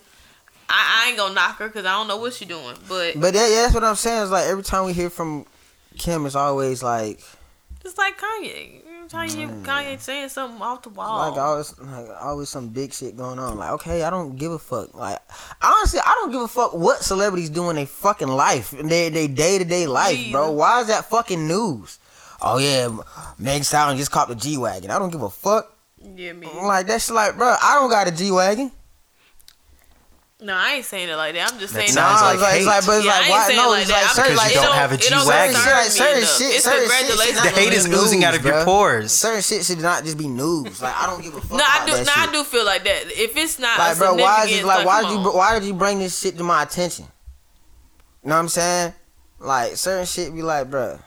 I, 0.69 1.03
I 1.05 1.09
ain't 1.09 1.17
gonna 1.17 1.33
knock 1.33 1.57
her 1.57 1.67
because 1.67 1.85
I 1.85 1.93
don't 1.93 2.07
know 2.07 2.17
what 2.17 2.33
she 2.33 2.45
doing, 2.45 2.75
but 2.87 3.19
But 3.19 3.33
that, 3.33 3.49
yeah, 3.49 3.63
that's 3.63 3.73
what 3.73 3.83
I'm 3.83 3.95
saying. 3.95 4.23
Is 4.23 4.31
like 4.31 4.45
every 4.45 4.63
time 4.63 4.85
we 4.85 4.93
hear 4.93 5.09
from 5.09 5.45
Kim, 5.97 6.25
it's 6.25 6.35
always 6.35 6.83
like 6.83 7.19
just 7.83 7.97
like 7.97 8.19
Kanye. 8.19 8.81
Every 8.85 9.09
time 9.09 9.29
you 9.29 9.47
hear 9.47 9.47
Kanye 9.63 9.99
saying 9.99 10.29
something 10.29 10.61
off 10.61 10.83
the 10.83 10.89
wall. 10.89 11.29
like 11.31 11.39
always 11.39 11.77
like 11.79 12.07
always 12.21 12.49
some 12.49 12.69
big 12.69 12.93
shit 12.93 13.17
going 13.17 13.39
on. 13.39 13.57
Like 13.57 13.71
okay, 13.71 14.03
I 14.03 14.09
don't 14.11 14.35
give 14.35 14.51
a 14.51 14.59
fuck. 14.59 14.93
Like 14.93 15.17
honestly, 15.61 15.99
I 16.05 16.13
don't 16.21 16.31
give 16.31 16.41
a 16.41 16.47
fuck 16.47 16.73
what 16.73 16.99
celebrities 17.01 17.49
do 17.49 17.69
in 17.71 17.75
their 17.77 17.87
fucking 17.87 18.27
life, 18.27 18.71
their 18.71 19.09
they 19.09 19.27
day 19.27 19.57
to 19.57 19.65
day 19.65 19.87
life, 19.87 20.31
bro. 20.31 20.51
Why 20.51 20.81
is 20.81 20.87
that 20.87 21.05
fucking 21.09 21.47
news? 21.47 21.97
Oh 22.41 22.57
yeah, 22.59 22.95
Meg 23.37 23.63
Stallion 23.63 23.97
just 23.97 24.11
caught 24.11 24.27
the 24.27 24.35
G 24.35 24.57
wagon. 24.57 24.91
I 24.91 24.99
don't 24.99 25.09
give 25.09 25.23
a 25.23 25.29
fuck. 25.29 25.75
yeah, 26.15 26.33
me. 26.33 26.47
Like 26.47 26.85
that's 26.87 27.09
like, 27.09 27.35
bro, 27.37 27.55
I 27.61 27.75
don't 27.75 27.89
got 27.89 28.07
a 28.07 28.11
G 28.11 28.31
wagon. 28.31 28.71
No, 30.41 30.55
I 30.55 30.75
ain't 30.79 30.85
saying 30.85 31.09
it 31.09 31.15
like 31.17 31.35
that. 31.35 31.51
I'm 31.51 31.59
just 31.59 31.73
That 31.73 31.79
saying. 31.81 31.91
sounds 31.91 32.21
that- 32.21 32.25
like 32.27 32.35
it's 32.35 32.41
like, 32.43 32.53
hate. 32.53 32.65
like, 32.65 32.85
but 32.85 32.95
it's 32.97 33.05
Yeah, 33.05 33.11
I 33.11 33.15
like, 33.19 33.23
ain't 33.27 33.31
why? 33.35 33.47
saying 33.47 33.57
No, 33.59 33.69
like 33.69 33.81
it's 33.81 33.89
that. 33.91 33.93
like 33.93 34.03
I'm 34.03 34.15
certain, 34.15 34.31
Because 34.31 34.37
like, 34.39 34.53
you 34.53 34.59
it 34.59 34.63
don't 34.63 34.75
have 34.79 34.91
a 34.91 34.93
it 34.95 35.01
don't 35.01 35.19
G-Wagon. 35.19 35.53
concern 35.53 35.67
certain, 35.67 35.83
me 35.83 35.89
certain 35.99 36.17
enough. 36.19 36.37
shit, 36.39 36.55
It's 36.55 36.63
certain 36.63 36.79
shit. 36.79 36.89
should 36.89 37.35
not 37.35 37.43
The 37.43 37.49
just 37.49 37.55
hate 37.59 37.69
be 37.69 37.75
is 37.75 37.87
oozing 37.87 38.23
out 38.23 38.35
of 38.35 38.45
your 38.45 38.53
bruh. 38.53 38.65
pores. 38.65 39.11
Certain 39.11 39.41
shit 39.41 39.65
should 39.65 39.79
not 39.81 40.03
just 40.05 40.17
be 40.17 40.27
news. 40.29 40.81
Like 40.81 40.95
I 40.95 41.05
don't 41.07 41.21
give 41.21 41.35
a 41.35 41.41
fuck. 41.41 41.51
No, 41.59 41.63
I 41.67 41.75
about 41.83 41.85
do. 41.87 41.91
that 41.91 42.05
No, 42.07 42.13
I 42.15 42.31
do 42.31 42.43
feel 42.45 42.65
like 42.65 42.83
that. 42.85 43.01
If 43.19 43.35
it's 43.35 43.59
not 43.59 43.77
Like, 43.79 43.95
a 43.95 43.99
bro, 43.99 44.13
why 44.15 44.45
is 44.45 44.59
it 44.59 44.63
like 44.63 44.85
why 44.87 45.01
did 45.01 45.11
you 45.11 45.17
on. 45.17 45.35
why 45.35 45.59
did 45.59 45.67
you 45.67 45.73
bring 45.73 45.99
this 45.99 46.17
shit 46.17 46.37
to 46.37 46.43
my 46.45 46.63
attention? 46.63 47.05
You 48.23 48.29
know 48.29 48.35
what 48.35 48.39
I'm 48.39 48.47
saying? 48.47 48.93
Like 49.39 49.75
certain 49.75 50.05
shit 50.05 50.33
be 50.33 50.41
like, 50.41 50.69
bro. 50.71 50.99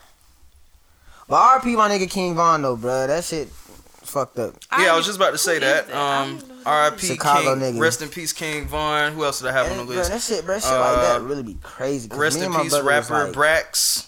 But 1.26 1.60
RP 1.62 1.74
my 1.74 1.88
nigga 1.88 2.10
King 2.10 2.34
Von 2.34 2.60
though, 2.60 2.76
bro. 2.76 3.06
That 3.06 3.24
shit 3.24 3.48
fucked 3.48 4.38
up. 4.38 4.56
Yeah, 4.78 4.92
I 4.92 4.96
was 4.96 5.06
just 5.06 5.16
about 5.16 5.30
to 5.30 5.38
say 5.38 5.54
Who 5.54 5.60
that. 5.60 5.84
is 5.84 5.90
that? 5.90 5.96
I 5.96 6.22
Um, 6.22 6.36
don't 6.38 6.48
know. 6.50 6.51
R.I.P. 6.66 7.06
Chicago 7.06 7.58
King. 7.58 7.74
nigga. 7.74 7.80
Rest 7.80 8.02
in 8.02 8.08
peace, 8.08 8.32
King 8.32 8.66
Von. 8.66 9.12
Who 9.12 9.24
else 9.24 9.40
did 9.40 9.48
I 9.48 9.52
have 9.52 9.66
on 9.70 9.72
the 9.72 9.78
And, 9.80 9.86
bro, 9.88 9.96
list? 9.96 10.10
that 10.10 10.20
shit, 10.22 10.44
bro, 10.44 10.58
shit 10.58 10.70
like 10.70 10.96
that 10.96 11.16
Uh, 11.16 11.20
really 11.20 11.42
be 11.42 11.56
crazy. 11.62 12.08
'cause 12.08 12.18
Rest 12.18 12.38
in 12.40 12.52
peace, 12.54 12.72
rapper 12.78 13.24
like- 13.24 13.32
Brax. 13.32 14.06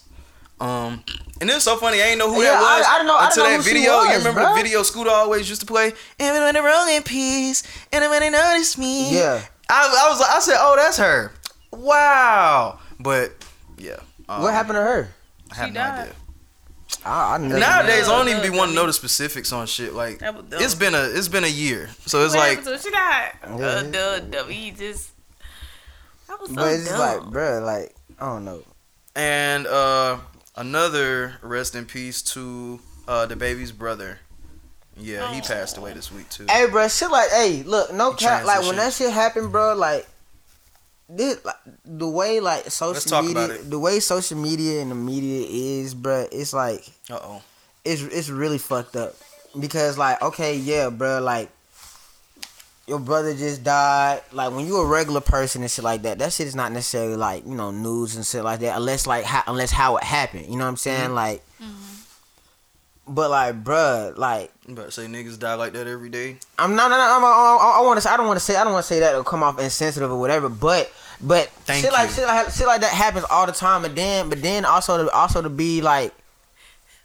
Um, 0.60 1.02
and 1.40 1.50
it's 1.50 1.64
so 1.64 1.76
funny. 1.76 2.00
I 2.00 2.06
ain't 2.06 2.18
know 2.18 2.32
who 2.32 2.40
Yeah, 2.42 2.52
that 2.52 2.60
was 2.60 2.86
I- 2.86 2.90
I 2.90 2.94
didn't 2.98 3.06
know- 3.08 3.16
I 3.18 3.26
until 3.26 3.44
didn't 3.44 3.58
that 3.58 3.64
who 3.64 3.68
she 3.70 3.74
video. 3.74 4.02
you 4.02 4.12
remember 4.18 4.40
bruh. 4.40 4.54
the 4.56 4.62
video 4.62 4.82
Scooter 4.84 5.10
always 5.10 5.48
used 5.48 5.60
to 5.62 5.66
play? 5.66 5.92
Everybody 6.20 6.58
rolling 6.64 7.02
peace, 7.02 7.62
and 7.92 8.04
everybody 8.04 8.30
notice 8.30 8.78
me. 8.78 9.14
Yeah. 9.18 9.40
I, 9.68 9.80
I 10.06 10.10
was 10.10 10.20
I 10.20 10.38
said, 10.40 10.56
oh, 10.60 10.76
that's 10.76 10.96
her. 10.98 11.32
Wow. 11.72 12.78
But 13.00 13.32
yeah, 13.78 13.96
um, 14.28 14.42
What 14.42 14.52
happened 14.54 14.76
to 14.76 14.82
her? 14.82 15.08
I 15.50 15.54
have 15.56 15.66
She 15.66 15.72
no 15.72 15.80
died. 15.80 16.00
idea. 16.00 16.12
I, 17.04 17.34
I 17.34 17.38
never 17.38 17.58
Nowadays, 17.58 18.08
I 18.08 18.16
don't 18.18 18.28
even 18.28 18.42
Yeah, 18.44 18.50
be 18.50 18.56
wanting 18.56 18.74
to 18.74 18.80
know 18.80 18.86
the 18.86 18.92
specifics 18.92 19.52
on 19.52 19.66
shit. 19.66 19.92
Like, 19.94 20.18
That 20.20 20.34
was 20.34 20.44
dumb. 20.46 20.62
it's 20.62 20.74
been 20.74 20.94
a 20.94 21.02
it's 21.04 21.28
been 21.28 21.44
a 21.44 21.48
year, 21.48 21.90
so 22.06 22.24
it's 22.24 22.34
What 22.34 22.40
like 22.40 22.58
happened 22.58 22.76
to 22.76 22.82
she 22.82 22.90
died. 22.90 23.32
Yeah. 23.42 23.66
Uh, 23.66 23.82
duh, 23.82 24.20
dumb. 24.20 24.48
He 24.50 24.70
just. 24.70 25.10
That 26.28 26.40
was 26.40 26.50
so 26.50 26.56
But 26.56 26.72
it's 26.74 26.88
dumb. 26.88 26.98
like, 26.98 27.30
bro, 27.32 27.60
like 27.64 27.94
I 28.18 28.26
don't 28.26 28.44
know. 28.44 28.62
And 29.16 29.66
uh 29.66 30.18
another 30.56 31.34
rest 31.42 31.74
in 31.74 31.84
peace 31.86 32.22
to 32.22 32.80
uh 33.08 33.26
the 33.26 33.36
baby's 33.36 33.72
brother. 33.72 34.18
Yeah, 34.96 35.32
he 35.34 35.40
passed 35.40 35.76
away 35.76 35.92
this 35.92 36.12
week 36.12 36.28
too. 36.30 36.46
Hey, 36.48 36.66
bro, 36.70 36.86
shit 36.88 37.10
like, 37.10 37.28
hey, 37.30 37.64
look, 37.64 37.92
no 37.92 38.12
He 38.12 38.18
cap. 38.18 38.44
Like 38.44 38.62
when 38.62 38.76
that 38.76 38.92
shit 38.92 39.12
happened, 39.12 39.50
bro, 39.50 39.74
like 39.74 40.06
this, 41.08 41.44
like, 41.44 41.56
the 41.84 42.08
way 42.08 42.40
like 42.40 42.70
social 42.70 42.92
Let's 42.94 43.04
talk 43.04 43.24
media, 43.24 43.44
about 43.44 43.56
it. 43.56 43.70
the 43.70 43.78
way 43.78 44.00
social 44.00 44.38
media 44.38 44.80
and 44.82 44.90
the 44.90 44.94
media 44.94 45.46
is, 45.48 45.94
bro, 45.94 46.26
it's 46.32 46.52
like 46.52 46.84
Uh 47.10 47.18
oh. 47.22 47.42
it's 47.84 48.02
it's 48.02 48.28
really 48.30 48.58
fucked 48.58 48.96
up 48.96 49.14
because 49.60 49.96
like 49.98 50.20
okay 50.22 50.56
yeah 50.56 50.88
bro 50.90 51.20
like 51.20 51.48
your 52.86 52.98
brother 52.98 53.34
just 53.34 53.62
died 53.64 54.20
like 54.32 54.52
when 54.52 54.66
you 54.66 54.76
a 54.76 54.84
regular 54.86 55.20
person 55.20 55.62
and 55.62 55.70
shit 55.70 55.84
like 55.84 56.02
that 56.02 56.18
that 56.18 56.32
shit 56.32 56.46
is 56.46 56.54
not 56.54 56.72
necessarily 56.72 57.16
like 57.16 57.44
you 57.46 57.54
know 57.54 57.70
news 57.70 58.16
and 58.16 58.26
shit 58.26 58.42
like 58.44 58.60
that 58.60 58.76
unless 58.76 59.06
like 59.06 59.24
how, 59.24 59.42
unless 59.46 59.70
how 59.70 59.96
it 59.96 60.04
happened 60.04 60.44
you 60.46 60.56
know 60.56 60.64
what 60.64 60.70
i'm 60.70 60.76
saying 60.76 61.04
Mm-hmm. 61.10 61.14
like 61.14 61.42
but 63.06 63.30
like 63.30 63.62
bruh 63.62 64.16
like 64.16 64.50
I'm 64.66 64.72
about 64.74 64.86
to 64.86 64.90
say 64.92 65.06
niggas 65.06 65.38
die 65.38 65.54
like 65.54 65.72
that 65.74 65.86
every 65.86 66.08
day. 66.08 66.36
i'm 66.58 66.74
not 66.74 66.90
no, 66.90 66.96
no, 66.96 67.02
I'm, 67.02 67.24
I, 67.24 67.78
I 67.78 67.82
want 67.84 67.98
to 67.98 68.00
say 68.00 68.10
i 68.10 68.16
don't 68.16 68.26
want 68.26 68.38
to 68.38 68.44
say 68.44 68.56
i 68.56 68.64
don't 68.64 68.72
want 68.72 68.82
to 68.84 68.88
say 68.88 69.00
that 69.00 69.10
it'll 69.10 69.24
come 69.24 69.42
off 69.42 69.58
insensitive 69.60 70.10
or 70.10 70.18
whatever 70.18 70.48
but 70.48 70.90
but 71.20 71.48
Thank 71.66 71.84
shit 71.84 71.92
like 71.92 72.10
shit 72.10 72.24
like 72.26 72.50
shit 72.50 72.66
like 72.66 72.80
that 72.80 72.90
happens 72.92 73.24
all 73.30 73.46
the 73.46 73.52
time 73.52 73.84
And 73.84 73.94
then 73.94 74.28
but 74.28 74.40
then 74.42 74.64
also 74.64 75.04
to 75.04 75.10
also 75.10 75.42
to 75.42 75.48
be 75.50 75.80
like 75.82 76.12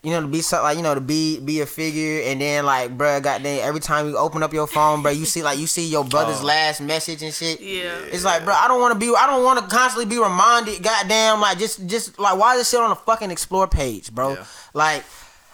you 0.01 0.11
know, 0.11 0.21
to 0.21 0.27
be 0.27 0.39
so, 0.41 0.63
like, 0.63 0.77
you 0.77 0.84
know, 0.84 0.95
to 0.95 1.01
be 1.01 1.41
be 1.41 1.59
a 1.59 1.65
figure, 1.65 2.21
and 2.31 2.39
then 2.39 2.65
like, 2.65 2.97
bruh, 2.97 3.21
goddamn, 3.21 3.67
every 3.67 3.81
time 3.81 4.07
you 4.07 4.17
open 4.17 4.41
up 4.43 4.53
your 4.53 4.65
phone, 4.65 5.03
bruh, 5.03 5.13
you 5.13 5.26
see 5.26 5.43
like 5.43 5.59
you 5.59 5.67
see 5.67 5.89
your 5.89 6.05
brother's 6.05 6.39
Oh. 6.39 6.45
last 6.45 6.80
message 6.80 7.21
and 7.21 7.34
shit. 7.34 7.59
Yeah. 7.59 7.97
It's 8.09 8.23
like, 8.23 8.45
bro, 8.45 8.53
I 8.53 8.69
don't 8.69 8.80
want 8.80 8.93
to 8.93 8.99
be, 8.99 9.13
I 9.13 9.27
don't 9.27 9.43
want 9.43 9.59
to 9.59 9.67
constantly 9.67 10.05
be 10.05 10.17
reminded, 10.21 10.81
goddamn, 10.81 11.41
like 11.41 11.59
just, 11.59 11.85
just 11.85 12.17
like, 12.17 12.39
why 12.39 12.53
is 12.53 12.61
this 12.61 12.69
shit 12.69 12.80
on 12.80 12.89
the 12.91 12.95
fucking 12.95 13.30
explore 13.30 13.67
page, 13.67 14.09
bro? 14.13 14.35
Yeah. 14.35 14.45
Like, 14.73 15.03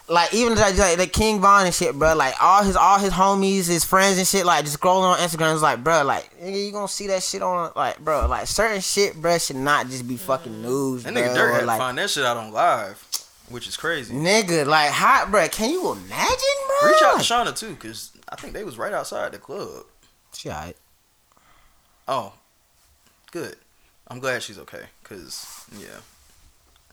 like 0.08 0.34
even 0.34 0.56
like, 0.56 0.78
like 0.78 0.98
the 0.98 1.08
King 1.08 1.42
Von 1.42 1.66
and 1.66 1.74
shit, 1.74 1.98
bro. 1.98 2.16
Like 2.16 2.36
all 2.42 2.64
his, 2.64 2.76
all 2.76 3.00
his 3.00 3.12
homies, 3.12 3.68
his 3.68 3.84
friends 3.84 4.18
and 4.18 4.28
shit, 4.28 4.46
like 4.46 4.64
just 4.66 4.80
scrolling 4.80 5.04
on 5.14 5.18
Instagram, 5.18 5.54
it's 5.54 5.62
like, 5.64 5.84
bro, 5.84 6.04
like 6.04 6.30
nigga, 6.40 6.66
you 6.66 6.72
gonna 6.72 6.88
see 6.88 7.08
that 7.08 7.24
shit 7.24 7.42
on, 7.42 7.72
like, 7.76 8.00
bro, 8.00 8.28
like 8.28 8.48
certain 8.48 8.82
shit, 8.82 9.16
bro, 9.16 9.38
should 9.38 9.56
not 9.56 9.88
just 9.88 10.08
be 10.08 10.18
fucking 10.18 10.62
news, 10.62 11.04
That 11.04 11.14
nigga 11.14 11.34
Dirt 11.34 11.54
had 11.54 11.60
to 11.62 11.66
like, 11.66 11.80
find 11.80 11.98
that 11.98 12.10
shit 12.10 12.24
out 12.24 12.38
on 12.38 12.52
live, 12.52 13.04
which 13.50 13.68
is 13.68 13.78
crazy. 13.78 14.14
nigga, 14.14 14.66
like, 14.66 14.92
hot, 14.92 15.32
bro. 15.32 15.48
Can 15.48 15.72
you 15.72 15.92
imagine, 15.92 16.38
bro? 16.82 16.90
Reach 16.92 17.02
out 17.02 17.18
to 17.20 17.24
Shauna 17.24 17.58
too, 17.58 17.76
cause 17.76 18.12
I 18.30 18.36
think 18.36 18.54
they 18.54 18.64
was 18.64 18.78
right 18.78 18.94
outside 18.94 19.32
the 19.32 19.40
club. 19.40 19.86
She 20.34 20.50
alright. 20.50 20.78
Oh, 22.08 22.34
good. 23.32 23.56
I'm 24.08 24.20
glad 24.20 24.44
she's 24.44 24.60
okay, 24.60 24.84
cause 25.04 25.66
yeah, 25.80 25.88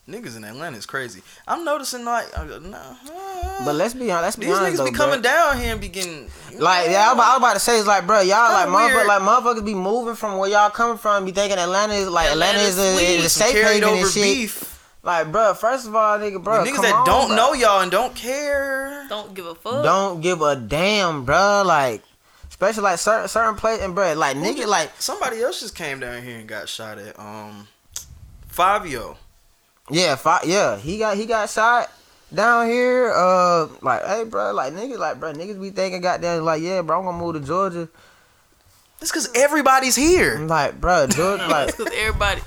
niggas 0.09 0.37
in 0.37 0.45
Atlanta 0.45 0.77
is 0.77 0.87
crazy. 0.87 1.23
I'm 1.47 1.65
noticing 1.65 2.05
like, 2.05 2.27
uh, 2.37 2.45
nah, 2.61 2.95
But 3.65 3.75
let's 3.77 3.95
be 3.95 4.11
honest. 4.11 4.23
Let's 4.25 4.37
be 4.37 4.47
these 4.47 4.57
honest 4.57 4.75
niggas 4.75 4.77
though, 4.79 4.91
be 4.91 4.97
coming 4.97 5.21
bruh. 5.21 5.23
down 5.23 5.59
here 5.59 5.73
and 5.73 5.81
be 5.81 5.89
getting 5.89 6.29
Like 6.59 6.91
yeah, 6.91 7.05
I 7.05 7.13
was, 7.13 7.15
about, 7.15 7.25
I 7.25 7.29
was 7.31 7.39
about 7.39 7.53
to 7.55 7.61
say 7.61 7.79
it's 7.79 7.87
like, 7.87 8.07
bro, 8.07 8.21
y'all 8.21 8.53
like 8.53 8.67
Kinda 8.67 8.79
motherfuckers, 8.79 9.07
like 9.07 9.23
motherfuckers 9.23 9.65
be 9.65 9.75
moving 9.75 10.15
from 10.15 10.39
where 10.39 10.51
y'all 10.51 10.71
coming 10.71 10.99
from, 10.99 11.25
be 11.25 11.33
thinking 11.33 11.59
Atlanta 11.59 11.95
is 11.95 12.09
like 12.09 12.31
Atlanta 12.31 12.59
is 12.59 12.79
a, 12.79 12.83
is 12.99 13.25
a 13.27 13.29
safe 13.29 13.53
carried 13.53 13.83
haven 13.83 13.89
over 13.89 14.03
and 14.03 14.11
shit. 14.11 14.23
beef. 14.23 14.69
Like, 15.05 15.33
bro, 15.33 15.55
first 15.55 15.89
of 15.89 15.97
all, 15.97 16.17
nigga, 16.19 16.43
bro, 16.43 16.61
With 16.63 16.69
niggas 16.71 16.75
come 16.77 16.83
that 16.85 16.95
on, 16.95 17.07
don't 17.07 17.31
bruh. 17.31 17.37
know 17.37 17.53
y'all 17.55 17.81
and 17.81 17.91
don't 17.91 18.15
care. 18.15 19.05
Don't 19.09 19.35
give 19.35 19.47
a 19.47 19.55
fuck. 19.57 19.83
don't 19.83 20.21
give 20.21 20.41
a 20.43 20.55
damn, 20.55 21.25
bro. 21.25 21.65
Like, 21.67 22.03
especially 22.49 22.85
like 22.85 22.99
certain 22.99 23.29
certain 23.29 23.57
place 23.57 23.81
and 23.81 23.95
bro, 23.95 24.13
like 24.15 24.37
nigga, 24.37 24.67
like 24.67 24.91
Somebody 25.01 25.43
else 25.43 25.61
just 25.61 25.75
came 25.75 25.99
down 26.01 26.23
here 26.23 26.39
and 26.39 26.49
got 26.49 26.69
shot 26.69 26.99
at. 26.99 27.19
Um, 27.19 27.67
Fabio. 28.47 29.17
Yeah, 29.93 30.17
fi- 30.17 30.43
yeah, 30.45 30.77
he 30.77 30.99
got 30.99 31.17
he 31.17 31.27
got 31.27 31.49
shot 31.51 31.91
down 32.35 32.67
here. 32.67 33.13
Uh, 33.15 33.69
like, 33.83 34.05
hey, 34.05 34.25
bro, 34.25 34.53
like 34.53 34.73
niggas, 34.73 34.99
like, 34.99 35.21
bro, 35.21 35.33
niggas 35.33 35.61
be 35.61 35.71
thinking, 35.71 36.01
goddamn, 36.01 36.45
like, 36.45 36.63
yeah, 36.63 36.83
bro, 36.83 36.99
I'm 36.99 37.05
gonna 37.05 37.19
move 37.19 37.35
to 37.35 37.41
Georgia. 37.41 37.89
It's 39.01 39.13
cause 39.13 39.29
everybody's 39.35 39.97
here. 39.97 40.37
I'm 40.37 40.49
like, 40.49 40.81
bro, 40.81 41.07
Georgia, 41.11 41.47
like. 41.49 41.69
It's 41.69 41.77
because 41.77 41.93
everybody, 41.95 42.41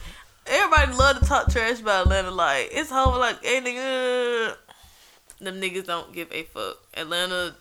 everybody 0.48 0.94
love 0.94 1.20
to 1.20 1.26
talk 1.26 1.50
trash 1.50 1.80
about 1.80 2.06
Atlanta. 2.06 2.32
Like 2.32 2.70
it's 2.72 2.90
home. 2.90 3.20
Like, 3.20 3.44
hey 3.44 3.62
nigga, 3.62 4.56
them 5.42 5.62
niggas 5.62 5.86
don't 5.86 6.14
give 6.14 6.32
a 6.32 6.44
fuck. 6.44 6.78
Atlanta, 6.96 7.56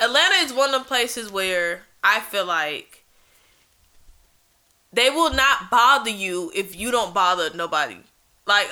Atlanta 0.00 0.34
is 0.36 0.52
one 0.52 0.74
of 0.74 0.82
the 0.82 0.88
places 0.88 1.30
where 1.30 1.82
I 2.02 2.20
feel 2.20 2.46
like 2.46 3.04
they 4.92 5.10
will 5.10 5.32
not 5.32 5.70
bother 5.70 6.10
you 6.10 6.50
if 6.54 6.74
you 6.74 6.90
don't 6.90 7.14
bother 7.14 7.50
nobody. 7.54 7.98
Like. 8.46 8.68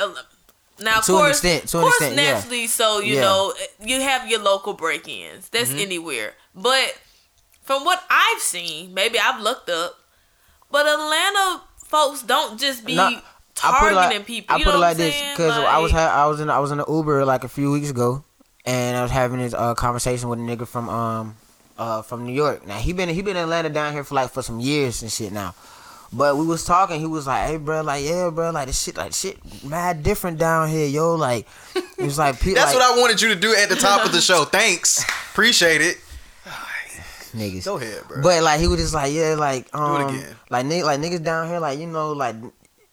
Now, 0.81 0.99
of 0.99 1.05
To 1.05 1.13
an 1.13 1.19
course, 1.19 1.31
extent, 1.45 1.69
to 1.69 1.77
of 1.79 1.83
an 1.85 1.91
course, 1.91 2.01
extent, 2.01 2.17
yeah. 2.17 2.33
naturally, 2.35 2.67
so 2.67 3.01
you 3.01 3.15
Yeah. 3.17 3.21
know, 3.23 3.55
you 3.85 4.01
have 4.01 4.29
your 4.29 4.41
local 4.41 4.73
break-ins. 4.75 5.49
That's 5.51 5.71
Mm-hmm. 5.71 5.79
anywhere. 5.81 6.35
But 6.55 6.97
from 7.63 7.85
what 7.85 8.03
I've 8.09 8.41
seen, 8.41 8.95
maybe 8.95 9.19
I've 9.19 9.41
looked 9.41 9.69
up, 9.71 9.95
but 10.71 10.87
Atlanta 10.87 11.63
folks 11.87 12.23
don't 12.23 12.59
just 12.59 12.85
be 12.85 12.95
Nah, 12.95 13.21
targeting 13.55 13.97
like, 13.97 14.27
people. 14.27 14.57
I 14.57 14.63
put 14.63 14.75
it 14.75 14.79
like 14.79 14.97
this 14.97 15.15
because 15.33 15.53
I 15.53 15.79
was 15.79 15.93
ha- 15.93 16.13
I 16.15 16.27
was 16.27 16.41
in 16.41 16.49
I 16.51 16.59
was 16.61 16.71
in 16.73 16.79
the 16.79 16.87
Uber 16.89 17.25
like 17.25 17.45
a 17.45 17.49
few 17.49 17.71
weeks 17.71 17.91
ago, 17.91 18.25
and 18.65 18.97
I 18.97 19.03
was 19.03 19.11
having 19.11 19.39
this 19.41 19.53
uh, 19.55 19.75
conversation 19.75 20.29
with 20.29 20.39
a 20.39 20.43
nigga 20.43 20.67
from 20.67 20.89
um 20.89 21.37
uh 21.79 22.03
from 22.03 22.25
New 22.25 22.33
York. 22.33 22.67
Now 22.67 22.79
he 22.79 22.93
been 22.93 23.09
he 23.09 23.23
been 23.23 23.37
in 23.37 23.43
Atlanta 23.43 23.69
down 23.69 23.93
here 23.93 24.05
for 24.05 24.15
like 24.15 24.31
for 24.31 24.43
some 24.43 24.61
years 24.61 25.03
and 25.03 25.11
shit 25.13 25.33
now. 25.33 25.55
But 26.13 26.37
we 26.37 26.45
was 26.45 26.65
talking. 26.65 26.99
He 26.99 27.07
was 27.07 27.27
like, 27.27 27.47
"Hey, 27.47 27.57
bro, 27.57 27.83
like, 27.83 28.05
yeah, 28.05 28.31
bro, 28.31 28.51
like, 28.51 28.67
the 28.67 28.73
shit, 28.73 28.97
like, 28.97 29.13
shit, 29.13 29.39
mad 29.65 30.03
different 30.03 30.39
down 30.39 30.69
here, 30.69 30.87
yo. 30.89 31.15
Like, 31.15 31.47
it 31.77 32.05
was 32.05 32.19
like, 32.19 32.41
pe- 32.41 32.55
That's 32.55 32.75
like, 32.75 32.83
what 32.83 32.99
I 32.99 33.01
wanted 33.01 33.23
you 33.23 33.29
to 33.29 33.37
do 33.37 33.55
at 33.55 33.69
the 33.69 33.77
top 33.77 34.05
of 34.05 34.13
the 34.13 34.21
show. 34.21 34.45
Thanks. 34.51 35.05
Appreciate 35.31 35.81
it. 35.81 35.99
niggas. 37.33 37.65
Go 37.65 37.77
ahead, 37.77 38.03
bro. 38.09 38.23
But 38.23 38.43
like 38.43 38.59
he 38.59 38.67
was 38.67 38.81
just 38.81 38.95
like, 38.95 39.13
yeah, 39.13 39.37
like 39.39 39.67
it 39.67 39.75
um, 39.75 40.09
again. 40.09 40.37
like 40.51 40.67
niggas, 40.67 40.85
like 40.85 41.01
niggas 41.01 41.23
down 41.23 41.49
here, 41.49 41.61
like 41.61 41.79
you 41.79 41.87
know, 41.87 42.13
like 42.13 42.35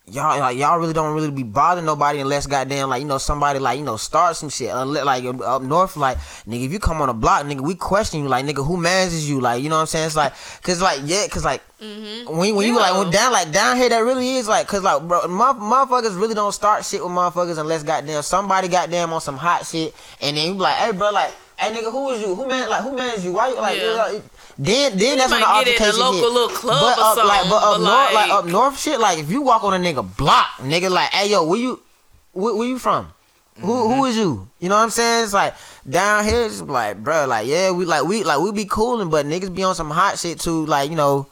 y'all, 0.10 0.40
like 0.40 0.58
y'all 0.58 0.80
really 0.80 0.94
don't 0.94 1.14
really 1.14 1.32
be 1.32 1.44
bothering 1.44 1.86
nobody 1.86 2.20
unless 2.20 2.48
goddamn, 2.48 2.90
like 2.90 3.02
you 3.02 3.08
know, 3.08 3.18
somebody 3.18 3.60
like 3.60 3.78
you 3.78 3.86
know 3.86 3.98
start 3.98 4.36
some 4.36 4.50
shit. 4.50 4.74
Like 4.74 5.26
up 5.26 5.62
north, 5.62 5.98
like 5.98 6.18
nigga, 6.48 6.66
if 6.66 6.72
you 6.72 6.80
come 6.80 7.02
on 7.02 7.10
a 7.10 7.14
block, 7.14 7.46
nigga, 7.46 7.62
we 7.62 7.76
question 7.76 8.22
you, 8.22 8.28
like 8.28 8.46
nigga, 8.46 8.66
who 8.66 8.78
manages 8.78 9.30
you, 9.30 9.40
like 9.42 9.62
you 9.62 9.70
know 9.70 9.76
what 9.76 9.82
I'm 9.82 9.88
saying? 9.88 10.08
It's 10.08 10.16
like, 10.16 10.34
cause 10.64 10.82
like 10.82 11.00
yeah, 11.04 11.28
cause 11.28 11.46
like 11.46 11.62
mm-hmm. 11.80 12.38
when 12.38 12.56
when 12.56 12.68
you 12.68 12.76
like 12.78 12.94
when 12.96 13.12
down 13.12 13.32
like 13.32 13.52
down 13.52 13.78
here, 13.78 13.90
that 13.90 14.00
really 14.00 14.36
is 14.36 14.48
like, 14.48 14.68
cause 14.68 14.84
like 14.84 15.02
bro, 15.08 15.28
mo- 15.28 15.54
motherfuckers 15.54 16.20
really 16.20 16.36
don't 16.36 16.54
start 16.54 16.86
shit 16.86 17.04
with 17.04 17.12
motherfuckers 17.12 17.58
unless 17.58 17.84
goddamn 17.84 18.22
somebody 18.22 18.68
goddamn 18.68 19.14
on 19.14 19.22
some 19.22 19.38
hot 19.38 19.66
shit, 19.66 19.94
and 20.22 20.38
then 20.38 20.48
you 20.48 20.54
be 20.54 20.60
like, 20.60 20.76
hey 20.76 20.92
bro, 20.92 21.12
like. 21.12 21.34
Hey 21.60 21.74
nigga, 21.74 21.92
who 21.92 22.12
is 22.12 22.22
you? 22.22 22.36
Who 22.36 22.48
man 22.48 22.70
like 22.70 22.84
who 22.84 22.96
managed 22.96 23.24
you? 23.24 23.32
Why 23.32 23.48
you 23.48 23.56
like, 23.56 23.82
Yeah. 23.82 23.94
like 23.94 24.22
then 24.60 24.98
then 24.98 25.18
that's 25.18 25.32
when 25.32 25.42
the 25.42 25.48
might 25.48 25.66
get 25.66 25.76
it 25.76 25.80
in 25.80 25.84
a 25.84 25.86
altercation 25.88 26.00
local 26.00 26.22
hit. 26.22 26.32
little 26.34 26.50
club 26.50 26.80
but 26.82 26.98
or 26.98 27.22
up, 27.22 27.28
like 27.28 27.50
but 27.50 27.56
up 27.56 27.78
but 27.78 27.78
north 27.78 28.14
like, 28.14 28.14
like- 28.14 28.32
up 28.32 28.46
north 28.46 28.80
shit 28.80 29.00
like 29.00 29.20
if 29.20 29.30
you 29.30 29.42
walk 29.42 29.64
on 29.64 29.74
a 29.74 29.78
nigga 29.78 30.18
block 30.18 30.48
nigga 30.60 30.90
like 30.90 31.10
hey 31.12 31.30
yo 31.30 31.44
where 31.46 31.60
you 31.60 31.80
where, 32.34 32.56
where 32.56 32.68
you 32.68 32.80
from? 32.80 33.12
Who 33.62 33.68
Mm-hmm. 33.68 33.94
who 33.96 34.06
is 34.06 34.16
you? 34.18 34.48
You 34.60 34.70
know 34.70 34.76
what 34.76 34.84
I'm 34.84 34.90
saying? 34.92 35.24
It's 35.24 35.34
like 35.34 35.56
down 35.90 36.24
here 36.26 36.44
it's 36.46 36.62
like 36.62 37.04
bro 37.04 37.26
like 37.26 37.48
yeah 37.48 37.72
we 37.72 37.86
like 37.86 38.04
we 38.04 38.24
like 38.24 38.40
we 38.40 38.52
be 38.52 38.66
cooling 38.66 39.10
but 39.10 39.26
niggas 39.26 39.54
be 39.54 39.64
on 39.64 39.74
some 39.76 39.90
hot 39.90 40.20
shit 40.20 40.40
too 40.40 40.66
like 40.68 40.90
you 40.92 40.96
know 40.96 41.26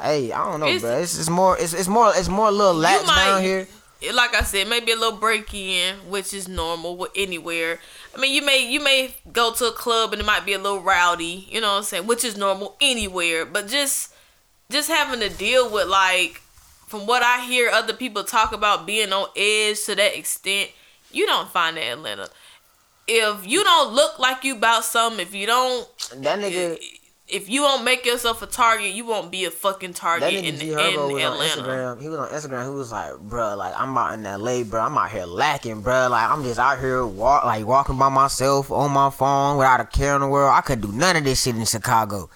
hey 0.00 0.30
I 0.32 0.50
don't 0.50 0.60
know 0.60 0.66
It's- 0.66 0.82
bro 0.82 0.98
it's, 0.98 1.18
it's 1.18 1.30
more 1.30 1.56
it's, 1.58 1.72
it's 1.72 1.88
more 1.88 2.12
it's 2.14 2.28
more 2.28 2.48
a 2.48 2.50
little 2.50 2.74
lax 2.74 3.06
might- 3.06 3.16
down 3.24 3.42
here 3.42 3.66
like 4.12 4.34
I 4.34 4.42
said, 4.42 4.68
maybe 4.68 4.92
a 4.92 4.96
little 4.96 5.18
break 5.18 5.52
in, 5.54 5.96
which 6.10 6.32
is 6.34 6.48
normal 6.48 7.08
anywhere. 7.16 7.78
I 8.14 8.20
mean, 8.20 8.34
you 8.34 8.42
may 8.44 8.66
you 8.70 8.80
may 8.82 9.14
go 9.32 9.52
to 9.54 9.66
a 9.66 9.72
club 9.72 10.12
and 10.12 10.20
it 10.20 10.24
might 10.24 10.44
be 10.44 10.52
a 10.52 10.58
little 10.58 10.80
rowdy, 10.82 11.46
you 11.50 11.60
know 11.60 11.72
what 11.72 11.78
I'm 11.78 11.82
saying, 11.84 12.06
which 12.06 12.24
is 12.24 12.36
normal 12.36 12.76
anywhere. 12.80 13.44
But 13.46 13.68
just 13.68 14.12
just 14.70 14.88
having 14.90 15.20
to 15.20 15.28
deal 15.28 15.70
with 15.70 15.88
like, 15.88 16.40
from 16.86 17.06
what 17.06 17.22
I 17.22 17.44
hear 17.44 17.70
other 17.70 17.92
people 17.92 18.24
talk 18.24 18.52
about 18.52 18.86
being 18.86 19.12
on 19.12 19.28
edge 19.36 19.84
to 19.86 19.94
that 19.94 20.16
extent, 20.18 20.70
you 21.12 21.26
don't 21.26 21.50
find 21.50 21.76
that 21.76 21.84
in 21.84 21.98
Atlanta. 21.98 22.28
if 23.06 23.46
you 23.46 23.62
don't 23.64 23.92
look 23.94 24.18
like 24.18 24.44
you 24.44 24.56
about 24.56 24.84
something, 24.84 25.20
if 25.20 25.34
you 25.34 25.46
don't, 25.46 25.86
That 26.22 26.38
nigga, 26.38 26.74
eh, 26.74 26.78
if 27.26 27.48
you 27.48 27.62
won't 27.62 27.84
make 27.84 28.04
yourself 28.04 28.42
a 28.42 28.46
target, 28.46 28.92
you 28.92 29.04
won't 29.06 29.30
be 29.30 29.44
a 29.46 29.50
fucking 29.50 29.92
that 29.92 29.96
target 29.96 30.32
nigga 30.34 30.44
in, 30.44 30.56
G 30.56 30.72
in 30.72 30.78
Herbo 30.78 31.12
was 31.12 31.22
on 31.24 31.32
Atlanta. 31.32 31.62
Instagram. 31.62 32.02
He 32.02 32.08
was 32.08 32.18
on 32.18 32.28
Instagram. 32.28 32.64
He 32.64 32.70
was 32.74 32.92
like, 32.92 33.12
"Bruh, 33.14 33.56
like 33.56 33.74
I'm 33.78 33.96
out 33.96 34.14
in 34.14 34.26
L.A., 34.26 34.62
bro. 34.62 34.80
I'm 34.82 34.98
out 34.98 35.10
here 35.10 35.24
lacking, 35.24 35.82
bruh. 35.82 36.10
Like 36.10 36.30
I'm 36.30 36.42
just 36.42 36.58
out 36.58 36.78
here 36.80 37.06
walk, 37.06 37.44
like 37.44 37.64
walking 37.66 37.98
by 37.98 38.08
myself 38.10 38.70
on 38.70 38.90
my 38.92 39.08
phone 39.10 39.56
without 39.56 39.80
a 39.80 39.84
care 39.84 40.14
in 40.14 40.20
the 40.20 40.28
world. 40.28 40.52
I 40.54 40.60
could 40.60 40.80
do 40.82 40.92
none 40.92 41.16
of 41.16 41.24
this 41.24 41.42
shit 41.42 41.56
in 41.56 41.64
Chicago." 41.64 42.28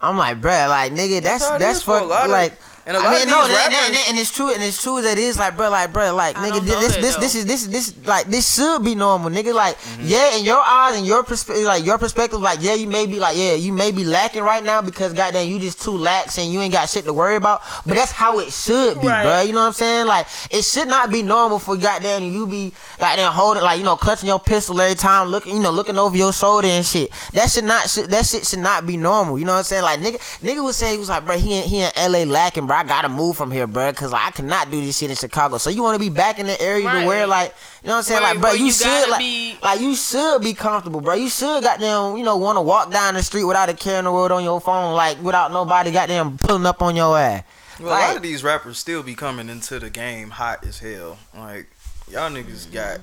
I'm 0.00 0.18
like, 0.18 0.40
bruh, 0.40 0.68
like 0.68 0.92
nigga, 0.92 1.22
that's 1.22 1.48
how 1.48 1.56
it 1.56 1.58
that's 1.60 1.82
for 1.82 1.96
a 1.96 2.00
fuck, 2.00 2.08
lot 2.10 2.24
of- 2.26 2.30
like. 2.30 2.52
And 2.86 2.96
a 2.96 3.00
I 3.00 3.02
lot 3.04 3.12
mean, 3.12 3.22
of 3.22 3.28
no, 3.28 3.46
these 3.46 3.56
that, 3.56 3.70
that- 3.70 3.80
rappers- 3.80 3.96
that- 3.96 4.06
and 4.10 4.18
it's 4.18 4.30
true, 4.30 4.52
and 4.52 4.62
it's 4.62 4.82
true 4.82 5.00
that 5.02 5.12
it 5.12 5.24
is 5.24 5.38
like, 5.38 5.56
bro, 5.56 5.70
like, 5.70 5.92
bro, 5.92 6.14
like, 6.14 6.36
I 6.36 6.48
nigga, 6.50 6.52
don't 6.56 6.66
this, 6.66 6.96
this, 6.96 7.14
though. 7.14 7.20
this 7.20 7.34
is, 7.34 7.46
this, 7.46 7.66
this, 7.66 8.06
like, 8.06 8.26
this 8.26 8.54
should 8.54 8.84
be 8.84 8.94
normal, 8.94 9.30
nigga. 9.30 9.54
Like, 9.54 9.76
Mm-hmm. 9.78 10.02
yeah, 10.06 10.36
in 10.36 10.44
your 10.44 10.60
eyes 10.60 10.96
and 10.96 11.06
your 11.06 11.22
perspective, 11.22 11.64
like, 11.64 11.84
your 11.84 11.98
perspective, 11.98 12.40
like, 12.40 12.58
yeah, 12.60 12.74
you 12.74 12.86
may 12.88 13.06
be 13.06 13.18
like, 13.18 13.36
yeah, 13.36 13.54
you 13.54 13.72
may 13.72 13.90
be 13.92 14.04
lacking 14.04 14.42
right 14.42 14.62
now 14.62 14.80
because, 14.82 15.12
goddamn, 15.12 15.48
you 15.48 15.58
just 15.58 15.80
too 15.82 15.92
lax 15.96 16.38
and 16.38 16.52
you 16.52 16.60
ain't 16.60 16.72
got 16.72 16.88
shit 16.88 17.04
to 17.04 17.12
worry 17.12 17.36
about. 17.36 17.62
But 17.86 17.94
that's 17.94 18.12
how 18.12 18.38
it 18.40 18.52
should 18.52 19.00
be, 19.00 19.06
Right. 19.06 19.22
bro. 19.22 19.40
You 19.42 19.52
know 19.52 19.60
what 19.60 19.66
I'm 19.68 19.72
saying? 19.72 20.06
Like, 20.06 20.26
it 20.50 20.62
should 20.64 20.88
not 20.88 21.10
be 21.10 21.22
normal 21.22 21.58
for 21.58 21.76
goddamn 21.76 22.24
you 22.24 22.46
be 22.46 22.72
goddamn 22.98 23.32
holding, 23.32 23.62
like, 23.62 23.78
you 23.78 23.84
know, 23.84 23.96
clutching 23.96 24.28
your 24.28 24.40
pistol 24.40 24.80
every 24.80 24.94
time, 24.96 25.28
looking, 25.28 25.54
you 25.56 25.62
know, 25.62 25.70
looking 25.70 25.98
over 25.98 26.16
your 26.16 26.32
shoulder 26.32 26.68
and 26.68 26.84
shit. 26.84 27.10
That 27.32 27.50
should 27.50 27.64
not, 27.64 27.88
should, 27.88 28.10
that 28.10 28.26
shit 28.26 28.46
should 28.46 28.58
not 28.60 28.86
be 28.86 28.96
normal. 28.96 29.38
You 29.38 29.44
know 29.44 29.52
what 29.52 29.58
I'm 29.58 29.64
saying? 29.64 29.82
Like, 29.82 30.00
nigga, 30.00 30.18
nigga 30.42 30.62
was 30.64 30.76
saying 30.76 30.92
he 30.94 30.98
was 30.98 31.08
like, 31.08 31.24
bro, 31.24 31.36
he 31.38 31.58
in, 31.58 31.64
he 31.68 31.80
in 31.80 31.90
LA 31.96 32.24
lacking, 32.24 32.66
bro. 32.66 32.73
I 32.74 32.84
gotta 32.84 33.08
move 33.08 33.36
from 33.36 33.50
here, 33.50 33.66
bro, 33.66 33.92
cause 33.92 34.12
like, 34.12 34.26
I 34.26 34.30
cannot 34.30 34.70
do 34.70 34.80
this 34.80 34.98
shit 34.98 35.10
in 35.10 35.16
Chicago. 35.16 35.58
So 35.58 35.70
you 35.70 35.82
want 35.82 35.94
to 35.94 35.98
be 35.98 36.10
back 36.10 36.38
in 36.38 36.46
the 36.46 36.60
area 36.60 36.90
to 36.90 37.06
where, 37.06 37.26
like, 37.26 37.54
you 37.82 37.88
know 37.88 37.94
what 37.94 37.98
I'm 37.98 38.02
saying? 38.04 38.22
Where- 38.22 38.32
like, 38.32 38.40
bro, 38.40 38.50
where 38.50 38.58
you, 38.58 38.66
you 38.66 38.72
should 38.72 39.08
like, 39.10 39.18
be- 39.18 39.58
like, 39.62 39.80
you 39.80 39.94
should 39.94 40.42
be 40.42 40.54
comfortable, 40.54 41.00
bro. 41.00 41.14
You 41.14 41.28
should 41.28 41.62
goddamn, 41.62 42.16
you 42.16 42.24
know, 42.24 42.36
want 42.36 42.56
to 42.56 42.62
walk 42.62 42.90
down 42.90 43.14
the 43.14 43.22
street 43.22 43.44
without 43.44 43.68
a 43.68 43.74
care 43.74 43.98
in 43.98 44.04
the 44.04 44.12
world 44.12 44.32
on 44.32 44.44
your 44.44 44.60
phone, 44.60 44.94
like, 44.94 45.22
without 45.22 45.52
nobody 45.52 45.90
goddamn 45.90 46.38
pulling 46.38 46.66
up 46.66 46.82
on 46.82 46.96
your 46.96 47.18
ass. 47.18 47.44
Well, 47.80 47.88
a 47.88 47.90
lot 47.90 48.08
Like- 48.08 48.16
of 48.16 48.22
these 48.22 48.44
rappers 48.44 48.78
still 48.78 49.02
be 49.02 49.14
coming 49.14 49.48
into 49.48 49.78
the 49.78 49.90
game 49.90 50.30
hot 50.30 50.64
as 50.64 50.78
hell. 50.78 51.18
Like 51.36 51.66
y'all 52.10 52.30
niggas 52.30 52.66
mm-hmm. 52.66 52.74
got 52.74 53.00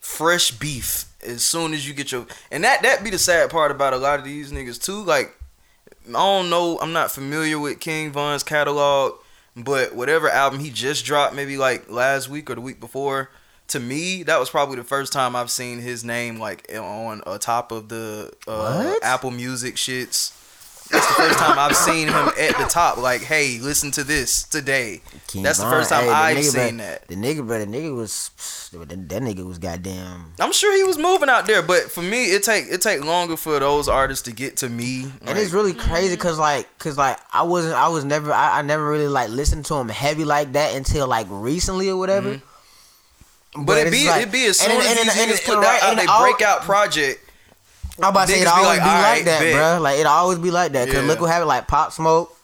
fresh 0.00 0.50
beef 0.50 1.04
as 1.24 1.44
soon 1.44 1.74
as 1.74 1.86
you 1.86 1.94
get 1.94 2.10
your 2.10 2.26
and 2.50 2.64
that 2.64 2.82
that 2.82 3.04
be 3.04 3.10
the 3.10 3.18
sad 3.18 3.50
part 3.50 3.70
about 3.70 3.92
a 3.92 3.96
lot 3.96 4.18
of 4.18 4.24
these 4.24 4.52
niggas 4.52 4.82
too. 4.82 5.02
Like 5.04 5.36
I 6.08 6.12
don't 6.12 6.50
know, 6.50 6.78
I'm 6.80 6.92
not 6.92 7.10
familiar 7.10 7.58
with 7.58 7.80
King 7.80 8.10
Von's 8.12 8.42
catalog, 8.42 9.14
but 9.56 9.94
whatever 9.94 10.28
album 10.28 10.60
he 10.60 10.70
just 10.70 11.04
dropped, 11.04 11.34
maybe 11.34 11.56
like 11.56 11.90
last 11.90 12.28
week 12.28 12.50
or 12.50 12.54
the 12.54 12.60
week 12.60 12.80
before. 12.80 13.30
To 13.68 13.80
me, 13.80 14.22
that 14.24 14.38
was 14.38 14.50
probably 14.50 14.76
the 14.76 14.84
first 14.84 15.12
time 15.12 15.34
I've 15.34 15.50
seen 15.50 15.78
his 15.80 16.04
name 16.04 16.38
like 16.38 16.70
on 16.74 17.22
uh, 17.26 17.38
top 17.38 17.72
of 17.72 17.88
the 17.88 18.32
uh, 18.46 18.94
Apple 19.02 19.30
Music 19.30 19.76
shits. 19.76 20.32
That's 20.92 21.08
the 21.08 21.14
first 21.14 21.38
time 21.38 21.58
I've 21.58 21.74
seen 21.76 22.08
him 22.08 22.28
at 22.38 22.56
the 22.58 22.66
top. 22.68 22.98
Like, 22.98 23.22
hey, 23.22 23.58
listen 23.60 23.90
to 23.92 24.04
this 24.04 24.42
today. 24.44 25.00
King 25.26 25.42
That's 25.42 25.58
the 25.58 25.64
first 25.64 25.88
time 25.88 26.04
hey, 26.04 26.10
I've 26.10 26.44
seen 26.44 26.76
bro, 26.76 26.86
that. 26.86 27.08
The 27.08 27.14
nigga, 27.14 27.46
bro, 27.46 27.58
the 27.58 27.66
nigga 27.66 27.96
was, 27.96 28.30
that, 28.72 28.88
that 29.08 29.22
nigga 29.22 29.46
was 29.46 29.58
goddamn. 29.58 30.34
I'm 30.38 30.52
sure 30.52 30.76
he 30.76 30.82
was 30.82 30.98
moving 30.98 31.28
out 31.30 31.46
there, 31.46 31.62
but 31.62 31.90
for 31.90 32.02
me, 32.02 32.26
it 32.26 32.42
take 32.42 32.66
it 32.70 32.82
take 32.82 33.02
longer 33.04 33.36
for 33.38 33.58
those 33.58 33.88
artists 33.88 34.24
to 34.24 34.32
get 34.32 34.58
to 34.58 34.68
me. 34.68 35.10
And 35.26 35.38
it's 35.38 35.52
really 35.52 35.72
crazy 35.72 36.14
mm-hmm. 36.14 36.20
cause 36.22 36.38
like, 36.38 36.78
cause 36.78 36.98
like 36.98 37.18
I 37.32 37.42
wasn't, 37.42 37.74
I 37.74 37.88
was 37.88 38.04
never, 38.04 38.30
I, 38.32 38.58
I 38.58 38.62
never 38.62 38.86
really 38.86 39.08
like 39.08 39.30
listened 39.30 39.64
to 39.66 39.74
him 39.76 39.88
heavy 39.88 40.24
like 40.26 40.52
that 40.52 40.74
until 40.76 41.06
like 41.08 41.26
recently 41.30 41.88
or 41.88 41.96
whatever. 41.96 42.34
Mm-hmm. 42.34 43.64
but, 43.64 43.86
it 43.86 43.90
be 43.90 44.08
like- 44.08 44.26
it 44.26 44.32
be 44.32 44.44
as 44.46 44.58
soon 44.60 44.70
and- 44.72 44.80
as 44.80 44.86
and- 44.90 44.98
these 44.98 45.08
and- 45.12 45.20
and- 45.20 45.30
niggas 45.30 45.44
put 45.46 45.54
and 45.54 45.62
that 45.62 45.68
right- 45.68 45.82
out 45.82 45.90
and 45.90 45.98
they 46.00 46.06
all- 46.06 46.22
breakout 46.22 46.60
project. 46.62 47.30
I'm 47.98 48.10
about 48.10 48.26
to 48.28 48.32
say 48.32 48.40
it 48.40 48.44
be 48.44 48.50
always 48.50 48.66
like, 48.66 48.80
be 48.80 48.84
like 48.86 48.96
"Alright, 48.96 49.24
that, 49.26 49.40
bet." 49.40 49.54
bro. 49.54 49.80
Like 49.82 49.98
it 49.98 50.06
always 50.06 50.38
be 50.38 50.50
like 50.50 50.72
that. 50.72 50.86
Cause 50.88 50.96
Yeah. 50.96 51.02
look 51.02 51.20
what 51.20 51.30
happened, 51.30 51.48
like 51.48 51.66
Pop 51.68 51.92
Smoke, 51.92 52.34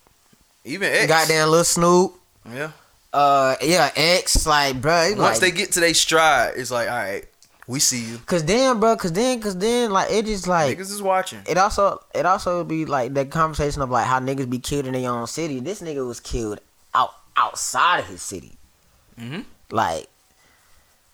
Even 0.64 0.92
X, 0.92 1.06
goddamn 1.06 1.48
little 1.48 1.64
Snoop, 1.64 2.14
yeah. 2.52 2.70
uh, 3.12 3.56
yeah, 3.62 3.90
X, 3.96 4.46
like, 4.46 4.80
bro. 4.80 5.14
Once 5.16 5.18
like, 5.18 5.40
they 5.40 5.50
get 5.50 5.72
to 5.72 5.80
their 5.80 5.94
stride, 5.94 6.52
it's 6.56 6.70
like, 6.70 6.88
all 6.88 6.96
right, 6.96 7.24
we 7.66 7.80
see 7.80 8.04
you. 8.04 8.18
cause 8.26 8.44
then, 8.44 8.78
bro, 8.78 8.96
cause 8.96 9.12
then, 9.12 9.40
cause 9.40 9.56
then, 9.56 9.90
like 9.90 10.10
it 10.10 10.26
just 10.26 10.46
like 10.46 10.76
Niggas 10.76 10.90
is 10.90 11.02
watching. 11.02 11.40
it 11.48 11.56
also 11.56 12.02
it 12.14 12.26
also 12.26 12.62
be 12.64 12.84
like 12.84 13.14
that 13.14 13.30
conversation 13.30 13.80
of 13.82 13.90
like 13.90 14.06
how 14.06 14.20
niggas 14.20 14.48
be 14.50 14.58
killed 14.58 14.86
in 14.86 14.92
their 14.92 15.10
own 15.10 15.26
city. 15.26 15.60
This 15.60 15.80
nigga 15.80 16.06
was 16.06 16.20
killed 16.20 16.60
out 16.94 17.14
outside 17.36 18.00
of 18.00 18.06
his 18.06 18.20
city. 18.22 18.52
Mm-hmm. 19.18 19.40
Like, 19.70 20.08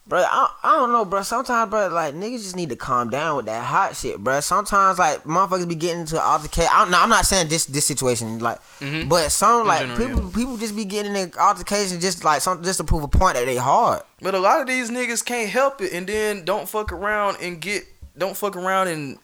bro, 0.07 0.21
I, 0.23 0.51
I 0.63 0.73
don't 0.77 0.93
know, 0.93 1.05
bro. 1.05 1.23
Sometimes, 1.23 1.71
bro, 1.71 1.89
like 1.89 2.15
niggas 2.15 2.43
just 2.43 2.57
need 2.57 2.69
to 2.71 2.77
calm 2.77 3.11
down 3.11 3.37
with 3.37 3.47
that 3.47 3.65
hot 3.65 3.97
shit, 3.97 4.19
bro. 4.19 4.41
Sometimes, 4.41 4.99
like 4.99 5.25
motherfuckers 5.25 5.69
be 5.69 5.75
getting 5.75 6.01
into 6.03 6.21
altercation. 6.21 6.71
I'm 6.73 6.91
not, 6.91 7.03
I'm 7.03 7.09
not 7.09 7.27
saying 7.27 7.49
this 7.49 7.67
this 7.67 7.87
situation, 7.87 8.39
like, 8.39 8.59
Mhm. 8.81 9.09
but 9.09 9.31
some 9.33 9.67
like 9.67 9.81
general, 9.81 10.07
people 10.09 10.31
people 10.31 10.57
just 10.57 10.77
be 10.77 10.85
getting 10.85 11.15
in 11.17 11.33
altercation 11.39 12.01
just 12.01 12.25
like 12.25 12.43
some 12.43 12.63
just 12.63 12.79
to 12.79 12.85
prove 12.85 13.03
a 13.03 13.09
point 13.09 13.35
that 13.37 13.47
they 13.47 13.57
hard. 13.57 14.03
But 14.21 14.35
a 14.35 14.39
lot 14.39 14.61
of 14.61 14.67
these 14.67 14.91
niggas 14.91 15.25
can't 15.25 15.49
help 15.51 15.81
it, 15.81 15.93
and 15.93 16.07
then 16.07 16.45
don't 16.45 16.69
fuck 16.69 16.93
around 16.93 17.39
and 17.41 17.61
get 17.61 17.85
don't 18.17 18.37
fuck 18.37 18.57
around 18.57 18.89
and 18.89 19.19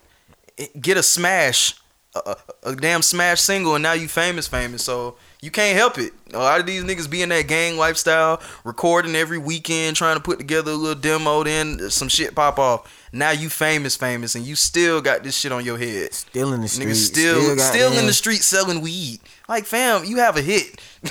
get 0.81 0.97
a 0.97 1.03
smash, 1.03 1.75
a, 2.15 2.37
a, 2.65 2.71
a 2.71 2.77
damn 2.77 3.03
smash 3.03 3.41
single, 3.41 3.75
and 3.77 3.83
now 3.83 3.93
you 3.93 4.09
famous, 4.09 4.47
famous. 4.49 4.85
So 4.85 5.17
you 5.43 5.51
can't 5.51 5.77
help 5.77 5.99
it. 5.99 6.13
A 6.33 6.39
lot 6.39 6.61
of 6.61 6.67
these 6.67 6.85
niggas 6.85 7.11
be 7.11 7.23
in 7.23 7.29
that 7.31 7.49
gang 7.49 7.77
lifestyle, 7.77 8.41
recording 8.65 9.17
every 9.17 9.39
weekend, 9.39 9.97
trying 9.97 10.17
to 10.17 10.23
put 10.23 10.39
together 10.39 10.71
a 10.73 10.75
little 10.75 11.01
demo. 11.01 11.43
Then 11.45 11.91
some 11.91 12.09
shit 12.09 12.35
pop 12.35 12.59
off. 12.59 12.97
Now 13.13 13.31
you 13.33 13.49
famous, 13.49 13.97
famous, 13.97 14.35
and 14.37 14.45
you 14.47 14.55
still 14.55 15.01
got 15.01 15.25
this 15.25 15.37
shit 15.37 15.51
on 15.51 15.65
your 15.65 15.79
head. 15.79 16.15
Still 16.15 16.53
in 16.53 16.61
the 16.61 16.69
street, 16.69 16.89
Niggas 16.89 17.07
still 17.07 17.41
still, 17.41 17.57
goddamn- 17.57 17.99
in 18.01 18.07
the 18.07 18.13
street 18.13 18.43
selling 18.43 18.81
weed. 18.81 19.19
Like 19.49 19.65
fam, 19.65 20.05
you 20.05 20.19
have 20.19 20.37
a 20.37 20.43
hit. 20.43 20.81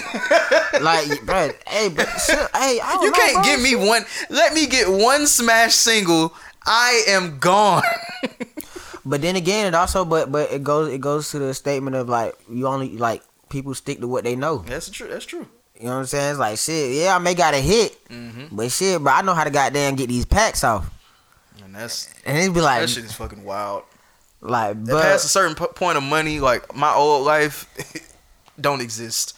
like, 0.81 1.25
bro. 1.25 1.49
Hey, 1.67 1.89
but 1.89 2.07
hey, 2.07 2.79
I 2.81 2.91
don't 2.93 3.03
You 3.03 3.11
know, 3.11 3.17
can't 3.17 3.33
bro. 3.33 3.43
give 3.43 3.61
me 3.61 3.75
one. 3.75 4.05
Let 4.29 4.53
me 4.53 4.65
get 4.67 4.87
one 4.89 5.27
smash 5.27 5.73
single. 5.73 6.33
I 6.65 7.03
am 7.07 7.39
gone. 7.39 7.83
But 9.05 9.21
then 9.21 9.35
again, 9.35 9.65
it 9.65 9.73
also 9.75 10.05
but 10.05 10.31
but 10.31 10.51
it 10.51 10.63
goes 10.63 10.93
it 10.93 11.01
goes 11.01 11.31
to 11.31 11.39
the 11.39 11.53
statement 11.53 11.95
of 11.95 12.07
like 12.09 12.35
you 12.49 12.67
only 12.67 12.89
like 12.97 13.23
people 13.49 13.73
stick 13.73 13.99
to 13.99 14.07
what 14.07 14.23
they 14.23 14.35
know. 14.35 14.59
That's 14.59 14.89
true. 14.89 15.07
That's 15.07 15.25
true. 15.25 15.47
You 15.79 15.85
know 15.85 15.91
what 15.93 15.99
I'm 15.99 16.05
saying? 16.07 16.31
It's 16.31 16.39
like 16.39 16.57
shit. 16.57 16.91
Yeah, 16.95 17.15
I 17.15 17.19
may 17.19 17.33
got 17.33 17.53
a 17.53 17.57
hit, 17.57 17.97
Mm-hmm. 18.09 18.55
but 18.55 18.71
shit, 18.71 19.01
but 19.03 19.11
I 19.11 19.21
know 19.21 19.33
how 19.33 19.43
to 19.45 19.49
goddamn 19.49 19.95
get 19.95 20.07
these 20.09 20.25
packs 20.25 20.63
off. 20.63 20.89
And 21.63 21.73
that's 21.75 22.09
And 22.25 22.37
it'd 22.37 22.53
be 22.53 22.61
like 22.61 22.81
that 22.81 22.89
shit 22.89 23.05
is 23.05 23.13
fucking 23.13 23.43
wild. 23.43 23.83
like 24.41 24.83
but 24.85 25.01
past 25.01 25.25
a 25.25 25.27
certain 25.29 25.55
p- 25.55 25.71
point 25.75 25.97
of 25.97 26.03
money, 26.03 26.39
like 26.39 26.75
my 26.75 26.93
old 26.93 27.25
life, 27.25 27.65
don't 28.59 28.81
exist. 28.81 29.37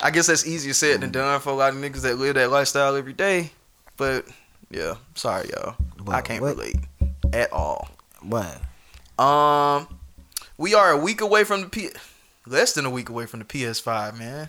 I 0.00 0.10
guess 0.10 0.26
that's 0.28 0.46
easier 0.46 0.72
said 0.72 1.00
than 1.00 1.10
done 1.10 1.40
for 1.40 1.50
a 1.50 1.54
lot 1.54 1.72
of 1.72 1.78
niggas 1.78 2.02
that 2.02 2.18
live 2.18 2.34
that 2.36 2.50
lifestyle 2.50 2.94
every 2.96 3.12
day. 3.12 3.50
But 3.96 4.26
yeah, 4.70 4.94
sorry 5.14 5.48
y'all, 5.50 5.76
I 6.08 6.20
can't 6.22 6.40
what- 6.42 6.56
relate 6.56 6.76
at 7.32 7.52
all. 7.52 7.88
what? 8.22 8.60
Um, 9.22 9.88
we 10.56 10.74
are 10.74 10.92
a 10.92 10.96
week 10.96 11.20
away 11.20 11.44
from 11.44 11.62
the 11.62 11.68
P, 11.68 11.90
less 12.48 12.72
than 12.72 12.84
a 12.86 12.90
week 12.90 13.08
away 13.08 13.26
from 13.26 13.40
the 13.40 13.44
PS5, 13.46 14.18
man. 14.18 14.48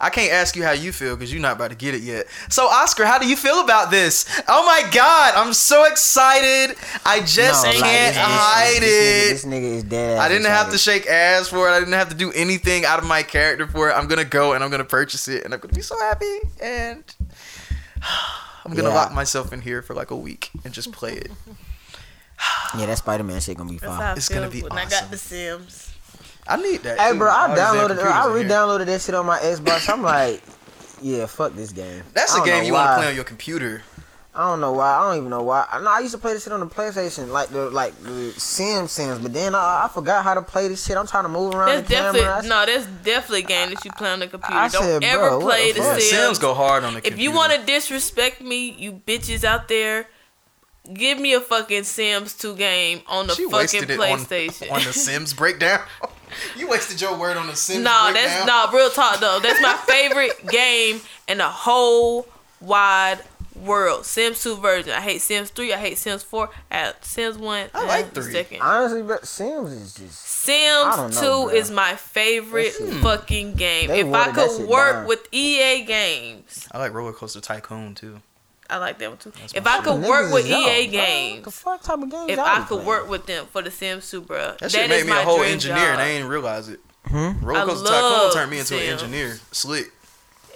I 0.00 0.10
can't 0.10 0.32
ask 0.32 0.54
you 0.54 0.62
how 0.62 0.70
you 0.70 0.92
feel 0.92 1.16
because 1.16 1.32
you're 1.32 1.42
not 1.42 1.56
about 1.56 1.70
to 1.70 1.76
get 1.76 1.92
it 1.92 2.02
yet. 2.02 2.26
So, 2.50 2.66
Oscar, 2.68 3.04
how 3.04 3.18
do 3.18 3.26
you 3.28 3.34
feel 3.34 3.60
about 3.64 3.90
this? 3.90 4.26
Oh 4.46 4.64
my 4.64 4.88
God, 4.92 5.34
I'm 5.34 5.52
so 5.52 5.86
excited! 5.86 6.76
I 7.04 7.18
just 7.20 7.64
No, 7.64 7.72
can't 7.72 7.82
this- 7.82 8.14
this- 8.14 8.16
hide 8.16 8.80
this, 8.82 8.82
it. 8.82 8.84
Nigga, 8.84 9.30
this 9.30 9.44
nigga 9.44 9.74
is 9.78 9.82
dead. 9.84 10.18
I 10.18 10.28
didn't 10.28 10.46
have 10.46 10.70
to 10.70 10.78
shake 10.78 11.08
ass 11.08 11.48
for 11.48 11.68
it. 11.68 11.72
I 11.72 11.80
didn't 11.80 11.94
have 11.94 12.10
to 12.10 12.14
do 12.14 12.30
anything 12.32 12.84
out 12.84 13.00
of 13.00 13.06
my 13.06 13.24
character 13.24 13.66
for 13.66 13.90
it. 13.90 13.94
I'm 13.94 14.06
gonna 14.06 14.24
go 14.24 14.52
and 14.52 14.62
I'm 14.62 14.70
gonna 14.70 14.84
purchase 14.84 15.26
it, 15.26 15.44
and 15.44 15.52
I'm 15.52 15.58
gonna 15.58 15.72
be 15.74 15.82
so 15.82 15.98
happy. 15.98 16.38
And 16.62 17.02
I'm 18.64 18.74
gonna 18.74 18.90
Yeah. 18.90 18.94
lock 18.94 19.12
myself 19.12 19.52
in 19.52 19.62
here 19.62 19.82
for 19.82 19.94
like 19.94 20.12
a 20.12 20.16
week 20.16 20.50
and 20.64 20.72
just 20.72 20.92
play 20.92 21.14
it. 21.14 21.32
Yeah, 22.76 22.86
that 22.86 22.98
Spider 22.98 23.24
Man 23.24 23.40
shit 23.40 23.56
gonna 23.56 23.68
be 23.68 23.78
That's 23.78 23.96
fine. 23.96 24.16
It's 24.16 24.28
gonna 24.28 24.48
be 24.48 24.60
when 24.62 24.72
I 24.78 24.84
got 24.84 25.10
the 25.10 25.18
Sims. 25.18 25.90
I 26.48 26.56
need 26.56 26.82
that. 26.82 26.98
Hey, 26.98 27.12
too. 27.12 27.18
bro, 27.18 27.30
I 27.30 27.50
All 27.50 27.56
downloaded, 27.56 27.98
I 28.02 28.26
in 28.28 28.32
re-downloaded 28.32 28.86
that 28.86 29.00
shit 29.02 29.14
on 29.14 29.26
my 29.26 29.38
Xbox. 29.38 29.88
I'm 29.92 30.02
like, 30.02 30.42
yeah, 31.02 31.26
fuck 31.26 31.52
this 31.54 31.72
game. 31.72 32.02
That's 32.14 32.32
I 32.32 32.36
a 32.36 32.38
don't 32.38 32.46
game 32.46 32.64
you 32.64 32.72
want 32.72 32.90
to 32.90 32.96
play 32.96 33.08
on 33.08 33.14
your 33.14 33.24
computer. 33.24 33.82
I 34.34 34.42
don't 34.50 34.60
know 34.60 34.72
why. 34.72 34.94
I 34.96 35.08
don't 35.08 35.16
even 35.18 35.30
know 35.30 35.42
why. 35.42 35.66
I 35.70 35.80
know 35.82 35.90
I 35.90 35.98
used 35.98 36.12
to 36.14 36.18
play 36.18 36.32
this 36.32 36.44
shit 36.44 36.52
on 36.52 36.60
the 36.60 36.66
PlayStation, 36.66 37.28
like 37.30 37.48
the 37.48 37.70
like 37.70 38.00
the 38.04 38.32
Sim 38.36 38.86
Sims, 38.86 39.18
but 39.18 39.32
then 39.32 39.52
I, 39.54 39.86
I 39.86 39.88
forgot 39.92 40.22
how 40.22 40.34
to 40.34 40.42
play 40.42 40.68
this 40.68 40.86
shit. 40.86 40.96
I'm 40.96 41.08
trying 41.08 41.24
to 41.24 41.28
move 41.28 41.54
around 41.56 41.68
That's 41.68 41.88
the 41.88 41.94
camera. 41.94 42.12
definitely 42.22 42.48
no. 42.48 42.66
That's 42.66 42.86
definitely 43.04 43.40
a 43.40 43.46
game 43.46 43.70
that 43.74 43.84
you 43.84 43.90
play 43.92 44.10
on 44.10 44.20
the 44.20 44.28
computer. 44.28 44.54
I 44.54 44.68
Don't 44.68 44.82
said, 44.82 45.02
ever 45.02 45.28
bro, 45.30 45.40
play 45.40 45.72
the 45.72 45.80
the 45.80 46.00
Sims. 46.00 46.10
Sims 46.10 46.38
go 46.38 46.54
hard 46.54 46.84
on 46.84 46.92
the 46.92 46.98
if 46.98 47.04
computer. 47.06 47.22
you 47.30 47.36
want 47.36 47.52
to 47.52 47.66
disrespect 47.66 48.40
me, 48.40 48.70
you 48.78 48.92
bitches 48.92 49.42
out 49.42 49.66
there, 49.66 50.06
give 50.94 51.18
me 51.18 51.34
a 51.34 51.40
fucking 51.40 51.82
Sims 51.82 52.34
2 52.34 52.54
game 52.54 53.02
on 53.08 53.26
the 53.26 53.34
she 53.34 53.42
fucking 53.44 53.56
wasted 53.58 53.90
it 53.90 53.98
on, 53.98 54.18
PlayStation. 54.20 54.70
on 54.70 54.84
the 54.84 54.92
Sims 54.92 55.34
breakdown. 55.34 55.80
you 56.56 56.68
wasted 56.68 57.00
your 57.00 57.16
word 57.16 57.36
on 57.36 57.46
the 57.46 57.56
Sims 57.56 57.82
no, 57.84 58.10
breakdown. 58.10 58.46
that's 58.46 58.46
no 58.46 58.76
real 58.78 58.90
talk 58.90 59.20
though. 59.20 59.40
That's 59.40 59.60
my 59.60 59.74
favorite 59.86 60.46
game 60.50 61.00
in 61.28 61.38
the 61.38 61.48
whole 61.48 62.26
wide 62.60 63.18
world. 63.54 64.04
Sims 64.06 64.42
2 64.42 64.56
version. 64.56 64.92
I 64.92 65.00
hate 65.00 65.20
Sims 65.20 65.50
3. 65.50 65.72
I 65.72 65.78
hate 65.78 65.98
Sims 65.98 66.22
4. 66.22 66.48
I 66.70 66.76
have 66.76 66.96
Sims 67.02 67.38
1. 67.38 67.70
I 67.74 67.86
like 67.86 68.14
the 68.14 68.22
3. 68.22 68.32
Second. 68.32 68.60
Honestly, 68.62 69.02
but 69.02 69.26
Sims 69.26 69.72
is 69.72 69.94
just. 69.94 70.18
Sims 70.20 70.96
don't 70.96 71.12
2 71.12 71.20
know, 71.20 71.46
bruh. 71.48 71.54
is 71.54 71.70
my 71.70 71.94
favorite 71.96 72.72
fucking 73.02 73.54
game. 73.54 73.88
They 73.88 74.00
if 74.00 74.12
I 74.14 74.30
could 74.32 74.68
work 74.68 74.94
down. 74.94 75.06
with 75.06 75.26
EA 75.32 75.84
games, 75.84 76.68
I 76.72 76.78
like 76.78 76.92
Roller 76.92 77.12
Coaster 77.12 77.40
Tycoon 77.40 77.94
too. 77.94 78.20
I 78.70 78.76
like 78.78 78.98
that 78.98 79.08
one 79.08 79.18
too. 79.18 79.32
If 79.54 79.66
I 79.66 79.78
could 79.80 79.94
Niggas 80.02 80.08
work 80.08 80.32
with 80.32 80.44
is 80.44 80.50
EA 80.50 80.84
bro. 80.88 80.92
games, 80.92 81.44
The 81.44 81.50
fuck 81.50 81.82
type 81.82 82.02
of 82.02 82.10
games 82.10 82.30
if 82.30 82.36
y'all 82.36 82.46
I 82.46 82.58
could 82.60 82.66
playing? 82.68 82.86
work 82.86 83.08
with 83.08 83.26
them 83.26 83.46
for 83.50 83.62
the 83.62 83.70
Sims 83.70 84.10
2, 84.10 84.22
bruh, 84.22 84.58
That 84.58 84.70
shit 84.70 84.82
is 84.82 84.88
made 84.90 85.06
me 85.06 85.12
a 85.12 85.14
my 85.14 85.22
whole 85.22 85.38
dream 85.38 85.52
engineer, 85.52 85.76
job. 85.78 85.92
and 85.94 86.02
I 86.02 86.08
ain't 86.08 86.28
realize 86.28 86.68
it. 86.68 86.80
Hmm? 87.06 87.30
Roller 87.42 87.64
Coaster 87.64 87.86
Tycoon 87.88 88.32
turned 88.34 88.50
me 88.50 88.58
into 88.58 88.76
an 88.76 88.82
engineer. 88.82 89.38
Slick. 89.52 89.90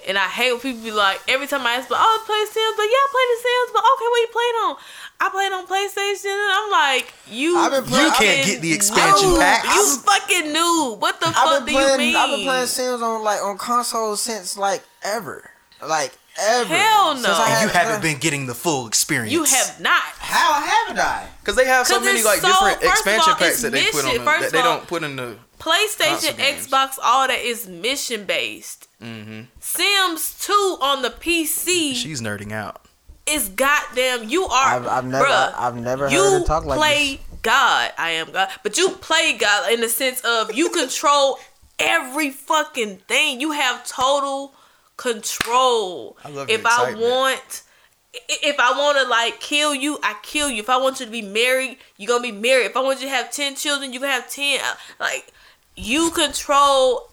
And 0.06 0.18
I 0.18 0.26
hate 0.26 0.51
when 0.52 0.60
people 0.60 0.82
be 0.82 0.90
like, 0.90 1.20
every 1.28 1.47
time 1.47 1.64
I 1.64 1.74
ask, 1.74 1.89
like, 1.89 2.01
oh, 2.02 2.05
I 2.05 2.26
play 2.26 2.44
Sims, 2.52 2.74
but 2.76 2.82
yeah, 2.82 3.01
I 3.01 3.09
play 3.14 3.26
the 3.32 3.39
Sims, 3.40 3.70
but 3.72 3.82
okay, 3.86 4.09
what 4.10 4.20
you 4.20 4.28
playing 4.32 4.59
on? 4.66 4.76
I 5.20 5.28
played 5.30 5.52
on 5.52 5.66
PlayStation, 5.70 6.34
and 6.34 6.52
I'm 6.52 6.70
like, 6.72 7.14
you, 7.30 7.56
I've 7.56 7.70
playing- 7.86 8.05
You 8.06 8.10
can't 8.10 8.14
fucking 8.40 8.52
get 8.52 8.60
the 8.62 8.72
expansion 8.72 9.28
noob. 9.30 9.39
packs. 9.39 9.68
You 9.68 9.97
fucking 9.98 10.52
new. 10.52 10.97
What 10.98 11.20
the 11.20 11.28
I've 11.28 11.34
fuck 11.34 11.64
been 11.64 11.74
do 11.76 11.80
you 11.80 11.98
mean? 11.98 12.16
I've 12.16 12.30
been 12.30 12.44
playing 12.44 12.66
Sims 12.66 13.01
on 13.01 13.22
like 13.22 13.40
on 13.43 13.56
consoles 13.56 14.20
since 14.20 14.59
like 14.59 14.82
ever, 15.05 15.48
like 15.86 16.18
ever. 16.40 16.74
Hell 16.74 17.12
Since 17.14 17.26
no. 17.26 17.34
I 17.34 17.48
And 17.50 17.62
You 17.62 17.68
haven't 17.68 18.02
been 18.02 18.18
getting 18.18 18.46
the 18.46 18.54
full 18.54 18.86
experience. 18.86 19.32
You 19.32 19.44
have 19.44 19.80
not. 19.80 20.02
How 20.18 20.54
haven't 20.60 20.98
I? 21.00 21.28
Because 21.40 21.56
they 21.56 21.66
have 21.66 21.86
so 21.86 22.00
many 22.00 22.22
like 22.22 22.40
so- 22.40 22.48
different 22.48 22.82
expansion 22.82 23.30
all, 23.30 23.36
packs 23.36 23.62
that 23.62 23.72
they 23.72 23.84
put 23.86 24.04
on 24.04 24.10
mission. 24.10 24.24
the, 24.24 24.30
that 24.40 24.52
they 24.52 24.59
all- 24.59 24.76
don't 24.78 24.86
put 24.86 25.02
in 25.02 25.16
the. 25.16 25.36
PlayStation, 25.59 26.32
Xbox, 26.38 26.94
all 27.02 27.28
that 27.28 27.38
is 27.38 27.68
mission 27.68 28.24
based. 28.24 28.88
Mm-hmm. 29.00 29.42
Sims 29.60 30.36
2 30.44 30.52
on 30.80 31.02
the 31.02 31.10
PC 31.10 31.94
She's 31.94 32.20
nerding 32.20 32.50
out. 32.50 32.84
is 33.26 33.48
goddamn. 33.48 34.28
You 34.28 34.44
are. 34.46 34.76
I've, 34.76 34.86
I've 34.88 35.04
never, 35.04 35.24
bruh, 35.24 35.54
I've 35.56 35.76
never 35.76 36.09
you 36.09 36.18
heard 36.20 36.40
her 36.40 36.44
talk 36.46 36.64
like 36.64 36.78
play 36.78 37.10
this. 37.16 37.38
God. 37.42 37.92
I 37.96 38.10
am 38.10 38.32
God. 38.32 38.48
But 38.64 38.76
you 38.76 38.90
play 38.90 39.36
God 39.38 39.72
in 39.72 39.80
the 39.80 39.88
sense 39.88 40.20
of 40.24 40.52
you 40.52 40.68
control 40.70 41.38
every 41.78 42.30
fucking 42.30 42.96
thing. 43.09 43.40
You 43.40 43.52
have 43.52 43.86
total 43.86 44.54
control. 45.02 46.16
I 46.24 46.28
love 46.28 46.48
if 46.48 46.64
I 46.64 46.94
want 46.94 47.62
if 48.14 48.56
I 48.60 48.70
want 48.78 48.98
to 48.98 49.08
like 49.08 49.40
kill 49.40 49.74
you, 49.74 49.98
I 50.02 50.14
kill 50.22 50.48
you. 50.50 50.60
If 50.60 50.70
I 50.70 50.76
want 50.76 51.00
you 51.00 51.06
to 51.06 51.12
be 51.12 51.22
married, 51.22 51.78
you're 51.96 52.08
gonna 52.08 52.22
be 52.22 52.32
married. 52.32 52.66
If 52.66 52.76
I 52.76 52.80
want 52.80 53.00
you 53.00 53.06
to 53.06 53.12
have 53.14 53.30
ten 53.30 53.56
children, 53.56 53.92
you 53.92 54.00
can 54.00 54.08
have 54.08 54.30
ten. 54.30 54.60
Uh, 54.60 54.74
like 55.00 55.32
you 55.76 56.10
control 56.10 57.10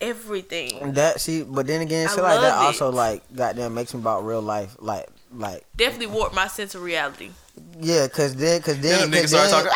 everything. 0.00 0.92
That 0.94 1.20
see, 1.20 1.42
but 1.42 1.66
then 1.66 1.80
again, 1.80 2.08
I 2.08 2.14
shit 2.14 2.22
like 2.22 2.40
that 2.40 2.56
love 2.56 2.66
also 2.66 2.90
like 2.90 3.22
goddamn 3.34 3.74
makes 3.74 3.94
me 3.94 4.00
about 4.00 4.24
real 4.24 4.42
life, 4.42 4.76
like 4.78 5.08
like 5.32 5.64
Definitely 5.76 6.08
warped 6.08 6.34
my 6.34 6.48
sense 6.48 6.74
of 6.74 6.82
reality. 6.82 7.30
yeah, 7.78 8.08
cause 8.08 8.34
then 8.34 8.60
cause 8.62 8.80
Then 8.80 9.10
then, 9.10 9.22
cause 9.22 9.30
then 9.30 9.50
talking. 9.50 9.70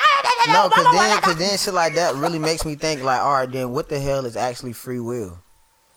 no, 0.48 0.68
cause 0.68 0.86
then 0.92 1.22
cause 1.22 1.36
then 1.36 1.56
shit 1.56 1.74
like 1.74 1.94
that 1.94 2.14
really 2.16 2.38
makes 2.38 2.64
me 2.64 2.74
think 2.74 3.02
like, 3.02 3.20
all 3.20 3.32
right, 3.32 3.50
then 3.50 3.70
what 3.70 3.88
the 3.88 4.00
hell 4.00 4.26
is 4.26 4.36
actually 4.36 4.72
free 4.72 5.00
will? 5.00 5.38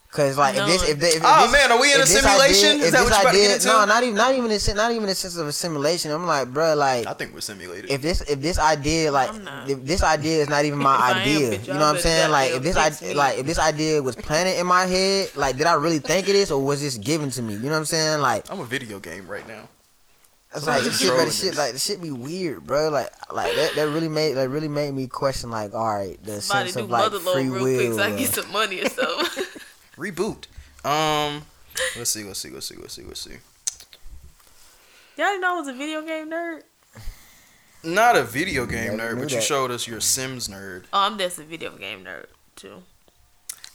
Cause 0.09 0.37
like 0.37 0.55
if 0.55 0.65
this 0.65 0.89
if, 0.89 0.99
they, 0.99 1.07
if 1.09 1.21
Oh, 1.23 1.43
this, 1.43 1.51
man, 1.51 1.71
are 1.71 1.81
we 1.81 1.93
in 1.93 1.99
a 1.99 2.05
simulation? 2.05 2.77
Idea, 2.77 2.85
Is 2.85 2.91
that 2.93 3.03
what 3.03 3.13
you 3.13 3.19
about 3.21 3.31
to 3.33 3.37
get 3.37 3.51
into? 3.55 3.67
No, 3.67 3.85
not 3.85 4.03
even 4.03 4.15
not 4.15 4.33
even 4.33 4.49
in, 4.49 4.59
not 4.75 4.91
even 4.91 5.09
in 5.09 5.15
sense 5.15 5.35
of 5.35 5.47
a 5.47 5.51
simulation. 5.51 6.11
I'm 6.11 6.25
like, 6.25 6.47
bro, 6.53 6.75
like 6.75 7.05
I 7.05 7.13
think 7.13 7.33
we're 7.33 7.41
simulated. 7.41 7.91
if 7.91 8.01
this 8.01 8.21
if 8.21 8.39
this 8.41 8.57
idea 8.57 9.11
like 9.11 9.29
if 9.67 9.83
this 9.83 10.03
idea 10.03 10.41
is 10.41 10.49
not 10.49 10.63
even 10.63 10.79
my 10.79 10.95
idea, 11.13 11.59
you 11.59 11.73
know 11.73 11.79
what 11.79 11.95
I'm 11.95 11.99
saying? 11.99 12.31
Like 12.31 12.51
if 12.51 12.63
this 12.63 12.75
fix 12.77 13.01
idea 13.03 13.15
like 13.17 13.37
if 13.37 13.45
this 13.45 13.59
idea 13.59 14.01
was 14.01 14.15
planted 14.15 14.57
in 14.59 14.65
my 14.65 14.85
head, 14.85 15.35
like 15.35 15.57
did 15.57 15.67
I 15.67 15.73
really 15.73 15.99
think 15.99 16.29
it 16.29 16.35
is 16.35 16.51
or 16.51 16.63
was 16.63 16.81
this 16.81 16.97
given 16.97 17.29
to 17.31 17.41
me? 17.41 17.53
You 17.55 17.59
know 17.63 17.71
what 17.71 17.77
I'm 17.77 17.85
saying? 17.85 18.21
Like 18.21 18.49
I'm 18.49 18.61
a 18.61 18.65
video 18.65 18.99
game 18.99 19.27
right 19.27 19.45
now. 19.47 19.67
it's 20.55 20.65
like 20.65 20.83
the 20.83 20.91
shit, 20.91 21.09
bro, 21.09 21.25
the 21.25 21.31
shit 21.31 21.49
this. 21.49 21.57
like 21.57 21.73
the 21.73 21.79
shit 21.79 22.01
be 22.01 22.11
weird, 22.11 22.65
bro. 22.65 22.89
Like 22.89 23.09
like 23.31 23.53
that, 23.55 23.73
that 23.75 23.89
really 23.89 24.09
made 24.09 24.33
that 24.35 24.47
really 24.49 24.69
made 24.69 24.93
me 24.93 25.07
question 25.07 25.51
like 25.51 25.73
all 25.75 25.95
right 25.97 26.17
the 26.23 26.41
Somebody 26.41 26.71
sense 26.71 26.77
do 26.77 26.83
of 26.85 26.89
like 26.89 27.11
free 27.33 27.49
real 27.49 27.61
quick 27.61 27.89
will. 27.89 27.97
so 27.97 28.03
I 28.03 28.17
get 28.17 28.29
some 28.33 28.51
money 28.53 28.81
or 28.81 28.89
something. 28.89 29.43
Reboot. 29.97 30.45
Um, 30.85 31.43
let's 31.97 32.11
see. 32.11 32.23
Let's 32.23 32.39
see. 32.39 32.49
Let's 32.49 32.67
see. 32.67 32.75
Let's 32.75 32.93
see. 32.93 33.03
Let's 33.03 33.21
see. 33.21 33.37
Y'all 35.17 35.27
didn't 35.27 35.41
know 35.41 35.55
I 35.55 35.59
was 35.59 35.67
a 35.67 35.73
video 35.73 36.01
game 36.03 36.29
nerd? 36.29 36.61
Not 37.83 38.15
a 38.15 38.23
video 38.23 38.65
game 38.65 38.93
nerd, 38.93 39.15
knew 39.15 39.23
but 39.23 39.31
you 39.31 39.41
showed 39.41 39.71
us 39.71 39.87
you're 39.87 40.01
Sims 40.01 40.47
nerd. 40.47 40.83
Oh, 40.93 40.99
I'm 41.01 41.17
just 41.17 41.39
a 41.39 41.43
video 41.43 41.75
game 41.77 42.03
nerd 42.03 42.25
too. 42.55 42.83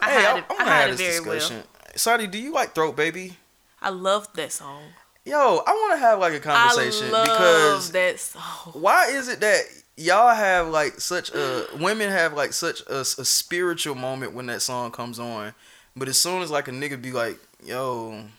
I 0.00 0.10
hey, 0.10 0.22
hide 0.22 0.26
I, 0.34 0.38
it, 0.38 0.44
I'm 0.50 0.56
I 0.56 0.58
gonna 0.58 0.70
hide 0.70 0.76
have 0.80 0.88
it 0.90 0.98
this 0.98 1.00
very 1.20 1.36
discussion. 1.36 1.56
well. 1.58 1.92
Sadi, 1.96 2.26
do 2.26 2.38
you 2.38 2.52
like 2.52 2.74
Throat 2.74 2.96
Baby? 2.96 3.36
I 3.80 3.90
love 3.90 4.28
that 4.34 4.52
song. 4.52 4.82
Yo, 5.24 5.36
I 5.38 5.70
want 5.70 5.94
to 5.94 5.98
have 5.98 6.18
like 6.18 6.34
a 6.34 6.40
conversation 6.40 7.08
I 7.08 7.10
love 7.10 7.24
because 7.26 7.92
that 7.92 8.18
song. 8.18 8.72
why 8.74 9.06
is 9.08 9.28
it 9.28 9.40
that 9.40 9.62
y'all 9.96 10.34
have 10.34 10.68
like 10.68 11.00
such 11.00 11.30
a 11.32 11.66
women 11.78 12.10
have 12.10 12.32
like 12.34 12.52
such 12.52 12.80
a, 12.88 13.00
a 13.00 13.04
spiritual 13.04 13.94
moment 13.94 14.32
when 14.34 14.46
that 14.46 14.62
song 14.62 14.90
comes 14.90 15.18
on, 15.20 15.54
but 15.96 16.08
as 16.08 16.18
soon 16.18 16.42
as 16.42 16.50
like 16.50 16.68
a 16.68 16.72
nigga 16.72 17.00
be 17.00 17.12
like, 17.12 17.38
"Yo, 17.64 18.10
I'm 18.12 18.32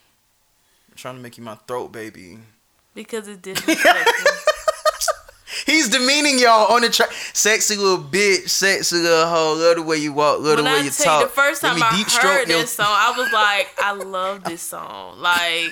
trying 0.96 1.16
to 1.16 1.22
make 1.22 1.38
you 1.38 1.44
my 1.44 1.56
throat 1.68 1.92
baby," 1.92 2.40
Because 2.94 3.28
it's 3.28 3.42
disrespectful. 3.42 4.32
he's 5.66 5.90
demeaning 5.90 6.40
y'all 6.40 6.72
on 6.74 6.82
the 6.82 6.90
track. 6.90 7.12
Sexy 7.34 7.76
little 7.76 8.04
bitch, 8.04 8.50
sexy 8.50 8.98
little 8.98 9.26
hoe. 9.28 9.54
Love 9.58 9.76
the 9.78 9.84
way 9.84 9.98
you 9.98 10.14
walk, 10.14 10.40
love 10.40 10.56
when 10.56 10.66
the 10.66 10.72
way 10.72 10.78
I 10.80 10.82
you 10.84 10.90
talk. 10.92 11.22
you, 11.22 11.28
the 11.28 11.34
first 11.34 11.62
time 11.62 11.76
me 11.76 11.82
I 11.84 12.04
heard 12.22 12.48
this 12.48 12.74
song, 12.74 12.86
I 12.90 13.14
was 13.18 13.32
like, 13.32 13.70
I 13.80 13.92
love 13.94 14.44
this 14.44 14.62
song. 14.62 15.20
Like, 15.20 15.72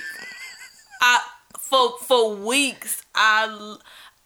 I 1.00 1.20
for 1.58 1.98
for 2.06 2.34
weeks, 2.34 3.02
I 3.14 3.76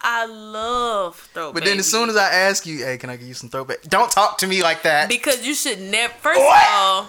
I 0.01 0.27
love 0.27 1.17
Throw 1.33 1.53
But 1.53 1.65
then 1.65 1.79
as 1.79 1.91
soon 1.91 2.11
as 2.11 2.17
I 2.17 2.29
ask 2.31 2.67
you, 2.67 2.85
"Hey, 2.85 2.99
can 2.99 3.09
I 3.11 3.17
give 3.17 3.27
you 3.29 3.35
some 3.35 3.49
throat? 3.49 3.71
Don't 3.89 4.11
talk 4.11 4.39
to 4.39 4.47
me 4.47 4.63
like 4.63 4.83
that. 4.83 5.09
because 5.09 5.47
you 5.47 5.55
should 5.55 5.81
never. 5.81 6.13
First 6.21 6.39
What? 6.41 6.63
of 6.67 6.73
all, 6.73 7.09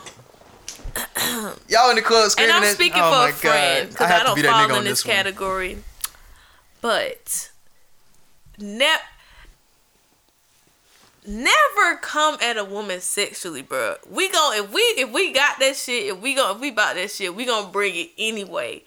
Y'all 1.70 1.90
in 1.90 1.96
the 1.96 2.02
club 2.02 2.30
screaming. 2.32 2.56
and 2.56 2.64
I'm 2.64 2.70
at- 2.70 2.76
speaking 2.76 3.02
oh 3.04 3.26
for 3.26 3.30
a 3.30 3.34
friend 3.34 3.90
because 3.90 4.12
I 4.12 4.20
I, 4.20 4.24
don't 4.24 4.40
fall 4.40 4.78
in 4.78 4.84
this 4.84 5.04
this 5.04 5.06
one. 5.06 5.16
category. 5.16 5.78
But 6.82 7.52
ne- 8.58 8.96
never 11.26 11.96
come 12.02 12.38
at 12.42 12.58
a 12.58 12.64
woman 12.64 13.02
sexually, 13.02 13.62
bro. 13.62 13.96
We 14.10 14.30
gon' 14.30 14.56
if 14.56 14.72
we 14.72 14.82
if 14.82 15.12
we 15.12 15.34
got 15.34 15.60
that 15.60 15.76
shit, 15.76 16.14
if 16.16 16.22
we 16.22 16.34
gon' 16.36 16.56
if 16.56 16.62
we 16.62 16.72
bought 16.72 16.96
that 16.96 17.12
shit, 17.12 17.36
we 17.36 17.46
gonna 17.46 17.68
bring 17.70 17.96
it 17.96 18.12
anyway. 18.18 18.84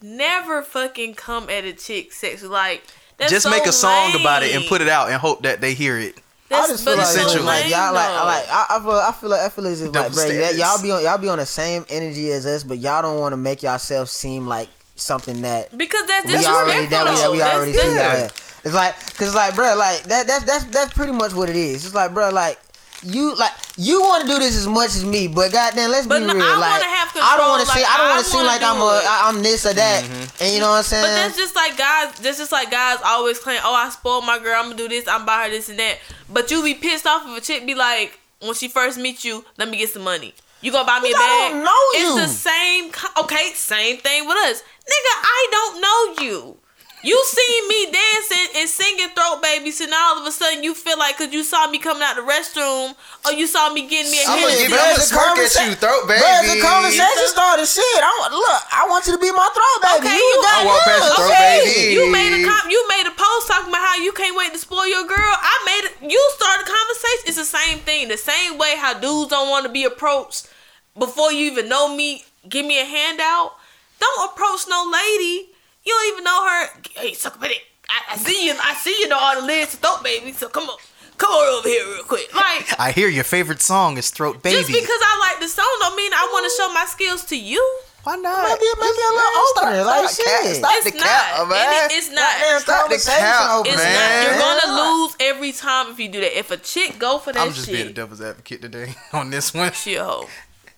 Never 0.00 0.62
fucking 0.62 1.14
come 1.14 1.48
at 1.50 1.64
a 1.64 1.72
chick 1.72 2.12
sexually 2.12 2.52
like. 2.52 2.82
Just 3.20 3.44
so 3.44 3.50
make 3.50 3.64
a 3.66 3.72
song 3.72 4.12
about 4.20 4.42
it 4.42 4.54
and 4.54 4.64
put 4.66 4.80
it 4.80 4.88
out 4.88 5.08
and 5.08 5.20
hope 5.20 5.42
that 5.42 5.60
they 5.60 5.72
hear 5.74 5.98
it. 5.98 6.18
I 6.50 6.68
just 6.68 6.84
feel 6.84 6.96
like, 6.96 7.06
so 7.06 7.20
essentially. 7.20 7.44
like 7.44 7.64
y'all 7.64 7.92
like 7.94 8.08
I 8.10 8.24
like 8.24 8.44
I, 8.48 8.66
I 8.70 8.78
feel 8.80 8.90
I 8.92 9.12
feel 9.12 9.30
like 9.30 9.40
I 9.40 9.48
feel 9.48 9.66
as 9.66 9.82
if 9.82 9.94
like 9.94 10.12
bro, 10.12 10.28
that 10.28 10.54
y'all 10.56 10.80
be 10.82 10.90
on 10.90 11.02
y'all 11.02 11.18
be 11.18 11.28
on 11.28 11.38
the 11.38 11.46
same 11.46 11.84
energy 11.88 12.30
as 12.32 12.46
us, 12.46 12.62
but 12.64 12.78
y'all 12.78 13.02
don't 13.02 13.18
want 13.18 13.32
to 13.32 13.36
make 13.36 13.62
yourself 13.62 14.08
seem 14.08 14.46
like 14.46 14.68
something 14.96 15.42
that 15.42 15.76
because 15.76 16.06
that's 16.06 16.26
we 16.26 16.46
already 16.46 16.86
that 16.86 17.04
we, 17.06 17.16
that 17.16 17.30
we 17.32 17.38
disrespectful. 17.38 17.58
already 17.58 17.72
That's- 17.72 17.90
see 17.90 17.94
that's- 17.96 18.24
out. 18.24 18.40
It's 18.66 18.72
like, 18.74 19.16
cause 19.18 19.34
like, 19.34 19.54
bro, 19.54 19.74
like 19.76 20.04
that, 20.04 20.26
that's 20.26 20.44
that's 20.44 20.64
that's 20.64 20.92
pretty 20.94 21.12
much 21.12 21.34
what 21.34 21.50
it 21.50 21.56
is. 21.56 21.84
It's 21.84 21.94
like, 21.94 22.14
bro, 22.14 22.30
like 22.30 22.58
you 23.04 23.34
like 23.36 23.52
you 23.76 24.00
want 24.00 24.22
to 24.22 24.28
do 24.28 24.38
this 24.38 24.56
as 24.56 24.66
much 24.66 24.96
as 24.96 25.04
me, 25.04 25.28
but 25.28 25.52
goddamn, 25.52 25.90
let's 25.90 26.06
But 26.06 26.20
be 26.20 26.26
no, 26.26 26.34
real. 26.34 26.42
I 26.42 26.56
like, 26.56 26.70
wanna 26.70 26.94
have 26.94 27.08
I 27.16 27.36
don't 27.36 27.48
want 27.48 27.60
to 27.62 27.66
control, 27.66 27.84
see, 27.84 27.92
I 27.92 27.96
don't 27.96 28.08
want 28.08 28.24
to 28.24 28.30
seem 28.30 28.46
like 28.46 28.62
I'm 28.62 28.76
do 28.76 28.82
a, 28.82 28.98
it. 28.98 29.04
I, 29.06 29.28
I'm 29.28 29.42
this 29.42 29.66
or 29.66 29.74
that, 29.74 30.04
mm-hmm. 30.04 30.42
and 30.42 30.54
you 30.54 30.60
know 30.60 30.70
what 30.70 30.76
I'm 30.76 30.82
saying? 30.84 31.04
But 31.04 31.14
that's 31.14 31.36
just 31.36 31.54
like 31.56 31.76
guys. 31.76 32.14
That's 32.20 32.38
just 32.38 32.52
like 32.52 32.70
guys 32.70 32.98
always 33.04 33.38
claim, 33.38 33.60
"Oh, 33.64 33.74
I 33.74 33.90
spoiled 33.90 34.24
my 34.26 34.38
girl. 34.38 34.54
I'm 34.56 34.66
gonna 34.66 34.76
do 34.76 34.88
this. 34.88 35.06
I'm 35.08 35.24
buy 35.26 35.44
her 35.44 35.50
this 35.50 35.68
and 35.68 35.78
that." 35.78 35.98
But 36.30 36.50
you 36.50 36.62
be 36.62 36.74
pissed 36.74 37.06
off 37.06 37.22
if 37.26 37.36
a 37.36 37.40
chick 37.40 37.66
be 37.66 37.74
like, 37.74 38.18
when 38.40 38.54
she 38.54 38.68
first 38.68 38.98
meets 38.98 39.24
you, 39.24 39.44
"Let 39.58 39.68
me 39.68 39.76
get 39.78 39.90
some 39.90 40.02
money." 40.02 40.34
You 40.60 40.72
gonna 40.72 40.86
buy 40.86 41.00
me 41.00 41.10
a 41.12 41.14
Bitch, 41.14 41.18
I 41.18 41.28
bag? 41.28 41.52
don't 41.52 41.64
know 41.64 41.82
you. 42.00 42.16
It's 42.16 42.32
the 42.32 42.50
same. 42.50 42.90
Okay, 43.20 43.52
same 43.54 43.98
thing 43.98 44.26
with 44.26 44.38
us, 44.38 44.62
nigga. 44.62 45.14
I 45.22 45.46
don't 45.50 45.80
know 45.80 46.24
you. 46.24 46.56
You 47.04 47.20
seen 47.28 47.68
me 47.68 47.92
dancing 47.92 48.48
and 48.56 48.64
singing 48.68 49.12
throat 49.12 49.44
babies, 49.44 49.76
and 49.84 49.90
now 49.92 50.16
all 50.16 50.20
of 50.20 50.26
a 50.26 50.32
sudden 50.32 50.64
you 50.64 50.72
feel 50.72 50.96
like 50.98 51.18
because 51.20 51.32
you 51.36 51.44
saw 51.44 51.68
me 51.68 51.76
coming 51.78 52.00
out 52.02 52.16
the 52.16 52.24
restroom 52.24 52.96
or 53.28 53.32
you 53.36 53.46
saw 53.46 53.68
me 53.68 53.84
getting 53.84 54.08
me 54.10 54.24
a 54.24 54.26
I'm 54.26 54.40
gonna 54.40 54.56
give 54.56 54.72
you, 54.72 54.76
I'm 54.76 54.80
gonna 54.80 54.96
It's 54.96 55.12
a 55.12 55.14
smirk 55.14 55.36
at 55.36 55.52
you, 55.68 55.76
throat 55.76 56.08
baby. 56.08 56.24
Bro, 56.24 56.32
it's 56.40 56.54
a 56.56 56.60
conversation 56.64 57.26
started. 57.28 57.68
Shit, 57.68 58.00
I 58.00 58.08
want 58.24 58.32
look. 58.32 58.62
I 58.72 58.88
want 58.88 59.04
you 59.04 59.12
to 59.12 59.20
be 59.20 59.28
my 59.36 59.44
throw 59.52 59.74
baby. 59.84 60.08
Okay, 60.08 60.16
you 60.16 60.24
you- 60.32 60.42
got 60.48 60.56
I 60.56 60.64
walk 60.64 60.80
past 60.88 61.04
good. 61.12 61.28
Okay. 61.28 61.60
baby. 61.60 61.92
You 61.92 62.02
made 62.08 62.32
a 62.40 62.42
com- 62.48 62.68
you 62.72 62.80
made 62.88 63.04
a 63.04 63.12
post 63.12 63.52
talking 63.52 63.68
about 63.68 63.84
how 63.84 63.96
you 64.00 64.12
can't 64.16 64.32
wait 64.32 64.56
to 64.56 64.58
spoil 64.58 64.88
your 64.88 65.04
girl. 65.04 65.34
I 65.44 65.54
made 65.68 65.84
it. 65.92 65.92
You 66.08 66.20
started 66.40 66.64
a 66.64 66.68
conversation. 66.72 67.22
It's 67.28 67.36
the 67.36 67.44
same 67.44 67.78
thing. 67.84 68.08
The 68.08 68.16
same 68.16 68.56
way 68.56 68.80
how 68.80 68.96
dudes 68.96 69.28
don't 69.28 69.52
want 69.52 69.68
to 69.68 69.72
be 69.72 69.84
approached 69.84 70.48
before 70.96 71.36
you 71.36 71.52
even 71.52 71.68
know 71.68 71.92
me. 71.94 72.24
Give 72.48 72.64
me 72.64 72.80
a 72.80 72.88
handout. 72.88 73.60
Don't 74.00 74.32
approach 74.32 74.64
no 74.72 74.88
lady. 74.88 75.52
You 75.84 75.92
don't 75.92 76.12
even 76.12 76.24
know 76.24 76.48
her. 76.48 76.68
Hey, 76.96 77.12
suck 77.14 77.36
a 77.42 77.48
dick. 77.48 77.62
I, 77.88 78.14
I 78.14 78.16
see 78.16 78.46
you. 78.46 78.54
I 78.62 78.74
see 78.74 78.96
you 79.00 79.08
know 79.08 79.18
all 79.18 79.40
the 79.40 79.46
lyrics 79.46 79.72
to 79.72 79.76
throat 79.78 80.02
baby. 80.02 80.32
So 80.32 80.48
come 80.48 80.68
on, 80.68 80.78
come 81.18 81.30
on 81.30 81.58
over 81.58 81.68
here 81.68 81.84
real 81.86 82.02
quick. 82.04 82.34
Like 82.34 82.72
I 82.80 82.92
hear 82.92 83.08
your 83.08 83.24
favorite 83.24 83.60
song 83.60 83.98
is 83.98 84.10
Throat 84.10 84.42
Baby. 84.42 84.56
just 84.56 84.68
because 84.68 85.00
I 85.02 85.18
like 85.30 85.40
the 85.40 85.48
song 85.48 85.66
don't 85.80 85.96
mean 85.96 86.12
I 86.12 86.28
want 86.32 86.44
to 86.50 86.56
show 86.56 86.72
my 86.72 86.86
skills 86.86 87.24
to 87.26 87.36
you. 87.38 87.60
Why 88.04 88.16
not? 88.16 88.42
Maybe, 88.44 88.66
maybe 88.80 88.98
a 89.00 89.12
little 89.12 89.44
Stop- 89.46 89.64
opener. 89.64 89.84
Like 89.84 90.08
stop 90.10 90.26
cap- 90.26 90.44
shit. 90.44 90.56
Stop 90.56 90.70
It's 90.74 90.90
the 90.92 90.98
not. 90.98 91.06
cap, 91.06 91.40
And 91.40 91.48
man. 91.48 91.84
it- 91.90 91.92
it's 91.96 92.10
not. 92.10 92.32
Goddamn 92.38 92.60
Stop 92.60 92.66
the 92.66 92.80
conversation 92.80 93.18
cap, 93.20 93.50
opener. 93.58 93.74
It's 93.74 93.82
man. 93.82 93.94
not. 93.96 94.30
You're 94.30 94.40
gonna 94.40 94.82
lose 95.04 95.16
every 95.20 95.52
time 95.52 95.90
if 95.92 95.98
you 96.00 96.08
do 96.10 96.20
that. 96.20 96.38
If 96.38 96.50
a 96.50 96.56
chick 96.58 96.98
go 96.98 97.16
for 97.18 97.32
that 97.32 97.40
I'm 97.40 97.52
just 97.54 97.66
being 97.66 97.78
the 97.78 97.84
shit, 97.86 97.94
devil's 97.96 98.20
advocate 98.20 98.60
today 98.60 98.94
on 99.14 99.30
this 99.30 99.54
one. 99.54 99.72
she 99.72 99.94
a 99.94 100.04
hoe. 100.04 100.28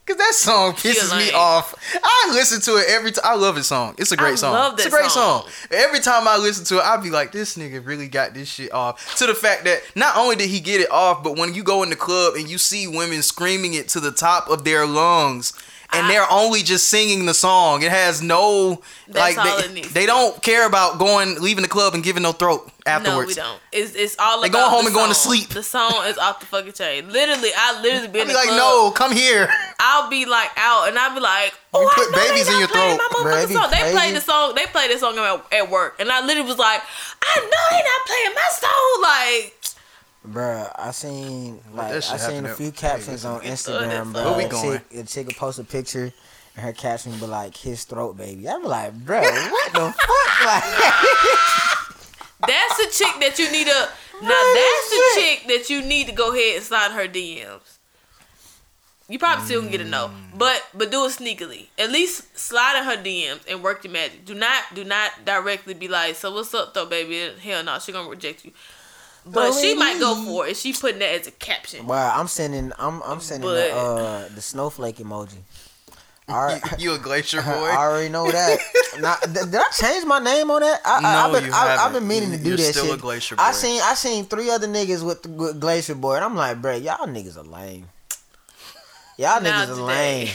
Cause 0.06 0.16
that 0.18 0.34
song 0.34 0.72
pisses 0.74 1.16
me 1.18 1.32
off. 1.32 1.74
I 2.00 2.28
listen 2.32 2.60
to 2.60 2.76
it 2.76 2.88
every 2.88 3.10
time. 3.10 3.24
I 3.24 3.34
love 3.34 3.56
his 3.56 3.66
song. 3.66 3.96
It's 3.98 4.12
a 4.12 4.16
great 4.16 4.34
I 4.34 4.36
song. 4.36 4.74
it's 4.74 4.86
a 4.86 4.90
great 4.90 5.10
song. 5.10 5.42
song. 5.42 5.50
Every 5.72 5.98
time 5.98 6.28
I 6.28 6.36
listen 6.36 6.64
to 6.66 6.76
it, 6.76 6.82
I'll 6.84 7.02
be 7.02 7.10
like, 7.10 7.32
this 7.32 7.56
nigga 7.56 7.84
really 7.84 8.06
got 8.06 8.32
this 8.32 8.48
shit 8.48 8.72
off. 8.72 9.16
To 9.16 9.26
the 9.26 9.34
fact 9.34 9.64
that 9.64 9.82
not 9.96 10.16
only 10.16 10.36
did 10.36 10.48
he 10.48 10.60
get 10.60 10.80
it 10.80 10.90
off, 10.92 11.24
but 11.24 11.36
when 11.36 11.54
you 11.54 11.64
go 11.64 11.82
in 11.82 11.90
the 11.90 11.96
club 11.96 12.34
and 12.36 12.48
you 12.48 12.56
see 12.56 12.86
women 12.86 13.20
screaming 13.22 13.74
it 13.74 13.88
to 13.90 14.00
the 14.00 14.12
top 14.12 14.48
of 14.48 14.62
their 14.64 14.86
lungs. 14.86 15.52
And 15.92 16.06
I- 16.06 16.08
they're 16.08 16.30
only 16.30 16.62
just 16.62 16.88
singing 16.88 17.26
the 17.26 17.34
song. 17.34 17.82
It 17.82 17.90
has 17.90 18.22
no 18.22 18.82
like 19.08 19.36
they, 19.36 19.82
they 19.82 20.06
don't 20.06 20.40
care 20.42 20.66
about 20.66 20.98
going 20.98 21.40
leaving 21.40 21.62
the 21.62 21.68
club 21.68 21.94
and 21.94 22.02
giving 22.04 22.22
no 22.22 22.32
throat 22.32 22.70
No, 22.86 23.18
we 23.26 23.34
don't. 23.34 23.60
It's 23.72 23.94
it's 23.94 24.16
all 24.18 24.40
They 24.40 24.48
about 24.48 24.58
going 24.58 24.70
home 24.70 24.84
the 24.84 24.86
and 24.88 24.94
going 24.94 25.08
to 25.08 25.14
sleep. 25.14 25.48
The 25.50 25.62
song 25.62 26.04
is 26.06 26.16
off 26.18 26.40
the 26.40 26.46
fucking 26.46 26.72
chain. 26.72 27.10
Literally, 27.10 27.50
I 27.56 27.80
literally 27.82 28.08
been 28.08 28.22
I'll 28.22 28.26
be 28.28 28.34
like, 28.34 28.46
club. 28.48 28.58
no, 28.58 28.90
come 28.92 29.12
here. 29.12 29.48
I'll 29.80 30.08
be 30.10 30.24
like 30.24 30.50
out 30.56 30.88
and 30.88 30.98
I'll 30.98 31.14
be 31.14 31.20
like, 31.20 31.54
oh, 31.74 31.80
You 31.82 31.88
I 31.88 31.94
put 31.94 32.12
know 32.12 32.18
babies 32.28 32.46
they 32.46 32.52
in 32.52 32.54
not 32.54 32.60
your 32.60 32.68
playing 32.68 32.96
throat. 32.98 33.10
My 33.12 33.16
Bruh, 33.20 33.42
motherfucking 33.42 33.44
it 33.44 33.48
be 33.48 33.54
song. 33.54 33.70
They 33.70 33.76
crazy. 33.78 33.96
played 33.96 34.16
the 34.16 34.20
song. 34.20 34.54
They 34.54 34.66
played 34.66 34.90
the 34.92 34.98
song 34.98 35.18
at, 35.18 35.52
at 35.52 35.70
work, 35.70 35.96
and 36.00 36.10
I 36.10 36.20
literally 36.24 36.48
was 36.48 36.58
like, 36.58 36.80
I 37.22 37.40
know 37.40 37.64
they 37.70 37.82
not 37.82 38.06
playing 38.06 38.34
my 38.34 38.48
song. 38.52 39.02
Like, 39.02 39.52
Bruh, 40.28 40.72
I 40.76 40.90
seen 40.90 41.60
like 41.72 41.92
that 41.92 42.10
I 42.12 42.16
seen 42.16 42.46
a 42.46 42.54
few 42.54 42.72
captions 42.72 43.24
on 43.24 43.40
Instagram, 43.42 44.10
it. 44.10 44.12
bro. 44.12 44.24
Where 44.30 44.36
we 44.38 44.44
A 44.44 44.48
going? 44.48 44.78
chick, 44.78 44.98
a 44.98 45.02
chick 45.04 45.26
will 45.28 45.34
post 45.34 45.58
a 45.60 45.64
picture 45.64 46.12
and 46.56 46.64
her 46.64 46.72
caption 46.72 47.12
be 47.18 47.26
like 47.26 47.56
his 47.56 47.84
throat 47.84 48.16
baby. 48.16 48.48
I 48.48 48.58
be 48.58 48.64
like, 48.66 48.92
bro, 49.04 49.20
what 49.20 49.72
the 49.72 49.92
fuck? 49.92 50.02
Like, 50.46 51.85
that's 52.40 52.76
the 52.76 52.88
chick 52.92 53.14
that 53.20 53.38
you 53.38 53.50
need 53.52 53.66
to. 53.66 53.88
Now 54.22 54.28
that's 54.30 54.90
the 54.90 55.02
chick 55.20 55.44
that 55.48 55.68
you 55.68 55.82
need 55.82 56.06
to 56.06 56.12
go 56.14 56.32
ahead 56.32 56.56
and 56.56 56.64
slide 56.64 56.90
her 56.92 57.06
DMs. 57.06 57.76
You 59.08 59.18
probably 59.18 59.44
still 59.44 59.60
can 59.60 59.70
get 59.70 59.82
a 59.82 59.84
no, 59.84 60.08
Mm. 60.08 60.38
but 60.38 60.64
but 60.74 60.90
do 60.90 61.04
it 61.04 61.10
sneakily. 61.12 61.66
At 61.78 61.92
least 61.92 62.36
slide 62.36 62.78
in 62.78 62.84
her 62.84 62.96
DMs 62.96 63.40
and 63.48 63.62
work 63.62 63.84
your 63.84 63.92
magic. 63.92 64.24
Do 64.24 64.34
not 64.34 64.62
do 64.74 64.84
not 64.84 65.12
directly 65.26 65.74
be 65.74 65.86
like, 65.86 66.16
so 66.16 66.32
what's 66.32 66.52
up 66.54 66.72
though, 66.74 66.86
baby? 66.86 67.30
Hell 67.40 67.62
no, 67.62 67.78
she 67.78 67.92
gonna 67.92 68.08
reject 68.08 68.44
you. 68.46 68.52
But 69.26 69.52
she 69.52 69.74
might 69.74 70.00
go 70.00 70.14
for 70.24 70.46
it. 70.48 70.56
She 70.56 70.72
putting 70.72 71.00
that 71.00 71.20
as 71.20 71.26
a 71.26 71.32
caption. 71.32 71.86
Wow, 71.86 72.18
I'm 72.18 72.26
sending 72.26 72.72
I'm 72.78 73.02
I'm 73.02 73.20
sending 73.20 73.48
But- 73.48 73.68
the 73.70 73.76
uh 73.76 74.28
the 74.34 74.40
snowflake 74.40 74.96
emoji. 74.96 75.38
All 76.28 76.42
right. 76.44 76.60
You 76.78 76.94
a 76.94 76.98
glacier 76.98 77.40
boy? 77.42 77.50
I 77.50 77.76
already 77.76 78.08
know 78.08 78.30
that. 78.30 78.58
now, 79.00 79.14
th- 79.16 79.46
did 79.46 79.54
I 79.54 79.68
change 79.78 80.04
my 80.04 80.18
name 80.18 80.50
on 80.50 80.60
that? 80.60 80.80
I, 80.84 80.98
I, 80.98 81.00
No, 81.00 81.08
I've 81.08 81.32
been, 81.32 81.44
you 81.46 81.52
I, 81.52 81.62
I've 81.72 81.78
haven't. 81.78 82.00
been 82.00 82.08
meaning 82.08 82.30
to 82.32 82.38
do 82.38 82.48
You're 82.48 82.56
that 82.58 82.72
still 82.74 82.86
shit. 82.86 82.94
a 82.94 82.98
Glacier 82.98 83.36
boy. 83.36 83.42
I 83.42 83.50
boy. 83.52 83.56
seen 83.56 83.80
I 83.82 83.94
seen 83.94 84.24
three 84.24 84.50
other 84.50 84.66
niggas 84.66 85.04
with 85.06 85.26
with 85.26 85.60
Glacier 85.60 85.94
Boy, 85.94 86.16
and 86.16 86.24
I'm 86.24 86.34
like, 86.34 86.60
bruh, 86.60 86.82
y'all 86.82 87.06
niggas 87.06 87.36
are 87.36 87.42
lame. 87.44 87.88
Y'all 89.18 89.40
Now 89.40 89.64
niggas 89.64 89.70
are 89.78 89.82
lame. 89.82 90.28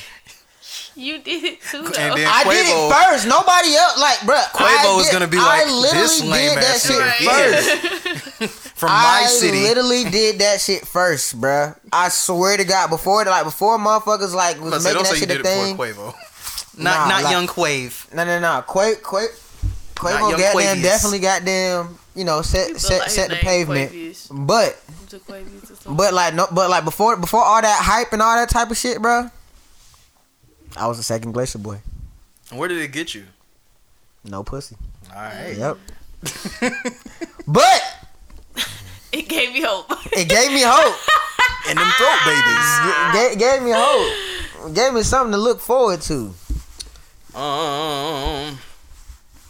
You 0.95 1.19
did 1.19 1.43
it 1.45 1.61
too, 1.61 1.83
though. 1.83 1.87
And 1.99 2.17
then 2.17 2.27
I 2.27 2.43
did 2.43 2.65
it 2.67 2.93
first. 2.93 3.25
Nobody 3.27 3.75
else, 3.75 3.97
like, 3.99 4.17
bruh. 4.19 4.43
Quavo 4.51 4.97
I 4.97 4.99
is 5.01 5.09
gonna 5.09 5.27
be 5.27 5.37
like, 5.37 5.47
I 5.47 5.63
like, 5.63 5.81
literally 5.81 6.01
this 6.01 6.23
lame 6.23 6.49
did 6.55 6.63
that 6.63 6.75
ass 6.75 6.87
shit 6.87 7.01
nigga 7.01 8.49
first. 8.49 8.70
From 8.81 8.89
my 8.89 9.21
I 9.23 9.27
city. 9.27 9.61
literally 9.61 10.03
did 10.09 10.39
that 10.39 10.59
shit 10.59 10.85
first, 10.85 11.39
bruh. 11.39 11.77
I 11.93 12.09
swear 12.09 12.57
to 12.57 12.65
God, 12.65 12.89
before 12.89 13.23
like 13.23 13.45
before 13.45 13.77
motherfuckers 13.77 14.33
like 14.33 14.59
was 14.59 14.71
But 14.71 14.81
say, 14.81 14.93
making 14.93 15.03
that 15.03 15.15
shit 15.17 15.31
a 15.39 15.43
thing. 15.43 15.77
before 15.77 15.85
Quavo. 15.87 16.13
Not 16.77 17.07
Nah, 17.07 17.07
not 17.07 17.23
like- 17.23 17.31
young 17.31 17.47
Quave. 17.47 18.13
No, 18.13 18.25
no, 18.25 18.39
no. 18.39 18.63
Qua, 18.67 18.93
Qua, 19.01 19.21
Quavo 19.95 20.19
young 20.19 20.31
goddamn 20.31 20.55
Quavius. 20.55 20.81
definitely 20.83 21.19
goddamn, 21.19 21.97
you 22.15 22.23
know, 22.25 22.41
set 22.41 22.69
Look 22.69 22.79
set 22.79 22.99
like 23.01 23.09
set 23.09 23.29
the 23.29 23.35
pavement. 23.37 23.91
Quavius. 23.91 24.27
But 24.31 24.79
To 25.09 25.19
Quavius 25.19 25.63
or 25.63 25.75
something. 25.75 25.95
but 25.95 26.13
like 26.13 26.33
no 26.33 26.47
but 26.51 26.69
like 26.69 26.83
before 26.83 27.15
before 27.17 27.43
all 27.43 27.61
that 27.61 27.81
hype 27.83 28.11
and 28.13 28.21
all 28.21 28.35
that 28.35 28.49
type 28.49 28.71
of 28.71 28.77
shit, 28.77 29.01
bro. 29.01 29.29
I 30.75 30.87
was 30.87 30.97
the 30.97 31.03
second 31.03 31.33
glacier 31.33 31.59
boy. 31.59 31.81
Where 32.51 32.67
did 32.67 32.79
it 32.79 32.91
get 32.91 33.13
you? 33.13 33.25
No 34.23 34.43
pussy. 34.43 34.75
All 35.13 35.21
right. 35.21 35.55
Yep. 35.57 35.77
but 37.47 37.81
It 39.11 39.27
gave 39.27 39.53
me 39.53 39.61
hope. 39.61 39.85
it 40.13 40.27
gave 40.29 40.51
me 40.51 40.61
hope. 40.65 40.95
And 41.67 41.77
them 41.77 41.91
throat 41.91 42.19
babies. 42.25 42.69
G- 42.81 43.13
gave, 43.13 43.39
gave 43.39 43.61
me 43.61 43.71
hope. 43.73 44.73
Gave 44.73 44.93
me 44.93 45.03
something 45.03 45.31
to 45.31 45.37
look 45.37 45.59
forward 45.59 46.01
to. 46.01 46.33
Um, 47.35 48.57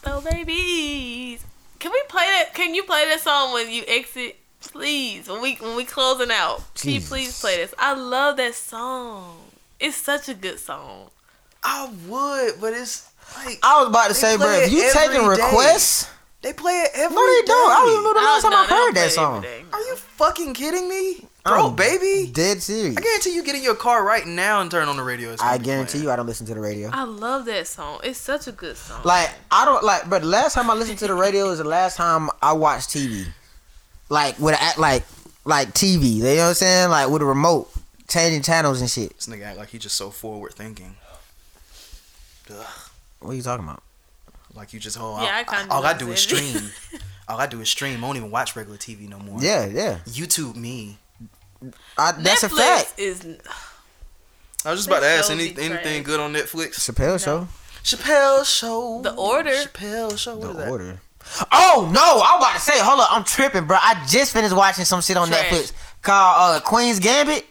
oh, 0.05 0.21
babies. 0.29 1.43
Can 1.79 1.91
we 1.91 2.01
play 2.09 2.25
that? 2.25 2.53
Can 2.53 2.75
you 2.75 2.83
play 2.83 3.05
that 3.05 3.21
song 3.21 3.53
when 3.53 3.71
you 3.71 3.83
exit? 3.87 4.35
Please, 4.61 5.27
when 5.27 5.41
we 5.41 5.55
when 5.55 5.75
we 5.75 5.85
closing 5.85 6.29
out, 6.31 6.61
can 6.75 6.91
you 6.91 7.01
please 7.01 7.39
play 7.39 7.55
this? 7.57 7.73
I 7.79 7.93
love 7.93 8.37
that 8.37 8.53
song. 8.55 9.37
It's 9.79 9.97
such 9.97 10.29
a 10.29 10.33
good 10.35 10.59
song. 10.59 11.09
I 11.63 11.89
would, 12.07 12.61
but 12.61 12.73
it's 12.73 13.09
like 13.37 13.57
I 13.63 13.79
was 13.79 13.89
about 13.89 14.09
to 14.09 14.13
say, 14.13 14.37
bro, 14.37 14.51
if 14.51 14.71
you 14.71 14.91
taking 14.93 15.21
every 15.21 15.37
day. 15.37 15.43
requests, 15.45 16.07
they 16.41 16.53
play 16.53 16.73
it 16.73 16.91
every 16.95 17.15
no, 17.15 17.21
they 17.27 17.41
don't. 17.45 17.71
I 17.71 17.75
don't 17.75 17.91
even 17.91 18.03
know 18.03 18.13
the 18.13 18.19
last 18.19 18.41
time 18.43 18.53
I 18.53 18.55
know, 18.55 18.61
they 18.63 18.69
don't 18.69 18.85
heard 18.87 18.95
that 18.95 19.11
song. 19.11 19.37
every 19.45 19.49
day. 19.49 19.65
Are 19.73 19.81
you 19.81 19.95
fucking 19.95 20.53
kidding 20.53 20.89
me? 20.89 21.25
Bro, 21.43 21.69
I'm 21.69 21.75
baby. 21.75 22.29
Dead 22.31 22.61
serious. 22.61 22.95
I 22.97 23.01
guarantee 23.01 23.33
you 23.33 23.43
get 23.43 23.55
in 23.55 23.63
your 23.63 23.75
car 23.75 24.03
right 24.05 24.25
now 24.27 24.61
and 24.61 24.69
turn 24.69 24.87
on 24.87 24.95
the 24.95 25.03
radio. 25.03 25.31
it's 25.31 25.41
gonna 25.41 25.53
I 25.53 25.57
be 25.57 25.65
guarantee 25.65 25.91
playing. 25.93 26.03
you, 26.05 26.11
I 26.11 26.15
don't 26.15 26.27
listen 26.27 26.45
to 26.47 26.53
the 26.53 26.59
radio. 26.59 26.89
I 26.93 27.03
love 27.03 27.45
that 27.45 27.65
song. 27.67 27.99
It's 28.03 28.19
such 28.19 28.47
a 28.47 28.51
good 28.51 28.77
song. 28.77 29.01
Like 29.03 29.31
I 29.49 29.65
don't 29.65 29.83
like, 29.83 30.07
but 30.09 30.21
the 30.21 30.27
last 30.27 30.53
time 30.53 30.69
I 30.69 30.75
listened 30.75 30.99
to 30.99 31.07
the 31.07 31.15
radio 31.15 31.49
is 31.49 31.57
the 31.57 31.63
last 31.63 31.97
time 31.97 32.29
I 32.43 32.53
watched 32.53 32.89
TV, 32.91 33.25
like 34.09 34.37
with 34.39 34.55
a, 34.59 34.79
like 34.79 35.03
like 35.45 35.69
TV. 35.73 36.13
You 36.17 36.23
know 36.23 36.35
what 36.35 36.41
I'm 36.49 36.53
saying? 36.53 36.89
Like 36.91 37.09
with 37.09 37.23
a 37.23 37.25
remote, 37.25 37.71
changing 38.07 38.43
channels 38.43 38.79
and 38.81 38.89
shit. 38.89 39.15
This 39.15 39.25
nigga 39.25 39.43
act 39.45 39.57
like 39.57 39.69
he 39.69 39.79
just 39.79 39.95
so 39.95 40.11
forward 40.11 40.53
thinking. 40.53 40.95
Ugh. 42.51 42.65
What 43.19 43.31
are 43.31 43.35
you 43.35 43.41
talking 43.41 43.65
about? 43.65 43.81
Like 44.53 44.73
you 44.73 44.79
just 44.79 44.97
oh 44.99 45.21
Yeah, 45.21 45.35
I 45.35 45.39
I, 45.39 45.43
kinda 45.43 45.73
all 45.73 45.85
I 45.85 45.93
do 45.93 46.07
what 46.07 46.17
is 46.17 46.31
I'm 46.31 46.37
saying. 46.37 46.55
stream. 46.55 47.01
all 47.27 47.39
I 47.39 47.47
do 47.47 47.61
is 47.61 47.69
stream. 47.69 48.03
I 48.03 48.07
don't 48.07 48.17
even 48.17 48.31
watch 48.31 48.55
regular 48.55 48.77
TV 48.77 49.07
no 49.07 49.19
more. 49.19 49.41
Yeah, 49.41 49.65
yeah. 49.65 49.99
YouTube 50.05 50.55
me. 50.55 50.97
I, 51.97 52.11
that's 52.13 52.43
a 52.43 52.49
Netflix 52.49 52.57
fact. 52.57 52.93
Is 52.99 53.25
I 54.65 54.71
was 54.71 54.79
just 54.79 54.87
about 54.87 55.01
to 55.01 55.05
ask 55.07 55.31
any, 55.31 55.49
anything 55.57 56.03
good 56.03 56.19
on 56.19 56.33
Netflix. 56.33 56.75
Chappelle 56.79 57.23
show. 57.23 57.47
Chappelle 57.83 58.45
show. 58.45 59.01
The 59.01 59.13
Order. 59.15 59.51
Chappelle 59.51 60.17
show. 60.17 60.35
What 60.37 60.41
The 60.43 60.49
is 60.51 60.57
that? 60.57 60.69
order. 60.69 61.01
Oh 61.51 61.89
no! 61.93 62.21
I'm 62.25 62.39
about 62.41 62.55
to 62.55 62.59
say, 62.59 62.73
hold 62.79 62.99
up, 62.99 63.07
I'm 63.11 63.23
tripping, 63.23 63.65
bro. 63.65 63.77
I 63.79 64.03
just 64.09 64.33
finished 64.33 64.55
watching 64.55 64.85
some 64.85 65.01
shit 65.01 65.17
on 65.17 65.27
Trash. 65.27 65.45
Netflix 65.51 65.73
called 66.01 66.57
uh, 66.57 66.59
Queen's 66.65 66.99
Gambit. 66.99 67.45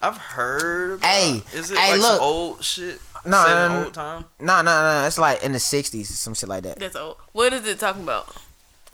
I've 0.00 0.16
heard. 0.18 0.92
About, 0.98 1.06
Hey, 1.08 1.42
is 1.54 1.70
it 1.70 1.78
hey, 1.78 1.92
like 1.92 2.00
look. 2.00 2.10
some 2.12 2.20
old 2.22 2.62
shit? 2.64 3.00
No, 3.28 3.44
set 3.44 3.54
no, 3.54 3.66
in 3.66 3.72
no, 3.72 3.84
old 3.84 3.94
time. 3.94 4.24
No, 4.40 4.62
no, 4.62 5.00
no. 5.00 5.06
It's 5.06 5.18
like 5.18 5.42
in 5.42 5.52
the 5.52 5.58
'60s, 5.58 6.06
some 6.06 6.34
shit 6.34 6.48
like 6.48 6.62
that. 6.64 6.78
that's 6.78 6.96
old. 6.96 7.16
What 7.32 7.52
is 7.52 7.66
it 7.66 7.78
talking 7.78 8.02
about? 8.02 8.34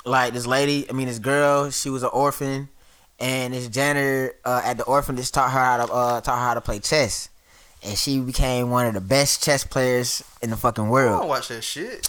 like 0.06 0.34
this 0.34 0.46
lady, 0.46 0.86
I 0.90 0.92
mean 0.92 1.06
this 1.06 1.18
girl, 1.18 1.70
she 1.70 1.88
was 1.88 2.02
an 2.02 2.10
orphan, 2.12 2.68
and 3.18 3.54
this 3.54 3.68
janitor 3.68 4.34
uh, 4.44 4.60
at 4.62 4.76
the 4.76 4.84
orphanage 4.84 5.30
taught 5.32 5.50
her 5.50 5.58
how 5.58 5.86
to 5.86 5.92
uh, 5.92 6.20
taught 6.20 6.38
her 6.38 6.44
how 6.44 6.54
to 6.54 6.60
play 6.60 6.78
chess, 6.78 7.30
and 7.82 7.96
she 7.96 8.20
became 8.20 8.68
one 8.70 8.84
of 8.84 8.92
the 8.92 9.00
best 9.00 9.42
chess 9.42 9.64
players 9.64 10.22
in 10.42 10.50
the 10.50 10.56
fucking 10.58 10.84
I 10.84 10.88
world, 10.90 11.20
don't 11.20 11.28
watch 11.28 11.48
that 11.48 11.62
shit. 11.64 12.06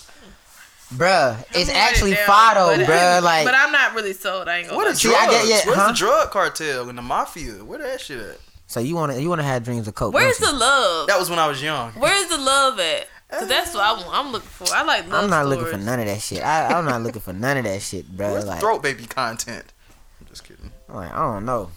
bruh. 0.94 1.42
It's 1.54 1.70
actually 1.70 2.12
writing 2.12 2.24
it 2.24 2.28
down, 2.28 2.76
Fido, 2.76 2.86
but- 2.86 2.90
bruh. 2.92 3.22
Like, 3.24 3.46
but 3.46 3.56
I'm 3.56 3.72
not 3.72 3.96
really 3.96 4.12
sold. 4.14 4.50
I 4.50 4.58
ain't 4.58 4.68
gonna. 4.68 4.78
What 4.78 4.88
a 4.88 4.90
is 4.92 5.00
See, 5.02 5.08
drugs? 5.10 5.32
Get- 5.32 5.48
yeah, 5.48 5.62
Where's 5.66 5.78
huh? 5.80 5.88
the 5.88 5.94
drug 5.98 6.32
cartel 6.32 6.90
and 6.90 6.98
the 6.98 7.02
mafia? 7.02 7.64
Where 7.64 7.80
that 7.80 8.02
shit 8.02 8.20
at? 8.20 8.40
So 8.68 8.80
you 8.80 8.96
wanna 8.96 9.18
you 9.18 9.30
wanna 9.30 9.44
have 9.44 9.64
dreams 9.64 9.88
of 9.88 9.96
coke? 9.96 10.14
Where's 10.14 10.38
the 10.38 10.52
love? 10.52 11.08
That 11.08 11.20
was 11.20 11.30
when 11.30 11.40
I 11.40 11.48
was 11.48 11.62
young. 11.62 11.92
Where's 11.94 12.28
the 12.28 12.38
love 12.38 12.80
at? 12.80 13.08
Cause 13.30 13.48
that's 13.48 13.74
what 13.74 13.84
I 13.84 13.92
want. 13.94 14.08
I'm 14.12 14.32
looking 14.32 14.48
for. 14.48 14.74
I 14.74 14.84
like 14.84 15.10
love 15.10 15.24
I'm 15.26 15.30
not 15.30 15.46
stories. 15.46 15.60
looking 15.64 15.80
for 15.80 15.86
none 15.86 16.00
of 16.00 16.06
that 16.06 16.22
shit. 16.22 16.44
I, 16.44 16.68
I'm 16.78 16.86
not 16.86 17.02
looking 17.02 17.22
for 17.22 17.34
none 17.34 17.58
of 17.58 17.64
that 17.66 17.82
shit, 17.82 18.08
bro. 18.08 18.32
Where's 18.32 18.46
Like, 18.46 18.60
throat 18.60 18.82
baby 18.84 19.06
content? 19.06 19.74
I'm 20.22 20.28
just 20.28 20.44
kidding. 20.44 20.72
I'm 20.90 20.96
like, 20.96 21.12
I 21.12 21.18
don't 21.34 21.46
know. 21.46 21.72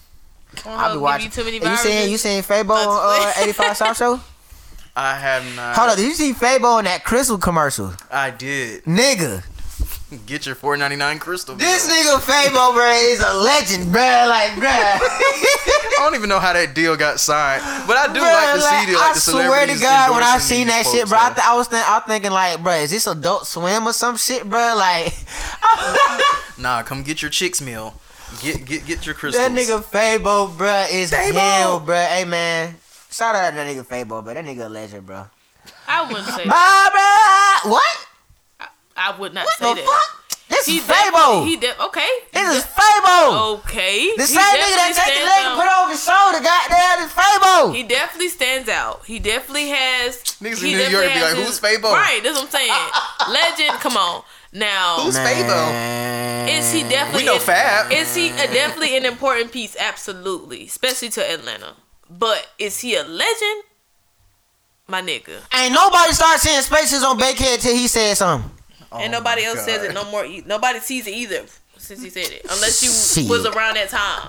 I 0.67 0.91
I 0.91 0.93
be 0.93 0.99
watching. 0.99 1.27
You 1.27 1.31
too 1.31 1.45
many 1.45 1.57
you 1.71 1.77
seen 1.77 2.11
you 2.11 2.19
seen 2.19 2.43
Fabo 2.43 2.71
on 2.75 3.27
uh, 3.29 3.33
85 3.43 3.77
South 3.77 3.97
Show? 3.99 4.21
I 4.95 5.17
have 5.17 5.57
not. 5.57 5.77
Hold 5.77 5.91
up, 5.91 5.97
did 5.97 6.05
you 6.07 6.15
see 6.15 6.33
Fabo 6.33 6.79
in 6.79 6.85
that 6.87 7.05
Krystal 7.05 7.41
commercial? 7.41 7.93
I 8.11 8.31
did. 8.31 8.85
Nigga. 8.85 9.45
Get 10.25 10.47
your 10.47 10.55
4.99 10.57 11.19
Krystal. 11.19 11.59
This 11.59 11.87
nigga 11.87 12.17
Fabo, 12.21 12.73
bruh, 12.73 13.13
is 13.13 13.21
a 13.21 13.35
legend, 13.35 13.93
bruh. 13.95 14.27
Like, 14.29 14.53
bruh. 14.53 14.65
I 14.71 15.95
don't 15.99 16.15
even 16.15 16.31
know 16.31 16.39
how 16.41 16.55
that 16.55 16.75
deal 16.75 16.97
got 16.97 17.21
signed, 17.21 17.61
but 17.87 17.97
I 17.97 18.07
do 18.13 18.21
Bruh, 18.21 18.33
like 18.33 18.55
to 18.55 18.61
see 18.63 18.93
the 18.93 18.99
like 18.99 19.11
I 19.11 19.15
the 19.15 19.21
swear 19.21 19.67
to 19.67 19.79
God, 19.79 20.11
when 20.13 20.23
I 20.23 20.39
seen 20.39 20.67
these 20.67 20.77
that 20.77 20.85
shit, 20.87 21.01
folks, 21.01 21.11
bro, 21.11 21.19
I, 21.21 21.29
th- 21.35 21.47
I 21.47 21.57
was 21.57 21.69
think- 21.69 21.87
I 21.87 21.99
was 21.99 22.05
thinking 22.07 22.31
like, 22.31 22.63
bro, 22.63 22.73
is 22.75 22.91
this 22.91 23.07
Adult 23.07 23.47
Swim 23.47 23.87
or 23.87 23.93
some 23.93 24.17
shit, 24.17 24.49
bro? 24.49 24.75
Like, 24.77 25.13
Nah, 26.59 26.83
come 26.85 27.03
get 27.03 27.21
your 27.21 27.31
chicks 27.31 27.61
meal. 27.61 27.95
Get 28.41 28.65
get 28.65 28.87
get 28.87 29.05
your 29.07 29.15
Krystals. 29.15 29.33
that 29.33 29.53
nigga 29.53 29.83
Fabo, 29.85 30.57
bro, 30.57 30.87
is 30.91 31.11
Fabo! 31.13 31.33
hell, 31.39 31.81
bro. 31.81 31.97
Hey 31.97 32.25
man, 32.25 32.77
shout 33.11 33.35
out 33.35 33.51
to 33.51 33.57
that 33.57 33.67
nigga 33.67 33.85
Fabo, 33.85 34.25
bro. 34.25 34.33
That 34.35 34.45
nigga 34.45 34.67
a 34.67 34.69
legend, 34.69 35.05
bro. 35.07 35.27
I 35.87 36.03
wouldn't 36.09 36.27
say 36.29 36.45
that. 36.47 37.61
Barbara, 37.65 37.73
what? 37.75 38.07
I 38.99 39.17
would 39.19 39.33
not 39.35 39.47
What 39.47 39.59
say 39.59 39.75
the 39.75 39.81
that. 39.81 39.87
fuck? 39.87 40.15
This 40.49 40.65
He 40.67 40.79
is 40.79 40.87
definitely, 40.87 41.21
Fabo. 41.21 41.47
he 41.47 41.57
de- 41.57 41.83
okay. 41.85 42.09
This 42.33 42.57
is 42.57 42.65
Fabo. 42.65 43.59
Okay. 43.61 44.17
The 44.17 44.27
same 44.27 44.41
nigga 44.41 44.77
that 44.81 44.93
definitely 44.97 45.13
take 45.13 45.21
the 45.21 45.27
leg 45.29 45.45
and 45.45 45.55
put 45.61 45.67
it 45.69 45.77
over 45.79 45.91
his 45.93 46.03
shoulder, 46.03 46.41
goddamn, 46.41 47.05
is 47.05 47.13
Fabo. 47.13 47.75
He 47.75 47.83
definitely 47.85 48.29
stands 48.31 48.69
out. 48.69 49.05
He 49.05 49.19
definitely 49.19 49.69
has. 49.69 50.17
Niggas 50.41 50.63
he 50.63 50.73
in 50.73 50.79
New 50.79 50.89
York 50.89 51.05
definitely 51.05 51.15
be 51.15 51.21
like, 51.21 51.37
has 51.37 51.47
"Who's 51.47 51.61
Fabo?" 51.61 51.93
Right, 51.93 52.21
that's 52.25 52.37
what 52.41 52.45
I'm 52.47 52.51
saying. 52.51 52.73
Legend, 53.31 53.79
come 53.81 53.97
on. 53.99 54.23
Now, 54.53 54.97
Who's 55.05 55.19
Fabo? 55.19 56.49
is 56.49 56.73
he 56.73 56.83
definitely? 56.89 57.23
We 57.23 57.27
know 57.27 57.35
an- 57.35 57.41
Fab. 57.41 57.93
Is 57.93 58.15
he 58.15 58.31
a, 58.31 58.47
definitely 58.49 58.97
an 58.97 59.05
important 59.05 59.53
piece? 59.53 59.77
Absolutely, 59.79 60.65
especially 60.67 61.11
to 61.11 61.31
Atlanta. 61.31 61.75
But 62.09 62.49
is 62.59 62.81
he 62.81 62.95
a 62.97 63.05
legend? 63.05 63.65
My 64.87 65.03
nigga. 65.03 65.41
Ain't 65.55 65.75
nobody 65.75 66.13
start 66.15 66.41
seeing 66.41 66.63
spaces 66.63 67.05
on 67.05 67.19
Bankhead 67.19 67.61
till 67.61 67.77
he 67.77 67.87
said 67.87 68.17
something. 68.17 68.51
Oh 68.91 68.99
and 68.99 69.13
nobody 69.13 69.45
else 69.45 69.65
says 69.65 69.83
it 69.83 69.93
no 69.93 70.05
more. 70.11 70.25
e- 70.25 70.43
Nobody 70.47 70.79
sees 70.81 71.07
it 71.07 71.13
either 71.13 71.45
since 71.77 72.03
he 72.03 72.11
said 72.11 72.31
it, 72.33 72.43
unless 72.51 72.83
you 72.83 72.91
Shit. 73.23 73.31
was 73.31 73.45
around 73.47 73.75
that 73.77 73.89
time. 73.91 74.29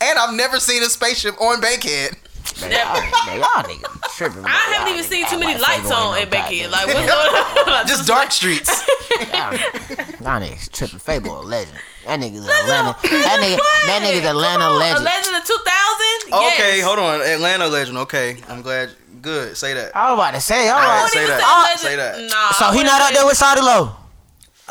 And 0.00 0.18
I've 0.18 0.34
never 0.34 0.60
seen 0.60 0.82
a 0.82 0.86
spaceship 0.86 1.40
on 1.40 1.60
Bankhead. 1.60 2.12
Man, 2.60 2.70
Never. 2.70 2.84
y'all, 3.00 3.26
man, 3.26 3.38
y'all 3.38 3.64
niggas 3.64 4.16
tripping. 4.16 4.44
I 4.44 4.48
haven't 4.76 4.92
even 4.92 5.04
seen 5.04 5.26
too 5.28 5.38
many 5.38 5.58
lights 5.58 5.90
on 5.90 6.18
in 6.20 6.28
Becky. 6.28 6.66
Like 6.68 6.86
what's 6.86 7.00
going 7.06 7.68
on? 7.74 7.86
Just 7.86 8.06
dark 8.06 8.30
streets. 8.30 8.68
Y'all 9.32 10.40
niggas 10.40 10.70
tripping. 10.70 10.98
Fabo 10.98 11.38
a 11.42 11.42
legend. 11.42 11.76
That 12.04 12.20
nigga's 12.20 12.46
Atlanta. 12.46 12.96
That 13.02 13.38
nigga. 13.40 13.86
That 13.86 14.02
nigga's 14.04 14.26
Atlanta 14.26 14.68
A 14.68 14.72
legend. 14.76 15.04
legend 15.04 15.36
of 15.36 15.44
2000. 15.44 16.34
Okay, 16.52 16.80
hold 16.80 16.98
on. 16.98 17.20
Atlanta 17.22 17.66
legend. 17.66 17.98
Okay, 17.98 18.36
I'm 18.48 18.60
glad. 18.62 18.90
Good. 19.24 19.56
Say 19.56 19.74
that. 19.74 19.96
I 19.96 20.12
was 20.12 20.18
about 20.20 20.34
to 20.34 20.40
say, 20.40 20.68
all 20.68 20.76
I 20.78 20.84
right. 20.84 20.94
wouldn't 21.02 21.12
say 21.12 21.26
that. 21.26 21.76
say 21.78 21.88
Say 21.88 21.96
that. 21.96 22.20
Nah. 22.30 22.50
So 22.52 22.66
I 22.66 22.76
he 22.76 22.82
not 22.84 22.86
wouldn't 22.92 23.00
out 23.00 23.12
there 23.14 23.26
with 23.26 23.38
Shawty 23.40 23.62
Lo. 23.64 23.96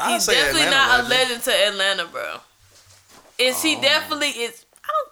He's 0.07 0.25
definitely 0.25 0.61
Atlanta 0.63 0.75
not 0.75 0.99
a 0.99 1.03
legend. 1.03 1.09
legend 1.09 1.43
to 1.43 1.51
Atlanta, 1.67 2.05
bro. 2.05 2.39
Is 3.37 3.61
he 3.61 3.75
Oh. 3.75 3.81
definitely 3.81 4.29
is? 4.29 4.65
I 4.83 4.87
don't. 4.87 5.09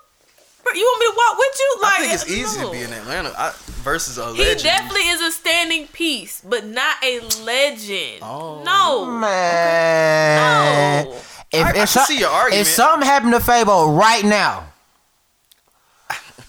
Bro, 0.63 0.73
you 0.73 0.83
want 0.85 0.99
me 0.99 1.05
to 1.07 1.13
walk 1.17 1.37
with 1.39 1.59
you? 1.59 1.75
Like 1.81 1.91
I 1.91 1.93
think 2.01 2.13
it's 2.13 2.23
uh, 2.23 2.33
easy 2.33 2.59
no. 2.61 2.65
to 2.67 2.71
be 2.71 2.81
in 2.83 2.93
Atlanta 2.93 3.33
I, 3.37 3.51
versus 3.83 4.17
a 4.19 4.33
He 4.33 4.43
definitely 4.55 5.07
is 5.09 5.19
a 5.21 5.31
standing 5.31 5.87
piece, 5.87 6.41
but 6.47 6.65
not 6.65 7.03
a 7.03 7.19
legend. 7.43 8.19
Oh. 8.21 8.61
No. 8.63 9.05
Man. 9.05 11.05
No. 11.05 11.11
If, 11.51 11.65
I- 11.65 11.67
I 11.67 11.69
if, 11.69 11.75
can 11.75 11.87
some- 11.87 12.05
see 12.05 12.17
your 12.19 12.29
argument. 12.29 12.61
if 12.61 12.67
something 12.73 13.05
happened 13.07 13.33
to 13.33 13.39
Fabo 13.39 13.87
right 13.97 14.23
now, 14.23 14.65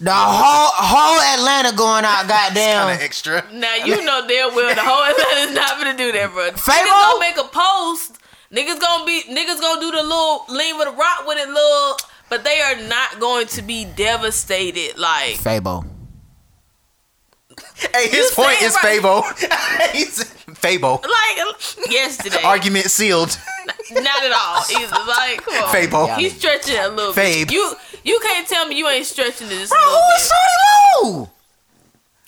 the 0.03 0.13
whole 0.13 0.69
whole 0.73 1.19
Atlanta 1.39 1.75
going 1.75 2.05
out, 2.05 2.27
goddamn. 2.27 2.29
kind 2.29 2.55
goddamn. 2.55 2.95
of 2.95 3.01
extra. 3.01 3.45
Now 3.53 3.75
you 3.75 4.03
know 4.03 4.25
damn 4.27 4.53
well 4.55 4.73
the 4.75 4.81
whole 4.81 5.03
Atlanta 5.03 5.49
is 5.49 5.55
not 5.55 5.77
gonna 5.77 5.97
do 5.97 6.11
that, 6.11 6.31
bro. 6.31 6.51
Niggas 6.51 6.59
Fabo? 6.59 6.87
gonna 6.89 7.19
make 7.19 7.37
a 7.37 7.47
post. 7.47 8.19
Niggas 8.51 8.79
gonna 8.79 9.05
be 9.05 9.23
niggas 9.29 9.59
gonna 9.59 9.81
do 9.81 9.91
the 9.91 10.03
little 10.03 10.45
lean 10.49 10.77
with 10.77 10.87
a 10.87 10.91
rock 10.91 11.25
with 11.25 11.37
it, 11.39 11.47
little. 11.49 11.97
But 12.29 12.43
they 12.43 12.61
are 12.61 12.75
not 12.87 13.19
going 13.19 13.47
to 13.47 13.61
be 13.61 13.85
devastated. 13.85 14.97
Like 14.97 15.35
Fabo. 15.35 15.85
Hey, 17.93 18.09
his 18.09 18.29
You 18.29 18.43
point 18.43 18.61
is 18.61 18.73
right. 18.83 19.01
Fabo. 19.01 19.23
He's 19.93 20.23
Fabo. 20.55 21.01
like 21.03 21.91
yesterday. 21.91 22.41
Argument 22.43 22.85
sealed. 22.89 23.37
Not 23.91 24.23
at 24.23 24.31
all. 24.31 24.63
He's 24.63 24.91
like 24.91 25.41
come 25.43 25.63
on. 25.63 25.69
Fabo. 25.73 26.19
You 26.19 26.29
stretching 26.29 26.75
it 26.75 26.85
a 26.85 26.89
little 26.89 27.13
Fabe. 27.13 27.47
bit. 27.47 27.51
You 27.51 27.73
you 28.03 28.19
can't 28.23 28.47
tell 28.47 28.67
me 28.67 28.77
you 28.77 28.87
ain't 28.87 29.05
stretching 29.05 29.47
this. 29.49 29.69
Bro, 29.69 29.79
who 29.79 29.95
is 30.15 30.31
bit. 30.31 30.31
Shawty 30.31 31.11
Lo? 31.13 31.29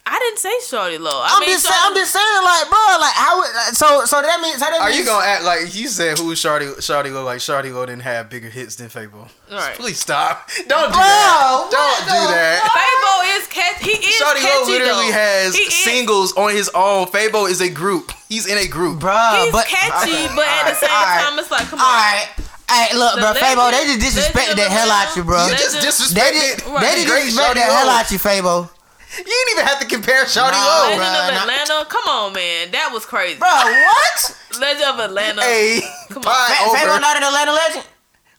I 0.08 0.20
didn't 0.20 0.38
say 0.38 0.54
Shawty 0.62 1.00
Lo. 1.00 1.10
I 1.10 1.34
I'm 1.34 1.40
mean, 1.42 1.50
just 1.50 1.66
saying, 1.66 1.82
I'm 1.82 1.96
just 1.96 2.14
saying, 2.14 2.44
like, 2.46 2.70
bro, 2.70 2.78
like, 3.02 3.14
how? 3.18 3.38
would- 3.42 3.76
So, 3.76 4.06
so 4.06 4.22
that 4.22 4.40
means, 4.40 4.60
so 4.62 4.66
that 4.70 4.80
Are 4.80 4.86
means, 4.90 5.00
you 5.00 5.06
gonna 5.06 5.26
act 5.26 5.44
like 5.44 5.74
you 5.74 5.88
said 5.88 6.20
who 6.20 6.34
Shawty 6.36 6.78
Shawty 6.78 7.12
Lo 7.12 7.24
like 7.24 7.40
Shawty 7.40 7.74
Lo 7.74 7.86
didn't 7.88 8.04
have 8.04 8.30
bigger 8.30 8.50
hits 8.50 8.76
than 8.76 8.90
Fabo? 8.90 9.28
Right. 9.52 9.74
Please 9.76 10.00
stop. 10.00 10.48
Don't 10.70 10.94
do 10.94 10.94
Bro, 10.94 11.02
that. 11.02 11.68
Don't 11.74 11.82
what 11.82 12.06
do 12.06 12.28
the 12.30 12.34
that. 12.38 12.62
Fabo 12.70 13.38
is 13.42 13.48
catch. 13.48 13.82
He 13.82 13.98
is 13.98 14.22
Shawty 14.22 14.46
catchy 14.46 14.62
Lo 14.62 14.78
literally 14.78 15.08
though. 15.08 15.18
has 15.18 15.56
He 15.56 15.64
is- 15.64 15.74
singles 15.84 16.34
on 16.38 16.52
his 16.54 16.70
own. 16.76 17.08
Fabo 17.08 17.50
is 17.50 17.60
a 17.62 17.70
group. 17.70 18.12
He's 18.30 18.46
in 18.46 18.60
a 18.60 18.68
group. 18.68 19.00
bro? 19.00 19.42
He's 19.42 19.52
but 19.52 19.66
catchy, 19.66 20.12
okay, 20.14 20.30
but 20.36 20.46
at 20.46 20.70
the 20.70 20.76
same 20.76 20.90
alright, 20.94 21.26
time, 21.26 21.40
it's 21.40 21.50
like, 21.50 21.66
come 21.68 21.80
on. 21.80 21.86
all 21.86 21.92
right. 21.92 22.28
Hey, 22.70 22.96
look, 22.98 23.16
The 23.16 23.22
bro, 23.22 23.34
Fabo, 23.42 23.72
they 23.72 23.86
just 23.98 24.18
disrespected 24.18 24.54
legend 24.54 24.58
the 24.60 24.70
hell 24.70 24.90
out 24.92 25.10
Atlanta. 25.10 25.18
you, 25.20 25.24
bro. 25.26 25.46
You 25.46 25.52
Legend- 25.54 25.82
just 25.82 26.14
They 26.14 26.22
disrespected 26.22 26.56
just, 26.62 26.66
Right. 26.68 26.82
they 26.82 26.94
just 27.02 27.08
great 27.10 27.26
disrespect 27.26 27.56
the 27.56 27.62
hell 27.62 27.86
Lo. 27.88 27.92
out 27.94 28.12
you, 28.12 28.20
Fabo. 28.20 28.70
You 29.18 29.24
didn't 29.24 29.52
even 29.54 29.66
have 29.66 29.80
to 29.80 29.88
compare 29.88 30.26
Shawty 30.26 30.52
Nah, 30.52 30.66
Lo. 30.66 30.90
Legend 30.90 31.02
bruh, 31.02 31.30
of. 31.30 31.42
Atlanta. 31.50 31.86
Come 31.90 32.08
on, 32.10 32.34
man. 32.34 32.72
That 32.72 32.90
was 32.94 33.06
crazy. 33.06 33.40
Bro, 33.40 33.48
what? 33.50 34.38
Legend 34.60 34.84
of 34.90 35.00
Atlanta. 35.00 35.42
Hey, 35.42 35.82
Come 36.10 36.18
on. 36.18 36.24
pie 36.24 36.48
Fa- 36.48 36.78
Fabo 36.78 36.92
over. 36.92 37.00
not 37.02 37.18
an 37.18 37.24
Atlanta 37.24 37.52
legend. 37.54 37.86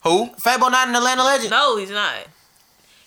Who? 0.04 0.26
Fabo 0.40 0.70
not 0.70 0.88
an 0.88 0.94
Atlanta 0.96 1.24
legend. 1.24 1.50
No, 1.50 1.76
he's 1.76 1.90
not. 1.90 2.14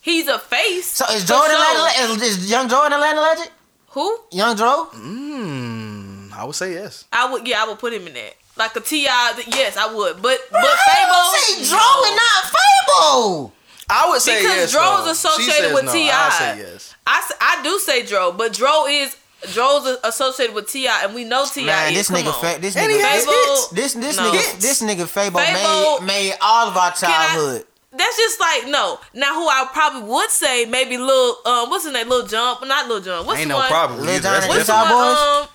He's 0.02 0.28
a 0.28 0.40
face. 0.40 0.86
So 0.88 1.06
is 1.14 1.26
Jordan 1.26 1.56
sure. 1.58 1.66
Atlanta? 1.76 2.14
le- 2.14 2.16
Is, 2.18 2.38
is 2.40 2.50
Young 2.52 2.68
Dro 2.68 2.86
an 2.86 2.94
Atlanta 2.94 3.22
legend? 3.22 3.50
Who? 3.90 4.18
Young 4.32 4.56
Dro? 4.56 4.86
Hmm. 4.92 6.30
I 6.34 6.44
would 6.46 6.56
say 6.56 6.74
yes. 6.74 7.06
I 7.12 7.32
would. 7.32 7.48
Yeah, 7.48 7.64
I 7.64 7.68
would 7.68 7.80
put 7.80 7.94
him 7.94 8.08
in 8.08 8.14
that. 8.14 8.34
Like 8.58 8.76
a 8.76 8.80
Ti. 8.82 9.04
Yes, 9.04 9.78
I 9.78 9.94
would. 9.94 10.22
But 10.22 10.40
Bro, 10.52 10.62
but 10.62 10.70
how 10.70 11.32
Fabo. 11.32 11.34
you 11.34 11.40
say 11.66 11.70
Dro 11.70 11.80
and 12.06 12.16
not 12.16 12.44
Fabo? 12.54 13.52
I 13.90 14.10
would 14.10 14.22
say 14.22 14.42
Because 14.42 14.56
yes. 14.58 14.72
Dro's 14.72 15.06
though. 15.06 15.12
associated 15.12 15.74
with 15.74 15.86
no. 15.86 15.94
T.I. 15.94 16.12
I 16.12 16.30
say 16.30 16.58
yes. 16.60 16.96
I, 17.08 17.18
s- 17.18 17.34
I 17.42 17.64
do 17.64 17.80
say 17.80 18.06
Dro, 18.06 18.32
but 18.32 18.54
Dro 18.54 18.86
is 18.88 19.16
Dro's 19.54 19.98
associated 20.04 20.54
with 20.54 20.70
T.I., 20.70 21.06
and 21.06 21.16
we 21.16 21.24
know 21.24 21.46
Ti. 21.52 21.66
Man, 21.66 21.92
is. 21.94 22.08
this 22.10 22.18
nigga, 22.18 22.28
on. 22.34 22.42
fa- 22.42 22.62
this 22.62 22.76
nigga, 22.76 22.90
he 22.90 23.00
has 23.00 23.26
Fabo- 23.26 23.70
this 23.76 23.94
this 23.94 24.18
No. 24.18 24.32
nigga, 24.32 24.60
this 24.60 24.82
nigga 24.82 25.08
Fabo, 25.08 25.40
Fabo- 25.40 26.02
made 26.02 26.06
made 26.06 26.34
all 26.42 26.68
of 26.68 26.78
our 26.78 26.92
I- 26.92 26.94
childhood. 26.94 27.66
That's 27.92 28.18
just 28.18 28.40
like 28.40 28.68
no. 28.68 29.00
Now, 29.16 29.34
who 29.34 29.48
I 29.48 29.68
probably 29.74 30.04
would 30.04 30.30
say 30.30 30.66
maybe 30.66 30.98
little 31.00 31.38
um 31.46 31.70
what's 31.72 31.86
his 31.86 31.94
name? 31.94 32.08
little 32.10 32.28
Jump, 32.28 32.66
not 32.68 32.88
little 32.88 33.02
Jump. 33.04 33.26
What's 33.26 33.40
Ain't 33.40 33.48
the 33.50 33.54
no 33.56 33.60
one? 33.60 33.68
problem. 33.70 34.00
Lil 34.02 34.10
either. 34.12 34.22
Jon 34.22 34.36
and 34.44 34.50
What's 34.50 34.68
the 34.68 34.74
one? 34.74 34.88
Boys? 34.90 35.18
Um, 35.18 35.48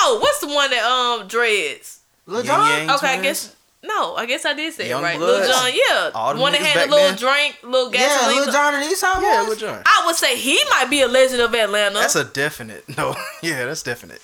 no. 0.00 0.18
What's 0.18 0.38
the 0.40 0.48
one 0.48 0.70
that 0.70 0.82
um 0.84 1.28
dreads? 1.28 2.00
Lil 2.26 2.38
Yin 2.38 2.46
Jon? 2.46 2.90
Okay, 2.90 3.08
I 3.18 3.22
guess 3.22 3.54
no. 3.86 4.14
I 4.16 4.26
guess 4.26 4.44
I 4.44 4.52
did 4.54 4.72
say 4.74 4.88
Young 4.88 5.02
it 5.02 5.04
right. 5.04 5.18
Bloods. 5.18 5.48
Lil 5.48 5.56
Jon, 5.56 5.72
yeah. 5.72 6.10
All 6.14 6.32
them 6.32 6.42
one 6.42 6.52
that 6.52 6.60
had 6.62 6.88
a 6.88 6.90
little 6.90 7.08
then. 7.08 7.16
drink, 7.16 7.58
little 7.62 7.94
Yeah. 7.94 8.26
Lil 8.28 8.52
Jon 8.52 8.74
and 8.74 8.84
Eastside 8.84 9.22
Yeah, 9.22 9.44
Boys. 9.46 9.60
Lil 9.60 9.70
Jon. 9.70 9.82
I 9.86 10.02
would 10.06 10.16
say 10.16 10.36
he 10.36 10.60
might 10.70 10.88
be 10.90 11.00
a 11.02 11.08
legend 11.08 11.40
of 11.42 11.54
Atlanta. 11.54 11.94
That's 11.98 12.16
a 12.16 12.24
definite. 12.24 12.84
No. 12.96 13.14
Yeah, 13.42 13.64
that's 13.66 13.82
definite. 13.82 14.20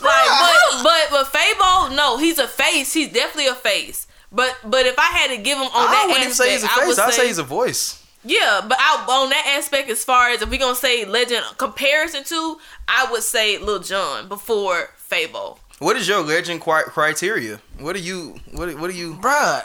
Like, 0.00 0.10
ah. 0.12 0.80
but 0.82 1.10
but 1.10 1.32
but 1.32 1.38
Fabo, 1.38 1.94
no, 1.94 2.16
he's 2.16 2.38
a 2.38 2.48
face. 2.48 2.92
He's 2.94 3.12
definitely 3.12 3.48
a 3.48 3.54
face. 3.54 4.06
But 4.32 4.56
but 4.64 4.86
if 4.86 4.98
I 4.98 5.02
had 5.06 5.28
to 5.30 5.36
give 5.36 5.58
him 5.58 5.64
on 5.64 5.70
I 5.74 5.90
that 5.92 6.04
wouldn't 6.06 6.22
even 6.24 6.34
say 6.34 6.52
he's 6.52 6.62
a 6.62 6.66
aspect, 6.66 6.78
I 6.78 6.86
face. 6.86 6.96
would 6.96 7.04
I'd 7.06 7.14
say 7.14 7.26
he's 7.26 7.38
a 7.38 7.42
voice. 7.42 8.02
yeah. 8.24 8.60
But 8.66 8.78
I, 8.80 9.04
on 9.08 9.28
that 9.30 9.54
aspect, 9.58 9.90
as 9.90 10.02
far 10.04 10.30
as 10.30 10.40
if 10.40 10.48
we 10.48 10.56
gonna 10.56 10.74
say 10.74 11.04
legend 11.04 11.44
comparison 11.58 12.24
to, 12.24 12.58
I 12.88 13.08
would 13.10 13.22
say 13.22 13.58
Lil 13.58 13.80
Jon 13.80 14.28
before 14.28 14.90
Fabo. 15.10 15.58
What 15.80 15.96
is 15.96 16.06
your 16.06 16.22
legend 16.22 16.60
criteria? 16.60 17.58
What 17.78 17.96
are 17.96 18.00
you? 18.00 18.36
What? 18.52 18.78
What 18.78 18.90
are 18.90 18.92
you? 18.92 19.14
Bruh. 19.14 19.64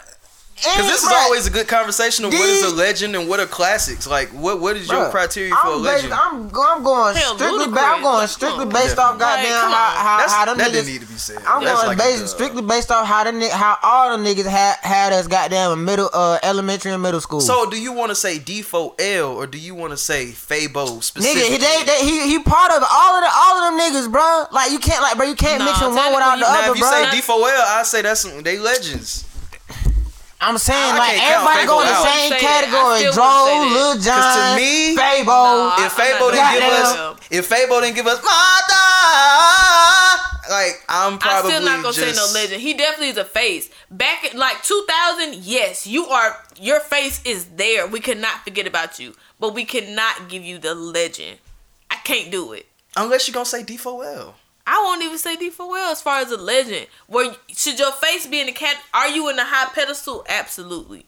Because 0.55 0.87
this 0.87 1.03
is 1.03 1.09
Bruh, 1.09 1.23
always 1.25 1.45
a 1.45 1.49
good 1.49 1.67
conversation 1.67 2.23
of 2.23 2.31
what 2.31 2.47
is 2.47 2.63
a 2.63 2.73
legend 2.73 3.13
and 3.13 3.27
what 3.27 3.41
are 3.41 3.45
classics. 3.45 4.07
Like, 4.07 4.29
what 4.29 4.61
what 4.61 4.77
is 4.77 4.87
your 4.89 5.03
bruh, 5.07 5.11
criteria 5.11 5.53
for 5.53 5.67
a 5.67 5.71
I'm, 5.75 5.81
legend? 5.83 6.09
based, 6.11 6.21
I'm, 6.23 6.35
I'm 6.55 6.81
going 6.83 7.15
Hell, 7.17 7.35
strictly. 7.35 7.65
Ludacris, 7.65 7.73
Ba- 7.73 7.79
I'm 7.81 8.01
going 8.01 8.27
strictly 8.27 8.59
come 8.59 8.67
on. 8.69 8.73
based 8.73 8.97
off 8.97 9.19
goddamn 9.19 9.51
come 9.51 9.71
how, 9.71 9.89
how, 9.99 10.17
That's, 10.19 10.33
how 10.33 10.45
them 10.45 10.57
that 10.57 10.69
niggas. 10.69 10.73
didn't 10.73 10.87
need 10.87 11.01
to 11.01 11.07
be 11.07 11.13
said. 11.15 11.37
I'm 11.45 11.61
That's 11.61 11.75
going 11.83 11.87
like 11.89 11.97
based 11.97 12.19
dub. 12.21 12.27
strictly 12.29 12.61
based 12.61 12.89
off 12.89 13.05
how 13.05 13.23
the 13.29 13.49
how 13.49 13.77
all 13.83 14.17
the 14.17 14.23
niggas 14.23 14.45
had 14.47 14.77
had 14.81 15.11
us 15.11 15.27
goddamn 15.27 15.73
in 15.77 15.83
middle 15.83 16.09
uh 16.13 16.39
elementary 16.41 16.93
and 16.93 17.03
middle 17.03 17.19
school. 17.19 17.41
So, 17.41 17.69
do 17.69 17.75
you 17.79 17.91
want 17.91 18.11
to 18.11 18.15
say 18.15 18.39
D4L 18.39 19.35
or 19.35 19.47
do 19.47 19.57
you 19.57 19.75
want 19.75 19.91
to 19.91 19.97
say 19.97 20.27
Fabo 20.27 21.03
specifically? 21.03 21.41
Nigga, 21.41 21.51
he, 21.51 21.57
they, 21.57 21.83
they, 21.85 21.99
he 22.05 22.29
he 22.31 22.39
part 22.39 22.71
of 22.71 22.81
all 22.89 23.15
of 23.17 23.23
the 23.23 23.29
all 23.35 23.57
of 23.59 23.63
them 23.67 23.79
niggas, 23.81 24.09
bro. 24.09 24.45
Like 24.53 24.71
you 24.71 24.79
can't 24.79 25.01
like, 25.01 25.17
bro, 25.17 25.27
you 25.27 25.35
can't 25.35 25.59
Nah, 25.59 25.65
mix 25.65 25.79
them 25.81 25.93
one 25.95 26.13
without 26.13 26.39
the 26.39 26.45
technically, 26.45 26.49
now, 26.49 26.63
other, 26.63 26.71
if 26.71 26.77
you 26.77 27.19
bro. 27.19 27.43
say 27.43 27.51
D4L, 27.51 27.77
I 27.77 27.83
say 27.83 28.01
that's 28.03 28.23
they 28.43 28.57
legends. 28.57 29.25
I'm 30.45 30.57
saying 30.59 30.93
I 30.93 30.97
like 30.97 31.17
everybody 31.21 31.65
go 31.65 31.81
in 31.81 31.87
the 31.87 32.03
same 32.05 32.33
I 32.33 32.37
category. 32.39 32.99
say 32.99 33.05
that. 33.05 33.13
Dro, 33.17 33.25
Lil 33.45 33.87
wouldn't 33.87 34.03
say 34.03 34.09
that. 34.11 34.21
'Cause 34.21 34.35
to 34.35 34.55
me- 34.55 34.95
Fabo. 34.95 35.25
Nah, 35.25 35.85
If 35.85 35.99
I'm 35.99 36.05
Fabo 36.05 36.25
didn't 36.31 36.51
give 36.53 36.61
goddamn. 36.61 36.85
us, 36.85 37.17
if 37.31 37.49
Fabo 37.49 37.81
didn't 37.81 37.95
give 37.95 38.07
us 38.07 38.19
Mata, 38.21 38.83
like 40.49 40.83
I'm 40.87 41.17
probably 41.17 41.51
I'm 41.53 41.61
still 41.61 41.65
not 41.65 41.81
gonna 41.83 41.93
just, 41.95 42.15
say 42.15 42.25
no 42.25 42.39
legend. 42.39 42.61
He 42.61 42.73
definitely 42.73 43.09
is 43.09 43.17
a 43.17 43.25
face. 43.25 43.69
Back 43.89 44.31
in 44.31 44.37
like 44.37 44.61
2000, 44.63 45.35
yes, 45.43 45.87
you 45.87 46.07
are. 46.07 46.37
Your 46.59 46.79
face 46.79 47.21
is 47.25 47.45
there. 47.55 47.87
We 47.87 47.99
cannot 47.99 48.43
forget 48.43 48.67
about 48.67 48.99
you, 48.99 49.15
but 49.39 49.53
we 49.53 49.65
cannot 49.65 50.29
give 50.29 50.43
you 50.43 50.57
the 50.59 50.75
legend. 50.75 51.39
I 51.89 51.95
can't 52.03 52.29
do 52.31 52.53
it. 52.53 52.67
Unless 52.95 53.27
you're 53.27 53.33
gonna 53.33 53.45
say 53.45 53.63
D4L. 53.63 54.35
I 54.67 54.81
won't 54.83 55.03
even 55.03 55.17
say 55.17 55.35
D4L 55.37 55.91
as 55.91 56.01
far 56.01 56.19
as 56.21 56.31
a 56.31 56.37
legend. 56.37 56.87
Where 57.07 57.35
should 57.49 57.77
your 57.77 57.91
face 57.93 58.25
be 58.25 58.39
in 58.39 58.47
the 58.47 58.51
cat? 58.51 58.75
Are 58.93 59.07
you 59.09 59.29
in 59.29 59.35
the 59.35 59.43
high 59.45 59.71
pedestal? 59.73 60.25
Absolutely. 60.27 61.05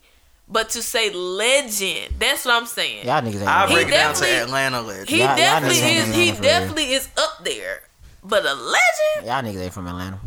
But 0.49 0.69
to 0.71 0.81
say 0.81 1.11
legend, 1.11 2.15
that's 2.19 2.45
what 2.45 2.53
I'm 2.55 2.67
saying. 2.67 3.05
Y'all 3.05 3.21
niggas 3.21 3.35
ain't. 3.41 3.47
I 3.47 3.65
break 3.71 3.87
it 3.87 3.91
down 3.91 4.13
to 4.15 4.25
Atlanta 4.25 4.81
legend. 4.81 5.09
He 5.09 5.17
Y'all- 5.19 5.27
y'all 5.29 5.35
definitely 5.37 5.77
is. 5.79 6.15
He 6.15 6.29
on 6.29 6.33
real. 6.35 6.41
definitely 6.43 6.91
is 6.93 7.09
up 7.17 7.43
there. 7.43 7.81
but 8.23 8.45
a 8.45 8.53
legend. 8.53 9.25
Y'all 9.25 9.41
niggas 9.41 9.63
ain't 9.63 9.73
from 9.73 9.87
Atlanta. 9.87 10.19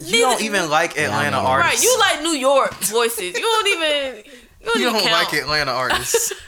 You 0.00 0.20
don't 0.20 0.40
even 0.42 0.68
like 0.70 0.96
Atlanta 0.98 1.38
I 1.38 1.44
artists. 1.44 1.74
Right, 1.76 1.82
you 1.84 1.98
like 1.98 2.22
New 2.22 2.38
York 2.38 2.74
voices. 2.74 3.34
You 3.36 3.40
don't 3.40 3.66
even. 3.68 4.16
You 4.60 4.66
don't, 4.66 4.78
You 4.80 4.90
don't 4.90 5.00
count. 5.02 5.12
like 5.30 5.32
Atlanta 5.42 5.70
artists. 5.72 6.32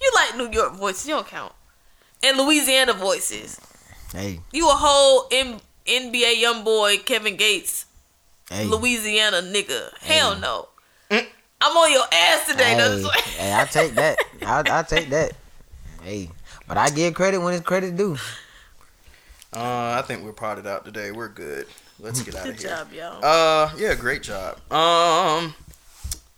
You 0.00 0.10
like 0.14 0.36
New 0.36 0.50
York 0.50 0.74
voices. 0.74 1.06
You 1.08 1.14
don't 1.14 1.26
count. 1.26 1.52
And 2.22 2.36
Louisiana 2.36 2.92
voices. 2.92 3.58
Hey, 4.12 4.40
You 4.52 4.68
a 4.68 4.72
whole 4.72 5.26
M- 5.32 5.60
NBA 5.86 6.42
YoungBoy 6.42 7.04
Kevin 7.04 7.36
Gates 7.36 7.86
hey, 8.50 8.64
Louisiana 8.66 9.38
nigga. 9.42 9.90
Hell 10.00 10.36
no. 10.38 10.68
I'm 11.10 11.76
on 11.76 11.92
your 11.92 12.04
ass 12.12 12.46
today. 12.46 12.74
hey, 12.74 13.02
Hey, 13.02 13.20
hey, 13.38 13.54
I 13.54 13.64
take 13.64 13.94
that. 13.94 14.18
I 14.44 14.62
I 14.70 14.82
take 14.82 15.08
that. 15.10 15.32
Hey, 16.02 16.28
but 16.68 16.76
I 16.76 16.90
give 16.90 17.14
credit 17.14 17.38
when 17.38 17.54
it's 17.54 17.64
credit 17.64 17.96
due. 17.96 18.16
uh, 19.54 19.96
I 19.98 20.02
think 20.06 20.24
we're 20.24 20.32
potted 20.32 20.66
out 20.66 20.84
today. 20.84 21.10
We're 21.10 21.28
good. 21.28 21.66
Let's 21.98 22.20
get 22.24 22.34
out 22.34 22.48
of 22.48 22.58
here. 22.58 22.68
Good 22.68 22.68
job, 22.68 22.92
y'all. 22.92 23.24
Uh, 23.24 23.70
yeah, 23.78 23.94
great 23.94 24.22
job. 24.22 24.56
Um, 24.70 25.54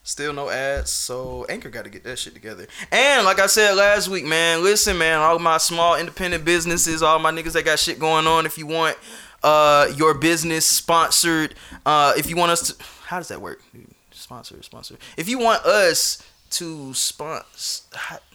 still 0.06 0.32
no 0.32 0.48
ads, 0.48 0.90
so 0.90 1.44
Anchor 1.48 1.68
got 1.68 1.84
to 1.84 1.90
get 1.90 2.04
that 2.04 2.18
shit 2.18 2.32
together. 2.32 2.66
And 2.92 3.26
like 3.26 3.40
I 3.40 3.46
said 3.48 3.74
last 3.74 4.08
week, 4.08 4.24
man, 4.24 4.62
listen, 4.62 4.96
man, 4.96 5.18
all 5.18 5.38
my 5.38 5.58
small 5.58 5.96
independent 5.96 6.44
businesses, 6.44 7.02
all 7.02 7.18
my 7.18 7.32
niggas 7.32 7.52
that 7.52 7.64
got 7.64 7.78
shit 7.78 7.98
going 7.98 8.26
on. 8.26 8.46
If 8.46 8.56
you 8.56 8.66
want 8.66 8.96
uh 9.42 9.88
your 9.96 10.14
business 10.14 10.64
sponsored, 10.64 11.54
uh, 11.84 12.14
if 12.16 12.30
you 12.30 12.36
want 12.36 12.52
us 12.52 12.70
to, 12.72 12.84
how 13.06 13.18
does 13.18 13.28
that 13.28 13.40
work? 13.40 13.60
Sponsor, 14.12 14.62
sponsor. 14.62 14.96
If 15.16 15.28
you 15.28 15.38
want 15.38 15.64
us 15.66 16.22
to 16.50 16.94
sponsor. 16.94 17.84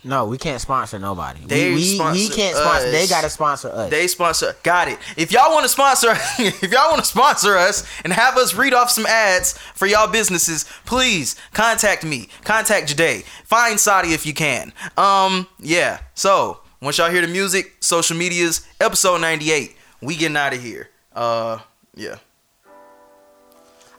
No, 0.04 0.26
we 0.26 0.38
can't 0.38 0.62
sponsor 0.62 1.00
nobody. 1.00 1.42
They 1.46 1.70
we, 1.70 2.00
we, 2.00 2.12
we 2.12 2.30
can't 2.30 2.56
sponsor. 2.56 2.92
They 2.92 3.08
gotta 3.08 3.30
sponsor 3.30 3.70
us. 3.70 3.90
They 3.90 4.08
sponsor. 4.08 4.56
Got 4.64 4.88
it. 4.88 5.00
If 5.18 5.32
y'all 5.32 5.52
want 5.52 5.64
to 5.64 5.70
sponsor, 5.70 6.12
if 6.40 6.72
y'all 6.72 6.90
want 6.90 7.00
to 7.00 7.08
sponsor 7.08 7.56
us 7.58 7.86
and 8.04 8.12
have 8.14 8.38
us 8.38 8.54
read 8.54 8.74
off 8.74 8.90
some 8.90 9.06
ads 9.06 9.58
for 9.76 9.86
y'all 9.86 10.12
businesses, 10.12 10.66
please 10.86 11.36
contact 11.54 12.04
me. 12.04 12.30
Contact 12.44 12.96
Jade. 12.96 13.24
Find 13.46 13.80
Sadi 13.80 14.14
if 14.14 14.26
you 14.26 14.34
can. 14.34 14.74
Um, 14.98 15.48
yeah. 15.60 16.00
So 16.14 16.62
once 16.82 16.98
y'all 16.98 17.12
hear 17.12 17.22
the 17.22 17.28
music, 17.28 17.76
social 17.80 18.18
medias, 18.18 18.68
episode 18.80 19.22
ninety 19.22 19.52
eight. 19.52 19.76
We 20.02 20.16
getting 20.16 20.38
out 20.38 20.54
of 20.54 20.62
here. 20.62 20.90
Uh, 21.14 21.60
yeah. 21.96 22.16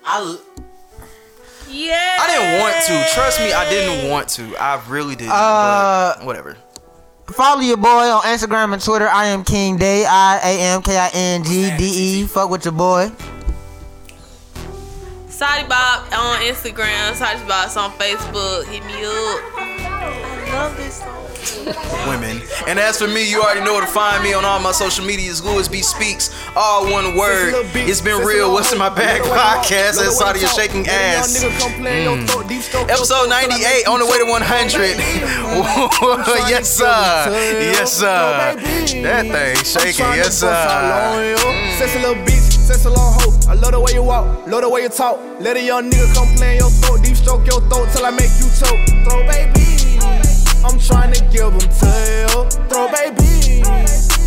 I, 0.05 0.37
yeah. 1.73 2.19
I 2.21 2.27
didn't 2.29 2.61
want 2.61 2.75
to. 2.87 3.15
Trust 3.15 3.41
me, 3.41 3.53
I 3.53 3.69
didn't 3.69 4.11
want 4.11 4.29
to. 4.31 4.57
I 4.57 4.83
really 4.89 5.17
didn't. 5.17 5.33
Uh, 5.33 6.15
but 6.19 6.27
whatever. 6.27 6.57
follow 7.29 7.61
your 7.61 7.77
boy 7.77 7.89
on 7.89 8.23
Instagram 8.23 8.73
and 8.73 8.83
Twitter. 8.83 9.09
I 9.09 9.27
am 9.27 9.45
King 9.45 9.77
Day. 9.77 10.05
I 10.05 10.39
A 10.43 10.61
M 10.75 10.83
K 10.83 10.99
I 10.99 11.11
N 11.13 11.45
G 11.45 11.71
D 11.77 11.85
E. 11.85 12.27
Fuck 12.27 12.51
with 12.51 12.65
your 12.65 12.73
boy. 12.73 13.11
Sadi 15.33 15.67
Bob 15.67 16.05
on 16.13 16.41
Instagram. 16.43 17.15
Sadi 17.15 17.43
Bob's 17.49 17.75
on 17.77 17.91
Facebook. 17.93 18.67
Hit 18.67 18.85
me 18.85 19.05
up. 19.05 19.41
I 19.57 20.53
love 20.53 20.77
this 20.77 21.01
song. 21.01 22.07
women. 22.07 22.43
And 22.69 22.79
as 22.79 22.99
for 22.99 23.09
me, 23.09 23.29
you 23.29 23.41
already 23.41 23.65
know 23.65 23.73
where 23.73 23.81
to 23.81 23.91
find 23.91 24.23
me 24.23 24.35
on 24.35 24.45
all 24.45 24.61
my 24.61 24.73
social 24.73 25.07
medias. 25.07 25.43
Louis 25.43 25.69
B 25.69 25.81
Speaks, 25.81 26.31
all 26.55 26.85
one 26.93 27.17
word. 27.17 27.55
It's 27.75 28.03
been 28.03 28.23
real. 28.23 28.53
What's 28.53 28.73
in 28.73 28.79
my 28.79 28.91
bag 28.91 29.23
podcast? 29.23 30.05
As 30.05 30.19
Saudi 30.19 30.41
is 30.41 30.53
shaking 30.53 30.87
ass. 30.87 31.43
Mm. 31.43 32.91
Episode 32.91 33.29
98 33.31 33.87
on 33.89 34.01
the 34.01 34.07
way 34.07 34.19
to 34.19 34.27
100. 34.27 34.81
yes, 36.51 36.69
sir. 36.77 36.85
Yes, 36.85 37.93
sir. 37.93 38.55
That 39.03 39.27
thing 39.27 39.65
shaking. 39.65 40.05
Yes, 40.13 40.39
sir. 40.39 40.53
Mm. 40.53 41.79
Sexy 41.79 42.52
I 42.63 43.55
love 43.55 43.73
the 43.73 43.81
way 43.81 43.93
you 43.93 44.05
walk, 44.05 44.47
love 44.47 44.63
the 44.63 44.69
way 44.69 44.83
you 44.83 44.89
talk. 44.89 45.19
Let 45.41 45.57
a 45.57 45.63
young 45.63 45.91
nigga 45.91 46.15
come 46.15 46.31
play 46.37 46.55
in 46.55 46.59
your 46.63 46.71
throat, 46.71 47.03
deep 47.03 47.17
stroke 47.17 47.45
your 47.45 47.61
throat 47.67 47.91
till 47.91 48.07
I 48.07 48.15
make 48.15 48.31
you 48.39 48.47
choke. 48.55 48.79
Throw 49.03 49.27
baby, 49.27 49.99
I'm 50.63 50.79
trying 50.79 51.13
to 51.13 51.21
give 51.35 51.51
them 51.51 51.67
tail. 51.75 52.47
Throw 52.71 52.87
baby, 52.87 53.67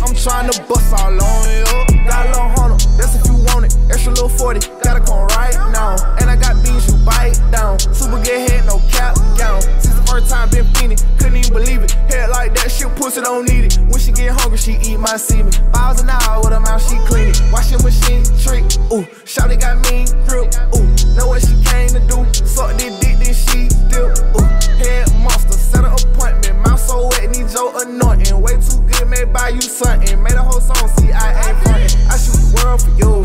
I'm 0.04 0.12
trying 0.12 0.52
to 0.52 0.54
bust 0.68 0.92
all 0.92 1.16
on 1.16 1.42
you. 1.48 1.64
Got 2.04 2.28
a 2.28 2.36
little 2.36 2.52
hundred, 2.60 2.84
that's 3.00 3.16
if 3.16 3.24
you 3.24 3.40
want 3.48 3.66
it. 3.66 3.74
Extra 3.88 4.12
little 4.12 4.28
40, 4.28 4.60
gotta 4.84 5.00
come 5.00 5.26
right 5.32 5.56
now. 5.72 5.96
And 6.20 6.28
I 6.28 6.36
got 6.36 6.62
beans 6.62 6.86
you 6.86 6.94
bite 7.08 7.40
down. 7.50 7.80
Super 7.80 8.20
good 8.20 8.50
head, 8.52 8.66
no 8.66 8.84
cap 8.92 9.16
gown. 9.40 9.62
Since 9.80 9.96
the 9.96 10.04
first 10.06 10.28
time 10.28 10.50
been 10.50 10.68
fiending, 10.76 11.00
couldn't 11.18 11.40
even 11.40 11.52
believe 11.56 11.82
it. 11.82 11.96
Like 12.36 12.52
that, 12.52 12.68
shit 12.70 12.92
pussy 12.96 13.22
don't 13.22 13.48
need 13.48 13.72
it. 13.72 13.78
When 13.88 13.96
she 13.96 14.12
get 14.12 14.28
hungry, 14.28 14.58
she 14.58 14.76
eat 14.84 15.00
my 15.00 15.16
semen. 15.16 15.56
Miles 15.72 16.04
an 16.04 16.12
hour 16.12 16.44
with 16.44 16.52
her 16.52 16.60
mouth, 16.60 16.84
she 16.84 17.00
clean 17.08 17.32
it. 17.32 17.40
Wash 17.48 17.72
machine, 17.80 18.20
trick. 18.44 18.60
Ooh, 18.92 19.08
Shawty 19.24 19.56
got 19.56 19.80
mean 19.88 20.04
grip. 20.28 20.52
Ooh, 20.76 20.84
know 21.16 21.32
what 21.32 21.40
she 21.40 21.56
came 21.64 21.88
to 21.96 22.00
do. 22.04 22.28
Suck 22.44 22.76
this 22.76 22.92
dick, 23.00 23.16
then 23.24 23.32
she 23.32 23.72
dip. 23.88 24.20
Ooh, 24.36 24.44
head 24.76 25.08
monster, 25.24 25.56
set 25.56 25.80
an 25.80 25.96
appointment. 25.96 26.60
Mouth 26.60 26.76
so 26.76 27.08
wet, 27.08 27.32
need 27.32 27.48
your 27.56 27.72
anointing. 27.72 28.36
Way 28.36 28.60
too 28.60 28.84
good, 28.84 29.08
may 29.08 29.24
buy 29.24 29.56
you 29.56 29.64
something. 29.64 30.20
Made 30.22 30.36
a 30.36 30.44
whole 30.44 30.60
song, 30.60 30.92
see 31.00 31.08
I 31.16 31.32
ain't 31.40 31.56
frontin'. 31.64 31.88
I 32.12 32.20
shoot 32.20 32.36
the 32.36 32.52
world 32.60 32.84
for 32.84 32.92
you. 33.00 33.24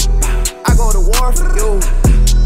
I 0.64 0.72
go 0.80 0.88
to 0.96 1.04
war 1.04 1.36
for 1.36 1.52
you. 1.60 1.84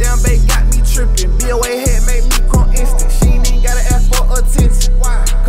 Damn, 0.02 0.18
babe 0.26 0.42
got 0.50 0.66
me 0.74 0.82
tripping. 0.82 1.30
BOA 1.38 1.86
head 1.86 2.02
make 2.10 2.26
me 2.26 2.42
come 2.50 2.74
instant. 2.74 3.14
She 3.22 3.38
ain't 3.38 3.46
even 3.54 3.62
gotta 3.62 3.86
ask 3.94 4.10
for 4.10 4.26
attention. 4.34 4.96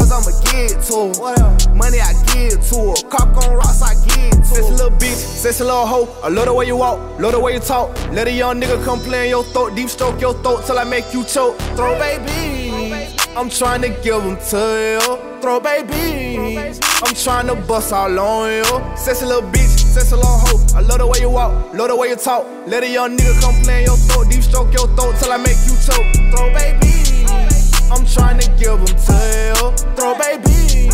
Cause 0.06 0.22
I'ma 0.22 0.38
give 0.52 0.70
it 0.70 0.82
to 0.86 1.10
her. 1.18 1.74
Money 1.74 1.98
I 1.98 2.12
give 2.30 2.62
to 2.70 2.94
her. 2.94 3.08
Cock 3.10 3.44
on 3.44 3.56
rocks, 3.56 3.82
I 3.82 3.94
give 4.06 4.30
to 4.30 4.36
her. 4.38 4.44
Sexy 4.44 4.70
little 4.70 4.90
bitch, 4.90 5.16
sexy 5.16 5.64
little 5.64 5.84
hoe. 5.84 6.20
I 6.22 6.28
love 6.28 6.44
the 6.46 6.54
way 6.54 6.66
you 6.66 6.76
walk, 6.76 7.18
love 7.18 7.32
the 7.32 7.40
way 7.40 7.54
you 7.54 7.60
talk. 7.60 7.90
Let 8.12 8.28
a 8.28 8.32
young 8.32 8.60
nigga 8.60 8.84
come 8.84 9.00
play 9.00 9.24
in 9.24 9.30
your 9.30 9.42
throat, 9.42 9.74
deep 9.74 9.88
stroke 9.88 10.20
your 10.20 10.34
throat 10.44 10.64
till 10.64 10.78
I 10.78 10.84
make 10.84 11.12
you 11.12 11.24
choke. 11.24 11.58
Throw 11.74 11.98
baby, 11.98 13.16
I'm 13.36 13.50
trying 13.50 13.82
to 13.82 13.88
give 13.88 14.22
them 14.22 14.36
to 14.50 15.00
you. 15.02 15.40
Throw 15.42 15.58
baby, 15.58 16.56
I'm 17.02 17.14
trying 17.14 17.48
to 17.48 17.56
bust 17.66 17.92
all 17.92 18.16
on 18.16 18.52
you. 18.52 18.96
Sexy 18.96 19.26
little 19.26 19.50
bitch, 19.50 19.74
sexy 19.90 20.14
little 20.14 20.38
hoe. 20.38 20.76
I 20.76 20.82
love 20.82 20.98
the 20.98 21.06
way 21.08 21.18
you 21.18 21.30
walk, 21.30 21.74
love 21.74 21.88
the 21.88 21.96
way 21.96 22.10
you 22.10 22.16
talk. 22.16 22.46
Let 22.68 22.84
a 22.84 22.88
young 22.88 23.16
nigga 23.16 23.40
come 23.40 23.60
play 23.64 23.80
in 23.80 23.86
your 23.86 23.96
throat, 23.96 24.30
deep 24.30 24.44
stroke 24.44 24.72
your 24.72 24.86
throat 24.94 25.16
till 25.18 25.32
I 25.32 25.36
make 25.38 25.58
you 25.66 25.74
choke. 25.82 26.06
Throw 26.30 26.54
baby, 26.54 26.94
trying 28.12 28.38
to 28.38 28.48
give 28.58 28.78
them 28.78 28.86
to 28.86 29.16
you. 29.46 29.76
Throw 29.96 30.14
baby, 30.18 30.88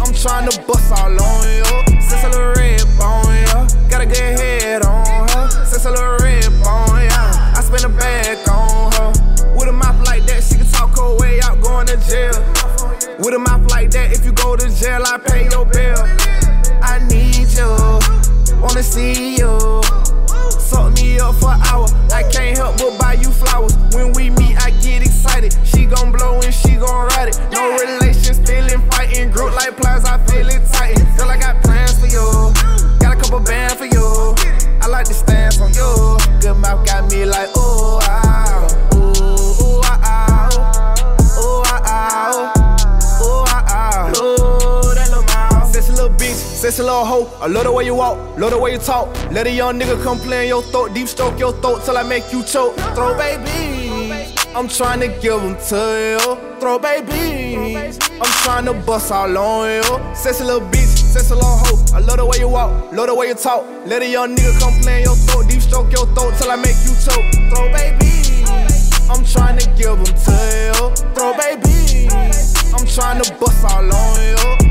I'm 0.00 0.12
trying 0.14 0.48
to 0.48 0.60
bust 0.66 0.92
all 0.92 1.10
on 1.10 1.48
you. 1.48 1.64
Sexy 2.00 2.28
little 2.28 2.52
red 2.54 2.84
bone, 2.98 3.26
yeah. 3.26 3.66
Got 3.88 4.00
a 4.02 4.06
good 4.06 4.38
head 4.38 4.82
on 4.82 5.28
her. 5.28 5.48
Sexy 5.64 5.88
little 5.88 6.18
red 6.18 6.50
bone, 6.62 7.00
yeah. 7.02 7.54
I 7.56 7.60
spend 7.62 7.84
a 7.84 7.88
bag 7.88 8.48
on 8.48 8.92
her. 8.92 9.12
With 9.56 9.68
a 9.68 9.72
mouth 9.72 10.04
like 10.06 10.24
that, 10.26 10.42
she 10.42 10.56
can 10.56 10.66
talk 10.66 10.96
her 10.98 11.16
way 11.18 11.40
out 11.40 11.60
going 11.60 11.86
to 11.86 11.96
jail. 12.08 12.34
With 13.18 13.34
a 13.34 13.38
mouth 13.38 13.70
like 13.70 13.90
that, 13.92 14.12
if 14.12 14.24
you 14.24 14.32
go 14.32 14.56
to 14.56 14.68
jail, 14.68 15.02
I 15.04 15.18
pay 15.18 15.48
your 15.50 15.64
bill. 15.66 16.02
I 16.82 16.98
need 17.08 17.48
you, 17.56 18.60
wanna 18.60 18.82
see 18.82 19.36
you. 19.36 19.81
Me 21.02 21.18
up 21.18 21.34
for 21.34 21.50
an 21.50 21.60
hour. 21.66 21.88
I 22.14 22.22
can't 22.30 22.56
help 22.56 22.78
but 22.78 22.96
buy 22.96 23.14
you 23.14 23.30
flowers. 23.30 23.74
When 23.94 24.12
we 24.12 24.30
meet, 24.30 24.56
I 24.62 24.70
get 24.82 25.02
excited. 25.02 25.52
She 25.64 25.84
gon' 25.86 26.12
blow 26.12 26.40
and 26.40 26.54
she 26.54 26.76
gon' 26.76 27.08
ride 27.10 27.28
it. 27.30 27.40
No 27.50 27.74
relations, 27.76 28.38
feeling 28.48 28.80
fighting. 28.90 29.30
Group 29.32 29.52
like 29.54 29.76
plies, 29.76 30.04
I 30.04 30.18
feel 30.26 30.48
it 30.48 30.62
tighten. 30.72 31.04
Girl, 31.16 31.28
I 31.28 31.38
got 31.38 31.60
plans 31.62 31.98
for 31.98 32.06
you. 32.06 32.54
Got 33.00 33.16
a 33.16 33.20
couple 33.20 33.40
bands 33.40 33.74
for 33.74 33.86
you. 33.86 34.34
I 34.80 34.86
like 34.86 35.06
the 35.06 35.14
stance 35.14 35.60
on 35.60 35.74
you. 35.74 36.18
Good 36.40 36.56
mouth 36.58 36.86
got 36.86 37.10
me 37.10 37.24
like, 37.24 37.50
ooh, 37.56 37.98
sexy 46.72 46.82
little 46.84 47.04
hoe. 47.04 47.30
I 47.42 47.48
love 47.48 47.64
the 47.64 47.72
way 47.72 47.84
you 47.84 47.94
walk, 47.94 48.16
love 48.38 48.50
the 48.50 48.58
way 48.58 48.72
you 48.72 48.78
talk. 48.78 49.08
Let 49.30 49.46
a 49.46 49.50
young 49.50 49.78
nigga 49.78 50.02
come 50.02 50.18
play 50.18 50.44
in 50.44 50.48
your 50.48 50.62
throat, 50.62 50.94
deep 50.94 51.06
stroke 51.06 51.38
your 51.38 51.52
throat 51.60 51.84
till 51.84 51.98
I 51.98 52.02
make 52.02 52.32
you 52.32 52.42
choke. 52.42 52.74
Throw 52.94 53.14
baby, 53.16 54.32
I'm 54.56 54.68
trying 54.68 55.00
to 55.00 55.08
give 55.20 55.42
them 55.42 55.56
to 55.68 55.80
you. 56.00 56.58
Throw 56.60 56.78
baby, 56.78 57.76
I'm 57.76 58.32
trying 58.42 58.64
to 58.64 58.72
bust 58.86 59.12
all 59.12 59.36
on 59.36 59.68
you. 59.68 60.14
Sexy 60.14 60.44
little 60.44 60.66
bitch, 60.68 60.96
sexy 61.12 61.34
little 61.34 61.58
hoe. 61.60 61.84
I 61.94 61.98
love 61.98 62.16
the 62.16 62.24
way 62.24 62.38
you 62.38 62.48
walk, 62.48 62.70
love 62.92 63.08
the 63.08 63.14
way 63.14 63.28
you 63.28 63.34
talk. 63.34 63.66
Let 63.84 64.00
a 64.00 64.08
young 64.08 64.34
nigga 64.34 64.58
come 64.58 64.80
play 64.80 64.98
in 64.98 65.04
your 65.04 65.16
throat, 65.16 65.50
deep 65.50 65.60
stroke 65.60 65.92
your 65.92 66.06
throat 66.14 66.32
till 66.38 66.50
I 66.50 66.56
make 66.56 66.80
you 66.88 66.96
choke. 67.04 67.28
Throw 67.52 67.68
baby, 67.68 68.48
I'm 69.12 69.22
trying 69.26 69.58
to 69.58 69.66
give 69.76 70.00
them 70.00 70.14
to 70.24 70.36
you. 70.64 70.80
Throw 71.12 71.36
baby, 71.36 72.08
I'm 72.72 72.86
trying 72.86 73.20
to 73.20 73.28
bust 73.38 73.64
all 73.68 73.84
on 73.84 74.20
you. 74.24 74.61